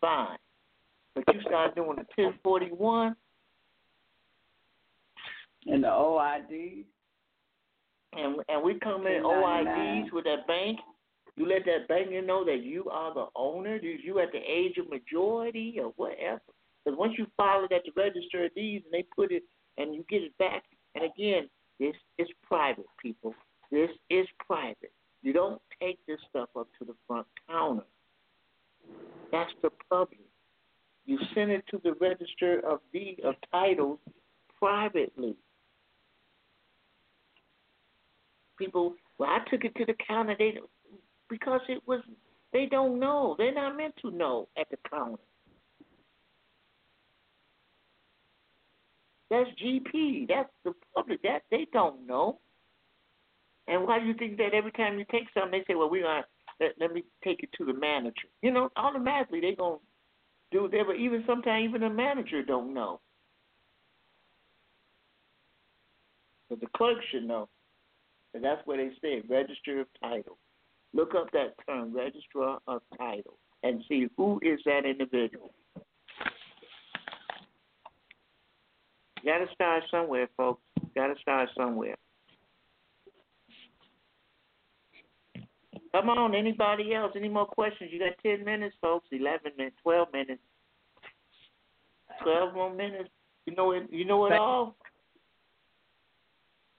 fine. 0.00 0.38
But 1.14 1.24
you 1.34 1.40
start 1.42 1.74
doing 1.74 1.96
the 1.96 2.06
ten 2.14 2.34
forty 2.42 2.68
one. 2.68 3.16
And 5.66 5.84
the 5.84 5.88
OID. 5.88 6.84
And 8.14 8.36
and 8.48 8.62
we 8.62 8.78
come 8.78 9.06
in 9.06 9.22
OIDs 9.22 10.12
with 10.12 10.24
that 10.24 10.46
bank. 10.46 10.78
You 11.36 11.46
let 11.46 11.66
that 11.66 11.86
banker 11.86 12.22
know 12.22 12.46
that 12.46 12.62
you 12.62 12.88
are 12.90 13.12
the 13.12 13.26
owner. 13.36 13.78
Do 13.78 13.88
you 13.88 14.20
at 14.20 14.32
the 14.32 14.38
age 14.38 14.78
of 14.78 14.88
majority 14.88 15.78
or 15.78 15.92
whatever. 15.96 16.40
Because 16.82 16.98
once 16.98 17.14
you 17.18 17.26
file 17.36 17.64
it 17.64 17.74
at 17.74 17.82
the 17.84 17.92
register 18.00 18.46
of 18.46 18.54
deeds 18.54 18.84
and 18.86 18.94
they 18.94 19.06
put 19.14 19.32
it 19.32 19.42
and 19.76 19.94
you 19.94 20.04
get 20.08 20.22
it 20.22 20.36
back, 20.38 20.62
and 20.96 21.04
again, 21.04 21.48
this 21.78 21.94
is 22.18 22.28
private, 22.42 22.86
people. 23.00 23.34
This 23.70 23.90
is 24.08 24.26
private. 24.44 24.92
You 25.22 25.32
don't 25.32 25.60
take 25.80 25.98
this 26.06 26.18
stuff 26.30 26.48
up 26.58 26.68
to 26.78 26.84
the 26.84 26.94
front 27.06 27.26
counter. 27.48 27.84
That's 29.30 29.50
the 29.62 29.70
public. 29.90 30.20
You 31.04 31.18
send 31.34 31.50
it 31.50 31.64
to 31.70 31.80
the 31.84 31.94
register 32.00 32.60
of 32.66 32.80
deed 32.92 33.20
of 33.24 33.34
titles 33.52 33.98
privately. 34.58 35.36
People, 38.58 38.94
well, 39.18 39.28
I 39.28 39.40
took 39.50 39.64
it 39.64 39.74
to 39.76 39.84
the 39.84 39.94
counter. 40.06 40.34
They 40.38 40.58
because 41.28 41.60
it 41.68 41.82
was 41.86 42.00
they 42.52 42.66
don't 42.66 42.98
know. 42.98 43.34
They're 43.36 43.52
not 43.52 43.76
meant 43.76 43.94
to 44.02 44.10
know 44.10 44.48
at 44.58 44.68
the 44.70 44.78
counter. 44.88 45.18
That's 49.30 49.50
GP. 49.62 50.28
That's 50.28 50.50
the 50.64 50.72
public. 50.94 51.22
That 51.22 51.42
they 51.50 51.66
don't 51.72 52.06
know. 52.06 52.38
And 53.68 53.86
why 53.86 53.98
do 53.98 54.06
you 54.06 54.14
think 54.14 54.36
that 54.38 54.54
every 54.54 54.72
time 54.72 54.98
you 54.98 55.04
take 55.10 55.24
something, 55.34 55.50
they 55.50 55.64
say, 55.72 55.74
"Well, 55.76 55.90
we're 55.90 56.04
gonna 56.04 56.26
let, 56.60 56.78
let 56.78 56.92
me 56.92 57.04
take 57.24 57.42
it 57.42 57.50
to 57.58 57.64
the 57.64 57.74
manager." 57.74 58.28
You 58.42 58.52
know, 58.52 58.70
automatically 58.76 59.40
they 59.40 59.54
gonna 59.54 59.78
do. 60.52 60.68
But 60.70 60.96
even 60.96 61.24
sometimes, 61.26 61.64
even 61.64 61.80
the 61.80 61.90
manager 61.90 62.42
don't 62.42 62.72
know. 62.72 63.00
But 66.48 66.60
the 66.60 66.68
clerk 66.76 66.98
should 67.10 67.24
know. 67.24 67.48
And 68.34 68.44
that's 68.44 68.64
where 68.66 68.76
they 68.76 68.94
say 69.00 69.22
register 69.28 69.80
of 69.80 69.88
title. 70.00 70.38
Look 70.92 71.14
up 71.14 71.30
that 71.32 71.54
term, 71.66 71.92
registrar 71.92 72.60
of 72.66 72.82
title, 72.96 73.38
and 73.62 73.82
see 73.88 74.08
who 74.16 74.38
is 74.42 74.60
that 74.64 74.84
individual. 74.84 75.52
You 79.26 79.32
gotta 79.32 79.52
start 79.54 79.82
somewhere, 79.90 80.28
folks. 80.36 80.62
You 80.80 80.88
gotta 80.94 81.18
start 81.20 81.48
somewhere. 81.56 81.96
Come 85.90 86.10
on, 86.10 86.32
anybody 86.32 86.94
else? 86.94 87.10
Any 87.16 87.28
more 87.28 87.46
questions? 87.46 87.90
You 87.92 87.98
got 87.98 88.12
ten 88.22 88.44
minutes, 88.44 88.76
folks. 88.80 89.08
Eleven 89.10 89.50
minutes, 89.58 89.74
twelve 89.82 90.12
minutes, 90.12 90.40
twelve 92.22 92.54
more 92.54 92.72
minutes. 92.72 93.10
You 93.46 93.56
know 93.56 93.72
it. 93.72 93.88
You 93.90 94.04
know 94.04 94.26
it 94.26 94.34
all. 94.34 94.76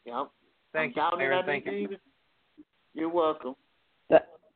Yep. 0.06 0.32
Thank 0.72 0.98
I'm 0.98 1.20
you, 1.20 1.26
Aaron. 1.26 1.46
Thank 1.46 1.66
you. 1.66 1.98
You're 2.94 3.10
welcome. 3.10 3.56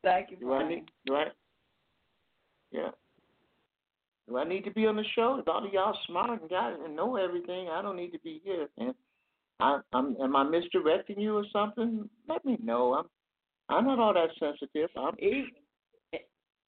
Thank 0.02 0.30
you. 0.30 0.38
Do 0.38 0.54
I 0.54 0.66
need? 0.66 0.84
Do 1.04 1.16
I? 1.16 1.24
Yeah. 2.70 2.88
Do 4.32 4.38
I 4.38 4.44
need 4.44 4.64
to 4.64 4.70
be 4.70 4.86
on 4.86 4.96
the 4.96 5.04
show? 5.14 5.36
If 5.38 5.46
all 5.46 5.66
of 5.66 5.70
y'all 5.74 5.94
smart 6.06 6.40
and 6.40 6.48
got 6.48 6.80
and 6.82 6.96
know 6.96 7.16
everything, 7.16 7.68
I 7.68 7.82
don't 7.82 7.96
need 7.96 8.12
to 8.12 8.18
be 8.20 8.40
here. 8.42 8.66
And 8.78 8.94
I, 9.60 9.80
I'm, 9.92 10.16
am 10.22 10.34
I 10.34 10.42
misdirecting 10.42 11.20
you 11.20 11.36
or 11.36 11.44
something? 11.52 12.08
Let 12.26 12.42
me 12.42 12.56
know. 12.62 12.94
I'm, 12.94 13.04
I'm 13.68 13.84
not 13.84 13.98
all 13.98 14.14
that 14.14 14.30
sensitive. 14.40 14.88
I'm. 14.96 15.16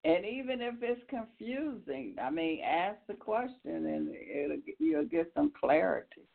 And 0.05 0.27
even 0.27 0.61
if 0.61 0.75
it's 0.83 1.01
confusing, 1.09 2.17
I 2.23 2.29
mean, 2.29 2.61
ask 2.63 2.99
the 3.09 3.15
question 3.15 3.87
and 3.87 4.11
it'll, 4.15 4.59
you'll 4.79 5.07
get 5.07 5.33
some 5.35 5.51
clarity 5.59 6.29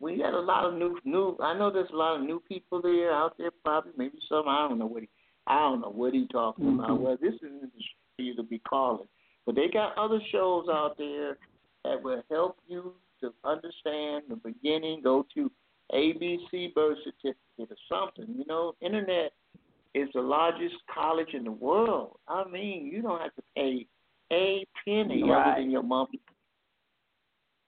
we 0.00 0.16
got 0.16 0.32
a 0.32 0.40
lot 0.40 0.64
of 0.64 0.74
new 0.74 0.98
new. 1.04 1.36
I 1.42 1.56
know 1.56 1.70
there's 1.70 1.90
a 1.92 1.96
lot 1.96 2.18
of 2.18 2.22
new 2.22 2.42
people 2.48 2.80
there 2.80 3.12
out 3.12 3.36
there. 3.36 3.50
Probably 3.62 3.92
maybe 3.96 4.18
some. 4.28 4.48
I 4.48 4.66
don't 4.66 4.78
know 4.78 4.86
what 4.86 5.02
he. 5.02 5.08
I 5.46 5.58
don't 5.58 5.82
know 5.82 5.90
what 5.90 6.14
he 6.14 6.26
talking 6.32 6.64
mm-hmm. 6.64 6.80
about. 6.80 7.00
Well, 7.00 7.18
this 7.20 7.34
isn't 7.34 7.70
the 7.74 8.24
you 8.24 8.34
to 8.36 8.42
be 8.42 8.58
calling, 8.60 9.06
but 9.46 9.54
they 9.54 9.68
got 9.68 9.96
other 9.98 10.20
shows 10.30 10.66
out 10.68 10.96
there 10.98 11.38
that 11.84 12.02
will 12.02 12.22
help 12.30 12.58
you 12.68 12.94
to 13.20 13.32
understand 13.44 14.24
the 14.28 14.36
beginning. 14.36 15.00
Go 15.02 15.26
to 15.34 15.50
ABC 15.92 16.74
birth 16.74 16.98
certificate 17.04 17.36
or 17.58 17.76
something. 17.88 18.34
You 18.36 18.44
know, 18.46 18.74
internet 18.80 19.32
is 19.94 20.08
the 20.14 20.20
largest 20.20 20.74
college 20.92 21.34
in 21.34 21.44
the 21.44 21.52
world. 21.52 22.18
I 22.28 22.44
mean, 22.48 22.86
you 22.86 23.02
don't 23.02 23.20
have 23.20 23.34
to 23.34 23.42
pay 23.56 23.86
a 24.32 24.66
penny 24.84 25.22
right. 25.24 25.52
other 25.52 25.60
than 25.62 25.70
your 25.70 25.82
monthly 25.82 26.20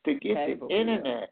to 0.04 0.14
get 0.14 0.36
Cable, 0.36 0.68
the 0.68 0.74
internet. 0.74 1.30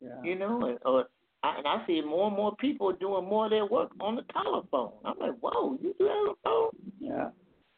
Yeah. 0.00 0.22
You 0.22 0.38
know, 0.38 0.78
or 0.84 1.06
I, 1.42 1.56
and 1.58 1.66
I 1.66 1.84
see 1.86 2.00
more 2.02 2.28
and 2.28 2.36
more 2.36 2.54
people 2.56 2.92
doing 2.92 3.24
more 3.24 3.46
of 3.46 3.50
their 3.50 3.66
work 3.66 3.90
on 4.00 4.16
the 4.16 4.22
telephone. 4.32 4.92
I'm 5.04 5.18
like, 5.18 5.38
whoa, 5.40 5.78
you 5.82 5.94
do 5.98 6.04
that 6.04 6.10
on 6.10 6.26
the 6.26 6.34
phone? 6.44 6.92
Yeah. 7.00 7.28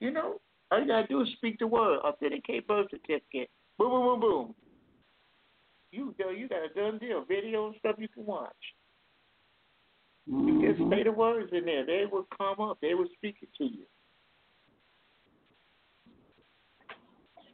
You 0.00 0.10
know, 0.10 0.40
all 0.72 0.80
you 0.80 0.86
gotta 0.86 1.06
do 1.06 1.20
is 1.20 1.28
speak 1.36 1.58
the 1.58 1.66
word, 1.66 1.98
authenticate 2.00 2.66
birth 2.66 2.86
certificate, 2.90 3.50
boom, 3.78 3.90
boom, 3.90 4.02
boom, 4.02 4.20
boom. 4.20 4.54
You 5.90 6.14
go, 6.18 6.30
you 6.30 6.48
got 6.48 6.64
a 6.64 6.68
done 6.74 6.98
deal, 6.98 7.24
video 7.26 7.66
and 7.66 7.76
stuff 7.78 7.96
you 7.98 8.08
can 8.08 8.24
watch. 8.24 8.50
You 10.26 10.34
Mm-hmm. 10.34 10.82
just 10.84 10.90
say 10.90 11.02
the 11.02 11.12
words 11.12 11.50
in 11.52 11.64
there. 11.66 11.84
They 11.84 12.04
will 12.10 12.26
come 12.38 12.60
up. 12.60 12.78
They 12.80 12.94
will 12.94 13.08
speak 13.16 13.36
it 13.42 13.48
to 13.58 13.64
you. 13.64 13.84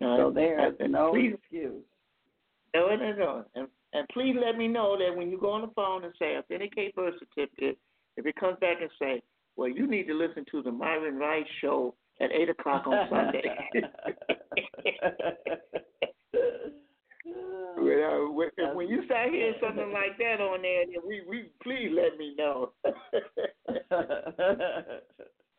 So 0.01 0.31
there 0.33 0.69
is 0.69 0.75
no 0.89 1.11
please, 1.13 1.35
excuse. 1.35 1.83
no, 2.75 2.95
no, 2.95 3.13
no. 3.13 3.45
And, 3.57 3.67
and 3.95 4.07
please 4.11 4.37
let 4.41 4.57
me 4.57 4.69
know 4.69 4.97
that 4.97 5.17
when 5.17 5.31
you 5.31 5.41
go 5.41 5.51
on 5.51 5.63
the 5.63 5.73
phone 5.75 6.05
and 6.05 6.13
say 6.19 6.37
authenticate 6.37 6.95
birth 6.95 7.15
certificate, 7.19 7.79
if 8.17 8.27
it 8.27 8.37
comes 8.37 8.59
back 8.61 8.77
and 8.81 8.91
say, 9.01 9.23
well, 9.57 9.69
you 9.69 9.89
need 9.89 10.07
to 10.07 10.15
listen 10.15 10.45
to 10.53 10.63
the 10.63 10.71
Myron 10.71 11.17
Rice 11.17 11.47
show 11.61 11.95
at 12.21 12.33
eight 12.33 12.49
o'clock 12.49 12.87
on 12.87 13.09
Sunday. 13.11 13.43
Well, 17.81 18.27
uh, 18.29 18.33
when, 18.33 18.49
when 18.75 18.89
you 18.89 19.05
start 19.05 19.31
hearing 19.31 19.55
something 19.63 19.93
like 19.93 20.19
that 20.19 20.41
on 20.41 20.63
there, 20.63 20.85
then 20.87 21.01
we, 21.07 21.23
we 21.29 21.45
please 21.63 21.91
let 21.95 22.19
me 22.19 22.35
know. 22.37 22.73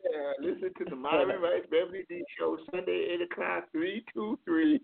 Yeah, 0.03 0.31
listen 0.39 0.71
to 0.77 0.85
the 0.89 0.95
Myron 0.95 1.41
Rice 1.41 1.65
Beverly 1.71 2.05
D 2.07 2.23
show 2.37 2.57
Sunday 2.71 3.09
eight 3.13 3.21
o'clock 3.21 3.65
three 3.71 4.03
two 4.13 4.39
three. 4.45 4.79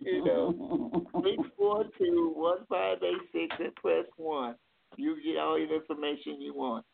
you 0.00 0.24
know, 0.24 1.06
six 1.22 1.36
four 1.58 1.84
two 1.98 2.32
one 2.34 2.58
five 2.68 2.98
eight 3.02 3.20
six 3.32 3.54
and 3.58 3.74
press 3.76 4.06
one. 4.16 4.54
You 4.96 5.16
get 5.22 5.38
all 5.38 5.56
the 5.56 5.74
information 5.74 6.40
you 6.40 6.54
want. 6.54 6.84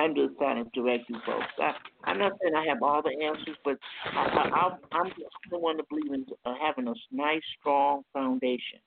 I'm 0.00 0.14
just 0.14 0.36
trying 0.38 0.64
to 0.64 0.70
direct 0.72 1.08
you 1.08 1.16
folks. 1.26 1.44
I, 1.58 1.72
I'm 2.04 2.18
not 2.18 2.32
saying 2.40 2.54
I 2.54 2.64
have 2.66 2.82
all 2.82 3.02
the 3.02 3.10
answers, 3.22 3.56
but 3.64 3.76
I, 4.06 4.18
I, 4.18 4.42
I'm 4.66 4.72
I'm 4.92 5.08
just 5.10 5.36
the 5.50 5.58
one 5.58 5.76
to 5.76 5.84
believe 5.90 6.12
in 6.12 6.24
uh, 6.46 6.54
having 6.60 6.88
a 6.88 6.94
nice, 7.12 7.42
strong 7.60 8.02
foundation. 8.12 8.80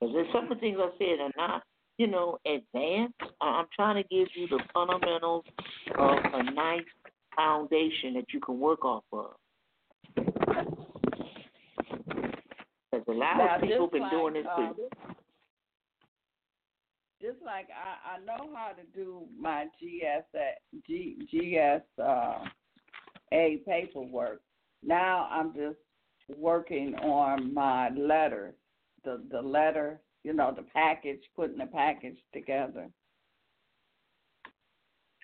Because 0.00 0.14
there's 0.14 0.32
some 0.32 0.44
of 0.44 0.50
the 0.50 0.56
things 0.56 0.78
I 0.80 0.90
said 0.98 1.20
are 1.20 1.30
not, 1.36 1.62
you 1.98 2.06
know, 2.06 2.38
advanced. 2.46 3.14
I'm 3.40 3.66
trying 3.74 4.02
to 4.02 4.08
give 4.08 4.28
you 4.34 4.48
the 4.48 4.60
fundamentals 4.72 5.44
of 5.98 6.18
a 6.32 6.42
nice 6.52 6.82
foundation 7.36 8.14
that 8.14 8.24
you 8.32 8.40
can 8.40 8.58
work 8.58 8.84
off 8.84 9.04
of. 9.12 9.34
Because 12.90 13.04
a 13.08 13.12
lot 13.12 13.36
Now, 13.38 13.56
of 13.56 13.62
people 13.62 13.88
been 13.88 14.02
like, 14.02 14.10
doing 14.10 14.34
this 14.34 14.46
uh, 14.50 14.56
for 14.56 14.74
just 17.24 17.42
like 17.44 17.68
I, 17.70 18.16
I 18.16 18.18
know 18.24 18.50
how 18.54 18.72
to 18.72 18.82
do 18.94 19.22
my 19.38 19.66
GS 19.80 20.26
G, 20.86 21.16
GS 21.30 21.82
uh, 22.02 22.44
A 23.32 23.60
paperwork. 23.66 24.42
Now 24.82 25.28
I'm 25.30 25.54
just 25.54 25.78
working 26.38 26.94
on 26.96 27.52
my 27.54 27.88
letter, 27.90 28.54
the 29.04 29.22
the 29.30 29.40
letter, 29.40 30.00
you 30.24 30.34
know, 30.34 30.52
the 30.54 30.64
package, 30.74 31.20
putting 31.34 31.58
the 31.58 31.66
package 31.66 32.18
together. 32.32 32.88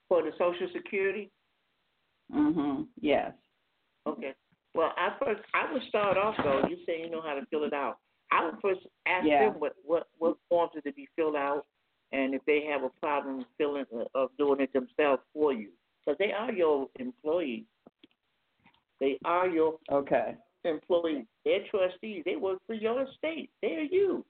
for 0.09 0.23
the 0.23 0.33
Social 0.39 0.69
Security. 0.73 1.31
Mhm. 2.35 2.89
Yes. 3.01 3.33
Okay. 4.07 4.35
Well, 4.75 4.93
I 4.97 5.17
first 5.23 5.41
I 5.55 5.73
would 5.73 5.83
start 5.89 6.17
off 6.17 6.35
though. 6.43 6.67
You 6.69 6.79
say 6.87 7.01
you 7.01 7.11
know 7.11 7.21
how 7.23 7.35
to 7.35 7.47
fill 7.47 7.65
it 7.65 7.73
out. 7.73 7.99
I 8.33 8.45
would 8.45 8.57
first 8.61 8.81
ask 9.07 9.25
Yeah. 9.27 9.51
them 9.51 9.61
what 9.61 9.75
what 9.85 10.09
what 10.19 10.37
forms 10.49 10.73
are 10.75 10.81
to 10.81 10.93
be 10.93 11.07
filled 11.17 11.37
out, 11.37 11.67
and 12.13 12.35
if 12.35 12.45
they 12.47 12.65
have 12.71 12.83
a 12.83 12.89
problem 13.01 13.45
filling 13.59 13.85
uh, 13.95 14.05
of 14.15 14.31
doing 14.39 14.61
it 14.61 14.73
themselves 14.73 15.23
for 15.33 15.53
you, 15.53 15.69
because 16.05 16.19
they 16.19 16.33
are 16.33 16.53
your 16.53 16.89
employees. 16.99 17.65
They 19.01 19.19
are 19.25 19.49
your 19.49 19.79
Okay. 19.91 20.35
employees. 20.65 21.25
They're 21.45 21.67
trustees. 21.71 22.23
They 22.25 22.37
work 22.37 22.59
for 22.67 22.75
your 22.75 23.03
estate. 23.03 23.51
They're 23.63 23.85
you. 23.85 24.25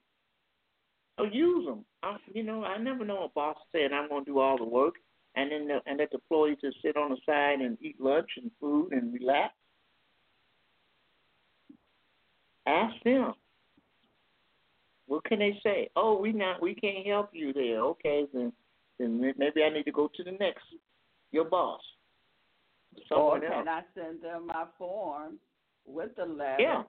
So 1.19 1.25
use 1.25 1.67
them. 1.67 1.85
I, 2.03 2.17
you 2.33 2.43
know, 2.43 2.65
I 2.65 2.79
never 2.79 3.05
know 3.05 3.25
a 3.25 3.29
boss 3.29 3.57
saying 3.73 3.91
I'm 3.93 4.09
going 4.09 4.25
to 4.25 4.31
do 4.31 4.39
all 4.39 4.57
the 4.57 4.65
work, 4.65 4.95
and 5.35 5.51
then 5.53 5.69
the, 5.69 5.81
and 5.87 5.99
let 5.99 6.11
the 6.11 6.17
employees 6.17 6.59
just 6.63 6.79
sit 6.83 6.97
on 6.97 7.11
the 7.11 7.17
side 7.27 7.61
and 7.61 7.77
eat 7.83 8.01
lunch 8.01 8.31
and 8.37 8.51
food 8.61 8.93
and 8.93 9.13
relax. 9.13 9.53
Ask 12.67 12.95
them. 13.05 13.35
What 15.11 15.25
can 15.25 15.41
they 15.41 15.59
say? 15.61 15.91
Oh, 15.97 16.17
we 16.21 16.31
not, 16.31 16.63
we 16.63 16.73
can't 16.73 17.05
help 17.05 17.31
you 17.33 17.53
there. 17.53 17.81
Okay, 17.81 18.27
then, 18.33 18.53
then 18.97 19.21
maybe 19.37 19.65
I 19.65 19.69
need 19.69 19.83
to 19.87 19.91
go 19.91 20.09
to 20.15 20.23
the 20.23 20.31
next, 20.31 20.63
your 21.33 21.47
boss, 21.47 21.81
Or 22.95 23.03
someone 23.09 23.45
else. 23.45 23.55
can 23.57 23.69
I 23.69 23.83
send 23.93 24.23
them 24.23 24.47
my 24.47 24.67
form 24.79 25.41
with 25.85 26.15
the 26.17 26.27
letter 26.27 26.59
Yeah. 26.63 26.83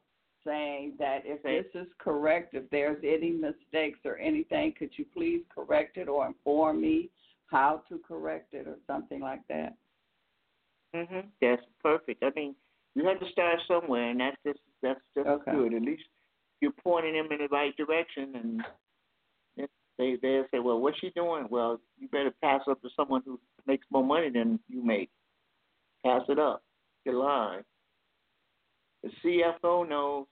saying 0.46 0.94
that 1.00 1.24
if 1.26 1.42
this 1.42 1.66
is 1.74 1.88
correct, 1.98 2.54
if 2.54 2.70
there's 2.70 3.04
any 3.04 3.32
mistakes 3.32 3.98
or 4.06 4.20
anything, 4.20 4.76
could 4.78 4.92
you 4.98 5.06
please 5.12 5.42
correct 5.50 5.98
it 5.98 6.08
or 6.08 6.28
inform 6.28 6.80
me 6.80 7.10
how 7.48 7.82
to 7.90 7.98
correct 8.08 8.54
it 8.54 8.68
or 8.68 8.78
something 8.86 9.20
like 9.20 9.42
that? 9.50 9.74
hmm 10.94 11.22
That's 11.42 11.64
perfect. 11.82 12.24
I 12.24 12.30
mean, 12.36 12.54
you 12.94 13.04
have 13.08 13.20
to 13.20 13.32
start 13.32 13.58
somewhere, 13.68 14.12
and 14.12 14.20
that's 14.20 14.38
just 14.46 14.60
that's 14.84 15.02
just 15.16 15.28
Okay. 15.28 15.52
good. 15.52 15.74
At 15.74 15.82
least 15.82 16.04
you're 16.62 16.72
pointing 16.84 17.14
them 17.14 17.32
in 17.32 17.40
the 17.40 17.48
right 17.50 17.76
direction, 17.76 18.34
and 18.36 19.68
they 19.98 20.16
they 20.22 20.42
say, 20.52 20.60
"Well, 20.60 20.80
what's 20.80 21.00
she 21.00 21.10
doing?" 21.16 21.48
Well, 21.50 21.80
you 22.00 22.08
better 22.08 22.34
pass 22.42 22.62
up 22.70 22.82
to 22.82 22.90
someone 22.96 23.22
who 23.26 23.40
makes 23.68 23.86
more 23.92 24.04
money 24.04 24.30
than 24.30 24.60
you 24.70 24.84
make. 24.84 25.10
Pass 26.06 26.22
it 26.30 26.40
up. 26.40 26.64
Your 27.06 27.16
line. 27.16 27.64
The 29.04 29.10
CFO 29.24 29.88
knows. 29.88 30.28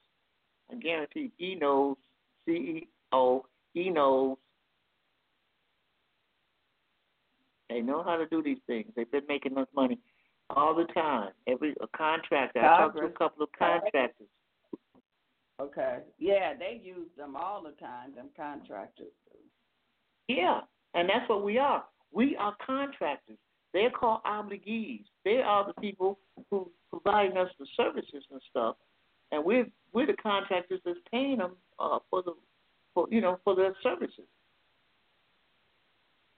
I 0.71 0.75
guarantee 0.75 1.31
he 1.37 1.55
knows. 1.55 1.97
CEO 2.47 3.43
he 3.73 3.89
knows. 3.89 4.37
They 7.69 7.81
know 7.81 8.01
how 8.03 8.17
to 8.17 8.25
do 8.27 8.41
these 8.41 8.57
things. 8.65 8.87
They've 8.95 9.11
been 9.11 9.27
making 9.27 9.57
us 9.57 9.67
money 9.75 9.99
all 10.49 10.73
the 10.73 10.85
time. 10.93 11.31
Every 11.47 11.75
a 11.81 11.87
contractor. 11.95 12.59
I 12.59 12.79
talked 12.79 12.97
to 12.97 13.05
a 13.05 13.09
couple 13.09 13.43
of 13.43 13.49
contractors. 13.57 14.27
Okay. 15.59 15.99
Yeah, 16.17 16.53
they 16.57 16.79
use 16.81 17.09
them 17.17 17.35
all 17.35 17.61
the 17.61 17.71
time, 17.71 18.15
them 18.15 18.29
contractors. 18.35 19.07
Yeah, 20.27 20.61
and 20.93 21.09
that's 21.09 21.27
what 21.27 21.43
we 21.43 21.57
are. 21.57 21.83
We 22.13 22.35
are 22.37 22.55
contractors. 22.65 23.37
They're 23.73 23.89
called 23.89 24.21
obligees. 24.25 25.03
They 25.25 25.41
are 25.45 25.67
the 25.67 25.79
people 25.81 26.19
who 26.49 26.71
providing 26.89 27.37
us 27.37 27.49
the 27.59 27.67
services 27.75 28.23
and 28.31 28.41
stuff, 28.49 28.75
and 29.31 29.43
we're 29.43 29.67
we're 29.91 30.07
the 30.07 30.15
contractors 30.21 30.79
that's 30.85 30.99
paying 31.11 31.37
them 31.37 31.55
uh, 31.79 31.99
for 32.09 32.23
the 32.23 32.33
for 32.93 33.07
you 33.11 33.21
know 33.21 33.39
for 33.43 33.55
their 33.55 33.75
services. 33.83 34.25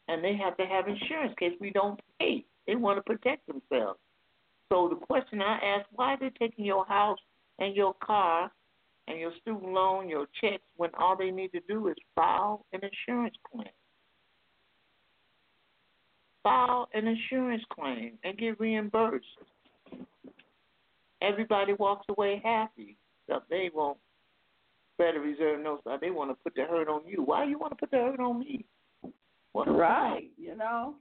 And 0.08 0.24
they 0.24 0.36
have 0.36 0.58
to 0.58 0.66
have 0.66 0.88
insurance 0.88 1.34
in 1.40 1.50
case 1.50 1.58
we 1.62 1.70
don't 1.70 2.00
pay. 2.20 2.44
They 2.68 2.76
want 2.76 2.98
to 2.98 3.02
protect 3.02 3.48
themselves. 3.48 4.00
So 4.70 4.90
the 4.90 5.06
question 5.06 5.42
I 5.42 5.58
ask, 5.58 5.86
why 5.94 6.14
are 6.14 6.20
they 6.20 6.32
taking 6.38 6.66
your 6.66 6.86
house 6.86 7.20
and 7.60 7.76
your 7.76 7.94
car 8.04 8.52
and 9.12 9.20
your 9.20 9.32
student 9.42 9.72
loan, 9.72 10.08
your 10.10 10.28
checks, 10.40 10.64
when 10.78 10.90
all 11.00 11.16
they 11.18 11.32
need 11.32 11.52
to 11.52 11.60
do 11.68 11.90
is 11.90 11.96
file 12.16 12.66
an 12.74 12.82
insurance 12.84 13.36
claim? 13.52 13.68
File 16.44 16.90
an 16.94 17.08
insurance 17.08 17.64
claim 17.74 18.14
and 18.24 18.38
get 18.38 18.60
reimbursed. 18.60 19.26
Everybody 21.22 21.74
walks 21.74 22.06
away 22.10 22.42
happy. 22.44 22.98
So 23.28 23.42
they 23.50 23.70
won't 23.74 23.98
Federal 24.98 25.24
Reserve 25.24 25.66
uh, 25.86 25.98
They 26.00 26.12
want 26.12 26.32
to 26.32 26.36
put 26.36 26.56
the 26.56 26.64
hurt 26.64 26.88
on 26.88 27.02
you. 27.08 27.24
Why 27.24 27.46
you 27.46 27.58
want 27.58 27.72
to 27.72 27.76
put 27.76 27.92
the 27.92 27.98
hurt 27.98 28.20
on 28.20 28.40
me? 28.40 28.66
What 29.54 29.66
Right. 29.66 30.30
You 30.38 30.56
know, 30.56 30.96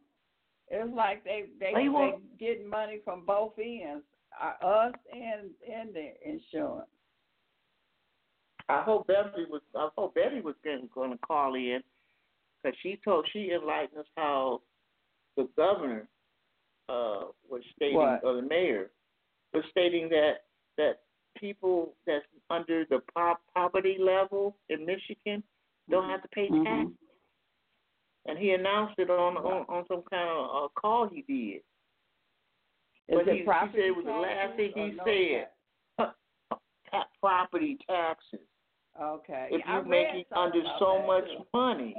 it's 0.68 0.94
like 0.94 1.24
they 1.24 1.46
they 1.58 1.70
you 1.70 1.84
they 1.84 1.88
want- 1.88 2.38
getting 2.38 2.68
money 2.68 3.00
from 3.04 3.24
both 3.26 3.52
ends, 3.58 4.04
uh, 4.40 4.64
us 4.64 4.94
and 5.12 5.50
and 5.70 5.94
the 5.94 6.12
insurance. 6.24 6.88
I 8.70 8.82
hope 8.82 9.06
Beverly 9.06 9.46
was. 9.50 9.62
I 9.76 9.88
hope 9.96 10.14
Betty 10.14 10.40
was 10.40 10.54
going 10.94 11.10
to 11.12 11.18
call 11.18 11.54
in 11.54 11.80
because 12.62 12.76
she 12.82 12.98
told 13.04 13.26
she 13.32 13.50
enlightened 13.52 13.98
us 14.00 14.06
how 14.16 14.62
the 15.36 15.48
governor 15.56 16.08
uh, 16.88 17.26
was 17.48 17.62
stating, 17.76 17.96
What? 17.96 18.22
or 18.24 18.34
the 18.36 18.42
mayor 18.42 18.90
was 19.52 19.64
stating 19.70 20.08
that 20.10 20.44
that 20.76 21.00
people 21.38 21.94
that's 22.06 22.24
under 22.50 22.84
the 22.90 23.00
poverty 23.54 23.96
level 24.00 24.56
in 24.68 24.84
Michigan 24.84 25.42
don't 25.88 26.08
have 26.08 26.22
to 26.22 26.28
pay 26.28 26.48
Mhm. 26.48 26.92
and 28.26 28.38
he 28.38 28.50
announced 28.52 28.98
it 28.98 29.10
on 29.10 29.36
on, 29.36 29.64
on 29.68 29.86
some 29.88 30.02
kind 30.10 30.28
of 30.28 30.64
uh, 30.64 30.68
call 30.80 31.08
he 31.08 31.22
did. 31.22 31.62
Is 33.08 33.18
But 33.18 33.28
it 33.28 33.32
he- 33.34 33.38
he 33.40 33.44
said 33.44 33.74
it 33.74 33.96
was 33.96 34.04
the 34.04 34.12
last 34.12 34.56
thing 34.56 34.72
he 34.74 34.90
no 34.92 35.04
said. 35.04 35.48
tax? 35.98 36.16
Property 37.20 37.78
taxes. 37.88 38.40
Okay. 39.00 39.48
if 39.50 39.62
you're 39.66 39.84
making 39.84 40.24
under 40.36 40.62
so 40.78 40.98
that, 41.00 41.06
much 41.06 41.24
too. 41.24 41.46
money. 41.54 41.94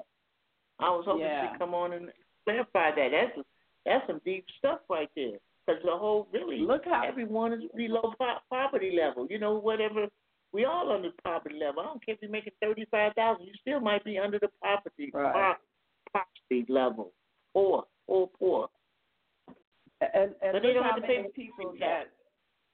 I 0.80 0.90
was 0.90 1.06
hoping 1.06 1.22
Yeah. 1.26 1.52
she'd 1.52 1.60
come 1.60 1.74
on 1.74 1.94
and 1.94 2.12
clarify 2.46 2.92
that. 2.96 3.10
That's 3.12 3.48
that's 3.86 4.06
some 4.08 4.22
deep 4.26 4.46
stuff 4.60 4.80
right 4.90 5.10
there. 5.16 5.38
Because 5.66 5.82
the 5.84 5.96
whole 5.98 6.28
really 6.32 6.60
Look 6.60 6.86
how 6.86 7.04
everyone 7.04 7.54
is 7.54 7.64
below 7.76 8.14
poverty 8.50 8.98
level. 9.00 9.28
You 9.30 9.40
know, 9.40 9.56
whatever 9.56 10.08
we 10.54 10.66
all 10.66 10.92
under 10.92 11.12
poverty 11.24 11.56
level. 11.60 11.82
I 11.82 11.86
don't 11.86 12.06
care 12.06 12.16
if 12.16 12.22
you're 12.22 12.32
making 12.32 12.54
thirty 12.62 12.86
five 12.92 13.14
thousand, 13.14 13.46
you 13.48 13.54
still 13.62 13.80
might 13.80 14.04
be 14.04 14.18
under 14.20 14.38
the 14.40 14.50
poverty 14.62 15.12
Right. 15.14 15.56
poverty 16.14 16.66
level. 16.70 17.14
poor, 17.54 17.86
poor, 18.08 18.28
poor. 18.40 18.70
And, 20.02 20.34
and 20.42 20.54
But 20.54 20.64
they 20.64 20.74
don't 20.74 20.84
have 20.84 20.96
to 20.96 21.02
pay 21.02 21.26
people 21.36 21.74
that 21.80 22.06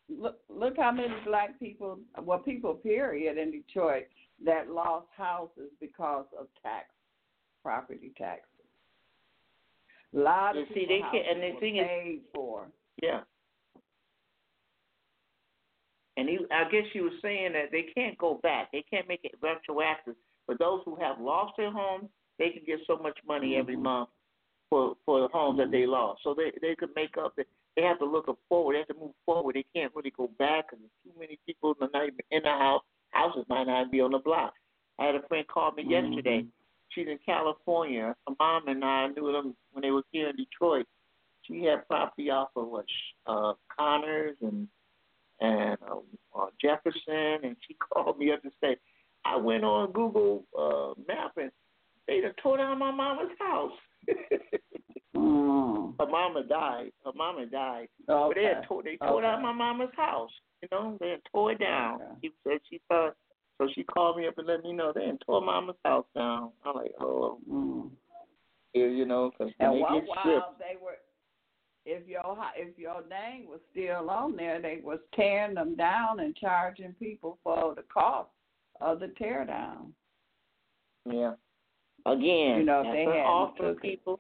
look 0.10 0.40
look 0.50 0.76
how 0.78 0.92
many 0.92 1.14
black 1.26 1.60
people, 1.60 2.00
well, 2.22 2.40
people 2.40 2.76
period 2.76 3.38
in 3.38 3.52
Detroit 3.52 4.04
that 4.46 4.70
lost 4.70 5.08
houses 5.16 5.72
because 5.80 6.26
of 6.40 6.48
tax, 6.62 6.88
property 7.64 8.12
taxes. 8.18 8.48
A 10.16 10.20
lot 10.20 10.58
of 10.58 10.68
see, 10.70 10.82
people 10.86 10.96
they 10.96 11.02
can't- 11.12 11.28
and 11.28 11.42
the 11.56 11.60
thing 11.60 11.78
is- 11.78 12.22
for. 12.34 12.72
Yeah. 13.02 13.24
And 16.16 16.28
he, 16.28 16.40
I 16.50 16.64
guess 16.72 16.86
you 16.96 17.04
were 17.04 17.18
saying 17.22 17.54
that 17.54 17.72
they 17.72 17.84
can't 17.84 18.18
go 18.18 18.36
back. 18.42 18.72
They 18.72 18.82
can't 18.90 19.08
make 19.08 19.24
it 19.24 19.36
retroactive. 19.40 20.16
But 20.48 20.58
those 20.58 20.82
who 20.86 20.96
have 20.96 21.20
lost 21.20 21.58
their 21.58 21.70
homes, 21.72 22.10
they 22.40 22.50
can 22.50 22.64
get 22.66 22.80
so 22.88 22.98
much 22.98 23.20
money 23.28 23.56
every 23.56 23.76
Mhm. 23.76 23.84
month 23.84 24.10
for 24.70 24.96
for 25.06 25.20
the 25.22 25.28
homes 25.28 25.58
that 25.60 25.70
they 25.72 25.86
lost. 25.86 26.24
So 26.24 26.34
they 26.34 26.52
they 26.62 26.76
could 26.76 26.96
make 26.96 27.18
up. 27.18 27.36
The, 27.36 27.46
they 27.78 27.84
have 27.84 28.00
to 28.00 28.06
look 28.06 28.26
forward. 28.50 28.74
They 28.74 28.80
have 28.80 28.88
to 28.88 28.96
move 28.96 29.14
forward. 29.26 29.56
They 29.56 29.66
can't 29.74 29.94
really 29.96 30.12
go 30.12 30.30
back 30.40 30.66
because 30.66 30.84
there's 30.84 31.14
too 31.14 31.20
many 31.20 31.40
people 31.46 31.76
in 31.80 31.88
the 31.94 32.36
in 32.36 32.44
the 32.44 32.50
house. 32.50 32.82
Houses 33.12 33.46
might 33.48 33.68
not 33.68 33.92
be 33.92 34.02
on 34.02 34.12
the 34.12 34.20
block. 34.20 34.54
I 35.00 35.06
had 35.06 35.16
a 35.16 35.26
friend 35.28 35.46
call 35.48 35.72
me 35.72 35.86
yesterday. 35.88 36.44
She's 36.90 37.08
in 37.08 37.20
California. 37.24 38.16
Her 38.28 38.34
mom 38.40 38.68
and 38.68 38.84
I 38.84 39.08
knew 39.08 39.32
them 39.32 39.56
when 39.72 39.84
they 39.84 39.92
were 39.92 40.02
here 40.12 40.30
in 40.30 40.36
Detroit. 40.36 40.88
She 41.44 41.64
had 41.64 41.88
property 41.88 42.32
off 42.32 42.50
of 42.56 42.68
what 42.68 42.86
uh 43.28 43.54
Connors 43.78 44.36
and 44.42 44.68
and 45.40 45.78
uh, 45.88 45.98
uh, 46.36 46.48
Jefferson, 46.60 47.44
and 47.44 47.56
she 47.68 47.76
called 47.94 48.18
me 48.18 48.32
up 48.32 48.42
to 48.42 48.50
say, 48.60 48.78
I 49.24 49.38
went 49.38 49.64
on 49.64 49.92
Google 49.92 50.46
uh, 50.58 51.00
Map 51.08 51.34
and 51.38 51.52
they 52.08 52.22
done 52.22 52.34
tore 52.42 52.58
down 52.58 52.80
my 52.80 52.92
mama's 52.92 53.30
house. 53.40 53.72
Mm. 55.18 55.96
Her 56.00 56.06
mama 56.08 56.44
died. 56.44 56.92
Her 57.06 57.12
mama 57.16 57.46
died. 57.48 57.88
Okay. 58.10 58.28
But 58.30 58.36
they 58.36 58.44
had 58.46 58.64
tore, 58.68 58.84
they 58.84 58.98
tore 58.98 59.10
Okay. 59.18 59.22
down 59.28 59.42
my 59.42 59.52
mama's 59.54 59.90
house. 59.96 60.32
You 60.62 60.68
know, 60.72 60.98
they 61.00 61.10
had 61.12 61.22
tore 61.32 61.52
it 61.54 61.60
down. 61.60 61.96
Okay. 62.02 62.12
She 62.24 62.32
said 62.44 62.60
she 62.70 62.82
thought. 62.88 63.16
So 63.60 63.68
she 63.74 63.84
called 63.84 64.18
me 64.18 64.28
up 64.28 64.38
and 64.38 64.46
let 64.46 64.64
me 64.64 64.72
know 64.72 64.92
they 64.94 65.08
had 65.08 65.20
tore 65.26 65.42
mama's 65.42 65.76
house 65.84 66.06
down. 66.16 66.52
I'm 66.64 66.76
like, 66.76 66.92
oh, 67.00 67.40
Mm. 67.50 67.90
yeah, 68.74 68.86
you 68.86 69.06
know, 69.06 69.32
because 69.32 69.52
when 69.58 69.70
And 69.72 69.78
they 69.78 70.00
get 70.00 70.10
stripped, 70.20 70.60
they 70.60 70.76
were, 70.80 70.98
if 71.86 72.08
your 72.08 72.38
if 72.56 72.78
your 72.78 73.02
name 73.08 73.48
was 73.48 73.60
still 73.72 74.10
on 74.12 74.36
there, 74.36 74.62
they 74.62 74.80
was 74.84 75.00
tearing 75.16 75.56
them 75.56 75.76
down 75.76 76.20
and 76.20 76.36
charging 76.36 76.94
people 76.94 77.40
for 77.44 77.74
the 77.74 77.82
cost 77.84 78.30
of 78.82 79.00
the 79.00 79.08
tear 79.18 79.44
down. 79.46 79.94
Yeah. 81.10 81.34
Again, 82.06 82.60
You 82.60 82.64
know, 82.64 82.84
if 82.86 82.94
they 82.94 83.06
offer, 83.06 83.72
it. 83.72 83.82
people. 83.82 84.20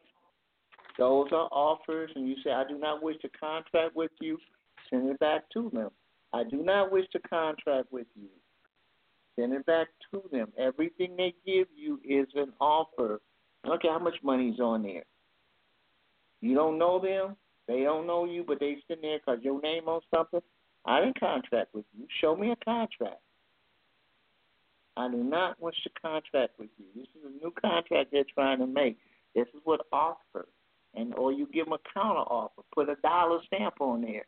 Those 0.98 1.28
are 1.32 1.48
offers, 1.52 2.12
and 2.16 2.28
you 2.28 2.36
say, 2.44 2.52
I 2.52 2.64
do 2.68 2.78
not 2.78 3.04
wish 3.04 3.18
to 3.22 3.30
contract 3.30 3.96
with 3.96 4.12
you. 4.20 4.38
Send 4.90 5.10
it 5.10 5.20
back 5.20 5.44
to 5.54 5.70
them. 5.72 5.90
I 6.34 6.44
do 6.44 6.64
not 6.64 6.92
wish 6.92 7.06
to 7.14 7.20
contract 7.20 7.92
with 7.92 8.08
you. 8.16 8.30
Send 9.36 9.54
it 9.54 9.66
back 9.66 9.88
to 10.12 10.24
them. 10.32 10.48
Everything 10.58 11.16
they 11.16 11.34
give 11.46 11.68
you 11.76 12.00
is 12.04 12.28
an 12.36 12.52
offer. 12.60 13.22
I 13.64 13.68
don't 13.68 13.82
care 13.82 13.92
how 13.92 14.00
much 14.00 14.16
money's 14.24 14.60
on 14.60 14.84
there. 14.84 15.04
You 16.42 16.56
don't 16.56 16.78
know 16.78 17.00
them. 17.00 17.36
They 17.68 17.84
don't 17.84 18.08
know 18.08 18.26
you, 18.26 18.44
but 18.48 18.60
they 18.60 18.78
sitting 18.88 19.02
there 19.04 19.20
because 19.20 19.44
your 19.44 19.62
name 19.62 19.88
on 19.88 20.02
something. 20.14 20.42
I 20.86 21.02
didn't 21.02 21.20
contract 21.20 21.76
with 21.76 21.86
you. 21.98 22.08
Show 22.22 22.36
me 22.36 22.52
a 22.52 22.56
contract. 22.56 23.20
I 24.96 25.10
do 25.10 25.18
not 25.18 25.62
wish 25.62 25.76
to 25.84 25.90
contract 26.02 26.54
with 26.58 26.70
you. 26.78 26.86
This 26.96 27.08
is 27.16 27.24
a 27.26 27.44
new 27.44 27.54
contract 27.62 28.12
they're 28.12 28.24
trying 28.34 28.60
to 28.60 28.68
make. 28.68 28.98
This 29.36 29.48
is 29.54 29.62
what 29.64 29.82
offer, 29.92 30.48
and 30.98 31.14
or 31.16 31.32
you 31.32 31.48
give 31.54 31.66
them 31.66 31.74
a 31.74 31.94
counter 31.94 32.22
offer. 32.22 32.62
Put 32.74 32.90
a 32.90 32.96
dollar 33.04 33.40
stamp 33.46 33.76
on 33.80 34.02
there. 34.02 34.26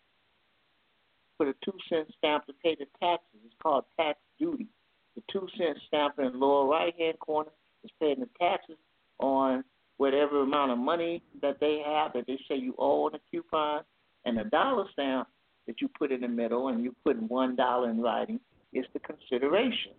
Put 1.37 1.47
a 1.47 1.53
two 1.63 1.77
cent 1.89 2.07
stamp 2.17 2.45
to 2.45 2.53
pay 2.63 2.75
the 2.75 2.85
taxes. 2.99 3.39
It's 3.45 3.55
called 3.61 3.85
tax 3.99 4.19
duty. 4.37 4.67
The 5.15 5.23
two 5.31 5.47
cent 5.57 5.77
stamp 5.87 6.19
in 6.19 6.31
the 6.31 6.37
lower 6.37 6.67
right 6.67 6.93
hand 6.97 7.19
corner 7.19 7.51
is 7.83 7.91
paying 7.99 8.19
the 8.19 8.29
taxes 8.39 8.77
on 9.19 9.63
whatever 9.97 10.41
amount 10.41 10.71
of 10.71 10.77
money 10.77 11.21
that 11.41 11.59
they 11.59 11.81
have 11.85 12.13
that 12.13 12.25
they 12.27 12.39
say 12.47 12.55
you 12.55 12.73
owe 12.77 13.05
on 13.05 13.15
a 13.15 13.19
coupon, 13.29 13.81
and 14.25 14.37
the 14.37 14.45
dollar 14.45 14.85
stamp 14.93 15.27
that 15.67 15.81
you 15.81 15.89
put 15.89 16.11
in 16.11 16.21
the 16.21 16.27
middle 16.27 16.69
and 16.69 16.83
you 16.83 16.95
put 17.03 17.21
one 17.23 17.55
dollar 17.55 17.89
in 17.89 18.01
writing 18.01 18.39
is 18.73 18.85
the 18.93 18.99
consideration. 18.99 19.93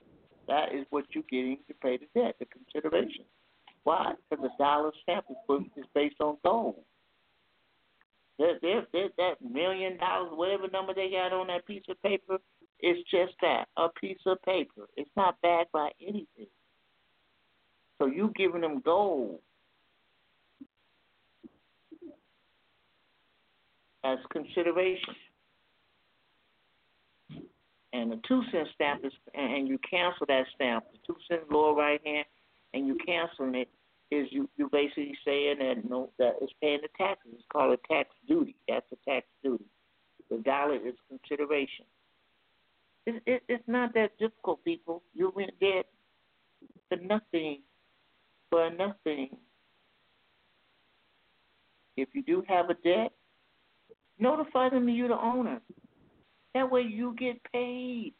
That 0.48 0.74
is 0.74 0.86
what 0.90 1.04
you're 1.10 1.24
getting 1.30 1.58
to 1.68 1.74
pay 1.74 1.98
the 1.98 2.06
debt, 2.18 2.36
the 2.38 2.46
consideration. 2.46 3.24
Why? 3.84 4.12
Because 4.28 4.44
the 4.44 4.64
dollar 4.64 4.92
stamp 5.02 5.26
is, 5.30 5.84
based 5.94 6.20
on 6.20 6.36
gold. 6.44 6.76
That, 8.38 8.58
that, 8.62 8.86
that, 8.92 9.08
that 9.18 9.34
million 9.52 9.98
dollars, 9.98 10.30
whatever 10.34 10.68
number 10.68 10.94
they 10.94 11.10
got 11.10 11.32
on 11.32 11.48
that 11.48 11.66
piece 11.66 11.82
of 11.88 12.00
paper, 12.02 12.38
it's 12.80 13.08
just 13.10 13.34
that, 13.42 13.66
a 13.76 13.88
piece 14.00 14.18
of 14.26 14.40
paper. 14.42 14.88
It's 14.96 15.10
not 15.16 15.40
backed 15.42 15.72
by 15.72 15.90
anything. 16.00 16.46
So 17.98 18.06
you 18.06 18.32
giving 18.36 18.62
them 18.62 18.80
gold 18.82 19.40
as 24.04 24.18
consideration. 24.32 25.14
And 27.92 28.12
the 28.12 28.20
two 28.26 28.42
cent 28.52 28.68
stamp 28.74 29.04
is, 29.04 29.12
and 29.34 29.68
you 29.68 29.78
cancel 29.88 30.24
that 30.28 30.44
stamp, 30.54 30.84
the 30.92 30.98
two 31.06 31.16
cent 31.28 31.50
lower 31.50 31.74
right 31.74 32.00
hand, 32.06 32.24
and 32.74 32.86
you 32.86 32.96
canceling 33.04 33.54
it, 33.54 33.68
is 34.10 34.26
you 34.30 34.48
you 34.56 34.68
basically 34.72 35.16
saying 35.24 35.58
that 35.60 35.88
no 35.88 36.10
that 36.18 36.36
it's 36.40 36.52
paying 36.60 36.80
the 36.82 36.88
taxes. 36.98 37.32
It's 37.34 37.44
called 37.52 37.78
a 37.78 37.92
tax 37.92 38.10
duty. 38.28 38.56
That's 38.68 38.86
a 38.92 39.10
tax 39.10 39.26
duty. 39.42 39.64
The 40.30 40.38
dollar 40.38 40.76
is 40.76 40.94
consideration. 41.08 41.84
It, 43.06 43.22
it, 43.26 43.42
it's 43.48 43.64
not 43.66 43.94
that 43.94 44.18
difficult, 44.18 44.64
people. 44.64 45.02
You 45.14 45.32
went 45.34 45.52
debt 45.60 45.86
for 46.88 46.96
nothing, 46.96 47.60
for 48.50 48.70
nothing. 48.70 49.36
If 51.96 52.08
you 52.12 52.22
do 52.22 52.44
have 52.48 52.70
a 52.70 52.74
debt, 52.74 53.12
notify 54.18 54.70
them 54.70 54.86
that 54.86 54.92
you're 54.92 55.08
the 55.08 55.20
owner. 55.20 55.60
That 56.54 56.70
way 56.70 56.82
you 56.82 57.14
get 57.18 57.40
paid. 57.52 58.14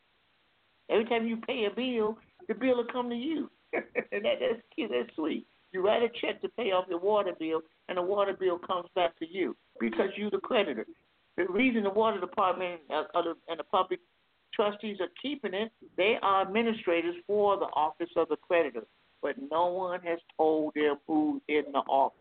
Every 0.89 1.05
time 1.05 1.27
you 1.27 1.37
pay 1.37 1.67
a 1.67 1.75
bill, 1.75 2.19
the 2.49 2.55
bill 2.55 2.77
will 2.77 2.85
come 2.93 3.11
to 3.11 3.17
you. 3.17 3.51
and 4.13 4.25
that, 4.25 4.39
that's 4.41 4.63
cute. 4.75 4.91
That's 4.93 5.15
sweet. 5.15 5.47
You 5.73 5.85
write 5.85 6.03
a 6.03 6.09
check 6.21 6.41
to 6.43 6.49
pay 6.49 6.73
off 6.73 6.87
your 6.89 6.99
water 6.99 7.33
bill, 7.39 7.63
and 7.89 7.97
the 7.97 8.03
water 8.03 8.37
bill 8.39 8.59
comes 8.59 8.89
back 8.95 9.19
to 9.19 9.29
you 9.29 9.57
because 9.79 10.09
you're 10.17 10.31
the 10.31 10.39
creditor. 10.39 10.87
The 11.37 11.47
reason 11.47 11.85
the 11.85 11.91
water 11.91 12.21
department 12.21 12.81
uh, 12.91 13.05
uh, 13.15 13.23
and 13.49 13.59
the 13.59 13.65
public 13.65 14.01
trustees 14.55 14.99
are 15.01 15.09
keeping 15.23 15.55
it, 15.55 15.71
they 15.97 16.17
are 16.23 16.43
administrators 16.43 17.15
for 17.27 17.57
the 17.57 17.67
office 17.67 18.11
of 18.17 18.29
the 18.29 18.37
creditor, 18.37 18.83
but 19.23 19.37
no 19.51 19.67
one 19.67 20.01
has 20.03 20.19
told 20.37 20.75
them 20.75 20.97
who's 21.07 21.41
in 21.49 21.63
the 21.73 21.79
office. 21.79 22.19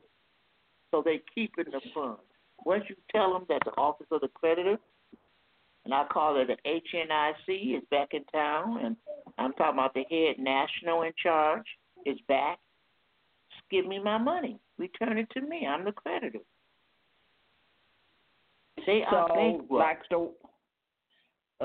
So 0.92 1.02
they 1.04 1.22
keeping 1.34 1.66
the 1.72 1.82
funds. 1.94 2.22
Once 2.66 2.84
you 2.88 2.96
tell 3.12 3.34
them 3.34 3.46
that 3.50 3.62
the 3.66 3.72
office 3.72 4.08
of 4.12 4.22
the 4.22 4.28
creditor 4.28 4.78
and 5.86 5.94
I 5.94 6.06
call 6.06 6.40
it 6.40 6.48
the 6.48 6.58
HNIC 6.70 7.78
is 7.78 7.84
back 7.90 8.10
in 8.14 8.24
town, 8.26 8.80
and 8.84 8.96
I'm 9.40 9.54
talking 9.54 9.80
about 9.80 9.94
the 9.94 10.04
head 10.10 10.38
national 10.38 11.04
in 11.04 11.12
charge 11.22 11.66
is 12.06 12.18
back. 12.28 12.60
Just 13.52 13.70
give 13.72 13.86
me 13.88 14.00
my 14.00 14.18
money, 14.18 14.60
return 14.78 15.18
it 15.18 15.30
to 15.32 15.42
me. 15.42 15.66
I'm 15.68 15.86
the 15.86 15.92
creditor. 15.92 16.40
They 18.86 19.04
are 19.04 19.28
So 19.30 19.36
bankrupt. 19.36 19.72
like 19.72 20.00
the 20.10 20.32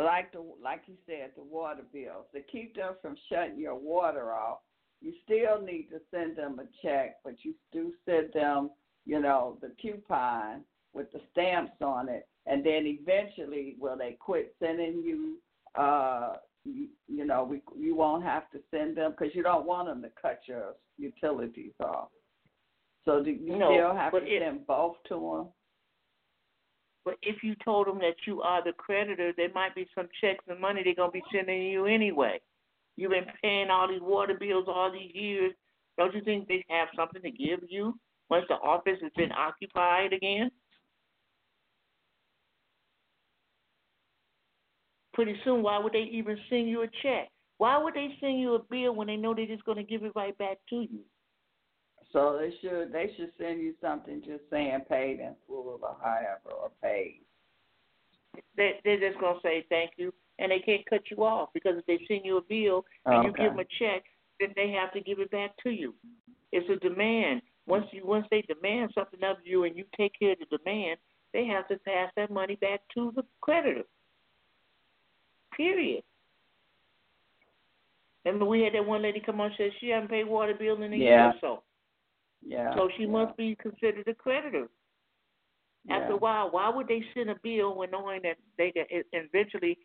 like 0.00 0.32
the 0.32 0.44
like 0.62 0.82
you 0.86 0.94
said, 1.06 1.30
the 1.36 1.42
water 1.42 1.82
bills. 1.92 2.26
To 2.34 2.40
keep 2.40 2.74
them 2.74 2.94
from 3.00 3.16
shutting 3.30 3.58
your 3.58 3.76
water 3.76 4.32
off, 4.32 4.58
you 5.00 5.12
still 5.24 5.60
need 5.64 5.88
to 5.90 6.00
send 6.10 6.36
them 6.36 6.58
a 6.58 6.66
check, 6.86 7.16
but 7.22 7.34
you 7.42 7.54
do 7.72 7.92
send 8.04 8.32
them, 8.32 8.70
you 9.06 9.20
know, 9.20 9.58
the 9.60 9.70
coupon 9.80 10.64
with 10.92 11.10
the 11.12 11.20
stamps 11.32 11.72
on 11.80 12.08
it, 12.08 12.26
and 12.46 12.64
then 12.64 12.86
eventually, 12.86 13.76
will 13.78 13.96
they 13.96 14.16
quit 14.18 14.54
sending 14.60 15.02
you? 15.04 15.38
Uh, 15.80 16.34
you, 16.64 16.88
you 17.08 17.24
know, 17.24 17.44
we 17.44 17.62
you 17.78 17.94
won't 17.94 18.22
have 18.24 18.50
to 18.50 18.58
send 18.70 18.96
them 18.96 19.12
because 19.12 19.34
you 19.34 19.42
don't 19.42 19.66
want 19.66 19.88
them 19.88 20.02
to 20.02 20.10
cut 20.20 20.40
your 20.46 20.74
utilities 20.98 21.72
off. 21.80 22.08
So 23.04 23.22
do 23.22 23.30
you 23.30 23.56
No, 23.56 23.70
still 23.72 23.94
have 23.94 24.12
to 24.12 24.18
it- 24.18 24.40
send 24.40 24.66
both 24.66 24.96
to 25.08 25.14
them? 25.14 25.52
But 27.04 27.18
if 27.20 27.42
you 27.42 27.54
told 27.56 27.86
them 27.86 27.98
that 27.98 28.14
you 28.26 28.40
are 28.40 28.64
the 28.64 28.72
creditor, 28.72 29.32
there 29.36 29.50
might 29.54 29.74
be 29.74 29.86
some 29.94 30.08
checks 30.22 30.42
and 30.48 30.58
money 30.58 30.82
they're 30.82 30.94
gonna 30.94 31.12
be 31.12 31.22
sending 31.30 31.62
you 31.64 31.84
anyway. 31.84 32.40
You've 32.96 33.10
been 33.10 33.30
paying 33.42 33.68
all 33.70 33.88
these 33.88 34.00
water 34.00 34.34
bills 34.34 34.68
all 34.68 34.90
these 34.90 35.14
years. 35.14 35.52
Don't 35.98 36.14
you 36.14 36.22
think 36.22 36.48
they 36.48 36.64
have 36.70 36.88
something 36.96 37.20
to 37.20 37.30
give 37.30 37.60
you 37.68 37.98
once 38.30 38.46
the 38.48 38.54
office 38.54 39.00
has 39.02 39.12
been 39.16 39.32
occupied 39.32 40.14
again? 40.14 40.50
Pretty 45.14 45.36
soon, 45.44 45.62
why 45.62 45.78
would 45.78 45.92
they 45.92 46.08
even 46.12 46.36
send 46.50 46.68
you 46.68 46.82
a 46.82 46.88
check? 47.02 47.30
Why 47.58 47.78
would 47.78 47.94
they 47.94 48.08
send 48.20 48.40
you 48.40 48.56
a 48.56 48.58
bill 48.58 48.94
when 48.94 49.06
they 49.06 49.16
know 49.16 49.32
they're 49.32 49.46
just 49.46 49.64
gonna 49.64 49.84
give 49.84 50.02
it 50.02 50.12
right 50.14 50.36
back 50.38 50.58
to 50.70 50.82
you? 50.82 51.00
So 52.12 52.38
they 52.38 52.52
should 52.60 52.92
they 52.92 53.12
should 53.16 53.30
send 53.38 53.60
you 53.60 53.74
something 53.80 54.22
just 54.24 54.42
saying 54.50 54.80
paid 54.88 55.20
in 55.20 55.34
full 55.46 55.78
or 55.82 55.96
however 56.02 56.50
or 56.50 56.70
paid. 56.82 57.20
They 58.56 58.80
they're 58.84 59.00
just 59.00 59.20
gonna 59.20 59.38
say 59.42 59.64
thank 59.68 59.92
you, 59.96 60.12
and 60.38 60.50
they 60.50 60.58
can't 60.58 60.84
cut 60.90 61.02
you 61.10 61.24
off 61.24 61.50
because 61.54 61.74
if 61.78 61.86
they 61.86 62.04
send 62.08 62.24
you 62.24 62.38
a 62.38 62.42
bill 62.42 62.84
and 63.06 63.24
you 63.24 63.32
give 63.32 63.52
them 63.52 63.60
a 63.60 63.64
check, 63.78 64.04
then 64.40 64.50
they 64.56 64.70
have 64.70 64.92
to 64.92 65.00
give 65.00 65.20
it 65.20 65.30
back 65.30 65.56
to 65.62 65.70
you. 65.70 65.94
It's 66.52 66.68
a 66.68 66.76
demand. 66.86 67.42
Once 67.66 67.86
you 67.92 68.04
once 68.04 68.26
they 68.30 68.42
demand 68.42 68.90
something 68.94 69.22
of 69.22 69.36
you 69.44 69.64
and 69.64 69.76
you 69.76 69.84
take 69.96 70.12
care 70.18 70.32
of 70.32 70.38
the 70.38 70.58
demand, 70.58 70.98
they 71.32 71.46
have 71.46 71.66
to 71.68 71.78
pass 71.78 72.10
that 72.16 72.30
money 72.30 72.56
back 72.56 72.80
to 72.94 73.12
the 73.16 73.24
creditor. 73.40 73.84
Period. 75.56 76.02
Remember 78.24 78.46
we 78.46 78.62
had 78.62 78.74
that 78.74 78.86
one 78.86 79.02
lady 79.02 79.20
come 79.24 79.40
on 79.40 79.46
and 79.46 79.54
said 79.56 79.70
she 79.80 79.88
hasn't 79.88 80.10
paid 80.10 80.24
water 80.24 80.54
bill 80.58 80.82
in 80.82 80.92
a 80.92 80.96
year 80.96 81.26
or 81.26 81.34
so. 81.40 81.62
Yeah. 82.46 82.74
So 82.74 82.88
she 82.96 83.04
yeah. 83.04 83.10
must 83.10 83.36
be 83.36 83.56
considered 83.60 84.08
a 84.08 84.14
creditor. 84.14 84.68
After 85.90 86.08
Yeah. 86.10 86.14
a 86.14 86.16
while, 86.16 86.50
why 86.50 86.70
would 86.70 86.88
they 86.88 87.04
send 87.12 87.28
a 87.30 87.36
bill 87.42 87.74
when 87.74 87.90
knowing 87.90 88.22
that 88.22 88.38
they 88.56 88.72
get 88.72 88.86
eventually 89.12 89.78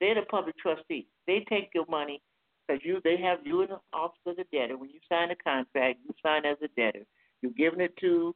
they're 0.00 0.14
the 0.14 0.22
public 0.22 0.56
trustee? 0.58 1.08
They 1.26 1.40
take 1.48 1.70
your 1.74 1.86
money 1.88 2.20
because 2.66 2.84
you 2.84 3.00
they 3.02 3.16
have 3.16 3.46
you 3.46 3.62
in 3.62 3.70
the 3.70 3.80
office 3.92 4.20
of 4.26 4.36
the 4.36 4.44
debtor. 4.52 4.76
When 4.76 4.90
you 4.90 5.00
sign 5.08 5.30
a 5.30 5.36
contract, 5.36 6.00
you 6.04 6.14
sign 6.22 6.44
as 6.44 6.58
a 6.62 6.68
debtor. 6.76 7.06
You're 7.40 7.52
giving 7.52 7.80
it 7.80 7.96
to 7.98 8.34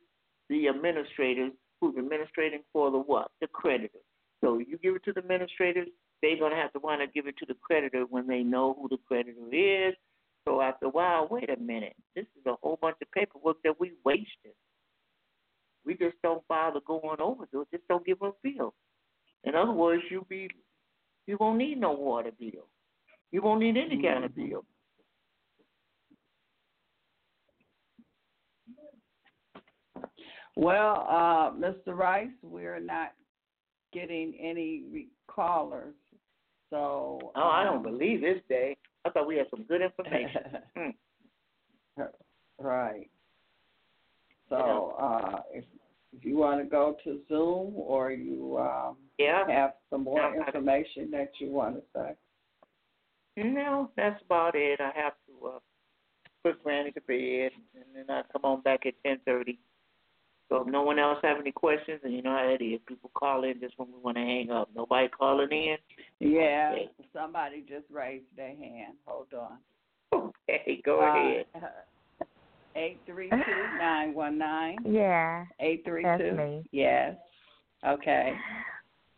the 0.48 0.68
administrators 0.68 1.52
who's 1.80 1.96
administrating 1.98 2.62
for 2.72 2.90
the 2.90 2.98
what? 2.98 3.30
The 3.40 3.48
creditor. 3.48 3.98
So 4.40 4.58
you 4.58 4.78
give 4.78 4.96
it 4.96 5.04
to 5.04 5.12
the 5.12 5.20
administrators, 5.20 5.88
they're 6.22 6.38
gonna 6.38 6.56
have 6.56 6.72
to 6.72 6.78
want 6.78 7.00
to 7.00 7.06
give 7.08 7.26
it 7.26 7.36
to 7.38 7.46
the 7.46 7.56
creditor 7.60 8.04
when 8.08 8.26
they 8.26 8.42
know 8.42 8.76
who 8.80 8.88
the 8.88 8.98
creditor 9.06 9.52
is. 9.52 9.94
So 10.46 10.60
after 10.60 10.86
a 10.86 10.90
while, 10.90 11.28
wait 11.30 11.50
a 11.50 11.56
minute, 11.56 11.94
this 12.16 12.26
is 12.38 12.46
a 12.46 12.54
whole 12.62 12.78
bunch 12.80 12.96
of 13.02 13.10
paperwork 13.10 13.58
that 13.64 13.78
we 13.78 13.92
wasted. 14.04 14.54
We 15.84 15.94
just 15.94 16.16
don't 16.22 16.46
bother 16.48 16.80
going 16.86 17.20
over 17.20 17.46
to 17.46 17.62
it. 17.62 17.68
Just 17.72 17.86
don't 17.88 18.06
give 18.06 18.20
them 18.20 18.32
a 18.44 18.48
bill. 18.48 18.74
In 19.44 19.54
other 19.54 19.72
words, 19.72 20.02
you 20.10 20.24
be 20.28 20.48
you 21.26 21.36
won't 21.38 21.58
need 21.58 21.80
no 21.80 21.92
water 21.92 22.30
bill. 22.38 22.68
You 23.30 23.42
won't 23.42 23.60
need 23.60 23.76
any 23.76 24.02
kind 24.02 24.24
of 24.24 24.34
bill. 24.34 24.64
Well, 30.54 31.06
uh, 31.08 31.50
Mr. 31.52 31.96
Rice, 31.96 32.28
we're 32.42 32.80
not 32.80 33.12
getting 33.92 34.34
any 34.40 34.84
re- 34.92 35.08
callers. 35.28 35.94
So 36.72 37.30
Oh, 37.36 37.48
I 37.48 37.64
don't 37.64 37.76
um, 37.76 37.82
believe 37.82 38.22
this 38.22 38.40
day. 38.48 38.76
I 39.04 39.10
thought 39.10 39.26
we 39.26 39.36
had 39.36 39.46
some 39.50 39.64
good 39.64 39.82
information. 39.82 40.42
Hmm. 41.96 42.02
right. 42.58 43.10
So 44.48 44.96
uh, 44.98 45.42
if 45.52 45.64
if 46.16 46.24
you 46.24 46.36
want 46.38 46.62
to 46.62 46.66
go 46.68 46.96
to 47.04 47.20
Zoom 47.28 47.74
or 47.76 48.10
you 48.12 48.56
um, 48.58 48.96
Yeah. 49.18 49.46
have 49.48 49.72
some 49.90 50.04
more 50.04 50.18
Yeah, 50.20 50.42
I- 50.42 50.46
information 50.46 51.10
that 51.10 51.30
you 51.38 51.50
want 51.50 51.76
to 51.76 51.82
say. 51.94 52.14
No, 53.36 53.90
that's 53.96 54.22
about 54.24 54.54
it. 54.54 54.80
I 54.80 54.90
have 54.98 55.14
to 55.26 55.46
uh, 55.48 55.58
put 56.42 56.62
Granny 56.64 56.90
to 56.92 57.00
bed, 57.02 57.52
and 57.74 57.84
then 57.94 58.10
I 58.10 58.22
come 58.32 58.44
on 58.44 58.60
back 58.62 58.84
at 58.86 58.94
ten 59.04 59.18
thirty. 59.26 59.58
So 60.52 60.60
if 60.60 60.66
no 60.66 60.82
one 60.82 60.98
else 60.98 61.18
have 61.22 61.38
any 61.40 61.50
questions, 61.50 62.00
and 62.04 62.12
you 62.12 62.20
know 62.20 62.36
how 62.36 62.46
it 62.46 62.62
is, 62.62 62.78
people 62.86 63.10
call 63.14 63.42
in 63.44 63.58
just 63.58 63.72
when 63.78 63.88
we 63.88 63.98
want 64.02 64.18
to 64.18 64.22
hang 64.22 64.50
up. 64.50 64.68
Nobody 64.76 65.08
calling 65.08 65.50
in. 65.50 65.76
Yeah, 66.20 66.72
Okay. 66.74 66.90
somebody 67.14 67.64
just 67.66 67.86
raised 67.90 68.26
their 68.36 68.54
hand. 68.54 68.96
Hold 69.06 69.28
on. 69.32 69.56
Okay, 70.12 70.82
go 70.84 71.00
uh, 71.00 71.06
ahead. 71.06 71.46
Eight 72.76 73.00
three 73.06 73.30
two 73.30 73.78
nine 73.78 74.12
one 74.12 74.36
nine. 74.36 74.76
Yeah, 74.84 75.46
Eight 75.58 75.84
three 75.86 76.02
that's 76.02 76.20
two. 76.20 76.32
me. 76.32 76.62
Yes. 76.70 77.14
Okay. 77.86 78.34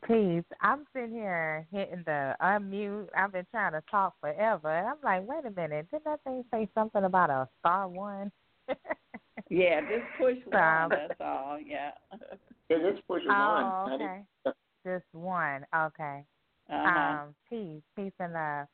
Peace. 0.06 0.44
I'm 0.60 0.86
sitting 0.92 1.10
here 1.10 1.66
hitting 1.72 2.04
the 2.06 2.36
unmute. 2.40 3.08
I've 3.16 3.32
been 3.32 3.46
trying 3.50 3.72
to 3.72 3.82
talk 3.90 4.14
forever, 4.20 4.72
and 4.72 4.86
I'm 4.86 4.98
like, 5.02 5.26
wait 5.26 5.46
a 5.46 5.50
minute, 5.50 5.90
didn't 5.90 6.04
that 6.04 6.22
thing 6.22 6.44
say 6.52 6.68
something 6.76 7.02
about 7.02 7.30
a 7.30 7.48
star 7.58 7.88
one? 7.88 8.30
Yeah, 9.54 9.80
just 9.82 10.04
push 10.18 10.36
one. 10.46 10.88
That's 10.90 11.20
all. 11.20 11.58
Yeah. 11.64 11.90
Yeah, 12.70 12.78
let's 12.82 12.98
push 13.06 13.20
it 13.22 13.28
oh, 13.28 13.32
on. 13.32 13.90
Not 13.90 14.00
okay. 14.00 14.22
Just 14.86 15.04
one. 15.12 15.66
Okay. 15.76 16.24
Uh-huh. 16.70 16.98
Um, 16.98 17.34
peace, 17.50 17.82
peace 17.94 18.12
and 18.18 18.32
love. 18.32 18.66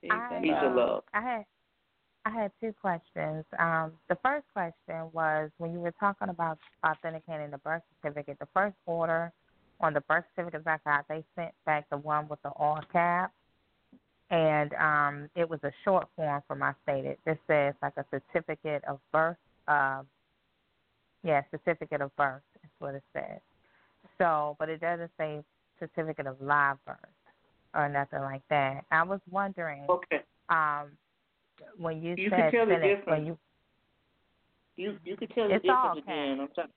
Peace 0.00 0.12
I, 0.14 0.34
and 0.36 0.44
Peace 0.44 0.52
and 0.54 0.76
love. 0.76 1.02
I 1.12 1.20
had 1.20 1.44
I 2.24 2.30
had 2.30 2.52
two 2.60 2.72
questions. 2.80 3.44
Um, 3.58 3.90
the 4.08 4.16
first 4.22 4.46
question 4.52 5.10
was 5.12 5.50
when 5.58 5.72
you 5.72 5.80
were 5.80 5.92
talking 5.98 6.28
about 6.28 6.58
authenticating 6.86 7.50
the 7.50 7.58
birth 7.58 7.82
certificate. 8.00 8.38
The 8.38 8.46
first 8.54 8.76
order 8.86 9.32
on 9.80 9.94
the 9.94 10.00
birth 10.02 10.26
certificates 10.36 10.64
I 10.64 10.78
got, 10.84 11.06
they 11.08 11.24
sent 11.34 11.50
back 11.66 11.90
the 11.90 11.96
one 11.96 12.28
with 12.28 12.40
the 12.42 12.50
all 12.50 12.78
caps, 12.92 13.34
and 14.30 14.72
um, 14.74 15.28
it 15.34 15.50
was 15.50 15.58
a 15.64 15.72
short 15.82 16.06
form 16.14 16.40
for 16.46 16.54
my 16.54 16.72
state. 16.84 17.04
It 17.04 17.18
just 17.26 17.40
says 17.48 17.74
like 17.82 17.94
a 17.96 18.04
certificate 18.12 18.84
of 18.84 19.00
birth. 19.12 19.36
Uh, 19.66 20.02
yeah, 21.24 21.42
certificate 21.50 22.02
of 22.02 22.14
birth 22.16 22.42
is 22.62 22.70
what 22.78 22.94
it 22.94 23.02
says. 23.12 23.40
So, 24.18 24.56
but 24.58 24.68
it 24.68 24.80
doesn't 24.80 25.10
say 25.18 25.42
certificate 25.80 26.26
of 26.26 26.36
live 26.40 26.76
birth 26.86 26.98
or 27.74 27.88
nothing 27.88 28.20
like 28.20 28.42
that. 28.50 28.84
I 28.92 29.02
was 29.02 29.20
wondering 29.30 29.86
Okay. 29.88 30.20
um, 30.50 30.90
when 31.78 32.02
you, 32.02 32.14
You 32.16 32.30
said 32.30 32.52
can 32.52 32.52
tell 32.52 32.66
the 32.66 32.74
Senate, 32.74 32.98
difference. 32.98 33.08
when 33.08 33.26
you 33.26 33.38
You 34.76 34.98
you 35.04 35.16
can 35.16 35.28
tell 35.28 35.48
the 35.48 35.54
It's 35.54 35.64
all 35.68 35.96
difference 35.96 36.04
again. 36.04 36.40
I'm 36.40 36.48
sorry. 36.54 36.68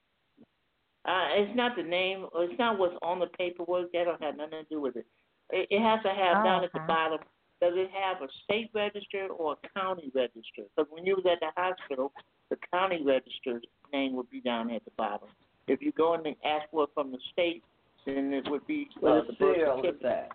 Uh, 1.06 1.42
it's 1.42 1.56
not 1.56 1.76
the 1.76 1.84
name, 1.84 2.26
or 2.34 2.44
it's 2.44 2.60
not 2.60 2.78
what's 2.78 2.96
on 3.02 3.20
the 3.20 3.28
paperwork. 3.38 3.92
That 3.92 4.06
don't 4.06 4.22
have 4.22 4.36
nothing 4.36 4.64
to 4.64 4.70
do 4.70 4.82
with 4.82 4.96
it. 4.96 5.06
It, 5.52 5.68
it 5.72 5.82
has 5.82 6.02
to 6.04 6.10
have 6.10 6.38
Oh, 6.40 6.44
down 6.44 6.64
at 6.64 6.74
the 6.74 6.80
bottom. 6.88 7.20
Does 7.62 7.74
it 7.76 7.90
have 7.92 8.22
a 8.22 8.28
state 8.44 8.70
register 8.74 9.28
or 9.28 9.54
a 9.54 9.80
county 9.80 10.12
register? 10.14 10.68
Because 10.76 10.90
when 10.92 11.06
you 11.06 11.16
was 11.16 11.26
at 11.26 11.40
the 11.40 11.50
hospital, 11.60 12.12
the 12.50 12.58
county 12.72 13.02
register's 13.04 13.64
name 13.94 14.16
would 14.16 14.30
be 14.30 14.42
down 14.42 14.72
at 14.72 14.84
the 14.86 14.92
bottom. 14.98 15.28
If 15.68 15.82
you 15.82 15.92
go 15.92 16.14
in 16.14 16.26
and 16.26 16.36
ask 16.46 16.70
for 16.72 16.84
it 16.84 16.90
from 16.94 17.12
the 17.12 17.20
state, 17.34 17.64
then 18.06 18.34
it 18.34 18.50
would 18.50 18.66
be 18.68 18.88
uh, 18.98 19.00
What 19.02 19.28
the 19.28 19.34
birth 19.34 19.56
seal 19.58 19.80
is 19.80 19.82
certificate. 19.82 20.02
that? 20.04 20.30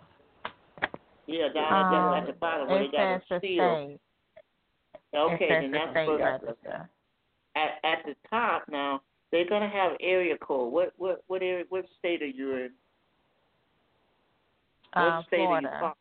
Yeah, 1.26 1.48
down 1.54 1.72
um, 1.72 2.14
at, 2.14 2.26
the, 2.26 2.30
at 2.32 2.34
the 2.34 2.38
bottom 2.40 2.68
where 2.68 2.82
it 2.82 2.90
they 2.90 2.96
got 2.96 3.36
a 3.36 3.40
seal. 3.40 3.76
state. 3.76 4.00
Okay, 5.14 5.44
it 5.44 5.48
says 5.48 5.62
then 5.62 5.70
the 5.70 5.78
that's 5.78 5.90
state 5.92 6.06
birth 6.06 6.20
register. 6.20 6.88
at 7.54 7.70
at 7.84 7.98
the 8.06 8.14
top 8.30 8.64
now 8.70 9.00
they're 9.30 9.48
gonna 9.48 9.68
have 9.68 9.92
area 10.00 10.36
code. 10.38 10.72
What 10.72 10.92
what 10.96 11.22
what 11.28 11.42
area 11.42 11.64
what 11.68 11.84
state 11.98 12.22
are 12.22 12.26
you 12.26 12.54
in? 12.56 12.70
What 14.94 15.02
Um, 15.02 15.24
state 15.28 15.36
Florida. 15.38 15.68
are 15.68 15.72
you 15.72 15.78
from? 15.78 15.92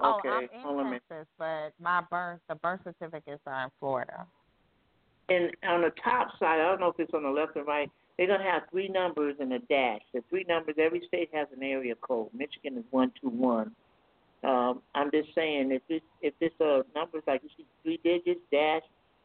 Oh, 0.00 0.18
Okay, 0.18 0.48
I'm 0.54 0.62
hold 0.62 0.80
on 0.80 0.86
a 0.86 0.94
in. 0.94 1.00
Texas, 1.08 1.26
but 1.38 1.70
my 1.80 2.02
birth 2.10 2.40
the 2.48 2.54
birth 2.56 2.80
certificates 2.84 3.42
are 3.46 3.64
in 3.64 3.70
Florida. 3.78 4.26
And 5.32 5.44
on 5.74 5.80
the 5.82 5.92
top 6.02 6.26
side, 6.38 6.60
I 6.60 6.64
don't 6.68 6.80
know 6.80 6.88
if 6.88 6.98
it's 6.98 7.14
on 7.14 7.22
the 7.22 7.30
left 7.30 7.56
or 7.56 7.64
right, 7.64 7.90
they're 8.16 8.26
gonna 8.26 8.50
have 8.54 8.62
three 8.70 8.88
numbers 8.88 9.36
and 9.40 9.52
a 9.52 9.60
dash. 9.60 10.02
The 10.12 10.22
three 10.28 10.44
numbers 10.48 10.74
every 10.78 11.02
state 11.08 11.30
has 11.32 11.48
an 11.56 11.62
area 11.62 11.94
code. 12.08 12.28
Michigan 12.34 12.76
is 12.76 12.84
one 12.90 13.10
two 13.20 13.30
one. 13.30 13.68
Um, 14.44 14.82
I'm 14.94 15.10
just 15.10 15.28
saying 15.34 15.72
if 15.72 15.82
this 15.88 16.02
if 16.20 16.34
this 16.38 16.52
uh 16.60 16.82
numbers 16.94 17.22
like 17.26 17.42
you 17.44 17.50
see 17.56 17.66
three 17.82 18.00
digits, 18.04 18.40
dash, 18.50 18.82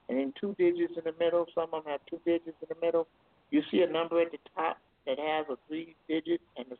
and 0.07 0.17
then 0.17 0.33
two 0.39 0.55
digits 0.57 0.93
in 0.97 1.03
the 1.03 1.15
middle, 1.19 1.45
some 1.53 1.69
of 1.73 1.83
them 1.83 1.91
have 1.91 2.01
two 2.09 2.19
digits 2.25 2.57
in 2.61 2.67
the 2.69 2.85
middle. 2.85 3.07
You 3.51 3.61
see 3.71 3.81
a 3.81 3.91
number 3.91 4.21
at 4.21 4.31
the 4.31 4.37
top 4.55 4.77
that 5.05 5.17
has 5.19 5.45
a 5.49 5.57
three 5.67 5.95
digit 6.07 6.41
and 6.57 6.67
a 6.71 6.77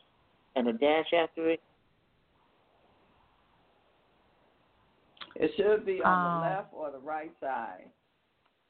and 0.58 0.68
a 0.70 0.74
dash 0.74 1.12
after 1.14 1.50
it. 1.50 1.62
It 5.36 5.52
should 5.58 5.86
be 5.86 6.02
on 6.02 6.14
Um, 6.14 6.42
the 6.42 6.56
left 6.56 6.74
or 6.74 6.92
the 6.92 7.00
right 7.00 7.32
side. 7.42 7.90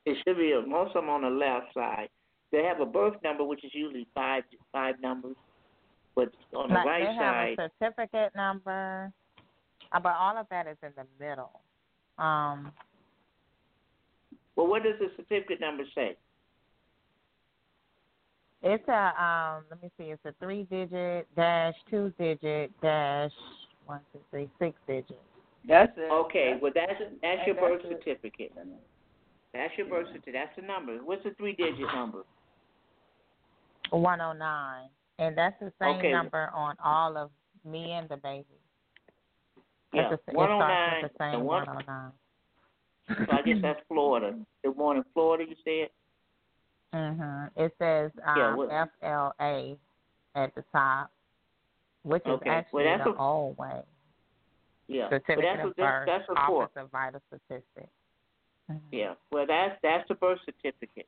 It 0.08 0.16
should 0.26 0.38
be 0.38 0.54
a, 0.54 0.66
most 0.66 0.96
of 0.96 1.04
them 1.04 1.10
on 1.10 1.24
the 1.24 1.30
left 1.30 1.74
side. 1.74 2.08
They 2.54 2.64
have 2.64 2.80
a 2.80 2.86
birth 2.86 3.16
number, 3.26 3.44
which 3.44 3.66
is 3.66 3.72
usually 3.74 4.08
five 4.16 4.44
five 4.72 4.96
numbers, 5.02 5.36
but 6.16 6.30
on 6.56 6.70
the 6.70 6.76
like 6.76 6.86
right 6.86 7.08
they 7.08 7.14
have 7.14 7.58
side, 7.58 7.60
a 7.60 7.70
certificate 7.78 8.32
number, 8.34 9.12
uh, 9.92 10.00
but 10.00 10.14
all 10.18 10.38
of 10.38 10.46
that 10.50 10.66
is 10.66 10.78
in 10.82 10.92
the 10.96 11.04
middle. 11.20 11.52
Um, 12.18 12.72
well, 14.56 14.68
what 14.68 14.84
does 14.84 14.94
the 14.98 15.10
certificate 15.18 15.60
number 15.60 15.84
say? 15.94 16.16
it's 18.64 18.88
a 18.88 19.22
um. 19.22 19.66
Let 19.70 19.84
me 19.84 19.92
see. 19.98 20.06
It's 20.06 20.24
a 20.24 20.34
three 20.40 20.64
digit 20.64 21.28
dash 21.36 21.76
two 21.90 22.14
digit 22.18 22.72
dash 22.82 23.32
one 23.86 24.00
two 24.14 24.20
three 24.32 24.50
six 24.58 24.78
digit. 24.88 25.20
That's 25.68 25.92
it. 25.98 26.10
Okay, 26.10 26.54
That's- 26.54 26.62
well 26.62 26.72
that's 26.74 27.12
that's 27.22 27.46
your 27.46 27.58
and 27.60 27.82
birth 27.82 27.82
certificate. 27.92 28.54
it. 28.56 28.68
That's 29.54 29.74
your 29.78 29.88
birth 29.88 30.08
certificate. 30.08 30.34
That's 30.34 30.56
the 30.56 30.62
number. 30.68 30.94
What's 31.04 31.24
the 31.24 31.32
three 31.38 31.54
digit 31.56 31.80
number? 31.94 32.24
109. 33.90 34.90
And 35.20 35.38
that's 35.38 35.56
the 35.60 35.72
same 35.82 35.98
Okay. 35.98 36.12
number 36.12 36.50
on 36.54 36.76
all 36.84 37.18
of 37.18 37.32
me 37.66 37.92
and 37.92 38.08
the 38.10 38.18
baby. 38.18 38.46
Yeah, 39.94 40.12
It's 40.12 40.22
the, 40.26 40.32
it 40.32 40.36
one 40.36 40.48
starts 40.50 40.60
nine 40.60 41.04
with 41.04 41.12
the 41.14 41.18
same 41.18 41.44
one 41.44 41.66
109. 41.66 42.12
So 43.08 43.36
I 43.38 43.42
guess 43.42 43.58
that's 43.62 43.80
Florida. 43.88 44.38
They're 44.62 44.72
born 44.74 44.98
in 44.98 45.04
Florida, 45.14 45.46
you 45.50 45.56
said? 45.64 45.90
Mhm. 46.94 47.52
It 47.56 47.74
says 47.80 48.12
Yeah, 48.18 48.50
um, 48.50 48.58
what- 48.58 48.70
FLA 48.70 49.78
at 50.36 50.54
the 50.56 50.62
top, 50.74 51.10
which 52.04 52.22
is 52.26 52.32
Okay, 52.34 52.50
well, 52.50 52.58
actually 52.60 52.84
that's 52.84 53.04
the 53.06 53.12
a- 53.14 53.18
old 53.18 53.58
way. 53.58 53.84
Yeah. 54.88 55.08
But 55.10 55.22
Certificate 55.26 55.44
that's 55.58 55.68
of 55.68 55.76
that's, 55.76 55.78
birth, 55.78 56.06
that's 56.06 56.30
a 56.30 56.34
Office 56.34 56.76
of 56.76 56.92
Vital 56.92 57.22
Statistics. 57.28 57.92
Mhm. 58.70 58.82
Yeah. 58.92 59.14
Well, 59.32 59.46
that's 59.48 59.80
that's 59.82 60.08
the 60.08 60.16
birth 60.16 60.40
certificate. 60.46 61.08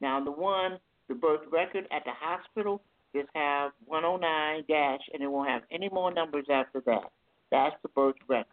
Now 0.00 0.22
the 0.22 0.30
one, 0.30 0.78
the 1.08 1.14
birth 1.14 1.46
record 1.50 1.86
at 1.90 2.04
the 2.04 2.12
hospital, 2.12 2.82
just 3.14 3.28
have 3.34 3.72
109 3.86 4.64
dash, 4.68 5.00
and 5.12 5.22
it 5.22 5.30
won't 5.30 5.48
have 5.48 5.62
any 5.70 5.88
more 5.88 6.12
numbers 6.12 6.46
after 6.50 6.80
that. 6.82 7.10
That's 7.50 7.76
the 7.82 7.88
birth 7.88 8.16
record. 8.28 8.46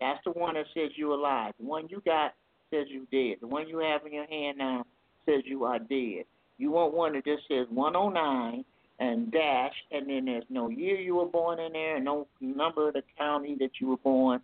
That's 0.00 0.22
the 0.24 0.32
one 0.32 0.54
that 0.54 0.66
says 0.74 0.90
you're 0.96 1.14
alive. 1.14 1.54
The 1.58 1.66
one 1.66 1.88
you 1.88 2.02
got 2.04 2.34
says 2.70 2.86
you 2.88 3.06
dead. 3.12 3.38
The 3.40 3.46
one 3.46 3.68
you 3.68 3.78
have 3.78 4.04
in 4.06 4.12
your 4.12 4.26
hand 4.26 4.58
now 4.58 4.84
says 5.24 5.42
you 5.44 5.64
are 5.64 5.78
dead. 5.78 6.24
You 6.58 6.70
want 6.70 6.94
one 6.94 7.12
that 7.12 7.24
just 7.24 7.46
says 7.48 7.66
109 7.70 8.64
and 8.98 9.30
dash, 9.30 9.74
and 9.90 10.08
then 10.08 10.24
there's 10.24 10.44
no 10.48 10.68
year 10.70 10.98
you 10.98 11.16
were 11.16 11.26
born 11.26 11.60
in 11.60 11.72
there, 11.72 11.96
and 11.96 12.04
no 12.04 12.26
number 12.40 12.88
of 12.88 12.94
the 12.94 13.02
county 13.18 13.54
that 13.60 13.70
you 13.80 13.88
were 13.88 13.98
born. 13.98 14.40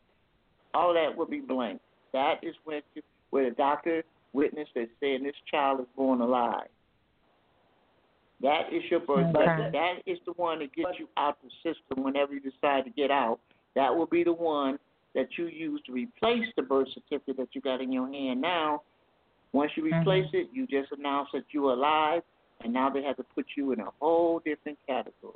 All 0.75 0.93
that 0.95 1.17
will 1.17 1.27
be 1.27 1.41
blank. 1.41 1.81
That 2.13 2.35
is 2.43 2.55
when 2.65 2.83
you, 2.95 3.03
where 3.33 3.49
the 3.49 3.57
doctor 3.57 4.05
witnessed 4.33 4.71
that 4.75 4.89
saying 5.01 5.25
this 5.25 5.35
child 5.51 5.81
is 5.81 5.87
born 5.97 6.21
alive. 6.21 6.69
That 8.43 8.73
is 8.73 8.83
your 8.91 9.01
birth 9.01 9.35
Okay. 9.35 9.47
record. 9.47 9.73
That 9.73 10.03
is 10.07 10.19
the 10.27 10.33
one 10.33 10.59
that 10.61 10.73
gets 10.75 10.99
you 10.99 11.09
out 11.17 11.39
the 11.43 11.51
system 11.63 12.05
whenever 12.05 12.35
you 12.35 12.41
decide 12.41 12.85
to 12.85 12.91
get 12.91 13.11
out. 13.11 13.41
That 13.75 13.95
will 13.95 14.07
be 14.07 14.23
the 14.23 14.33
one 14.33 14.79
that 15.15 15.39
you 15.39 15.47
use 15.47 15.81
to 15.87 15.93
replace 15.93 16.47
the 16.57 16.63
birth 16.63 16.89
certificate 16.93 17.37
that 17.39 17.55
you 17.55 17.61
got 17.61 17.81
in 17.81 17.91
your 17.91 18.09
hand 18.09 18.41
now. 18.41 18.83
Once 19.53 19.71
you 19.77 19.85
replace 19.85 20.29
it, 20.33 20.49
you 20.53 20.67
just 20.67 20.93
announce 20.93 21.29
that 21.33 21.45
you're 21.53 21.73
alive, 21.73 22.23
and 22.63 22.73
now 22.73 22.91
they 22.91 23.03
have 23.03 23.17
to 23.17 23.23
put 23.35 23.47
you 23.57 23.73
in 23.73 23.81
a 23.81 23.91
whole 24.01 24.41
different 24.41 24.79
category. 24.87 25.35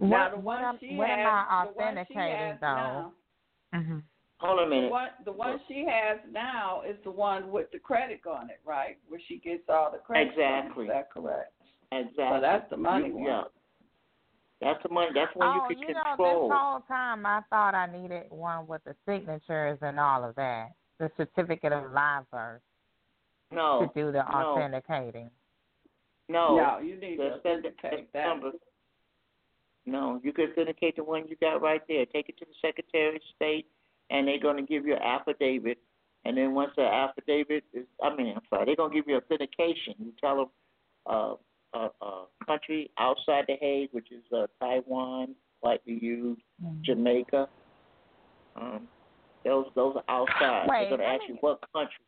Now 0.00 0.24
What, 0.24 0.30
the 0.30 0.36
what, 0.36 0.44
one 0.44 0.64
am, 0.64 0.78
she 0.80 0.96
what 0.96 1.08
has, 1.08 1.18
am 1.18 1.26
I 1.26 1.66
the 1.66 1.72
one 1.72 1.94
she 1.94 2.14
authenticating 2.14 2.58
though? 2.60 2.66
now, 2.66 3.12
hmm 3.74 3.98
Hold 4.40 4.60
on 4.60 4.66
a 4.66 4.68
the 4.70 4.74
minute. 4.76 4.90
one 4.90 5.08
the 5.24 5.32
one 5.32 5.60
she 5.66 5.84
has 5.88 6.18
now 6.30 6.82
is 6.88 6.96
the 7.04 7.10
one 7.10 7.50
with 7.50 7.70
the 7.72 7.78
credit 7.78 8.20
on 8.26 8.50
it, 8.50 8.60
right? 8.64 8.96
Where 9.08 9.20
she 9.26 9.38
gets 9.38 9.62
all 9.68 9.90
the 9.90 9.98
credit. 9.98 10.30
Exactly. 10.32 10.84
Is 10.84 10.90
that 10.92 11.10
correct? 11.10 11.52
Exactly. 11.90 12.24
So 12.24 12.40
that's 12.40 12.70
the 12.70 12.76
money 12.76 13.08
You- 13.08 13.14
one. 13.14 13.24
Yeah. 13.24 13.42
That's 14.60 14.82
the 14.82 14.88
money. 14.88 15.10
That's 15.14 15.34
when 15.36 15.46
oh, 15.48 15.54
you 15.70 15.76
can 15.76 15.88
you 15.88 15.94
know, 15.94 16.02
control. 16.04 16.48
this 16.48 16.56
whole 16.58 16.80
time 16.88 17.24
I 17.24 17.42
thought 17.48 17.74
I 17.76 17.86
needed 17.86 18.24
one 18.30 18.66
with 18.66 18.82
the 18.84 18.94
signatures 19.06 19.78
and 19.82 20.00
all 20.00 20.24
of 20.24 20.34
that, 20.34 20.70
the 20.98 21.10
certificate 21.16 21.72
of 21.72 21.92
live 21.92 22.28
birth 22.32 22.60
no. 23.52 23.80
to 23.94 24.00
do 24.00 24.10
the 24.10 24.26
authenticating. 24.26 25.30
No. 26.28 26.56
No, 26.56 26.78
you 26.78 26.96
need 26.96 27.18
The 27.20 27.24
to 27.24 27.34
authenticate 27.34 27.84
authentic- 27.84 28.12
that. 28.12 28.26
number. 28.26 28.50
No, 29.86 30.20
you 30.22 30.32
can 30.32 30.50
authenticate 30.50 30.96
the 30.96 31.04
one 31.04 31.26
you 31.28 31.36
got 31.36 31.62
right 31.62 31.80
there. 31.88 32.04
Take 32.06 32.28
it 32.28 32.36
to 32.38 32.44
the 32.44 32.54
Secretary 32.60 33.14
of 33.16 33.22
State, 33.36 33.66
and 34.10 34.26
they're 34.26 34.40
going 34.40 34.56
to 34.56 34.62
give 34.62 34.86
you 34.86 34.94
an 34.94 35.02
affidavit. 35.02 35.78
And 36.24 36.36
then 36.36 36.54
once 36.54 36.72
the 36.76 36.82
affidavit 36.82 37.64
is, 37.72 37.86
I 38.02 38.14
mean, 38.14 38.34
I'm 38.36 38.42
sorry, 38.50 38.66
they're 38.66 38.76
going 38.76 38.90
to 38.90 38.96
give 38.96 39.08
you 39.08 39.16
authentication. 39.16 39.94
You 39.98 40.12
tell 40.20 40.36
them, 40.36 40.46
uh, 41.06 41.34
uh, 41.74 41.88
uh, 42.00 42.24
country 42.46 42.90
outside 42.98 43.44
the 43.46 43.56
Hague, 43.60 43.90
which 43.92 44.10
is 44.10 44.22
uh, 44.32 44.46
Taiwan, 44.60 45.34
likely 45.62 45.98
used, 46.00 46.40
Mhm. 46.64 46.82
Jamaica. 46.82 47.48
Um, 48.56 48.88
those 49.44 49.66
those 49.74 49.96
are 49.96 50.04
outside. 50.08 50.68
Wait, 50.68 50.88
they're 50.88 50.96
going 50.96 51.00
to 51.00 51.06
ask 51.06 51.22
me- 51.22 51.34
you 51.34 51.34
what 51.40 51.60
country. 51.72 52.04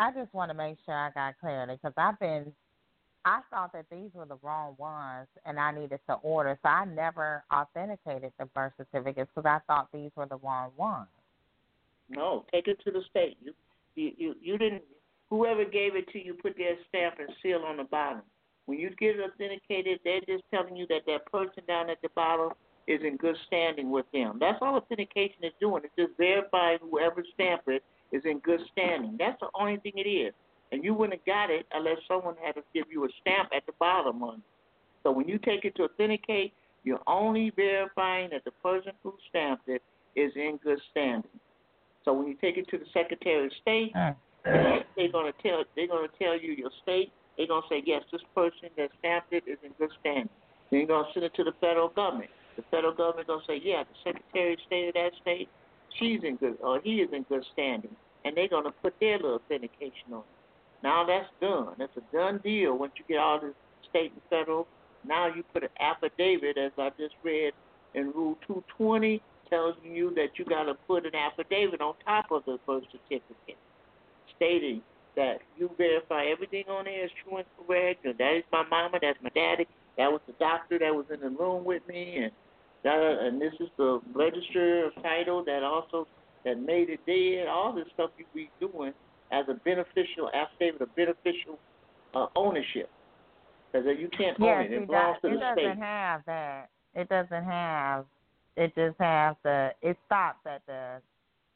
I 0.00 0.12
just 0.12 0.32
want 0.34 0.50
to 0.50 0.54
make 0.54 0.78
sure 0.84 0.94
I 0.94 1.10
got 1.10 1.38
clarity 1.38 1.74
because 1.74 1.92
I've 1.96 2.18
been, 2.18 2.52
I 3.28 3.40
thought 3.50 3.74
that 3.74 3.84
these 3.90 4.08
were 4.14 4.24
the 4.24 4.38
wrong 4.42 4.74
ones 4.78 5.28
and 5.44 5.60
I 5.60 5.70
needed 5.70 6.00
to 6.08 6.14
order, 6.14 6.58
so 6.62 6.68
I 6.68 6.86
never 6.86 7.44
authenticated 7.52 8.32
the 8.38 8.46
birth 8.46 8.72
certificates 8.78 9.30
because 9.34 9.46
I 9.46 9.60
thought 9.66 9.88
these 9.92 10.10
were 10.16 10.24
the 10.24 10.38
wrong 10.38 10.70
ones. 10.78 11.08
No, 12.08 12.46
take 12.50 12.68
it 12.68 12.80
to 12.86 12.90
the 12.90 13.02
state. 13.10 13.36
You, 13.42 13.52
you, 13.94 14.12
you, 14.16 14.34
you 14.40 14.58
didn't. 14.58 14.82
Whoever 15.28 15.66
gave 15.66 15.94
it 15.94 16.08
to 16.12 16.24
you 16.24 16.32
put 16.32 16.56
their 16.56 16.76
stamp 16.88 17.16
and 17.18 17.28
seal 17.42 17.64
on 17.66 17.76
the 17.76 17.84
bottom. 17.84 18.22
When 18.64 18.78
you 18.78 18.88
get 18.98 19.16
it 19.16 19.20
authenticated, 19.20 20.00
they're 20.04 20.20
just 20.20 20.44
telling 20.50 20.74
you 20.74 20.86
that 20.88 21.02
that 21.06 21.30
person 21.30 21.62
down 21.68 21.90
at 21.90 22.00
the 22.00 22.08
bottom 22.14 22.52
is 22.86 23.00
in 23.04 23.18
good 23.18 23.36
standing 23.46 23.90
with 23.90 24.06
them. 24.14 24.38
That's 24.40 24.58
all 24.62 24.76
authentication 24.76 25.44
is 25.44 25.52
doing. 25.60 25.82
It's 25.84 25.94
just 25.98 26.16
verifying 26.16 26.78
whoever 26.80 27.22
stamped 27.34 27.68
it 27.68 27.84
is 28.10 28.22
in 28.24 28.38
good 28.38 28.60
standing. 28.72 29.16
That's 29.18 29.38
the 29.40 29.48
only 29.54 29.76
thing 29.76 29.92
it 29.96 30.08
is. 30.08 30.32
And 30.72 30.84
you 30.84 30.94
wouldn't 30.94 31.18
have 31.18 31.26
got 31.26 31.50
it 31.50 31.66
unless 31.72 31.98
someone 32.06 32.34
had 32.42 32.54
to 32.56 32.62
give 32.74 32.84
you 32.90 33.04
a 33.04 33.08
stamp 33.20 33.50
at 33.54 33.64
the 33.66 33.72
bottom 33.78 34.22
on 34.22 34.34
it. 34.36 34.40
So 35.02 35.12
when 35.12 35.28
you 35.28 35.38
take 35.38 35.64
it 35.64 35.74
to 35.76 35.84
authenticate, 35.84 36.52
you're 36.84 37.00
only 37.06 37.50
verifying 37.50 38.30
that 38.30 38.44
the 38.44 38.50
person 38.62 38.92
who 39.02 39.14
stamped 39.28 39.68
it 39.68 39.82
is 40.14 40.32
in 40.36 40.58
good 40.62 40.78
standing. 40.90 41.30
So 42.04 42.12
when 42.12 42.28
you 42.28 42.34
take 42.40 42.56
it 42.56 42.68
to 42.68 42.78
the 42.78 42.86
Secretary 42.92 43.46
of 43.46 43.52
State, 43.60 43.92
Mm. 43.94 44.84
they're 44.96 45.08
gonna 45.08 45.32
tell 45.42 45.64
they're 45.74 45.86
gonna 45.86 46.08
tell 46.18 46.38
you 46.38 46.52
your 46.52 46.70
state. 46.82 47.12
They're 47.36 47.46
gonna 47.46 47.66
say 47.68 47.82
yes, 47.84 48.04
this 48.10 48.22
person 48.34 48.70
that 48.76 48.90
stamped 48.98 49.32
it 49.32 49.44
is 49.46 49.58
in 49.62 49.72
good 49.72 49.92
standing. 50.00 50.28
Then 50.70 50.80
you're 50.80 50.88
gonna 50.88 51.12
send 51.12 51.24
it 51.24 51.34
to 51.34 51.44
the 51.44 51.52
federal 51.52 51.88
government. 51.88 52.30
The 52.56 52.62
federal 52.70 52.92
government 52.92 53.28
gonna 53.28 53.44
say 53.46 53.56
yeah, 53.56 53.84
the 53.84 53.94
Secretary 54.04 54.54
of 54.54 54.60
State 54.60 54.88
of 54.88 54.94
that 54.94 55.14
state, 55.20 55.48
she's 55.90 56.22
in 56.24 56.36
good 56.36 56.58
or 56.60 56.80
he 56.80 57.02
is 57.02 57.12
in 57.12 57.24
good 57.24 57.44
standing, 57.52 57.94
and 58.24 58.36
they're 58.36 58.48
gonna 58.48 58.72
put 58.72 58.98
their 59.00 59.18
little 59.18 59.34
authentication 59.34 60.12
on 60.12 60.20
it. 60.20 60.37
Now 60.82 61.04
that's 61.06 61.28
done. 61.40 61.74
That's 61.78 61.96
a 61.96 62.16
done 62.16 62.40
deal. 62.42 62.78
Once 62.78 62.92
you 62.96 63.04
get 63.08 63.18
all 63.18 63.40
the 63.40 63.54
state 63.88 64.12
and 64.12 64.22
federal, 64.30 64.66
now 65.06 65.26
you 65.26 65.42
put 65.52 65.62
an 65.62 65.70
affidavit, 65.80 66.58
as 66.58 66.72
I 66.78 66.90
just 66.98 67.14
read 67.22 67.52
in 67.94 68.06
Rule 68.12 68.36
220, 68.46 69.22
tells 69.50 69.74
you 69.82 70.12
that 70.14 70.28
you 70.36 70.44
got 70.44 70.64
to 70.64 70.74
put 70.86 71.06
an 71.06 71.14
affidavit 71.14 71.80
on 71.80 71.94
top 72.04 72.26
of 72.30 72.44
the 72.44 72.58
birth 72.66 72.84
certificate 72.92 73.56
stating 74.36 74.82
that 75.16 75.38
you 75.56 75.70
verify 75.76 76.26
everything 76.26 76.64
on 76.68 76.84
there 76.84 77.04
is 77.04 77.10
true 77.24 77.38
and 77.38 77.46
correct, 77.66 78.04
and 78.04 78.16
that 78.18 78.36
is 78.36 78.44
my 78.52 78.62
mama, 78.70 78.98
that's 79.00 79.18
my 79.22 79.30
daddy, 79.30 79.66
that 79.96 80.10
was 80.12 80.20
the 80.26 80.34
doctor 80.38 80.78
that 80.78 80.94
was 80.94 81.06
in 81.12 81.20
the 81.20 81.30
room 81.30 81.64
with 81.64 81.82
me, 81.88 82.18
and 82.18 82.32
that, 82.84 83.18
and 83.22 83.40
this 83.40 83.52
is 83.58 83.68
the 83.76 84.00
register 84.14 84.86
of 84.86 85.02
title 85.02 85.42
that 85.44 85.62
also 85.62 86.06
that 86.44 86.60
made 86.60 86.88
it 86.88 87.00
dead. 87.04 87.48
All 87.48 87.72
this 87.72 87.86
stuff 87.94 88.10
you 88.16 88.24
be 88.32 88.48
doing 88.60 88.92
as 89.32 89.44
a 89.48 89.54
beneficial 89.54 90.30
affidavit 90.34 90.82
of 90.82 90.94
beneficial 90.96 91.58
uh, 92.14 92.26
ownership, 92.36 92.90
because 93.72 93.86
you 93.98 94.08
can't 94.16 94.36
Yeah, 94.40 94.60
own 94.60 94.64
it; 94.66 94.72
it 94.72 94.86
belongs 94.86 95.18
that, 95.22 95.28
to 95.28 95.34
it 95.34 95.40
the 95.40 95.40
doesn't 95.40 95.62
state. 95.62 95.78
have 95.78 96.22
that. 96.26 96.68
It 96.94 97.08
doesn't 97.08 97.44
have. 97.44 98.04
It 98.56 98.74
just 98.74 98.96
has 99.00 99.36
the. 99.44 99.70
It 99.82 99.96
stops 100.06 100.40
at 100.46 100.62
the 100.66 101.00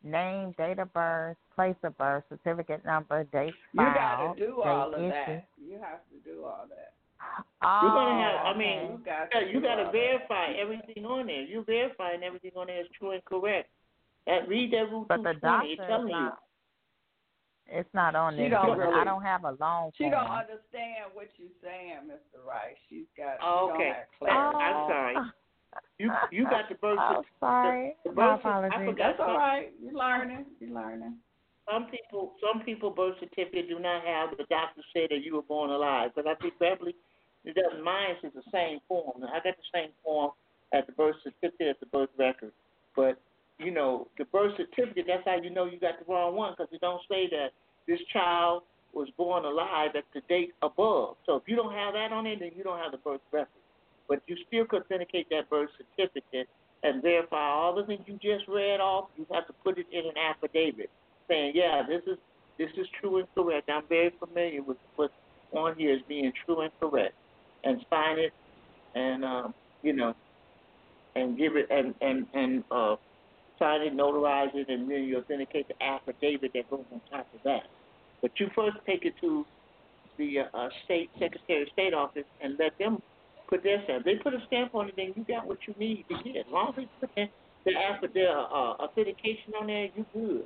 name, 0.05 0.55
date 0.59 0.79
of 0.79 0.93
birth, 0.93 1.37
place 1.55 1.77
of 1.83 1.97
birth, 1.99 2.25
certificate 2.29 2.85
number, 2.85 3.25
date 3.25 3.55
You 3.73 3.79
got 3.79 4.35
to 4.35 4.47
do 4.47 4.61
all 4.63 4.93
of 4.95 5.01
issued. 5.01 5.11
that. 5.11 5.47
You 5.59 5.79
have 5.81 6.01
to 6.11 6.19
do 6.31 6.45
all 6.45 6.67
that. 6.69 6.93
Oh, 7.65 7.79
You're 7.83 7.95
gonna 7.95 8.21
have. 8.21 8.47
I 8.47 8.59
mean, 8.59 8.93
You 8.93 8.99
got 9.05 9.29
Yeah, 9.33 9.41
to 9.41 9.53
you 9.53 9.61
got 9.61 9.77
to 9.77 9.87
all 9.87 9.93
that. 9.93 9.93
verify 9.93 10.53
everything 10.61 11.05
on 11.07 11.27
there. 11.29 11.43
You 11.43 11.65
verifying 11.65 12.23
everything 12.25 12.53
on 12.57 12.67
there 12.67 12.81
is 12.81 12.89
true 12.99 13.13
and 13.13 13.25
correct. 13.25 13.69
That 14.27 14.49
read 14.49 14.73
that 14.73 14.91
rule 14.91 15.07
but 15.09 15.19
the 15.19 15.35
220. 15.35 15.41
doctor 15.43 15.73
It's 15.73 15.81
is 15.81 15.87
telling 15.89 16.09
you. 16.09 16.31
Not. 17.71 17.79
It's 17.79 17.95
not 17.95 18.15
on 18.15 18.35
She 18.35 18.49
there. 18.49 18.51
don't 18.51 18.79
because 18.79 18.95
I 18.95 19.05
don't 19.05 19.23
have 19.23 19.45
a 19.45 19.57
long 19.61 19.91
She 19.97 20.05
form. 20.05 20.13
don't 20.13 20.31
understand 20.31 21.13
what 21.15 21.29
you're 21.37 21.55
saying, 21.63 22.09
Mr. 22.09 22.47
Rice. 22.47 22.77
She's 22.89 23.07
got. 23.17 23.39
Oh, 23.43 23.71
she 23.71 23.75
okay. 23.75 23.93
Don't 23.93 23.95
have 23.95 24.07
clarity. 24.19 24.57
I'm 24.57 24.77
oh. 24.77 24.89
sorry. 24.89 25.17
You 25.99 26.13
you 26.31 26.45
got 26.45 26.69
the 26.69 26.75
birth 26.77 26.99
I'm 26.99 27.23
sorry. 27.41 27.97
The 28.05 28.13
My 28.13 28.37
birth 28.37 28.43
cer- 28.43 28.49
I 28.49 28.67
apologies. 28.67 28.89
forgot 28.91 29.17
That's 29.17 29.21
all 29.21 29.39
right. 29.39 29.73
You're 29.81 29.95
learning. 29.95 30.45
You're 30.61 30.75
learning. 30.75 31.17
Some 31.71 31.87
people 31.87 32.35
some 32.43 32.65
people 32.65 32.91
birth 32.91 33.15
certificate 33.21 33.69
do 33.69 33.79
not 33.79 34.05
have 34.05 34.37
the 34.37 34.45
doctor 34.51 34.83
say 34.93 35.07
that 35.09 35.23
you 35.25 35.37
were 35.37 35.47
born 35.47 35.71
alive. 35.71 36.11
But 36.15 36.27
I 36.27 36.35
think 36.37 36.59
Beverly, 36.59 36.95
it 37.45 37.55
doesn't. 37.55 37.83
Mine 37.83 38.17
is 38.23 38.33
the 38.35 38.43
same 38.53 38.81
form. 38.89 39.23
I 39.25 39.39
got 39.41 39.57
the 39.57 39.71
same 39.73 39.91
form 40.05 40.33
at 40.75 40.87
the 40.87 40.93
birth 40.93 41.17
certificate 41.23 41.69
as 41.69 41.77
the 41.81 41.87
birth 41.87 42.11
record. 42.19 42.53
But 42.97 43.19
you 43.65 43.71
know, 43.71 44.09
the 44.19 44.25
birth 44.27 44.53
certificate, 44.57 45.05
that's 45.07 45.25
how 45.25 45.37
you 45.37 45.51
know 45.51 45.65
you 45.65 45.79
got 45.79 45.99
the 45.99 46.13
wrong 46.13 46.35
one 46.35 46.53
because 46.53 46.73
it 46.73 46.81
don't 46.81 47.03
say 47.09 47.29
that 47.31 47.49
this 47.87 48.01
child 48.13 48.63
was 48.93 49.09
born 49.17 49.45
alive 49.45 49.91
at 49.97 50.05
the 50.15 50.21
date 50.29 50.53
above. 50.63 51.17
So 51.27 51.37
if 51.37 51.43
you 51.47 51.57
don't 51.57 51.73
have 51.73 51.95
that 51.95 52.13
on 52.13 52.27
it, 52.27 52.41
then 52.41 52.51
you 52.57 52.63
don't 52.63 52.79
have 52.79 52.93
the 52.93 52.99
birth 52.99 53.21
record. 53.33 53.49
But 54.09 54.23
you 54.27 54.37
still 54.47 54.67
could 54.67 54.83
authenticate 54.83 55.29
that 55.31 55.49
birth 55.49 55.71
certificate 55.79 56.49
and 56.83 57.03
verify 57.03 57.49
all 57.49 57.75
the 57.75 57.85
things 57.85 58.03
you 58.07 58.15
just 58.15 58.47
read 58.49 58.81
off. 58.81 59.09
You 59.17 59.27
have 59.33 59.47
to 59.47 59.53
put 59.65 59.79
it 59.79 59.87
in 59.93 60.07
an 60.07 60.17
affidavit 60.19 60.91
saying, 61.29 61.53
yeah, 61.55 61.83
this 61.87 62.03
is 62.07 62.19
this 62.59 62.69
is 62.77 62.87
true 63.01 63.19
and 63.19 63.29
correct. 63.35 63.71
I'm 63.71 63.85
very 63.89 64.13
familiar 64.19 64.63
with 64.63 64.77
what's 64.97 65.13
on 65.53 65.75
here 65.77 65.95
as 65.95 66.03
being 66.09 66.33
true 66.45 66.61
and 66.61 66.71
correct, 66.81 67.15
and 67.65 67.81
sign 67.89 68.19
it, 68.19 68.33
and 68.95 69.25
um, 69.25 69.55
you 69.83 69.95
know, 69.95 70.15
and 71.17 71.39
give 71.39 71.57
it 71.57 71.67
and 71.71 71.95
and 72.01 72.27
and 72.35 72.65
uh, 72.71 72.97
sign 73.63 73.83
it, 73.83 73.97
notarize 73.97 74.55
it, 74.55 74.69
and 74.69 74.91
then 74.91 75.05
you 75.05 75.19
authenticate 75.19 75.69
the 75.69 75.83
affidavit 75.83 76.51
that 76.53 76.69
goes 76.69 76.85
on 76.93 77.01
top 77.11 77.27
of 77.33 77.41
that. 77.45 77.63
But 78.21 78.33
you 78.39 78.49
first 78.55 78.77
take 78.87 79.05
it 79.05 79.15
to 79.21 79.45
the 80.19 80.41
uh, 80.53 80.69
state 80.85 81.11
secretary 81.19 81.63
of 81.63 81.69
state 81.73 81.95
office 81.95 82.25
and 82.43 82.57
let 82.59 82.77
them 82.79 82.99
put 83.49 83.63
their 83.63 83.83
stamp. 83.85 84.05
They 84.05 84.17
put 84.17 84.35
a 84.35 84.43
stamp 84.47 84.75
on 84.75 84.89
it, 84.89 84.95
then 84.97 85.13
you 85.17 85.25
got 85.25 85.47
what 85.47 85.59
you 85.67 85.75
need 85.79 86.05
to 86.09 86.23
get. 86.25 86.37
As 86.37 86.53
long 86.53 86.71
as 86.71 86.75
they 86.77 86.89
put 87.01 87.11
the, 87.15 87.73
affidavit 87.77 88.29
uh, 88.29 88.83
authentication 88.83 89.55
on 89.61 89.69
there, 89.69 89.89
you 89.95 90.07
good. 90.13 90.45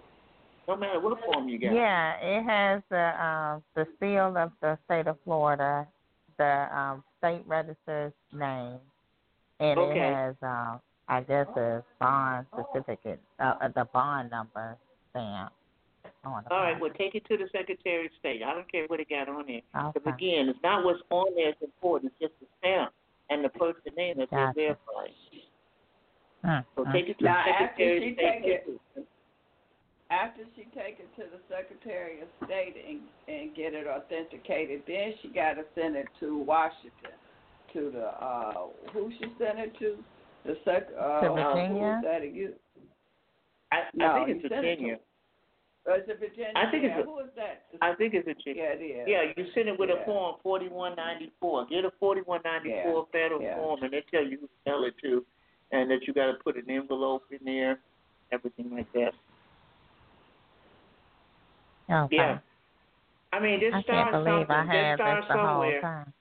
No 0.69 0.77
matter 0.77 1.01
what 1.01 1.19
form 1.25 1.49
you 1.49 1.59
got. 1.61 1.75
Yeah, 1.75 2.15
it 2.21 2.43
has 2.43 2.83
the 2.91 3.25
um, 3.25 3.63
the 3.77 3.87
seal 4.01 4.37
of 4.37 4.51
the 4.61 4.77
state 4.85 5.07
of 5.07 5.17
Florida, 5.25 5.87
the 6.39 6.67
um, 6.77 7.05
state 7.19 7.43
register's 7.47 8.13
name, 8.33 8.81
and 9.61 9.79
Okay. 9.79 10.01
it 10.01 10.03
has 10.03 10.35
um, 10.43 10.81
I 11.09 11.20
guess 11.23 11.47
a 11.57 11.85
bond 12.01 12.47
certificate, 12.55 13.20
uh, 13.39 13.55
uh, 13.62 13.69
the 13.74 13.85
bond 13.93 14.31
number 14.31 14.77
stamp. 15.11 15.53
on 16.24 16.43
the 16.45 16.53
All 16.53 16.62
right, 16.62 16.81
well, 16.81 16.91
take 16.99 17.15
it 17.15 17.24
to 17.28 17.37
the 17.37 17.49
Secretary 17.53 18.07
of 18.07 18.12
State. 18.19 18.43
I 18.43 18.53
don't 18.53 18.70
care 18.70 18.87
what 18.89 18.99
it 19.01 19.09
got 19.09 19.28
on 19.28 19.47
there. 19.47 19.61
Because 19.95 20.12
again, 20.15 20.49
it's 20.49 20.59
not 20.62 20.85
what's 20.85 21.01
on 21.11 21.27
there 21.37 21.53
that's 21.53 21.62
important. 21.62 22.12
It's 22.19 22.33
just 22.33 22.41
the 22.41 22.47
stamp 22.59 22.93
and 23.31 23.45
the 23.45 23.51
person 23.51 23.93
name 23.97 24.19
that 24.19 24.31
Gotcha. 24.31 24.53
they're 24.57 24.77
verified. 24.87 25.15
Mm, 26.45 26.65
So 26.77 26.85
mm. 26.85 26.93
take 26.93 27.09
it 27.09 27.19
to 27.19 27.24
Now, 27.24 27.43
the 27.45 27.51
after 27.51 27.65
Secretary 27.66 28.01
she 28.01 28.11
of 28.11 28.16
State. 28.16 28.43
take 28.43 28.45
it- 28.97 29.09
After 30.11 30.43
she 30.55 30.62
take 30.74 30.99
it 31.01 31.11
to 31.16 31.24
the 31.31 31.41
Secretary 31.49 32.20
of 32.20 32.28
State 32.47 32.74
and 32.89 33.01
and 33.28 33.55
get 33.57 33.74
it 33.74 33.87
authenticated, 33.89 34.83
then 34.87 35.15
she 35.23 35.28
got 35.28 35.55
to 35.55 35.65
send 35.74 35.97
it 35.97 36.07
to 36.20 36.39
Washington, 36.39 37.15
to 37.73 37.91
the 37.91 38.07
uh 38.24 38.66
who 38.93 39.11
she 39.19 39.27
sent 39.39 39.59
it 39.59 39.77
to, 39.81 39.99
the 40.47 40.56
sec 40.64 40.89
uh 40.98 41.20
To 41.20 41.28
Virginia? 41.35 42.01
is 42.01 42.05
that 42.05 42.35
you? 42.35 42.52
I, 43.73 43.82
No, 43.94 44.24
think 44.24 44.28
it's 44.31 44.43
sent 44.43 44.52
to- 44.52 44.56
Virginia. 44.60 44.97
Uh, 45.89 45.94
is 45.98 46.09
it 46.09 46.18
Virginia? 46.18 46.52
I 46.56 46.70
think 46.70 46.82
it's 46.85 46.94
yeah, 46.97 47.02
a- 47.02 47.05
who 47.05 47.18
is 47.20 47.31
that? 47.36 47.64
I 47.81 47.94
think 47.94 48.14
it's 48.14 48.27
Virginia. 48.27 48.62
yeah, 48.62 48.74
it 48.74 48.82
is. 48.82 49.05
Yeah, 49.09 49.23
you 49.36 49.51
send 49.55 49.68
it 49.68 49.78
with 49.78 49.90
Yeah. 49.90 50.02
a 50.02 50.05
form 50.05 50.36
forty 50.43 50.68
one 50.68 50.94
ninety 50.97 51.31
four. 51.40 51.64
Get 51.66 51.85
a 51.85 51.90
forty 52.01 52.23
one 52.23 52.40
ninety 52.44 52.74
four 52.85 53.06
federal 53.12 53.40
yeah. 53.43 53.56
form, 53.56 53.82
and 53.82 53.93
they 53.93 54.02
tell 54.10 54.24
you 54.24 54.39
who 54.40 54.47
to 54.48 54.59
mail 54.66 54.85
it 54.85 54.94
to, 55.02 55.24
and 55.73 55.90
that 55.90 56.06
you 56.06 56.12
got 56.12 56.27
to 56.27 56.35
put 56.43 56.56
an 56.56 56.68
envelope 56.68 57.24
in 57.31 57.39
there, 57.44 57.78
everything 58.32 58.70
like 58.74 58.90
that. 58.94 59.12
Okay. 61.90 62.16
Yeah. 62.16 62.39
I 63.32 63.39
mean, 63.40 63.60
this 63.60 63.73
I 63.74 63.82
starts 63.82 64.10
can't 64.10 64.24
believe 64.24 64.47
something. 64.48 64.51
I 64.51 64.64
This 64.66 64.74
had 64.74 64.97
starts 64.98 65.27
this 65.27 65.28
the 65.28 65.39
whole 65.39 65.47
somewhere. 65.51 65.81
time. 65.81 66.12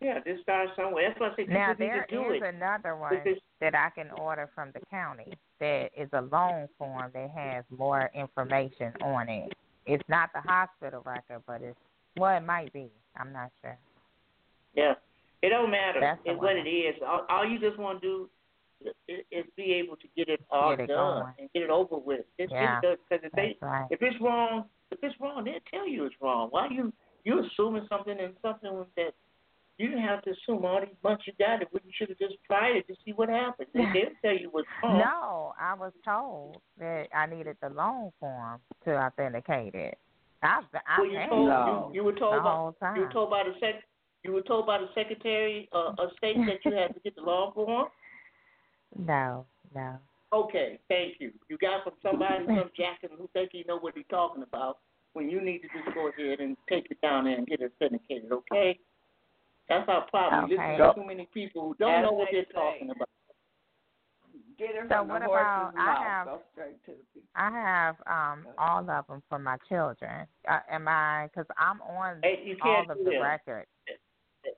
Yeah, 0.00 0.20
this 0.24 0.40
starts 0.42 0.70
somewhere. 0.76 1.08
That's 1.08 1.20
why 1.20 1.28
I 1.30 1.36
say 1.36 1.52
Now 1.52 1.74
there 1.76 2.06
is 2.08 2.42
another 2.44 2.94
one 2.96 3.18
that 3.60 3.74
I 3.74 3.90
can 3.90 4.10
order 4.12 4.48
from 4.54 4.70
the 4.72 4.80
county 4.90 5.32
that 5.58 5.90
is 5.96 6.08
a 6.12 6.22
loan 6.22 6.68
form 6.78 7.10
that 7.14 7.30
has 7.30 7.64
more 7.76 8.10
information 8.14 8.92
on 9.02 9.28
it. 9.28 9.52
It's 9.86 10.04
not 10.08 10.30
the 10.34 10.40
hospital 10.40 11.02
record, 11.04 11.42
but 11.46 11.62
it's 11.62 11.76
well, 12.16 12.36
it 12.36 12.44
might 12.44 12.72
be. 12.72 12.90
I'm 13.16 13.32
not 13.32 13.50
sure. 13.62 13.76
Yeah, 14.74 14.94
it 15.42 15.48
don't 15.50 15.70
matter. 15.70 16.00
That's 16.00 16.20
It's 16.24 16.40
what 16.40 16.56
it 16.56 16.68
is. 16.68 16.94
All, 17.06 17.26
all 17.28 17.48
you 17.48 17.58
just 17.58 17.78
want 17.78 18.00
to 18.02 18.06
do 18.06 18.28
is, 19.08 19.24
is 19.30 19.44
be 19.56 19.72
able 19.74 19.96
to 19.96 20.06
get 20.16 20.28
it 20.28 20.40
all 20.50 20.70
Get 20.76 20.84
it 20.84 20.86
done 20.88 21.22
going. 21.22 21.32
and 21.38 21.52
get 21.52 21.62
it 21.64 21.70
over 21.70 21.96
with. 21.96 22.20
It's 22.38 22.52
Yeah, 22.52 22.80
because 22.80 23.24
if 23.24 23.32
they 23.32 23.56
right. 23.60 23.86
if 23.90 24.00
it's 24.02 24.16
wrong, 24.20 24.64
if 24.92 24.98
it's 25.02 25.14
wrong, 25.20 25.44
they'll 25.44 25.54
tell 25.70 25.88
you 25.88 26.04
it's 26.04 26.14
wrong. 26.20 26.48
Why 26.50 26.68
you 26.70 26.92
you 27.24 27.44
assuming 27.44 27.86
something 27.88 28.16
and 28.18 28.34
something 28.42 28.84
that 28.96 29.12
you 29.78 29.88
didn't 29.88 30.02
have 30.04 30.22
to 30.22 30.30
assume 30.30 30.64
all 30.64 30.80
these 30.80 30.94
months 31.02 31.24
you 31.26 31.32
got 31.38 31.62
it, 31.62 31.68
but 31.72 31.84
you 31.84 31.92
should 31.96 32.08
have 32.08 32.18
just 32.18 32.34
tried 32.46 32.76
it 32.76 32.86
to 32.88 32.94
see 33.04 33.12
what 33.12 33.28
happens. 33.28 33.68
They, 33.72 33.84
they'll 33.94 34.10
tell 34.22 34.38
you 34.38 34.48
what's 34.50 34.66
wrong. 34.82 34.98
No, 34.98 35.52
I 35.58 35.74
was 35.74 35.92
told 36.04 36.56
that 36.78 37.06
I 37.14 37.26
needed 37.26 37.56
the 37.62 37.70
loan 37.70 38.10
form 38.20 38.60
to 38.84 38.96
authenticate 38.96 39.74
it. 39.74 39.96
I've 40.42 40.64
I've 40.74 40.98
well, 40.98 41.06
you 41.06 41.18
told 41.28 41.48
No. 41.48 41.90
you, 41.92 41.96
you 42.00 42.04
were 42.04 42.12
told 42.12 42.34
the 42.34 42.40
by, 42.40 42.54
whole 42.54 42.72
time. 42.80 42.96
you 42.96 43.02
were 43.02 43.12
told 43.12 43.30
by 43.30 43.42
the 43.44 43.54
sec 43.60 43.82
you 44.24 44.32
were 44.32 44.42
told 44.42 44.66
by 44.66 44.78
the 44.78 44.88
secretary 44.94 45.68
uh, 45.72 45.94
of 45.98 46.10
state 46.18 46.36
that 46.46 46.58
you 46.64 46.76
had 46.76 46.94
to 46.94 47.00
get 47.00 47.14
the 47.16 47.22
law 47.22 47.52
form. 47.52 47.86
No, 48.98 49.44
no. 49.74 49.98
Okay, 50.32 50.78
thank 50.88 51.14
you. 51.20 51.30
You 51.48 51.58
got 51.58 51.84
from 51.84 51.92
somebody, 52.02 52.44
some 52.46 52.70
jacket 52.76 53.10
who 53.16 53.28
think 53.34 53.50
he 53.52 53.64
know 53.68 53.78
what 53.78 53.94
he's 53.94 54.06
talking 54.10 54.42
about. 54.42 54.78
When 55.12 55.28
you 55.28 55.40
need 55.42 55.58
to 55.60 55.68
just 55.68 55.94
go 55.94 56.08
ahead 56.08 56.40
and 56.40 56.56
take 56.68 56.90
it 56.90 57.00
down 57.00 57.24
there 57.24 57.36
and 57.36 57.46
get 57.46 57.60
it 57.60 57.72
authenticated. 57.80 58.32
Okay, 58.32 58.78
that's 59.68 59.88
our 59.88 60.06
problem. 60.08 60.44
Okay. 60.52 60.72
Listen 60.78 60.86
to 60.88 60.94
too 60.94 61.06
many 61.06 61.28
people 61.32 61.62
who 61.68 61.74
don't 61.78 61.94
As 61.94 62.02
know 62.04 62.12
what 62.12 62.28
they 62.30 62.38
they're 62.38 62.44
say. 62.46 62.52
talking 62.54 62.90
about. 62.90 63.08
Get 64.58 64.74
her 64.74 64.86
So 64.90 65.02
what 65.04 65.22
about- 65.22 65.74
I 65.78 66.02
have- 66.02 66.26
to 66.86 66.92
the. 67.14 67.22
I 67.36 67.50
have 67.50 67.96
um 68.06 68.46
all 68.58 68.88
of 68.90 69.06
them 69.06 69.22
for 69.28 69.38
my 69.38 69.56
children. 69.68 70.26
Uh, 70.48 70.60
am 70.68 70.88
I? 70.88 71.28
Because 71.28 71.46
I'm 71.58 71.80
on 71.82 72.20
Hey, 72.22 72.42
you 72.44 72.56
all 72.62 72.74
can't 72.74 72.90
of 72.90 72.98
do 72.98 73.04
the 73.04 73.10
that. 73.10 73.18
records. 73.20 73.68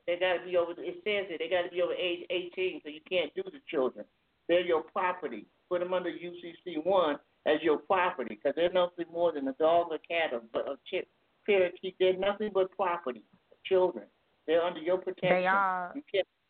They 0.07 0.17
got 0.19 0.35
to 0.39 0.45
be 0.45 0.57
over. 0.57 0.73
It 0.73 1.03
says 1.05 1.27
it. 1.29 1.39
They 1.39 1.49
got 1.49 1.63
to 1.63 1.71
be 1.71 1.83
over 1.83 1.93
age 1.95 2.25
18, 2.31 2.81
so 2.83 2.89
you 2.89 3.01
can't 3.11 3.33
do 3.35 3.43
the 3.43 3.61
children. 3.69 4.07
They're 4.49 4.61
your 4.61 4.83
property. 4.83 5.47
Put 5.69 5.81
them 5.81 5.93
under 5.93 6.11
UCC 6.11 6.79
one 6.85 7.19
as 7.47 7.61
your 7.63 7.79
property 7.79 8.37
because 8.37 8.55
they're 8.55 8.73
nothing 8.73 9.07
more 9.13 9.33
than 9.33 9.49
a 9.49 9.53
dog, 9.55 9.93
a 9.93 9.99
cat, 9.99 10.33
a, 10.33 10.59
a 10.71 10.77
chip, 10.87 11.09
parakeet. 11.47 11.97
They're 11.99 12.17
nothing 12.17 12.51
but 12.55 12.71
property. 12.73 13.23
Children. 13.67 14.07
They're 14.51 14.65
under 14.65 14.81
your 14.81 14.99
protection. 14.99 15.29
They 15.29 15.47
are. 15.47 15.95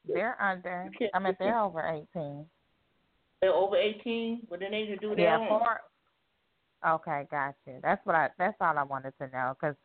They're 0.08 0.40
under. 0.40 0.90
I 1.12 1.18
mean, 1.18 1.36
they're 1.38 1.58
over 1.58 1.86
eighteen. 1.86 2.46
They're 3.42 3.52
over 3.52 3.76
18, 3.76 4.46
but 4.48 4.60
then 4.60 4.70
they 4.70 4.86
to 4.86 4.96
do 4.96 5.14
their 5.14 5.26
Yeah, 5.26 5.38
own. 5.38 5.48
four. 5.48 5.80
Okay, 6.86 7.26
gotcha. 7.30 7.78
That's 7.82 8.00
what 8.06 8.16
I. 8.16 8.30
That's 8.38 8.56
all 8.58 8.78
I 8.78 8.84
wanted 8.84 9.12
to 9.20 9.28
know 9.28 9.54
because 9.60 9.76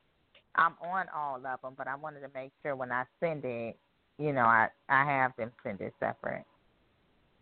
I'm 0.56 0.76
on 0.82 1.08
all 1.14 1.36
of 1.36 1.44
them, 1.62 1.74
but 1.78 1.90
I 1.90 1.96
wanted 1.96 2.22
to 2.22 2.30
make 2.34 2.54
sure 2.64 2.78
when 2.78 2.94
I 2.94 3.04
send 3.20 3.44
it, 3.44 3.78
you 4.18 4.32
know, 4.32 4.46
I 4.46 4.70
I 4.88 5.04
have 5.04 5.36
them 5.36 5.52
send 5.62 5.82
it 5.82 5.94
separate. 6.00 6.46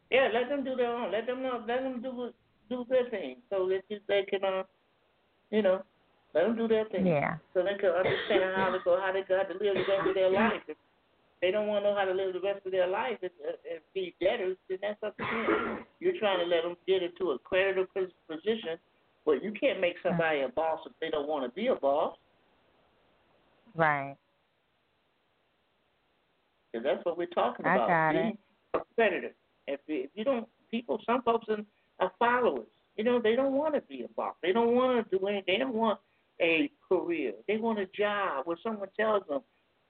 Yeah, 0.10 0.30
let 0.34 0.50
them 0.50 0.64
do 0.64 0.76
their 0.76 0.92
own. 0.92 1.12
Let 1.12 1.28
them 1.28 1.44
know. 1.44 1.64
Let 1.68 1.84
them 1.84 2.02
do 2.02 2.32
do 2.68 2.84
their 2.90 3.12
thing 3.12 3.44
so 3.52 3.70
that 3.70 3.84
you- 3.90 4.02
they 4.08 4.24
can, 4.24 4.44
uh, 4.44 4.64
you 5.52 5.62
know, 5.62 5.84
let 6.34 6.44
them 6.44 6.56
do 6.58 6.68
their 6.68 6.86
thing. 6.86 7.06
Yeah. 7.06 7.38
so 7.54 7.62
they 7.62 7.78
can 7.80 7.90
understand 7.90 8.56
how 8.56 8.72
to 8.72 8.80
go, 8.84 9.00
how 9.00 9.14
they 9.14 9.22
got 9.22 9.48
to 9.50 9.54
live 9.54 9.76
the 9.76 9.86
rest 9.88 10.08
of 10.08 10.16
their 10.16 10.32
life. 10.42 10.62
If 10.68 10.78
they 11.42 11.52
don't 11.52 11.68
want 11.68 11.84
to 11.84 11.90
know 11.90 11.96
how 11.96 12.06
to 12.06 12.14
live 12.14 12.34
the 12.34 12.40
rest 12.40 12.66
of 12.66 12.72
their 12.72 12.88
life 12.88 13.18
and, 13.22 13.32
uh, 13.46 13.54
and 13.70 13.82
be 13.94 14.16
debtors, 14.20 14.58
then 14.70 14.80
that's 14.82 15.02
up 15.04 15.16
to 15.18 15.24
them. 15.24 15.86
You're 16.00 16.18
trying 16.18 16.40
to 16.40 16.46
let 16.46 16.64
them 16.64 16.76
get 16.88 17.04
into 17.04 17.32
a 17.32 17.40
creditor 17.40 17.86
position, 18.28 18.80
but 19.26 19.44
you 19.44 19.52
can't 19.52 19.80
make 19.80 19.98
mm-hmm. 19.98 20.10
somebody 20.10 20.42
a 20.42 20.50
boss 20.50 20.80
if 20.86 20.94
they 21.00 21.10
don't 21.10 21.28
want 21.28 21.46
to 21.46 21.54
be 21.54 21.68
a 21.68 21.76
boss. 21.76 22.18
Right. 23.76 24.16
Because 26.72 26.84
that's 26.84 27.06
what 27.06 27.18
we're 27.18 27.28
talking 27.28 27.66
I 27.66 27.76
about. 27.76 27.90
I 27.90 28.14
got 28.14 28.20
being 28.20 28.38
a 28.74 28.80
creditor. 28.96 29.34
If 29.68 29.80
if 29.88 30.10
you 30.16 30.24
don't, 30.24 30.48
people, 30.72 31.00
some 31.06 31.22
folks 31.22 31.46
are 32.00 32.12
followers. 32.18 32.68
You 32.98 33.04
know, 33.04 33.22
they 33.22 33.36
don't 33.36 33.54
want 33.54 33.76
to 33.76 33.82
be 33.82 34.04
a 34.04 34.08
boss. 34.16 34.36
They 34.42 34.52
don't 34.52 34.76
want 34.76 35.10
to 35.10 35.18
do 35.18 35.26
anything. 35.28 35.56
They 35.56 35.58
don't 35.58 35.74
want 35.74 36.00
a 36.42 36.70
career. 36.88 37.34
They 37.48 37.58
want 37.58 37.80
a 37.80 37.88
job 37.88 38.46
where 38.46 38.58
someone 38.64 38.90
tells 38.98 39.24
them, 39.28 39.42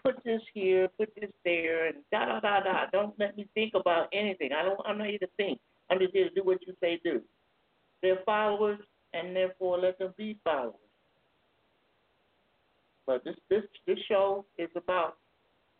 put 0.03 0.23
this 0.23 0.41
here, 0.53 0.87
put 0.97 1.13
this 1.15 1.31
there, 1.45 1.87
and 1.87 1.97
da 2.11 2.25
da 2.25 2.39
da 2.39 2.59
da. 2.61 2.85
Don't 2.91 3.17
let 3.19 3.37
me 3.37 3.47
think 3.53 3.73
about 3.75 4.07
anything. 4.13 4.51
I 4.51 4.63
don't. 4.63 4.79
I'm 4.85 4.97
not 4.97 5.07
here 5.07 5.19
to 5.19 5.29
think. 5.37 5.59
I'm 5.89 5.99
just 5.99 6.13
here 6.13 6.27
to 6.27 6.35
do 6.35 6.43
what 6.43 6.59
you 6.65 6.73
say 6.81 6.99
do. 7.03 7.21
They're 8.01 8.19
followers, 8.25 8.79
and 9.13 9.35
therefore 9.35 9.79
let 9.79 9.97
them 9.99 10.13
be 10.17 10.37
followers. 10.43 10.75
But 13.05 13.23
this 13.23 13.35
this 13.49 13.63
this 13.87 13.97
show 14.07 14.45
is 14.57 14.69
about 14.75 15.17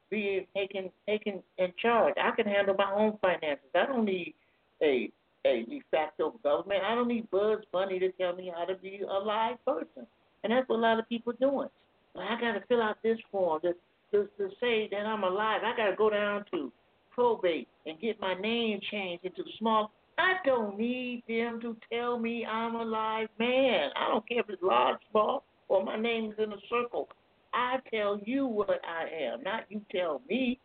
being 0.09 0.45
taken 0.55 0.89
taken 1.07 1.41
in 1.57 1.73
charge. 1.81 2.15
I 2.21 2.31
can 2.31 2.45
handle 2.45 2.75
my 2.77 2.93
own 2.93 3.17
finances. 3.21 3.69
I 3.75 3.85
don't 3.85 4.05
need 4.05 4.33
a 4.81 5.11
a 5.45 5.63
de 5.63 5.81
facto 5.91 6.39
government. 6.43 6.83
I 6.83 6.95
don't 6.95 7.07
need 7.07 7.29
Bugs 7.29 7.65
Bunny 7.71 7.99
to 7.99 8.11
tell 8.13 8.35
me 8.35 8.51
how 8.55 8.65
to 8.65 8.75
be 8.75 9.01
a 9.01 9.19
live 9.19 9.63
person. 9.65 10.07
And 10.43 10.51
that's 10.51 10.67
what 10.67 10.79
a 10.79 10.81
lot 10.81 10.99
of 10.99 11.07
people 11.09 11.33
are 11.33 11.37
doing. 11.37 11.69
Well, 12.15 12.27
I 12.27 12.39
got 12.39 12.53
to 12.53 12.63
fill 12.67 12.81
out 12.81 12.97
this 13.03 13.17
form 13.31 13.61
to, 13.61 13.73
to 14.11 14.27
to 14.37 14.49
say 14.59 14.87
that 14.91 15.05
I'm 15.05 15.23
alive. 15.23 15.61
I 15.63 15.75
got 15.75 15.89
to 15.89 15.95
go 15.95 16.09
down 16.09 16.45
to 16.51 16.71
probate 17.11 17.67
and 17.85 17.99
get 17.99 18.19
my 18.19 18.33
name 18.33 18.79
changed 18.91 19.25
into 19.25 19.43
the 19.43 19.51
small. 19.59 19.91
I 20.17 20.35
don't 20.45 20.77
need 20.77 21.23
them 21.27 21.59
to 21.61 21.75
tell 21.91 22.19
me 22.19 22.45
I'm 22.45 22.75
a 22.75 22.83
live 22.83 23.29
man. 23.39 23.89
I 23.95 24.09
don't 24.09 24.27
care 24.27 24.41
if 24.41 24.49
it's 24.49 24.61
large, 24.61 24.99
small, 25.11 25.43
or 25.69 25.83
my 25.83 25.97
name 25.97 26.31
is 26.31 26.37
in 26.37 26.53
a 26.53 26.57
circle. 26.69 27.07
I 27.53 27.77
tell 27.91 28.19
you 28.23 28.45
what 28.47 28.81
I 28.85 29.07
am, 29.25 29.43
not 29.43 29.63
you 29.69 29.81
tell 29.91 30.21
me. 30.29 30.59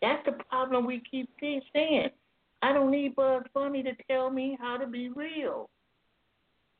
That's 0.00 0.24
the 0.26 0.32
problem 0.50 0.86
we 0.86 1.02
keep 1.10 1.30
saying. 1.40 2.10
I 2.62 2.72
don't 2.72 2.90
need 2.90 3.14
Bugs 3.14 3.48
Bunny 3.54 3.82
to 3.82 3.92
tell 4.10 4.30
me 4.30 4.56
how 4.60 4.76
to 4.76 4.86
be 4.86 5.08
real. 5.10 5.68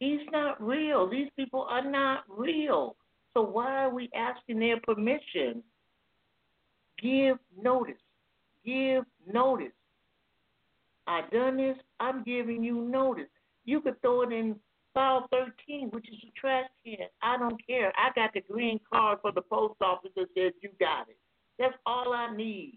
He's 0.03 0.27
not 0.33 0.61
real. 0.61 1.09
These 1.09 1.29
people 1.37 1.65
are 1.71 1.89
not 1.89 2.25
real. 2.29 2.97
So 3.33 3.41
why 3.41 3.85
are 3.85 3.95
we 3.95 4.11
asking 4.17 4.59
their 4.59 4.81
permission? 4.81 5.63
Give 7.01 7.39
notice. 7.57 8.03
Give 8.67 9.05
notice. 9.33 9.71
I 11.07 11.21
done 11.33 11.57
this. 11.57 11.77
I'm 12.01 12.25
giving 12.25 12.65
you 12.65 12.81
notice. 12.81 13.29
You 13.65 13.81
could 13.81 14.03
throw 14.03 14.23
it 14.23 14.33
in 14.33 14.57
file 14.93 15.29
13, 15.31 15.91
which 15.91 16.09
is 16.09 16.19
a 16.27 16.33
trash 16.37 16.67
can. 16.85 17.07
I 17.23 17.39
don't 17.39 17.65
care. 17.65 17.93
I 17.97 18.11
got 18.17 18.35
the 18.35 18.41
green 18.41 18.81
card 18.93 19.21
from 19.23 19.37
the 19.37 19.43
post 19.43 19.81
office 19.81 20.11
that 20.17 20.27
says 20.37 20.53
you 20.63 20.71
got 20.81 21.11
it. 21.11 21.19
That's 21.61 21.77
all 21.87 22.13
I 22.13 22.35
need. 22.35 22.77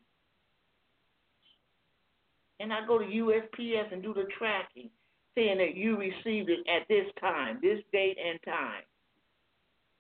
And 2.60 2.72
I 2.72 2.86
go 2.86 3.00
to 3.00 3.04
USPS 3.04 3.92
and 3.92 4.04
do 4.04 4.14
the 4.14 4.28
tracking, 4.38 4.92
saying 5.36 5.58
that 5.58 5.76
you 5.76 5.98
received 5.98 6.50
it 6.50 6.60
at 6.68 6.88
this 6.88 7.06
time, 7.20 7.60
this 7.62 7.80
date 7.92 8.18
and 8.24 8.40
time. 8.46 8.84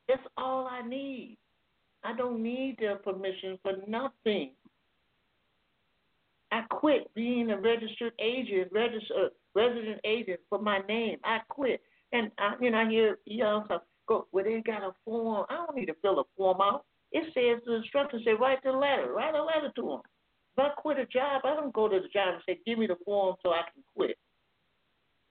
That's 0.08 0.22
all 0.38 0.68
I 0.68 0.88
need. 0.88 1.38
I 2.04 2.16
don't 2.16 2.42
need 2.42 2.78
their 2.80 2.98
permission 2.98 3.58
for 3.62 3.74
nothing. 3.88 4.52
I 6.52 6.62
quit 6.70 7.14
being 7.16 7.50
a 7.52 7.60
registered 7.60 8.14
agent, 8.20 8.72
registered 8.72 9.18
uh, 9.18 9.30
resident 9.56 10.00
agent 10.06 10.40
for 10.50 10.60
my 10.60 10.80
name. 10.88 11.18
I 11.24 11.40
quit, 11.50 11.82
and 12.14 12.32
I, 12.38 12.54
you 12.62 12.72
know, 12.72 12.78
I 12.78 12.90
hear 12.90 13.18
young 13.26 13.66
stuff 13.66 13.82
go. 14.08 14.28
Well, 14.32 14.46
they 14.46 14.62
got 14.62 14.84
a 14.84 14.92
form. 15.04 15.46
I 15.50 15.56
don't 15.56 15.76
need 15.76 15.88
to 15.88 15.96
fill 16.02 16.20
a 16.20 16.24
form 16.38 16.62
out. 16.62 16.86
It 17.12 17.26
says 17.34 17.64
the 17.66 17.76
instructions 17.76 18.24
say 18.26 18.34
write 18.34 18.64
the 18.64 18.72
letter. 18.72 19.12
Write 19.14 19.36
a 19.36 19.44
letter 19.44 19.72
to 19.76 19.82
them. 19.82 20.02
If 20.58 20.60
I 20.60 20.70
quit 20.78 21.00
a 21.00 21.06
job, 21.06 21.42
I 21.44 21.56
don't 21.56 21.74
go 21.74 21.90
to 21.90 22.00
the 22.00 22.08
job 22.08 22.36
and 22.36 22.44
say 22.48 22.60
give 22.66 22.78
me 22.78 22.88
the 22.88 22.98
form 23.04 23.36
so 23.44 23.50
I 23.50 23.64
can 23.74 23.84
quit. 23.96 24.18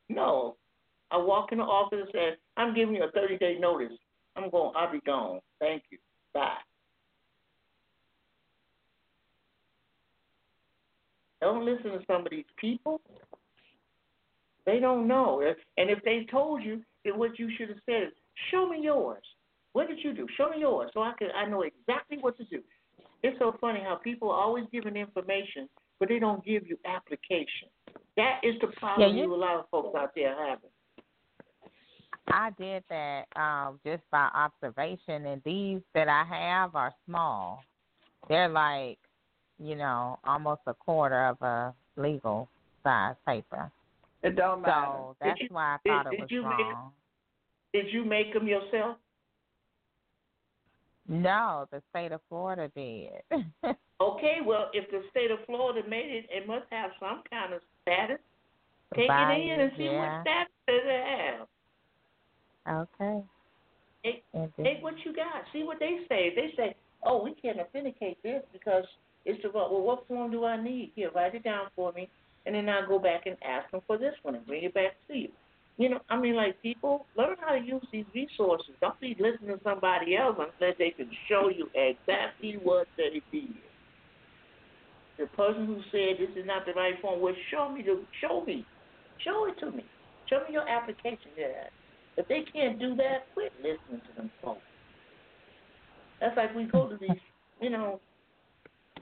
No, 0.09 0.56
I 1.10 1.16
walk 1.16 1.52
in 1.52 1.59
the 1.59 1.64
office 1.64 2.01
and 2.02 2.09
say 2.12 2.28
I'm 2.56 2.74
giving 2.74 2.94
you 2.94 3.05
a 3.05 3.10
30 3.10 3.39
day 3.39 3.56
notice. 3.59 3.93
I'm 4.36 4.51
going. 4.51 4.72
I'll 4.76 4.93
be 4.93 5.01
gone. 5.01 5.40
Thank 5.60 5.85
you. 5.90 5.98
Bye. 6.32 6.56
Don't 11.40 11.64
listen 11.64 11.90
to 11.90 12.01
some 12.06 12.22
of 12.22 12.31
these 12.31 12.44
people. 12.56 13.01
They 14.66 14.81
don't 14.81 15.06
know. 15.06 15.43
And 15.76 15.90
if 15.90 16.02
they 16.05 16.26
told 16.31 16.62
you, 16.62 16.82
then 17.05 17.18
what 17.18 17.39
you 17.39 17.51
should 17.56 17.68
have 17.68 17.78
said 17.86 18.05
is, 18.05 18.12
"Show 18.51 18.66
me 18.68 18.81
yours. 18.81 19.22
What 19.72 19.89
did 19.89 20.02
you 20.02 20.14
do? 20.14 20.26
Show 20.36 20.51
me 20.51 20.60
yours, 20.60 20.90
so 20.94 21.02
I 21.02 21.12
can 21.18 21.31
I 21.32 21.44
know 21.47 21.62
exactly 21.62 22.18
what 22.18 22.36
to 22.39 22.44
do." 22.44 22.62
It's 23.22 23.39
so 23.39 23.52
funny 23.60 23.81
how 23.81 23.97
people 23.97 24.31
are 24.31 24.40
always 24.40 24.64
giving 24.72 24.97
information, 24.97 25.68
but 25.98 26.09
they 26.09 26.18
don't 26.18 26.44
give 26.44 26.66
you 26.66 26.78
application. 26.85 27.68
That 28.16 28.41
is 28.45 28.55
the 28.61 28.69
problem 28.69 29.01
Yeah, 29.01 29.15
you- 29.23 29.28
you 29.28 29.35
a 29.35 29.36
lot 29.36 29.57
of 29.57 29.69
folks 29.70 29.95
out 29.97 30.15
there 30.15 30.35
having. 30.47 30.70
I 32.28 32.51
did 32.51 32.85
that 32.89 33.27
um, 33.36 33.81
just 33.85 34.03
by 34.11 34.31
observation, 34.35 35.27
and 35.27 35.43
these 35.43 35.82
that 35.93 36.09
I 36.09 36.24
have 36.24 36.74
are 36.74 36.95
small. 37.05 37.62
They're 38.28 38.49
like, 38.49 38.99
you 39.59 39.74
know, 39.77 40.19
almost 40.24 40.62
a 40.66 40.74
quarter 40.74 41.27
of 41.27 41.43
a 41.43 41.74
legal 41.97 42.49
size 42.82 43.16
paper. 43.27 43.70
It 44.23 44.36
don't 44.36 44.62
matter. 44.62 44.86
So 44.86 45.16
that's 45.20 45.41
you- 45.41 45.49
why 45.51 45.74
I 45.74 45.89
thought 45.89 46.05
did 46.11 46.15
it 46.15 46.20
was 46.23 46.31
you 46.31 46.43
make- 46.43 46.59
wrong. 46.59 46.93
Did 47.74 47.93
you 47.93 48.05
make 48.05 48.32
them 48.32 48.47
yourself? 48.47 48.97
No, 51.07 51.66
the 51.70 51.82
state 51.91 52.12
of 52.12 52.20
Florida 52.28 52.69
did. 52.74 53.11
Okay, 54.01 54.39
well, 54.45 54.70
if 54.74 54.91
the 54.91 55.03
state 55.11 55.31
of 55.31 55.39
Florida 55.47 55.89
made 55.89 56.11
it, 56.11 56.27
it 56.28 56.49
must 56.49 56.66
have 56.70 56.91
some 56.99 57.23
kind 57.31 57.55
of 57.55 57.62
status. 57.85 58.19
Take 58.94 59.09
By- 59.09 59.35
it 59.35 59.52
in 59.52 59.61
and 59.61 59.73
see 59.77 59.85
yeah. 59.85 59.98
what 59.98 60.23
status 60.23 60.52
it 60.69 61.39
have. 62.66 62.89
Okay. 62.98 63.23
Take, 64.05 64.24
take 64.62 64.82
what 64.82 64.94
you 65.05 65.15
got. 65.15 65.44
See 65.52 65.62
what 65.62 65.78
they 65.81 66.01
say. 66.09 66.35
They 66.35 66.52
say, 66.56 66.74
"Oh, 67.02 67.23
we 67.23 67.35
can't 67.35 67.59
authenticate 67.59 68.23
this 68.23 68.43
because 68.52 68.85
it's 69.24 69.43
the 69.43 69.51
wrong. 69.51 69.73
well, 69.73 69.82
what 69.82 70.06
form 70.06 70.31
do 70.31 70.44
I 70.44 70.61
need? 70.61 70.93
Here, 70.94 71.11
write 71.15 71.35
it 71.35 71.43
down 71.43 71.66
for 71.74 71.93
me, 71.93 72.09
and 72.44 72.55
then 72.55 72.69
I'll 72.69 72.86
go 72.86 72.98
back 72.98 73.27
and 73.27 73.36
ask 73.43 73.70
them 73.70 73.81
for 73.86 73.97
this 73.97 74.15
one 74.23 74.35
and 74.35 74.47
bring 74.47 74.65
it 74.65 74.74
back 74.74 74.93
to 75.09 75.16
you." 75.16 75.31
You 75.77 75.89
know, 75.89 76.01
I 76.09 76.16
mean, 76.16 76.36
like 76.36 76.61
people 76.62 77.05
learn 77.16 77.36
how 77.40 77.52
to 77.52 77.59
use 77.59 77.85
these 77.90 78.05
resources. 78.15 78.74
Don't 78.81 78.98
be 79.01 79.16
listening 79.19 79.59
to 79.59 79.65
somebody 79.65 80.16
else 80.16 80.36
unless 80.39 80.78
they 80.78 80.90
can 80.90 81.11
show 81.28 81.48
you 81.48 81.69
exactly 81.74 82.59
what 82.62 82.86
they 82.97 83.20
did. 83.32 83.55
The 85.19 85.27
person 85.27 85.66
who 85.66 85.78
said 85.93 86.19
this 86.19 86.35
is 86.36 86.47
not 86.47 86.66
the 86.66 86.73
right 86.73 86.95
form, 87.01 87.20
well, 87.20 87.35
show 87.51 87.70
me 87.70 87.82
the 87.82 88.03
show 88.20 88.45
me, 88.45 88.66
show 89.24 89.47
it 89.47 89.59
to 89.61 89.70
me, 89.70 89.85
show 90.28 90.41
me 90.47 90.53
your 90.53 90.69
application. 90.69 91.31
Yeah. 91.39 91.70
If 92.16 92.28
they 92.28 92.43
can't 92.53 92.78
do 92.78 92.95
that, 92.97 93.32
quit 93.35 93.53
listening 93.59 94.01
to 94.01 94.16
them 94.16 94.31
folks. 94.43 94.61
That's 96.20 96.36
like 96.36 96.55
we 96.55 96.65
go 96.65 96.89
to 96.89 96.97
these, 96.97 97.11
you 97.61 97.70
know. 97.70 98.01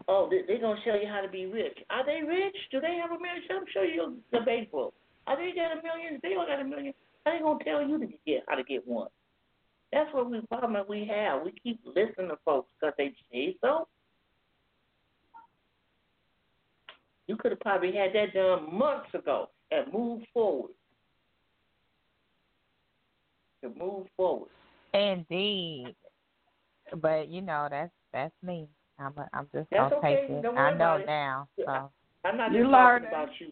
Oh, 0.09 0.29
they, 0.29 0.41
they're 0.47 0.61
gonna 0.61 0.81
show 0.85 0.95
you 0.95 1.07
how 1.07 1.21
to 1.21 1.29
be 1.29 1.47
rich. 1.47 1.79
Are 1.89 2.05
they 2.05 2.27
rich? 2.27 2.57
Do 2.71 2.81
they 2.81 2.99
have 3.01 3.11
a 3.11 3.21
million? 3.21 3.43
Let 3.49 3.57
them 3.57 3.65
show 3.73 3.83
you 3.83 4.17
the 4.33 4.41
bank 4.45 4.71
book. 4.71 4.93
Are 5.27 5.37
they 5.37 5.55
got 5.55 5.79
a 5.79 5.83
million? 5.83 6.15
If 6.17 6.23
they 6.23 6.31
don't 6.31 6.49
got 6.49 6.61
a 6.61 6.65
million, 6.65 6.93
how 7.25 7.33
they 7.33 7.39
gonna 7.39 7.65
tell 7.65 7.87
you 7.87 7.99
to 7.99 8.07
get 8.27 8.43
how 8.49 8.57
to 8.57 8.65
get 8.65 8.87
one? 8.87 9.09
That's 9.93 10.13
what 10.13 10.31
we 10.31 10.41
problem 10.49 10.85
we 10.89 11.09
have. 11.13 11.43
We 11.45 11.53
keep 11.63 11.81
listening 11.85 12.29
to 12.29 12.39
folks 12.45 12.69
because 12.81 12.95
they 12.97 13.15
say 13.31 13.57
so. 13.61 13.87
You 17.27 17.37
could 17.37 17.53
have 17.53 17.61
probably 17.61 17.93
had 17.93 18.13
that 18.15 18.35
done 18.35 18.75
months 18.77 19.13
ago 19.15 19.49
and 19.71 19.93
moved 19.93 20.27
forward. 20.35 20.73
To 23.63 23.69
move 23.79 24.07
forward. 24.17 24.49
Indeed. 24.93 25.95
But 27.01 27.29
you 27.29 27.41
know, 27.43 27.69
that's 27.71 27.93
that's 28.13 28.35
me. 28.43 28.67
I'm 28.99 29.13
a, 29.17 29.29
I'm 29.33 29.49
just 29.55 29.69
That's 29.71 29.91
gonna 29.91 29.97
okay. 29.97 30.27
take 30.27 30.37
it. 30.37 30.43
Don't 30.43 30.59
I 30.59 30.75
know 30.75 30.97
it. 30.97 31.07
now. 31.07 31.49
So 31.57 31.91
I'm 32.25 32.37
not 32.37 32.53
You 32.53 32.65
just 32.65 32.73
talking 32.73 33.09
about 33.09 33.29
you. 33.41 33.49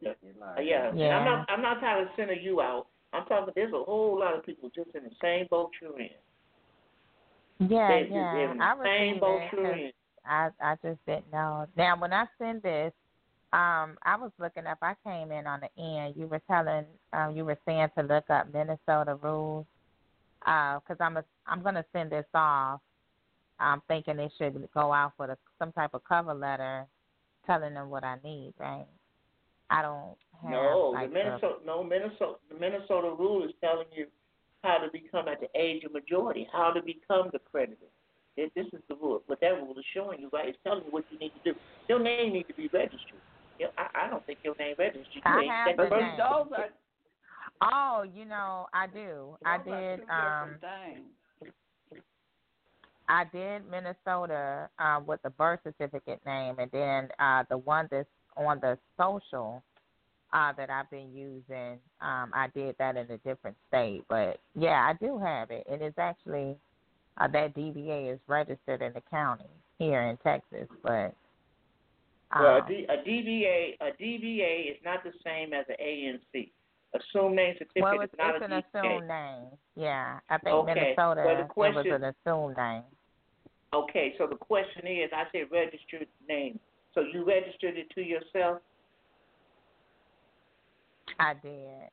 Yeah, 0.00 0.12
yeah. 0.60 0.92
Yeah. 0.94 1.16
I'm 1.16 1.24
not. 1.24 1.46
I'm 1.48 1.62
not 1.62 1.80
trying 1.80 2.04
to 2.04 2.10
center 2.14 2.34
you 2.34 2.60
out. 2.60 2.86
I'm 3.12 3.24
talking. 3.26 3.52
There's 3.56 3.72
a 3.72 3.82
whole 3.82 4.18
lot 4.18 4.36
of 4.36 4.44
people 4.44 4.70
just 4.74 4.94
in 4.94 5.04
the 5.04 5.10
same 5.22 5.46
boat 5.50 5.70
you're 5.80 5.98
in. 5.98 6.10
yeah, 7.68 7.88
They- 7.88 8.08
yeah. 8.10 8.32
They're 8.32 8.62
I 8.62 8.84
same 8.84 9.14
received 9.14 9.20
boat 9.20 9.40
it 9.42 9.52
you're 9.52 9.72
'cause 9.72 9.80
in. 9.80 9.92
I 10.26 10.50
I 10.60 10.76
just 10.82 11.04
didn't 11.06 11.32
know. 11.32 11.66
Now 11.76 11.96
when 11.98 12.12
I 12.12 12.26
send 12.38 12.62
this, 12.62 12.92
um, 13.54 13.96
I 14.02 14.16
was 14.16 14.32
looking 14.40 14.66
up. 14.66 14.78
I 14.82 14.94
came 15.06 15.30
in 15.30 15.46
on 15.46 15.60
the 15.60 15.80
end. 15.80 16.14
You 16.16 16.26
were 16.26 16.42
telling, 16.50 16.84
um, 17.12 17.36
you 17.36 17.44
were 17.44 17.58
saying 17.64 17.86
to 17.96 18.02
look 18.02 18.28
up 18.28 18.52
Minnesota 18.52 19.14
rules, 19.22 19.64
because 20.40 20.96
I'm 20.98 21.18
a, 21.18 21.24
I'm 21.46 21.62
gonna 21.62 21.84
send 21.92 22.10
this 22.10 22.26
off. 22.34 22.80
I'm 23.60 23.80
thinking 23.86 24.18
it 24.18 24.32
should 24.36 24.68
go 24.74 24.92
out 24.92 25.12
with 25.20 25.30
a, 25.30 25.38
some 25.60 25.70
type 25.70 25.94
of 25.94 26.02
cover 26.02 26.34
letter, 26.34 26.86
telling 27.46 27.74
them 27.74 27.90
what 27.90 28.02
I 28.02 28.16
need. 28.24 28.54
Right? 28.58 28.86
I 29.70 29.82
don't 29.82 30.16
have 30.42 30.50
No, 30.50 30.90
like 30.92 31.10
the 31.10 31.14
Minnesota. 31.14 31.54
No, 31.64 31.84
Minnesota. 31.84 32.34
The 32.50 32.58
Minnesota 32.58 33.14
rule 33.16 33.44
is 33.44 33.52
telling 33.62 33.86
you 33.94 34.06
how 34.64 34.78
to 34.78 34.90
become 34.90 35.28
at 35.28 35.40
the 35.40 35.48
age 35.54 35.84
of 35.84 35.92
majority, 35.92 36.48
how 36.52 36.72
to 36.72 36.82
become 36.82 37.30
the 37.32 37.38
creditor. 37.38 37.86
This 38.36 38.50
this 38.56 38.66
is 38.72 38.80
the 38.88 38.96
rule. 38.96 39.22
What 39.28 39.40
that 39.42 39.54
rule 39.62 39.78
is 39.78 39.84
showing 39.94 40.18
you, 40.18 40.28
right? 40.32 40.48
It's 40.48 40.58
telling 40.64 40.82
you 40.84 40.90
what 40.90 41.04
you 41.12 41.20
need 41.20 41.30
to 41.44 41.52
do. 41.52 41.58
Your 41.88 42.00
name 42.00 42.32
needs 42.32 42.48
to 42.48 42.54
be 42.54 42.68
registered. 42.72 43.20
You 43.58 43.66
know, 43.66 43.72
I, 43.78 44.06
I 44.06 44.10
don't 44.10 44.24
think 44.26 44.38
your 44.42 44.54
name 44.56 44.74
registered. 44.78 45.06
You 45.14 45.20
I 45.24 45.44
have 45.48 45.76
the 45.76 45.82
name. 45.84 45.90
those 45.90 46.52
are 46.56 46.68
Oh, 47.62 48.04
you 48.14 48.24
know, 48.24 48.66
I 48.74 48.86
do. 48.86 49.36
I 49.44 49.58
those 49.58 49.66
are 49.72 49.96
did. 49.96 50.00
Um, 50.10 50.56
things. 50.60 51.52
I 53.08 53.24
did 53.32 53.62
Minnesota 53.70 54.68
uh, 54.78 55.00
with 55.06 55.20
the 55.22 55.30
birth 55.30 55.60
certificate 55.62 56.20
name, 56.26 56.56
and 56.58 56.70
then 56.72 57.08
uh, 57.18 57.44
the 57.50 57.58
one 57.58 57.86
that's 57.90 58.08
on 58.36 58.58
the 58.60 58.78
social 58.98 59.62
uh, 60.32 60.52
that 60.54 60.70
I've 60.70 60.90
been 60.90 61.14
using. 61.14 61.78
Um, 62.00 62.30
I 62.34 62.48
did 62.54 62.74
that 62.78 62.96
in 62.96 63.10
a 63.10 63.18
different 63.18 63.56
state, 63.68 64.04
but 64.08 64.40
yeah, 64.54 64.90
I 64.90 64.94
do 65.04 65.18
have 65.18 65.50
it, 65.50 65.66
and 65.70 65.82
it's 65.82 65.98
actually 65.98 66.56
uh, 67.18 67.28
that 67.28 67.54
DBA 67.54 68.12
is 68.14 68.18
registered 68.26 68.82
in 68.82 68.92
the 68.94 69.02
county 69.10 69.44
here 69.78 70.02
in 70.02 70.16
Texas, 70.18 70.68
but. 70.82 71.14
Um, 72.34 72.42
Well, 72.42 72.56
a, 72.56 72.68
D, 72.68 72.86
a 72.88 72.96
DBA, 72.96 73.76
a 73.80 74.02
DBA 74.02 74.70
is 74.72 74.76
not 74.84 75.04
the 75.04 75.12
same 75.24 75.52
as 75.52 75.64
an 75.68 75.76
ANC. 75.80 76.50
Assumed 76.94 77.34
name 77.34 77.54
certificate 77.54 77.82
well, 77.82 78.00
it's, 78.00 78.12
is 78.12 78.18
not 78.18 78.36
it's 78.36 78.42
a 78.42 78.44
an 78.44 78.50
DBA. 78.50 78.64
assumed 78.68 79.08
name. 79.08 79.46
Yeah, 79.76 80.18
I 80.28 80.38
think 80.38 80.54
Okay, 80.54 80.74
Minnesota 80.74 81.22
well, 81.24 81.36
the 81.36 81.42
it 81.42 81.74
was 81.74 81.86
an 81.86 82.04
assumed 82.04 82.56
name. 82.56 82.82
Okay, 83.72 84.14
so 84.18 84.26
the 84.28 84.36
question 84.36 84.86
is, 84.86 85.10
I 85.12 85.24
said 85.32 85.46
registered 85.50 86.06
name. 86.28 86.60
So 86.94 87.00
you 87.00 87.24
registered 87.24 87.76
it 87.76 87.90
to 87.96 88.02
yourself? 88.02 88.60
I 91.18 91.34
did. 91.34 91.90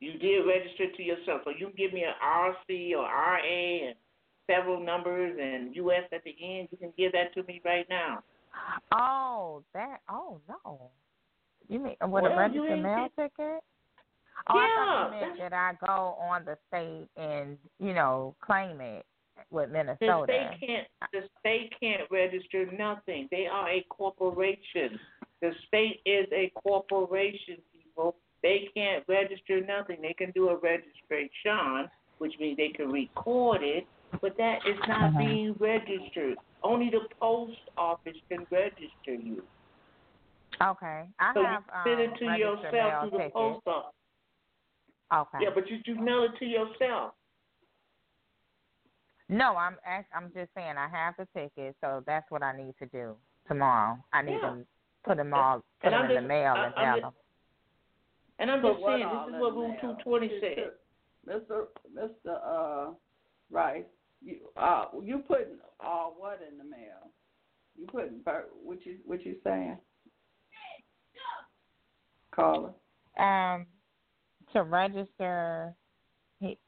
You 0.00 0.14
did 0.14 0.40
register 0.46 0.84
it 0.84 0.96
to 0.96 1.02
yourself. 1.02 1.42
So 1.44 1.52
you 1.56 1.70
give 1.76 1.92
me 1.92 2.02
an 2.02 2.14
RC 2.24 2.92
or 2.96 3.02
RA 3.02 3.86
and 3.86 3.94
several 4.48 4.80
numbers 4.80 5.38
and 5.40 5.76
US 5.76 6.04
at 6.12 6.24
the 6.24 6.34
end. 6.42 6.68
You 6.72 6.78
can 6.78 6.92
give 6.96 7.12
that 7.12 7.32
to 7.34 7.44
me 7.44 7.60
right 7.64 7.86
now. 7.88 8.24
Oh, 8.92 9.62
that. 9.74 10.00
Oh 10.08 10.40
no. 10.48 10.90
You 11.68 11.78
mean 11.78 11.96
uh, 12.02 12.08
with 12.08 12.24
Well, 12.24 12.32
a 12.32 12.36
registered 12.36 12.82
mail 12.82 13.08
ticket? 13.16 13.62
Oh, 14.48 14.54
I 14.54 14.68
thought 14.76 15.10
Yeah, 15.12 15.20
you 15.20 15.26
meant 15.26 15.38
that 15.38 15.52
I 15.52 15.86
go 15.86 16.16
on 16.20 16.44
the 16.44 16.56
state 16.68 17.08
and 17.16 17.58
you 17.78 17.92
know 17.92 18.34
claim 18.40 18.80
it 18.80 19.04
with 19.50 19.68
The 19.70 19.72
Minnesota. 19.72 20.24
state 20.58 20.66
can't. 20.66 20.88
The 21.12 21.28
state 21.40 21.72
can't 21.80 22.10
register 22.10 22.66
nothing. 22.72 23.28
They 23.30 23.46
are 23.46 23.68
a 23.68 23.84
corporation. 23.88 24.98
The 25.40 25.52
state 25.68 26.00
is 26.04 26.26
a 26.32 26.52
corporation, 26.62 27.56
people. 27.72 28.16
They 28.42 28.68
can't 28.74 29.04
register 29.08 29.60
nothing. 29.60 29.98
They 30.02 30.14
can 30.14 30.30
do 30.32 30.48
a 30.48 30.56
registration, 30.56 31.88
which 32.18 32.34
means 32.40 32.56
they 32.56 32.68
can 32.70 32.90
record 32.90 33.62
it, 33.62 33.86
but 34.20 34.36
that 34.36 34.58
is 34.66 34.78
not 34.88 35.10
Uh-huh. 35.10 35.18
being 35.18 35.54
registered. 35.54 36.36
Only 36.62 36.90
the 36.90 37.00
post 37.18 37.58
office 37.76 38.16
can 38.28 38.46
register 38.50 39.14
you. 39.14 39.42
Okay. 40.62 41.08
I 41.18 41.32
so 41.34 41.42
have 41.44 41.62
you 41.66 41.72
send 41.84 41.94
um, 41.94 42.00
it 42.00 42.18
to 42.18 42.26
registered 42.26 42.38
yourself 42.38 42.72
mail 42.72 43.00
through 43.00 43.10
the 43.10 43.16
tickets. 43.18 43.32
post 43.34 43.66
office. 43.66 43.94
Okay. 45.12 45.38
Yeah, 45.44 45.50
but 45.54 45.68
you, 45.70 45.78
you 45.86 45.94
mail 45.96 46.24
it 46.24 46.36
to 46.38 46.44
yourself. 46.44 47.14
No, 49.28 49.56
I'm 49.56 49.76
I'm 50.14 50.32
just 50.34 50.50
saying 50.54 50.74
I 50.76 50.88
have 50.88 51.14
the 51.16 51.26
ticket, 51.38 51.76
so 51.80 52.02
that's 52.06 52.28
what 52.30 52.42
I 52.42 52.56
need 52.56 52.74
to 52.80 52.86
do 52.86 53.14
tomorrow. 53.48 53.96
I 54.12 54.22
need 54.22 54.32
Yeah. 54.42 54.50
to 54.50 54.66
put 55.04 55.16
them 55.18 55.32
all, 55.32 55.62
put 55.80 55.92
And 55.92 55.94
them 55.94 56.02
I'm 56.02 56.10
in 56.10 56.16
just- 56.16 56.22
the 56.22 56.28
mail 56.28 56.52
I- 56.56 56.64
and 56.66 56.74
I'm 56.74 56.84
have 56.84 56.94
just- 56.96 57.02
them. 57.02 57.14
And 58.40 58.50
I'm 58.50 58.60
Put 58.62 58.72
just 58.72 58.80
what 58.82 58.96
saying, 58.96 59.08
this 59.08 59.26
is 59.34 59.40
what 59.40 59.50
the 59.50 59.56
Rule 59.56 59.76
220 59.80 60.28
Mr. 60.28 60.40
says. 60.40 60.72
Mr. 61.26 61.66
Mr. 61.94 62.40
Uh, 62.42 62.94
Rice, 63.50 63.84
you 64.22 64.36
uh, 64.56 64.86
you 65.02 65.22
putting 65.26 65.58
all 65.78 66.14
what 66.18 66.40
in 66.50 66.58
the 66.58 66.64
mail? 66.64 67.10
You 67.76 67.86
putting 67.86 68.20
what 68.62 68.84
you 68.84 68.96
what 69.04 69.24
you 69.24 69.36
saying? 69.44 69.78
Caller. 72.34 72.72
Um, 73.18 73.66
to 74.52 74.62
register, 74.62 75.74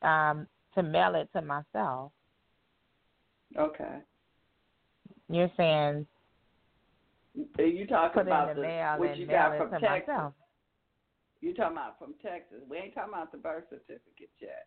um, 0.03 0.47
to 0.74 0.83
mail 0.83 1.15
it 1.15 1.29
to 1.35 1.43
myself. 1.43 2.12
Okay. 3.59 3.99
You're 5.29 5.51
saying 5.57 6.07
Are 7.59 7.65
you 7.65 7.87
talking 7.87 8.23
put 8.23 8.27
about 8.27 8.51
in 8.51 8.57
the 8.57 8.62
the 8.62 8.69
mail 8.69 8.99
what 8.99 9.16
you 9.16 9.27
got 9.27 9.57
from 9.57 9.70
Texas? 9.70 10.09
myself. 10.09 10.33
You 11.41 11.55
talking 11.55 11.77
about 11.77 11.99
from 11.99 12.15
Texas? 12.23 12.59
We 12.69 12.79
ain't 12.79 12.95
talking 12.95 13.12
about 13.12 13.33
the 13.33 13.39
birth 13.39 13.65
certificate 13.69 14.31
yet. 14.41 14.66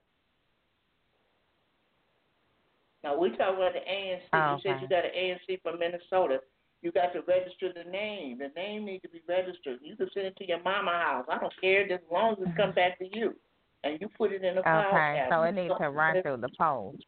Now 3.06 3.16
we 3.16 3.30
talking 3.38 3.62
about 3.62 3.74
the 3.74 3.86
ANC. 3.86 4.22
Oh, 4.34 4.58
you 4.58 4.60
said 4.64 4.82
you 4.82 4.90
got 4.90 5.06
an 5.06 5.12
ANC 5.14 5.62
from 5.62 5.78
Minnesota. 5.78 6.42
You 6.82 6.92
got 6.92 7.14
to 7.14 7.22
register 7.28 7.70
the 7.72 7.90
name. 7.90 8.40
The 8.40 8.50
name 8.60 8.86
needs 8.86 9.04
to 9.04 9.10
be 9.10 9.22
registered. 9.30 9.78
You 9.84 9.96
can 9.96 10.10
send 10.12 10.26
it 10.26 10.36
to 10.38 10.48
your 10.48 10.62
mama 10.64 10.90
house. 10.90 11.26
I 11.30 11.38
don't 11.38 11.54
care 11.62 11.86
as 11.94 12.00
long 12.12 12.34
as 12.34 12.48
it 12.50 12.58
comes 12.58 12.74
back 12.82 12.98
to 12.98 13.06
you, 13.06 13.36
and 13.84 14.02
you 14.02 14.10
put 14.18 14.32
it 14.32 14.44
in 14.44 14.58
a 14.58 14.64
file 14.64 14.90
Okay, 14.90 15.28
so 15.30 15.44
it 15.44 15.54
needs 15.54 15.74
to 15.80 15.90
run 15.90 16.22
through 16.24 16.38
the 16.38 16.50
post. 16.60 17.06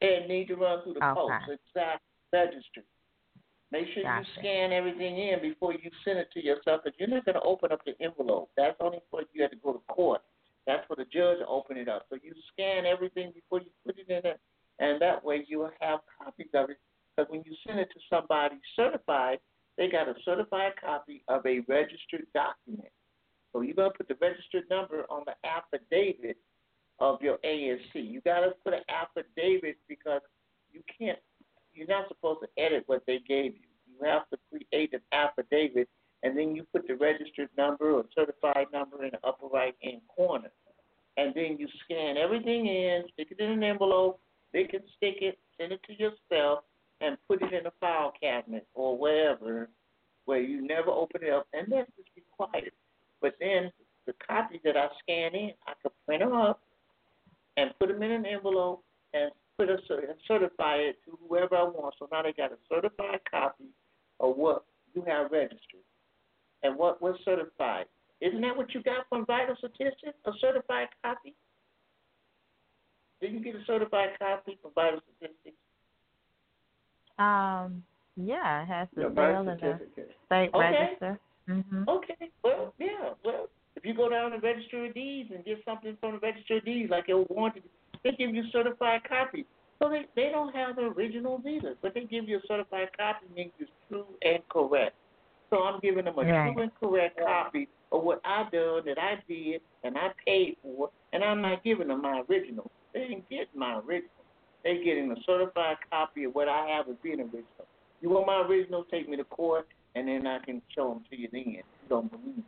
It 0.00 0.26
needs 0.26 0.48
to 0.48 0.56
run 0.56 0.82
through 0.82 0.94
the 0.94 1.04
Okay. 1.04 1.14
post. 1.14 1.60
Exactly. 1.68 2.08
Registered. 2.32 2.84
Make 3.70 3.86
sure 3.92 4.02
Gotcha. 4.02 4.26
you 4.26 4.40
scan 4.40 4.72
everything 4.72 5.18
in 5.18 5.40
before 5.42 5.74
you 5.74 5.90
send 6.04 6.18
it 6.18 6.28
to 6.32 6.42
yourself, 6.42 6.80
because 6.82 6.98
you're 6.98 7.08
not 7.08 7.26
going 7.26 7.36
to 7.36 7.42
open 7.42 7.72
up 7.72 7.84
the 7.84 7.92
envelope. 8.00 8.50
That's 8.56 8.76
only 8.80 8.98
for 9.10 9.20
you 9.34 9.42
have 9.42 9.50
to 9.50 9.56
go 9.58 9.74
to 9.74 9.80
court. 9.86 10.22
That's 10.66 10.84
for 10.88 10.96
the 10.96 11.04
judge 11.04 11.38
to 11.40 11.46
open 11.46 11.76
it 11.76 11.88
up. 11.88 12.06
So 12.08 12.16
you 12.22 12.32
scan 12.52 12.86
everything 12.86 13.32
before 13.34 13.60
you 13.60 13.70
put 13.84 13.98
it 13.98 14.08
in 14.08 14.20
there, 14.22 14.38
and 14.78 15.00
that 15.00 15.24
way 15.24 15.44
you 15.46 15.58
will 15.58 15.72
have 15.80 16.00
copies 16.18 16.48
of 16.54 16.70
it. 16.70 16.78
Because 17.16 17.30
when 17.30 17.42
you 17.44 17.54
send 17.66 17.78
it 17.78 17.88
to 17.94 18.00
somebody 18.10 18.56
certified, 18.74 19.38
they 19.76 19.88
got 19.88 20.08
a 20.08 20.14
certified 20.24 20.72
copy 20.80 21.22
of 21.28 21.44
a 21.46 21.60
registered 21.68 22.26
document. 22.34 22.90
So 23.52 23.60
you're 23.60 23.74
going 23.74 23.92
to 23.92 23.96
put 23.96 24.08
the 24.08 24.16
registered 24.20 24.64
number 24.68 25.04
on 25.10 25.22
the 25.26 25.34
affidavit 25.48 26.36
of 26.98 27.22
your 27.22 27.38
ASC. 27.44 27.94
You 27.94 28.20
got 28.20 28.40
to 28.40 28.52
put 28.64 28.74
an 28.74 28.82
affidavit 28.88 29.76
because 29.88 30.20
you 30.72 30.82
can't. 30.98 31.18
You're 31.72 31.88
not 31.88 32.08
supposed 32.08 32.40
to 32.42 32.62
edit 32.62 32.84
what 32.86 33.02
they 33.06 33.18
gave 33.26 33.54
you. 33.54 33.68
You 33.86 34.06
have 34.06 34.28
to 34.30 34.38
create 34.50 34.92
an 34.92 35.00
affidavit, 35.12 35.88
and 36.22 36.36
then 36.36 36.54
you 36.54 36.64
put 36.72 36.86
the 36.86 36.94
registered 36.94 37.48
number 37.56 37.92
or 37.92 38.04
certified 38.14 38.66
number 38.72 39.04
in 39.04 39.10
the 39.12 39.26
upper 39.26 39.46
right 39.46 39.74
hand 39.82 40.00
corner, 40.08 40.50
and 41.16 41.32
then 41.34 41.56
you 41.58 41.68
scan 41.84 42.16
everything 42.16 42.66
in, 42.66 43.04
stick 43.12 43.28
it 43.30 43.40
in 43.40 43.50
an 43.50 43.62
envelope, 43.62 44.20
they 44.54 44.64
can 44.64 44.80
stick 44.96 45.16
it, 45.20 45.38
send 45.60 45.72
it 45.72 45.80
to 45.86 45.92
yourself, 45.92 46.64
and 47.02 47.18
put 47.28 47.42
it 47.42 47.52
in 47.52 47.66
a 47.66 47.72
file 47.80 48.12
cabinet 48.18 48.66
or 48.72 48.96
wherever 48.96 49.68
where 50.24 50.40
you 50.40 50.66
never 50.66 50.90
open 50.90 51.22
it 51.22 51.30
up, 51.30 51.46
and 51.52 51.66
that's 51.70 51.90
just 51.96 52.08
required. 52.16 52.72
But 53.20 53.34
then 53.40 53.70
the 54.06 54.14
copies 54.26 54.60
that 54.64 54.76
I 54.76 54.88
scan 55.02 55.34
in, 55.34 55.50
I 55.66 55.72
can 55.82 55.90
print 56.06 56.22
them 56.22 56.32
up 56.32 56.62
and 57.58 57.70
put 57.78 57.88
them 57.88 58.02
in 58.02 58.10
an 58.10 58.24
envelope 58.24 58.82
and 59.12 59.30
put 59.58 59.68
a 59.68 59.76
certify 60.26 60.76
it 60.76 60.96
to 61.04 61.18
whoever 61.28 61.56
I 61.56 61.64
want. 61.64 61.94
So 61.98 62.08
now 62.10 62.22
they 62.22 62.32
got 62.32 62.52
a 62.52 62.58
certified 62.68 63.20
copy 63.30 63.64
of 64.20 64.36
what 64.36 64.64
you 64.94 65.04
have 65.06 65.30
registered 65.30 65.84
and 66.62 66.76
what 66.76 67.02
was 67.02 67.16
certified. 67.24 67.86
Isn't 68.20 68.40
that 68.40 68.56
what 68.56 68.72
you 68.74 68.82
got 68.82 69.06
from 69.08 69.26
Vital 69.26 69.56
Statistics? 69.58 70.18
A 70.24 70.30
certified 70.40 70.88
copy? 71.04 71.34
Did 73.24 73.32
you 73.32 73.40
get 73.40 73.54
a 73.54 73.64
certified 73.64 74.10
copy 74.18 74.58
from 74.60 74.72
Vital 74.74 75.00
Statistics? 75.16 75.56
Um, 77.18 77.82
yeah, 78.16 78.62
it 78.62 78.66
has 78.68 78.86
the 78.94 79.00
Your 79.00 79.10
bill 79.10 79.44
birth 79.44 79.60
the 79.62 79.80
state 80.26 80.50
Okay. 80.52 80.78
register. 80.78 81.18
Mhm. 81.48 81.88
Okay, 81.88 82.30
well, 82.42 82.74
yeah, 82.78 83.14
well, 83.24 83.48
if 83.76 83.86
you 83.86 83.94
go 83.94 84.10
down 84.10 84.32
to 84.32 84.38
Register 84.40 84.84
of 84.84 84.92
Deeds 84.92 85.30
and 85.30 85.42
get 85.42 85.64
something 85.64 85.96
from 86.02 86.12
the 86.12 86.18
Register 86.18 86.58
of 86.58 86.66
Deeds, 86.66 86.90
like 86.90 87.08
your 87.08 87.24
warranty, 87.30 87.62
they 88.02 88.12
give 88.12 88.34
you 88.34 88.44
a 88.44 88.50
certified 88.50 89.04
copy. 89.04 89.46
So 89.78 89.88
they 89.88 90.04
they 90.14 90.28
don't 90.28 90.54
have 90.54 90.76
the 90.76 90.82
originals 90.82 91.46
either, 91.46 91.76
but 91.80 91.94
they 91.94 92.04
give 92.04 92.28
you 92.28 92.40
a 92.40 92.46
certified 92.46 92.94
copy 92.94 93.26
means 93.34 93.52
it's 93.58 93.70
true 93.88 94.18
and 94.20 94.46
correct. 94.50 94.96
So 95.48 95.62
I'm 95.62 95.80
giving 95.80 96.04
them 96.04 96.18
a 96.18 96.24
Right. 96.24 96.52
true 96.52 96.62
and 96.62 96.74
correct 96.74 97.18
copy 97.18 97.70
of 97.90 98.02
what 98.02 98.20
I 98.22 98.42
done 98.50 98.84
that 98.84 98.98
I 98.98 99.16
did 99.26 99.62
and 99.82 99.96
I 99.96 100.12
paid 100.26 100.58
for, 100.60 100.90
and 101.14 101.24
I'm 101.24 101.40
not 101.40 101.64
giving 101.64 101.88
them 101.88 102.02
my 102.02 102.20
original. 102.28 102.70
They 102.94 103.00
ain't 103.00 103.28
getting 103.28 103.46
my 103.58 103.78
original. 103.78 104.10
They 104.62 104.82
getting 104.82 105.10
a 105.10 105.16
certified 105.26 105.76
copy 105.90 106.24
of 106.24 106.34
what 106.34 106.48
I 106.48 106.66
have 106.68 106.88
as 106.88 106.94
being 107.02 107.20
original. 107.20 107.66
You 108.00 108.10
want 108.10 108.26
my 108.26 108.40
original? 108.42 108.84
Take 108.84 109.08
me 109.08 109.16
to 109.16 109.24
court, 109.24 109.68
and 109.94 110.08
then 110.08 110.26
I 110.26 110.38
can 110.38 110.62
show 110.74 110.88
them 110.88 111.04
to 111.10 111.18
you 111.18 111.28
then. 111.30 111.44
You 111.46 111.62
don't 111.88 112.10
believe 112.10 112.38
it. 112.38 112.44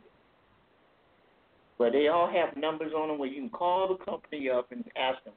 But 1.77 1.91
they 1.91 2.07
all 2.07 2.27
have 2.27 2.57
numbers 2.57 2.93
on 2.97 3.09
them 3.09 3.19
where 3.19 3.29
you 3.29 3.41
can 3.41 3.49
call 3.49 3.87
the 3.87 4.03
company 4.03 4.49
up 4.49 4.71
and 4.71 4.83
ask 4.97 5.23
them, 5.23 5.33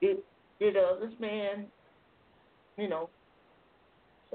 did 0.00 0.18
did 0.58 0.76
uh, 0.76 0.96
this 1.00 1.12
man, 1.20 1.66
you 2.76 2.88
know, 2.88 3.10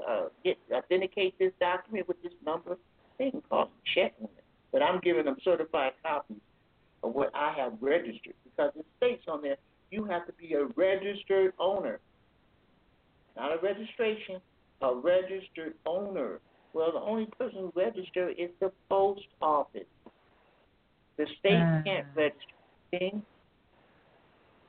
uh, 0.08 0.26
get 0.42 0.56
authenticate 0.72 1.38
this 1.38 1.52
document 1.60 2.08
with 2.08 2.22
this 2.22 2.32
number? 2.46 2.78
They 3.18 3.30
can 3.30 3.42
call 3.42 3.64
and 3.64 3.70
check 3.94 4.14
on 4.20 4.28
it. 4.36 4.44
But 4.72 4.82
I'm 4.82 5.00
giving 5.00 5.26
them 5.26 5.36
certified 5.44 5.92
copies 6.02 6.38
of 7.02 7.14
what 7.14 7.30
I 7.34 7.52
have 7.58 7.74
registered 7.80 8.34
because 8.44 8.72
it 8.76 8.86
states 8.96 9.24
on 9.28 9.42
there 9.42 9.56
you 9.90 10.04
have 10.04 10.26
to 10.26 10.32
be 10.32 10.54
a 10.54 10.64
registered 10.76 11.52
owner, 11.58 12.00
not 13.36 13.52
a 13.52 13.60
registration, 13.62 14.40
a 14.82 14.94
registered 14.94 15.74
owner. 15.86 16.40
Well, 16.72 16.92
the 16.92 17.00
only 17.00 17.26
person 17.38 17.58
who 17.58 17.72
register 17.76 18.30
is 18.30 18.50
the 18.60 18.72
post 18.88 19.26
office. 19.40 19.86
The 21.16 21.26
state 21.38 21.62
Mm. 21.62 21.84
can't 21.84 22.06
register 22.16 22.54
things. 22.90 23.22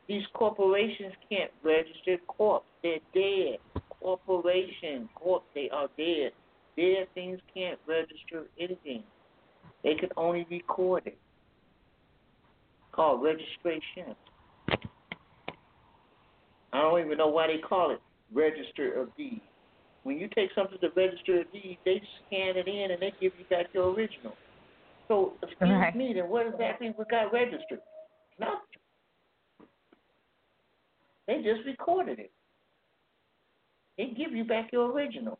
These 0.07 0.27
corporations 0.33 1.13
can't 1.29 1.51
register 1.63 2.17
corp. 2.27 2.63
They're 2.83 2.99
dead. 3.13 3.59
Corporation, 3.89 5.09
corp, 5.15 5.43
they 5.55 5.69
are 5.71 5.89
dead. 5.97 6.33
Dead 6.77 7.07
things 7.15 7.41
can't 7.51 7.79
register 7.87 8.47
anything. 8.59 9.03
They 9.83 9.95
can 9.95 10.09
only 10.15 10.45
record 10.49 11.07
it. 11.07 11.17
Called 12.91 13.23
registration. 13.23 14.15
I 16.75 16.81
don't 16.81 16.99
even 17.05 17.17
know 17.17 17.29
why 17.29 17.47
they 17.47 17.57
call 17.57 17.91
it 17.91 18.01
register 18.33 18.99
of 19.01 19.15
deeds. 19.15 19.41
When 20.03 20.17
you 20.17 20.27
take 20.35 20.49
something 20.53 20.77
to 20.81 20.89
register 20.95 21.39
of 21.39 21.51
deeds, 21.53 21.79
they 21.85 22.01
scan 22.27 22.57
it 22.57 22.67
in 22.67 22.91
and 22.91 23.01
they 23.01 23.13
give 23.21 23.31
you 23.39 23.45
back 23.49 23.67
your 23.73 23.93
original. 23.93 24.35
So 25.07 25.33
excuse 25.41 25.71
Right. 25.71 25.95
me, 25.95 26.13
then 26.13 26.27
what 26.29 26.47
exactly 26.47 26.93
we 26.97 27.05
got 27.05 27.31
registered? 27.31 27.79
Nothing. 28.37 28.59
They 31.27 31.41
just 31.41 31.65
recorded 31.65 32.19
it. 32.19 32.31
They 33.97 34.07
give 34.07 34.33
you 34.33 34.43
back 34.43 34.71
your 34.73 34.91
original. 34.91 35.39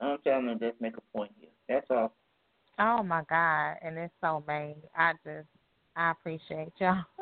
I'm 0.00 0.18
telling 0.22 0.46
them, 0.46 0.60
just 0.60 0.80
make 0.80 0.96
a 0.96 1.00
point 1.16 1.32
here. 1.40 1.50
That's 1.68 1.86
all. 1.90 2.14
Oh 2.78 3.02
my 3.02 3.22
God, 3.28 3.76
and 3.82 3.98
it's 3.98 4.14
so 4.20 4.42
mean. 4.46 4.76
I 4.96 5.12
just, 5.24 5.48
I 5.96 6.12
appreciate 6.12 6.72
y'all. 6.78 7.04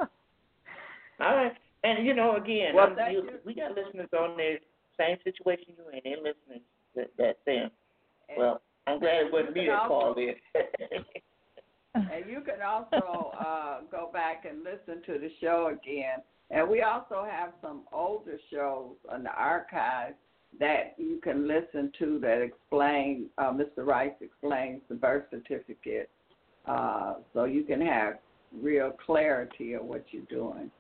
All 1.20 1.34
right. 1.34 1.52
And 1.84 2.06
you 2.06 2.14
know, 2.14 2.36
again, 2.36 2.74
Well, 2.74 2.94
you, 3.10 3.28
we 3.44 3.54
got 3.54 3.70
listeners 3.70 4.08
on 4.18 4.36
there, 4.36 4.58
same 4.98 5.16
situation 5.24 5.74
you're 5.76 5.92
in. 5.92 6.00
They're 6.04 6.16
listening 6.16 6.62
that 6.96 7.10
that 7.18 7.38
saying, 7.44 7.70
well, 8.36 8.60
I'm 8.86 8.98
glad 8.98 9.26
it 9.26 9.32
wasn't 9.32 9.54
me 9.54 9.66
that 9.66 9.86
called 9.86 10.18
in. 10.18 10.34
And 11.94 12.30
you 12.30 12.42
can 12.42 12.62
also 12.64 13.32
uh, 13.40 13.80
go 13.90 14.10
back 14.12 14.44
and 14.48 14.58
listen 14.62 15.02
to 15.06 15.18
the 15.18 15.30
show 15.40 15.72
again. 15.72 16.18
And 16.50 16.68
we 16.68 16.82
also 16.82 17.26
have 17.28 17.52
some 17.60 17.82
older 17.92 18.38
shows 18.52 18.94
on 19.10 19.24
the 19.24 19.32
archives 19.32 20.14
that 20.60 20.94
you 20.96 21.20
can 21.22 21.48
listen 21.48 21.92
to 21.98 22.18
that 22.20 22.40
explain. 22.40 23.26
Uh, 23.36 23.52
Mr. 23.52 23.84
Rice 23.84 24.12
explains 24.20 24.80
the 24.88 24.94
birth 24.94 25.24
certificate, 25.30 26.08
uh, 26.66 27.14
so 27.34 27.44
you 27.44 27.64
can 27.64 27.80
have 27.80 28.14
real 28.62 28.92
clarity 29.04 29.74
of 29.74 29.84
what 29.84 30.04
you're 30.10 30.22
doing. 30.24 30.70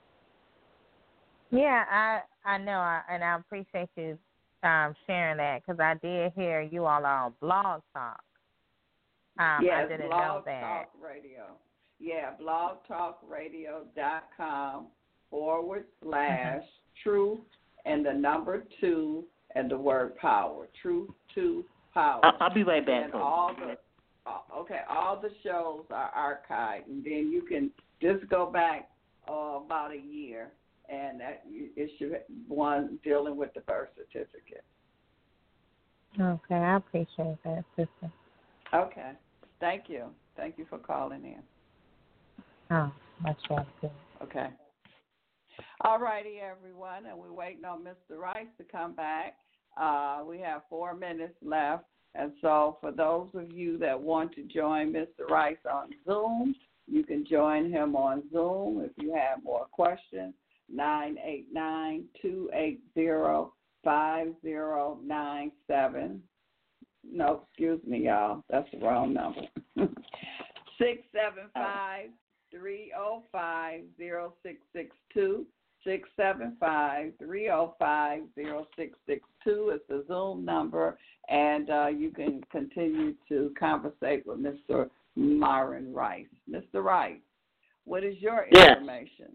Yeah, 1.50 1.84
I 1.90 2.20
I 2.44 2.58
know, 2.58 2.78
I, 2.78 3.00
and 3.10 3.24
I 3.24 3.36
appreciate 3.36 3.88
you 3.96 4.18
um, 4.62 4.94
sharing 5.06 5.38
that 5.38 5.62
because 5.64 5.80
I 5.80 5.94
did 6.02 6.32
hear 6.34 6.60
you 6.60 6.84
all 6.84 7.04
on 7.04 7.32
Blog 7.40 7.80
Talk. 7.92 8.20
Um, 9.38 9.64
yes, 9.64 9.84
I 9.84 9.88
didn't 9.88 10.08
Blog 10.08 10.20
know 10.20 10.42
that. 10.46 10.60
Yeah, 10.60 10.84
blog 10.84 10.88
talk 10.88 10.90
Radio. 11.00 11.44
Yeah, 12.00 12.30
blogtalkradio.com 12.42 14.86
forward 15.30 15.84
slash 16.02 16.62
truth 17.02 17.38
and 17.84 18.04
the 18.04 18.12
number 18.12 18.64
two 18.80 19.24
and 19.54 19.70
the 19.70 19.78
word 19.78 20.16
power. 20.16 20.66
Truth 20.82 21.10
to 21.34 21.64
power. 21.94 22.20
I'll, 22.24 22.36
I'll 22.40 22.54
be 22.54 22.64
right 22.64 22.84
back. 22.84 23.04
And 23.04 23.14
all 23.14 23.54
the 23.54 23.78
uh, 24.26 24.40
okay, 24.58 24.80
all 24.88 25.20
the 25.20 25.30
shows 25.42 25.84
are 25.90 26.40
archived, 26.50 26.86
and 26.86 27.04
then 27.04 27.30
you 27.32 27.42
can 27.48 27.70
just 28.02 28.28
go 28.28 28.50
back 28.50 28.90
uh, 29.28 29.60
about 29.64 29.92
a 29.92 29.98
year, 29.98 30.50
and 30.88 31.20
that 31.20 31.42
it 31.46 31.90
should 31.98 32.20
one 32.46 32.98
dealing 33.04 33.36
with 33.36 33.52
the 33.54 33.60
birth 33.60 33.90
certificate. 33.96 34.64
Okay, 36.20 36.54
I 36.54 36.76
appreciate 36.76 37.36
that, 37.44 37.64
sister. 37.76 38.12
Okay, 38.74 39.12
thank 39.60 39.84
you, 39.88 40.06
thank 40.36 40.58
you 40.58 40.66
for 40.68 40.78
calling 40.78 41.24
in. 41.24 41.42
Oh, 42.70 42.92
much 43.22 43.38
gratitude. 43.46 43.90
Okay. 44.22 44.48
All 45.82 45.98
righty, 45.98 46.38
everyone, 46.40 47.06
and 47.06 47.16
we're 47.16 47.32
waiting 47.32 47.64
on 47.64 47.84
Mr. 47.84 48.18
Rice 48.18 48.46
to 48.58 48.64
come 48.64 48.94
back. 48.94 49.36
Uh, 49.80 50.22
we 50.26 50.38
have 50.40 50.62
four 50.68 50.94
minutes 50.94 51.34
left, 51.42 51.84
and 52.14 52.32
so 52.40 52.78
for 52.80 52.90
those 52.90 53.28
of 53.34 53.52
you 53.52 53.78
that 53.78 53.98
want 53.98 54.34
to 54.34 54.42
join 54.42 54.92
Mr. 54.92 55.28
Rice 55.30 55.56
on 55.70 55.90
Zoom, 56.04 56.54
you 56.86 57.04
can 57.04 57.24
join 57.24 57.70
him 57.70 57.94
on 57.94 58.22
Zoom 58.32 58.82
if 58.84 58.90
you 58.96 59.14
have 59.14 59.42
more 59.44 59.66
questions. 59.70 60.34
Nine 60.72 61.16
eight 61.24 61.46
nine 61.52 62.04
two 62.20 62.50
eight 62.52 62.80
zero 62.94 63.54
five 63.82 64.28
zero 64.42 64.98
nine 65.04 65.50
seven. 65.66 66.22
No, 67.10 67.42
excuse 67.48 67.80
me, 67.86 68.04
y'all. 68.06 68.44
That's 68.50 68.68
the 68.72 68.78
wrong 68.78 69.14
number. 69.14 69.42
Six 70.78 71.02
seven 71.12 71.44
five 71.54 72.10
three 72.50 72.88
zero 72.88 73.24
five 73.32 73.82
zero 73.96 74.34
six 74.42 74.58
six 74.74 74.94
two. 75.12 75.46
Six 75.84 76.08
seven 76.16 76.56
five 76.60 77.12
three 77.18 77.44
zero 77.44 77.74
five 77.78 78.22
zero 78.34 78.66
six 78.76 78.98
six 79.06 79.22
two 79.42 79.70
is 79.74 79.80
the 79.88 80.04
Zoom 80.06 80.44
number, 80.44 80.98
and 81.28 81.70
uh, 81.70 81.86
you 81.86 82.10
can 82.10 82.42
continue 82.52 83.14
to 83.28 83.54
conversate 83.58 84.26
with 84.26 84.38
Mr. 84.38 84.90
Myron 85.16 85.94
Rice. 85.94 86.26
Mr. 86.50 86.82
Rice, 86.84 87.20
what 87.84 88.04
is 88.04 88.18
your 88.20 88.46
Yes. 88.52 88.70
information 88.76 89.32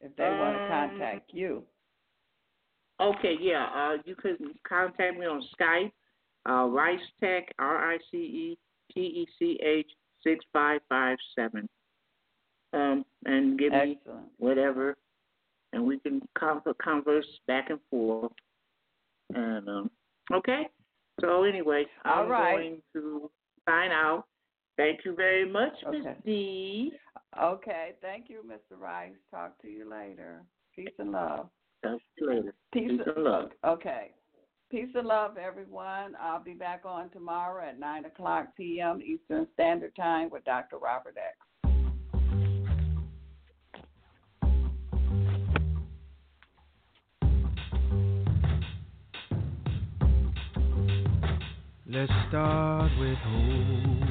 if 0.00 0.14
they 0.16 0.30
want 0.30 0.56
to 0.56 0.62
Um, 0.62 0.68
contact 0.68 1.32
you? 1.32 1.64
Okay, 2.98 3.36
yeah. 3.40 3.66
Uh, 3.66 3.98
you 4.04 4.14
can 4.14 4.36
contact 4.66 5.18
me 5.18 5.26
on 5.26 5.42
Skype, 5.58 5.92
uh, 6.48 6.66
Rice 6.66 7.00
Tech, 7.20 7.52
R 7.58 7.92
I 7.92 7.98
C 8.10 8.16
E 8.16 8.58
T 8.92 9.00
E 9.00 9.28
C 9.38 9.58
H 9.62 9.90
six 10.22 10.44
five 10.52 10.80
five 10.88 11.18
seven. 11.34 11.68
Um, 12.72 13.04
and 13.24 13.58
give 13.58 13.72
me 13.72 13.98
whatever, 14.38 14.96
and 15.72 15.84
we 15.86 15.98
can 16.00 16.20
converse 16.82 17.26
back 17.46 17.70
and 17.70 17.80
forth. 17.90 18.32
And 19.34 19.68
um, 19.68 19.90
okay. 20.32 20.68
So 21.20 21.44
anyway, 21.44 21.86
All 22.04 22.24
I'm 22.24 22.28
right. 22.28 22.52
going 22.52 22.82
to 22.94 23.30
sign 23.68 23.90
out. 23.90 24.24
Thank 24.76 25.04
you 25.04 25.14
very 25.14 25.50
much, 25.50 25.72
Miss 25.90 26.00
Okay. 26.00 26.16
D. 26.24 26.92
Okay, 27.42 27.92
thank 28.00 28.30
you, 28.30 28.42
Mr. 28.46 28.80
Rice. 28.80 29.12
Talk 29.30 29.60
to 29.62 29.68
you 29.68 29.88
later. 29.88 30.42
Peace 30.74 30.88
and 30.98 31.12
love. 31.12 31.48
Talk 31.82 31.98
to 31.98 32.24
you 32.24 32.28
later. 32.30 32.54
Peace, 32.72 32.90
Peace 32.90 33.00
and 33.14 33.24
love. 33.24 33.50
Okay. 33.64 34.12
Peace 34.70 34.88
and 34.94 35.06
love, 35.06 35.36
everyone. 35.36 36.16
I'll 36.20 36.42
be 36.42 36.54
back 36.54 36.82
on 36.84 37.10
tomorrow 37.10 37.68
at 37.68 37.78
9 37.78 38.06
o'clock 38.06 38.48
p.m. 38.56 39.00
Eastern 39.00 39.46
Standard 39.54 39.94
Time 39.94 40.28
with 40.30 40.44
Dr. 40.44 40.78
Robert 40.78 41.16
X. 41.16 41.36
Let's 51.88 52.12
start 52.28 52.90
with 52.98 53.16
hope. 53.18 54.05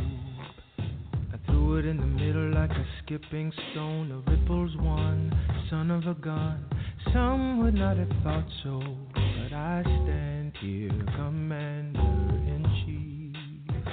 I 1.75 1.79
it 1.79 1.85
in 1.87 1.97
the 1.97 2.05
middle 2.05 2.53
like 2.53 2.71
a 2.71 2.85
skipping 3.03 3.51
stone. 3.71 4.07
The 4.07 4.31
ripples 4.31 4.77
one, 4.77 5.37
son 5.69 5.91
of 5.91 6.07
a 6.07 6.13
gun. 6.13 6.63
Some 7.11 7.61
would 7.61 7.73
not 7.73 7.97
have 7.97 8.11
thought 8.23 8.45
so, 8.63 8.81
but 9.13 9.51
I 9.51 9.81
stand 9.83 10.53
here, 10.61 10.89
commander 11.17 11.99
in 11.99 12.63
chief, 12.79 13.85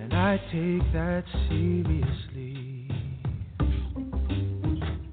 and 0.00 0.14
I 0.14 0.38
take 0.50 0.90
that 0.94 1.24
seriously. 1.50 2.88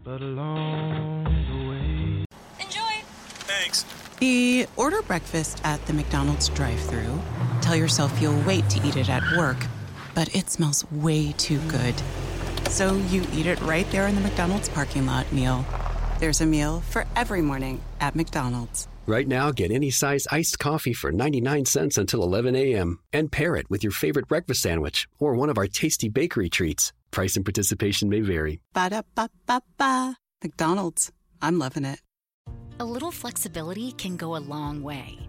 But 0.06 0.22
along 0.22 1.26
the 1.26 1.70
way. 1.70 2.26
Enjoy. 2.64 3.04
Thanks. 3.46 3.84
The 4.20 4.68
order 4.78 5.02
breakfast 5.02 5.60
at 5.66 5.86
the 5.86 5.92
McDonald's 5.92 6.48
drive 6.48 6.80
thru 6.80 7.20
Tell 7.62 7.76
yourself 7.76 8.22
you'll 8.22 8.42
wait 8.44 8.70
to 8.70 8.88
eat 8.88 8.96
it 8.96 9.10
at 9.10 9.22
work, 9.38 9.58
but 10.20 10.36
it 10.36 10.50
smells 10.50 10.84
way 10.92 11.32
too 11.38 11.60
good. 11.70 11.96
So 12.68 12.98
you 13.08 13.26
eat 13.32 13.46
it 13.46 13.62
right 13.62 13.90
there 13.90 14.06
in 14.06 14.16
the 14.16 14.22
McDonald's 14.22 14.68
parking 14.68 15.06
lot 15.06 15.32
meal. 15.32 15.66
There's 16.20 16.42
a 16.42 16.46
meal 16.46 16.82
for 16.82 17.06
every 17.16 17.42
morning 17.42 17.80
at 18.02 18.18
McDonald's. 18.18 18.90
Right 19.06 19.30
now, 19.30 19.52
get 19.52 19.72
any 19.72 19.92
size 19.92 20.28
iced 20.30 20.60
coffee 20.60 20.92
for 20.92 21.14
99 21.14 21.64
cents 21.64 21.98
until 21.98 22.22
11 22.22 22.54
a.m. 22.58 23.00
and 23.14 23.32
pair 23.32 23.56
it 23.56 23.70
with 23.70 23.82
your 23.82 23.94
favorite 23.94 24.28
breakfast 24.28 24.62
sandwich 24.62 25.08
or 25.20 25.36
one 25.36 25.50
of 25.50 25.58
our 25.58 25.68
tasty 25.68 26.10
bakery 26.10 26.50
treats. 26.50 26.92
Price 27.12 27.38
and 27.38 27.46
participation 27.46 28.10
may 28.10 28.20
vary. 28.20 28.60
Ba 28.74 28.90
da 28.90 29.04
ba 29.16 29.30
ba 29.46 29.62
ba. 29.78 30.18
McDonald's. 30.44 31.14
I'm 31.42 31.58
loving 31.60 31.86
it. 31.86 32.00
A 32.82 32.84
little 32.84 33.12
flexibility 33.12 33.94
can 33.94 34.18
go 34.18 34.36
a 34.36 34.44
long 34.44 34.84
way. 34.84 35.29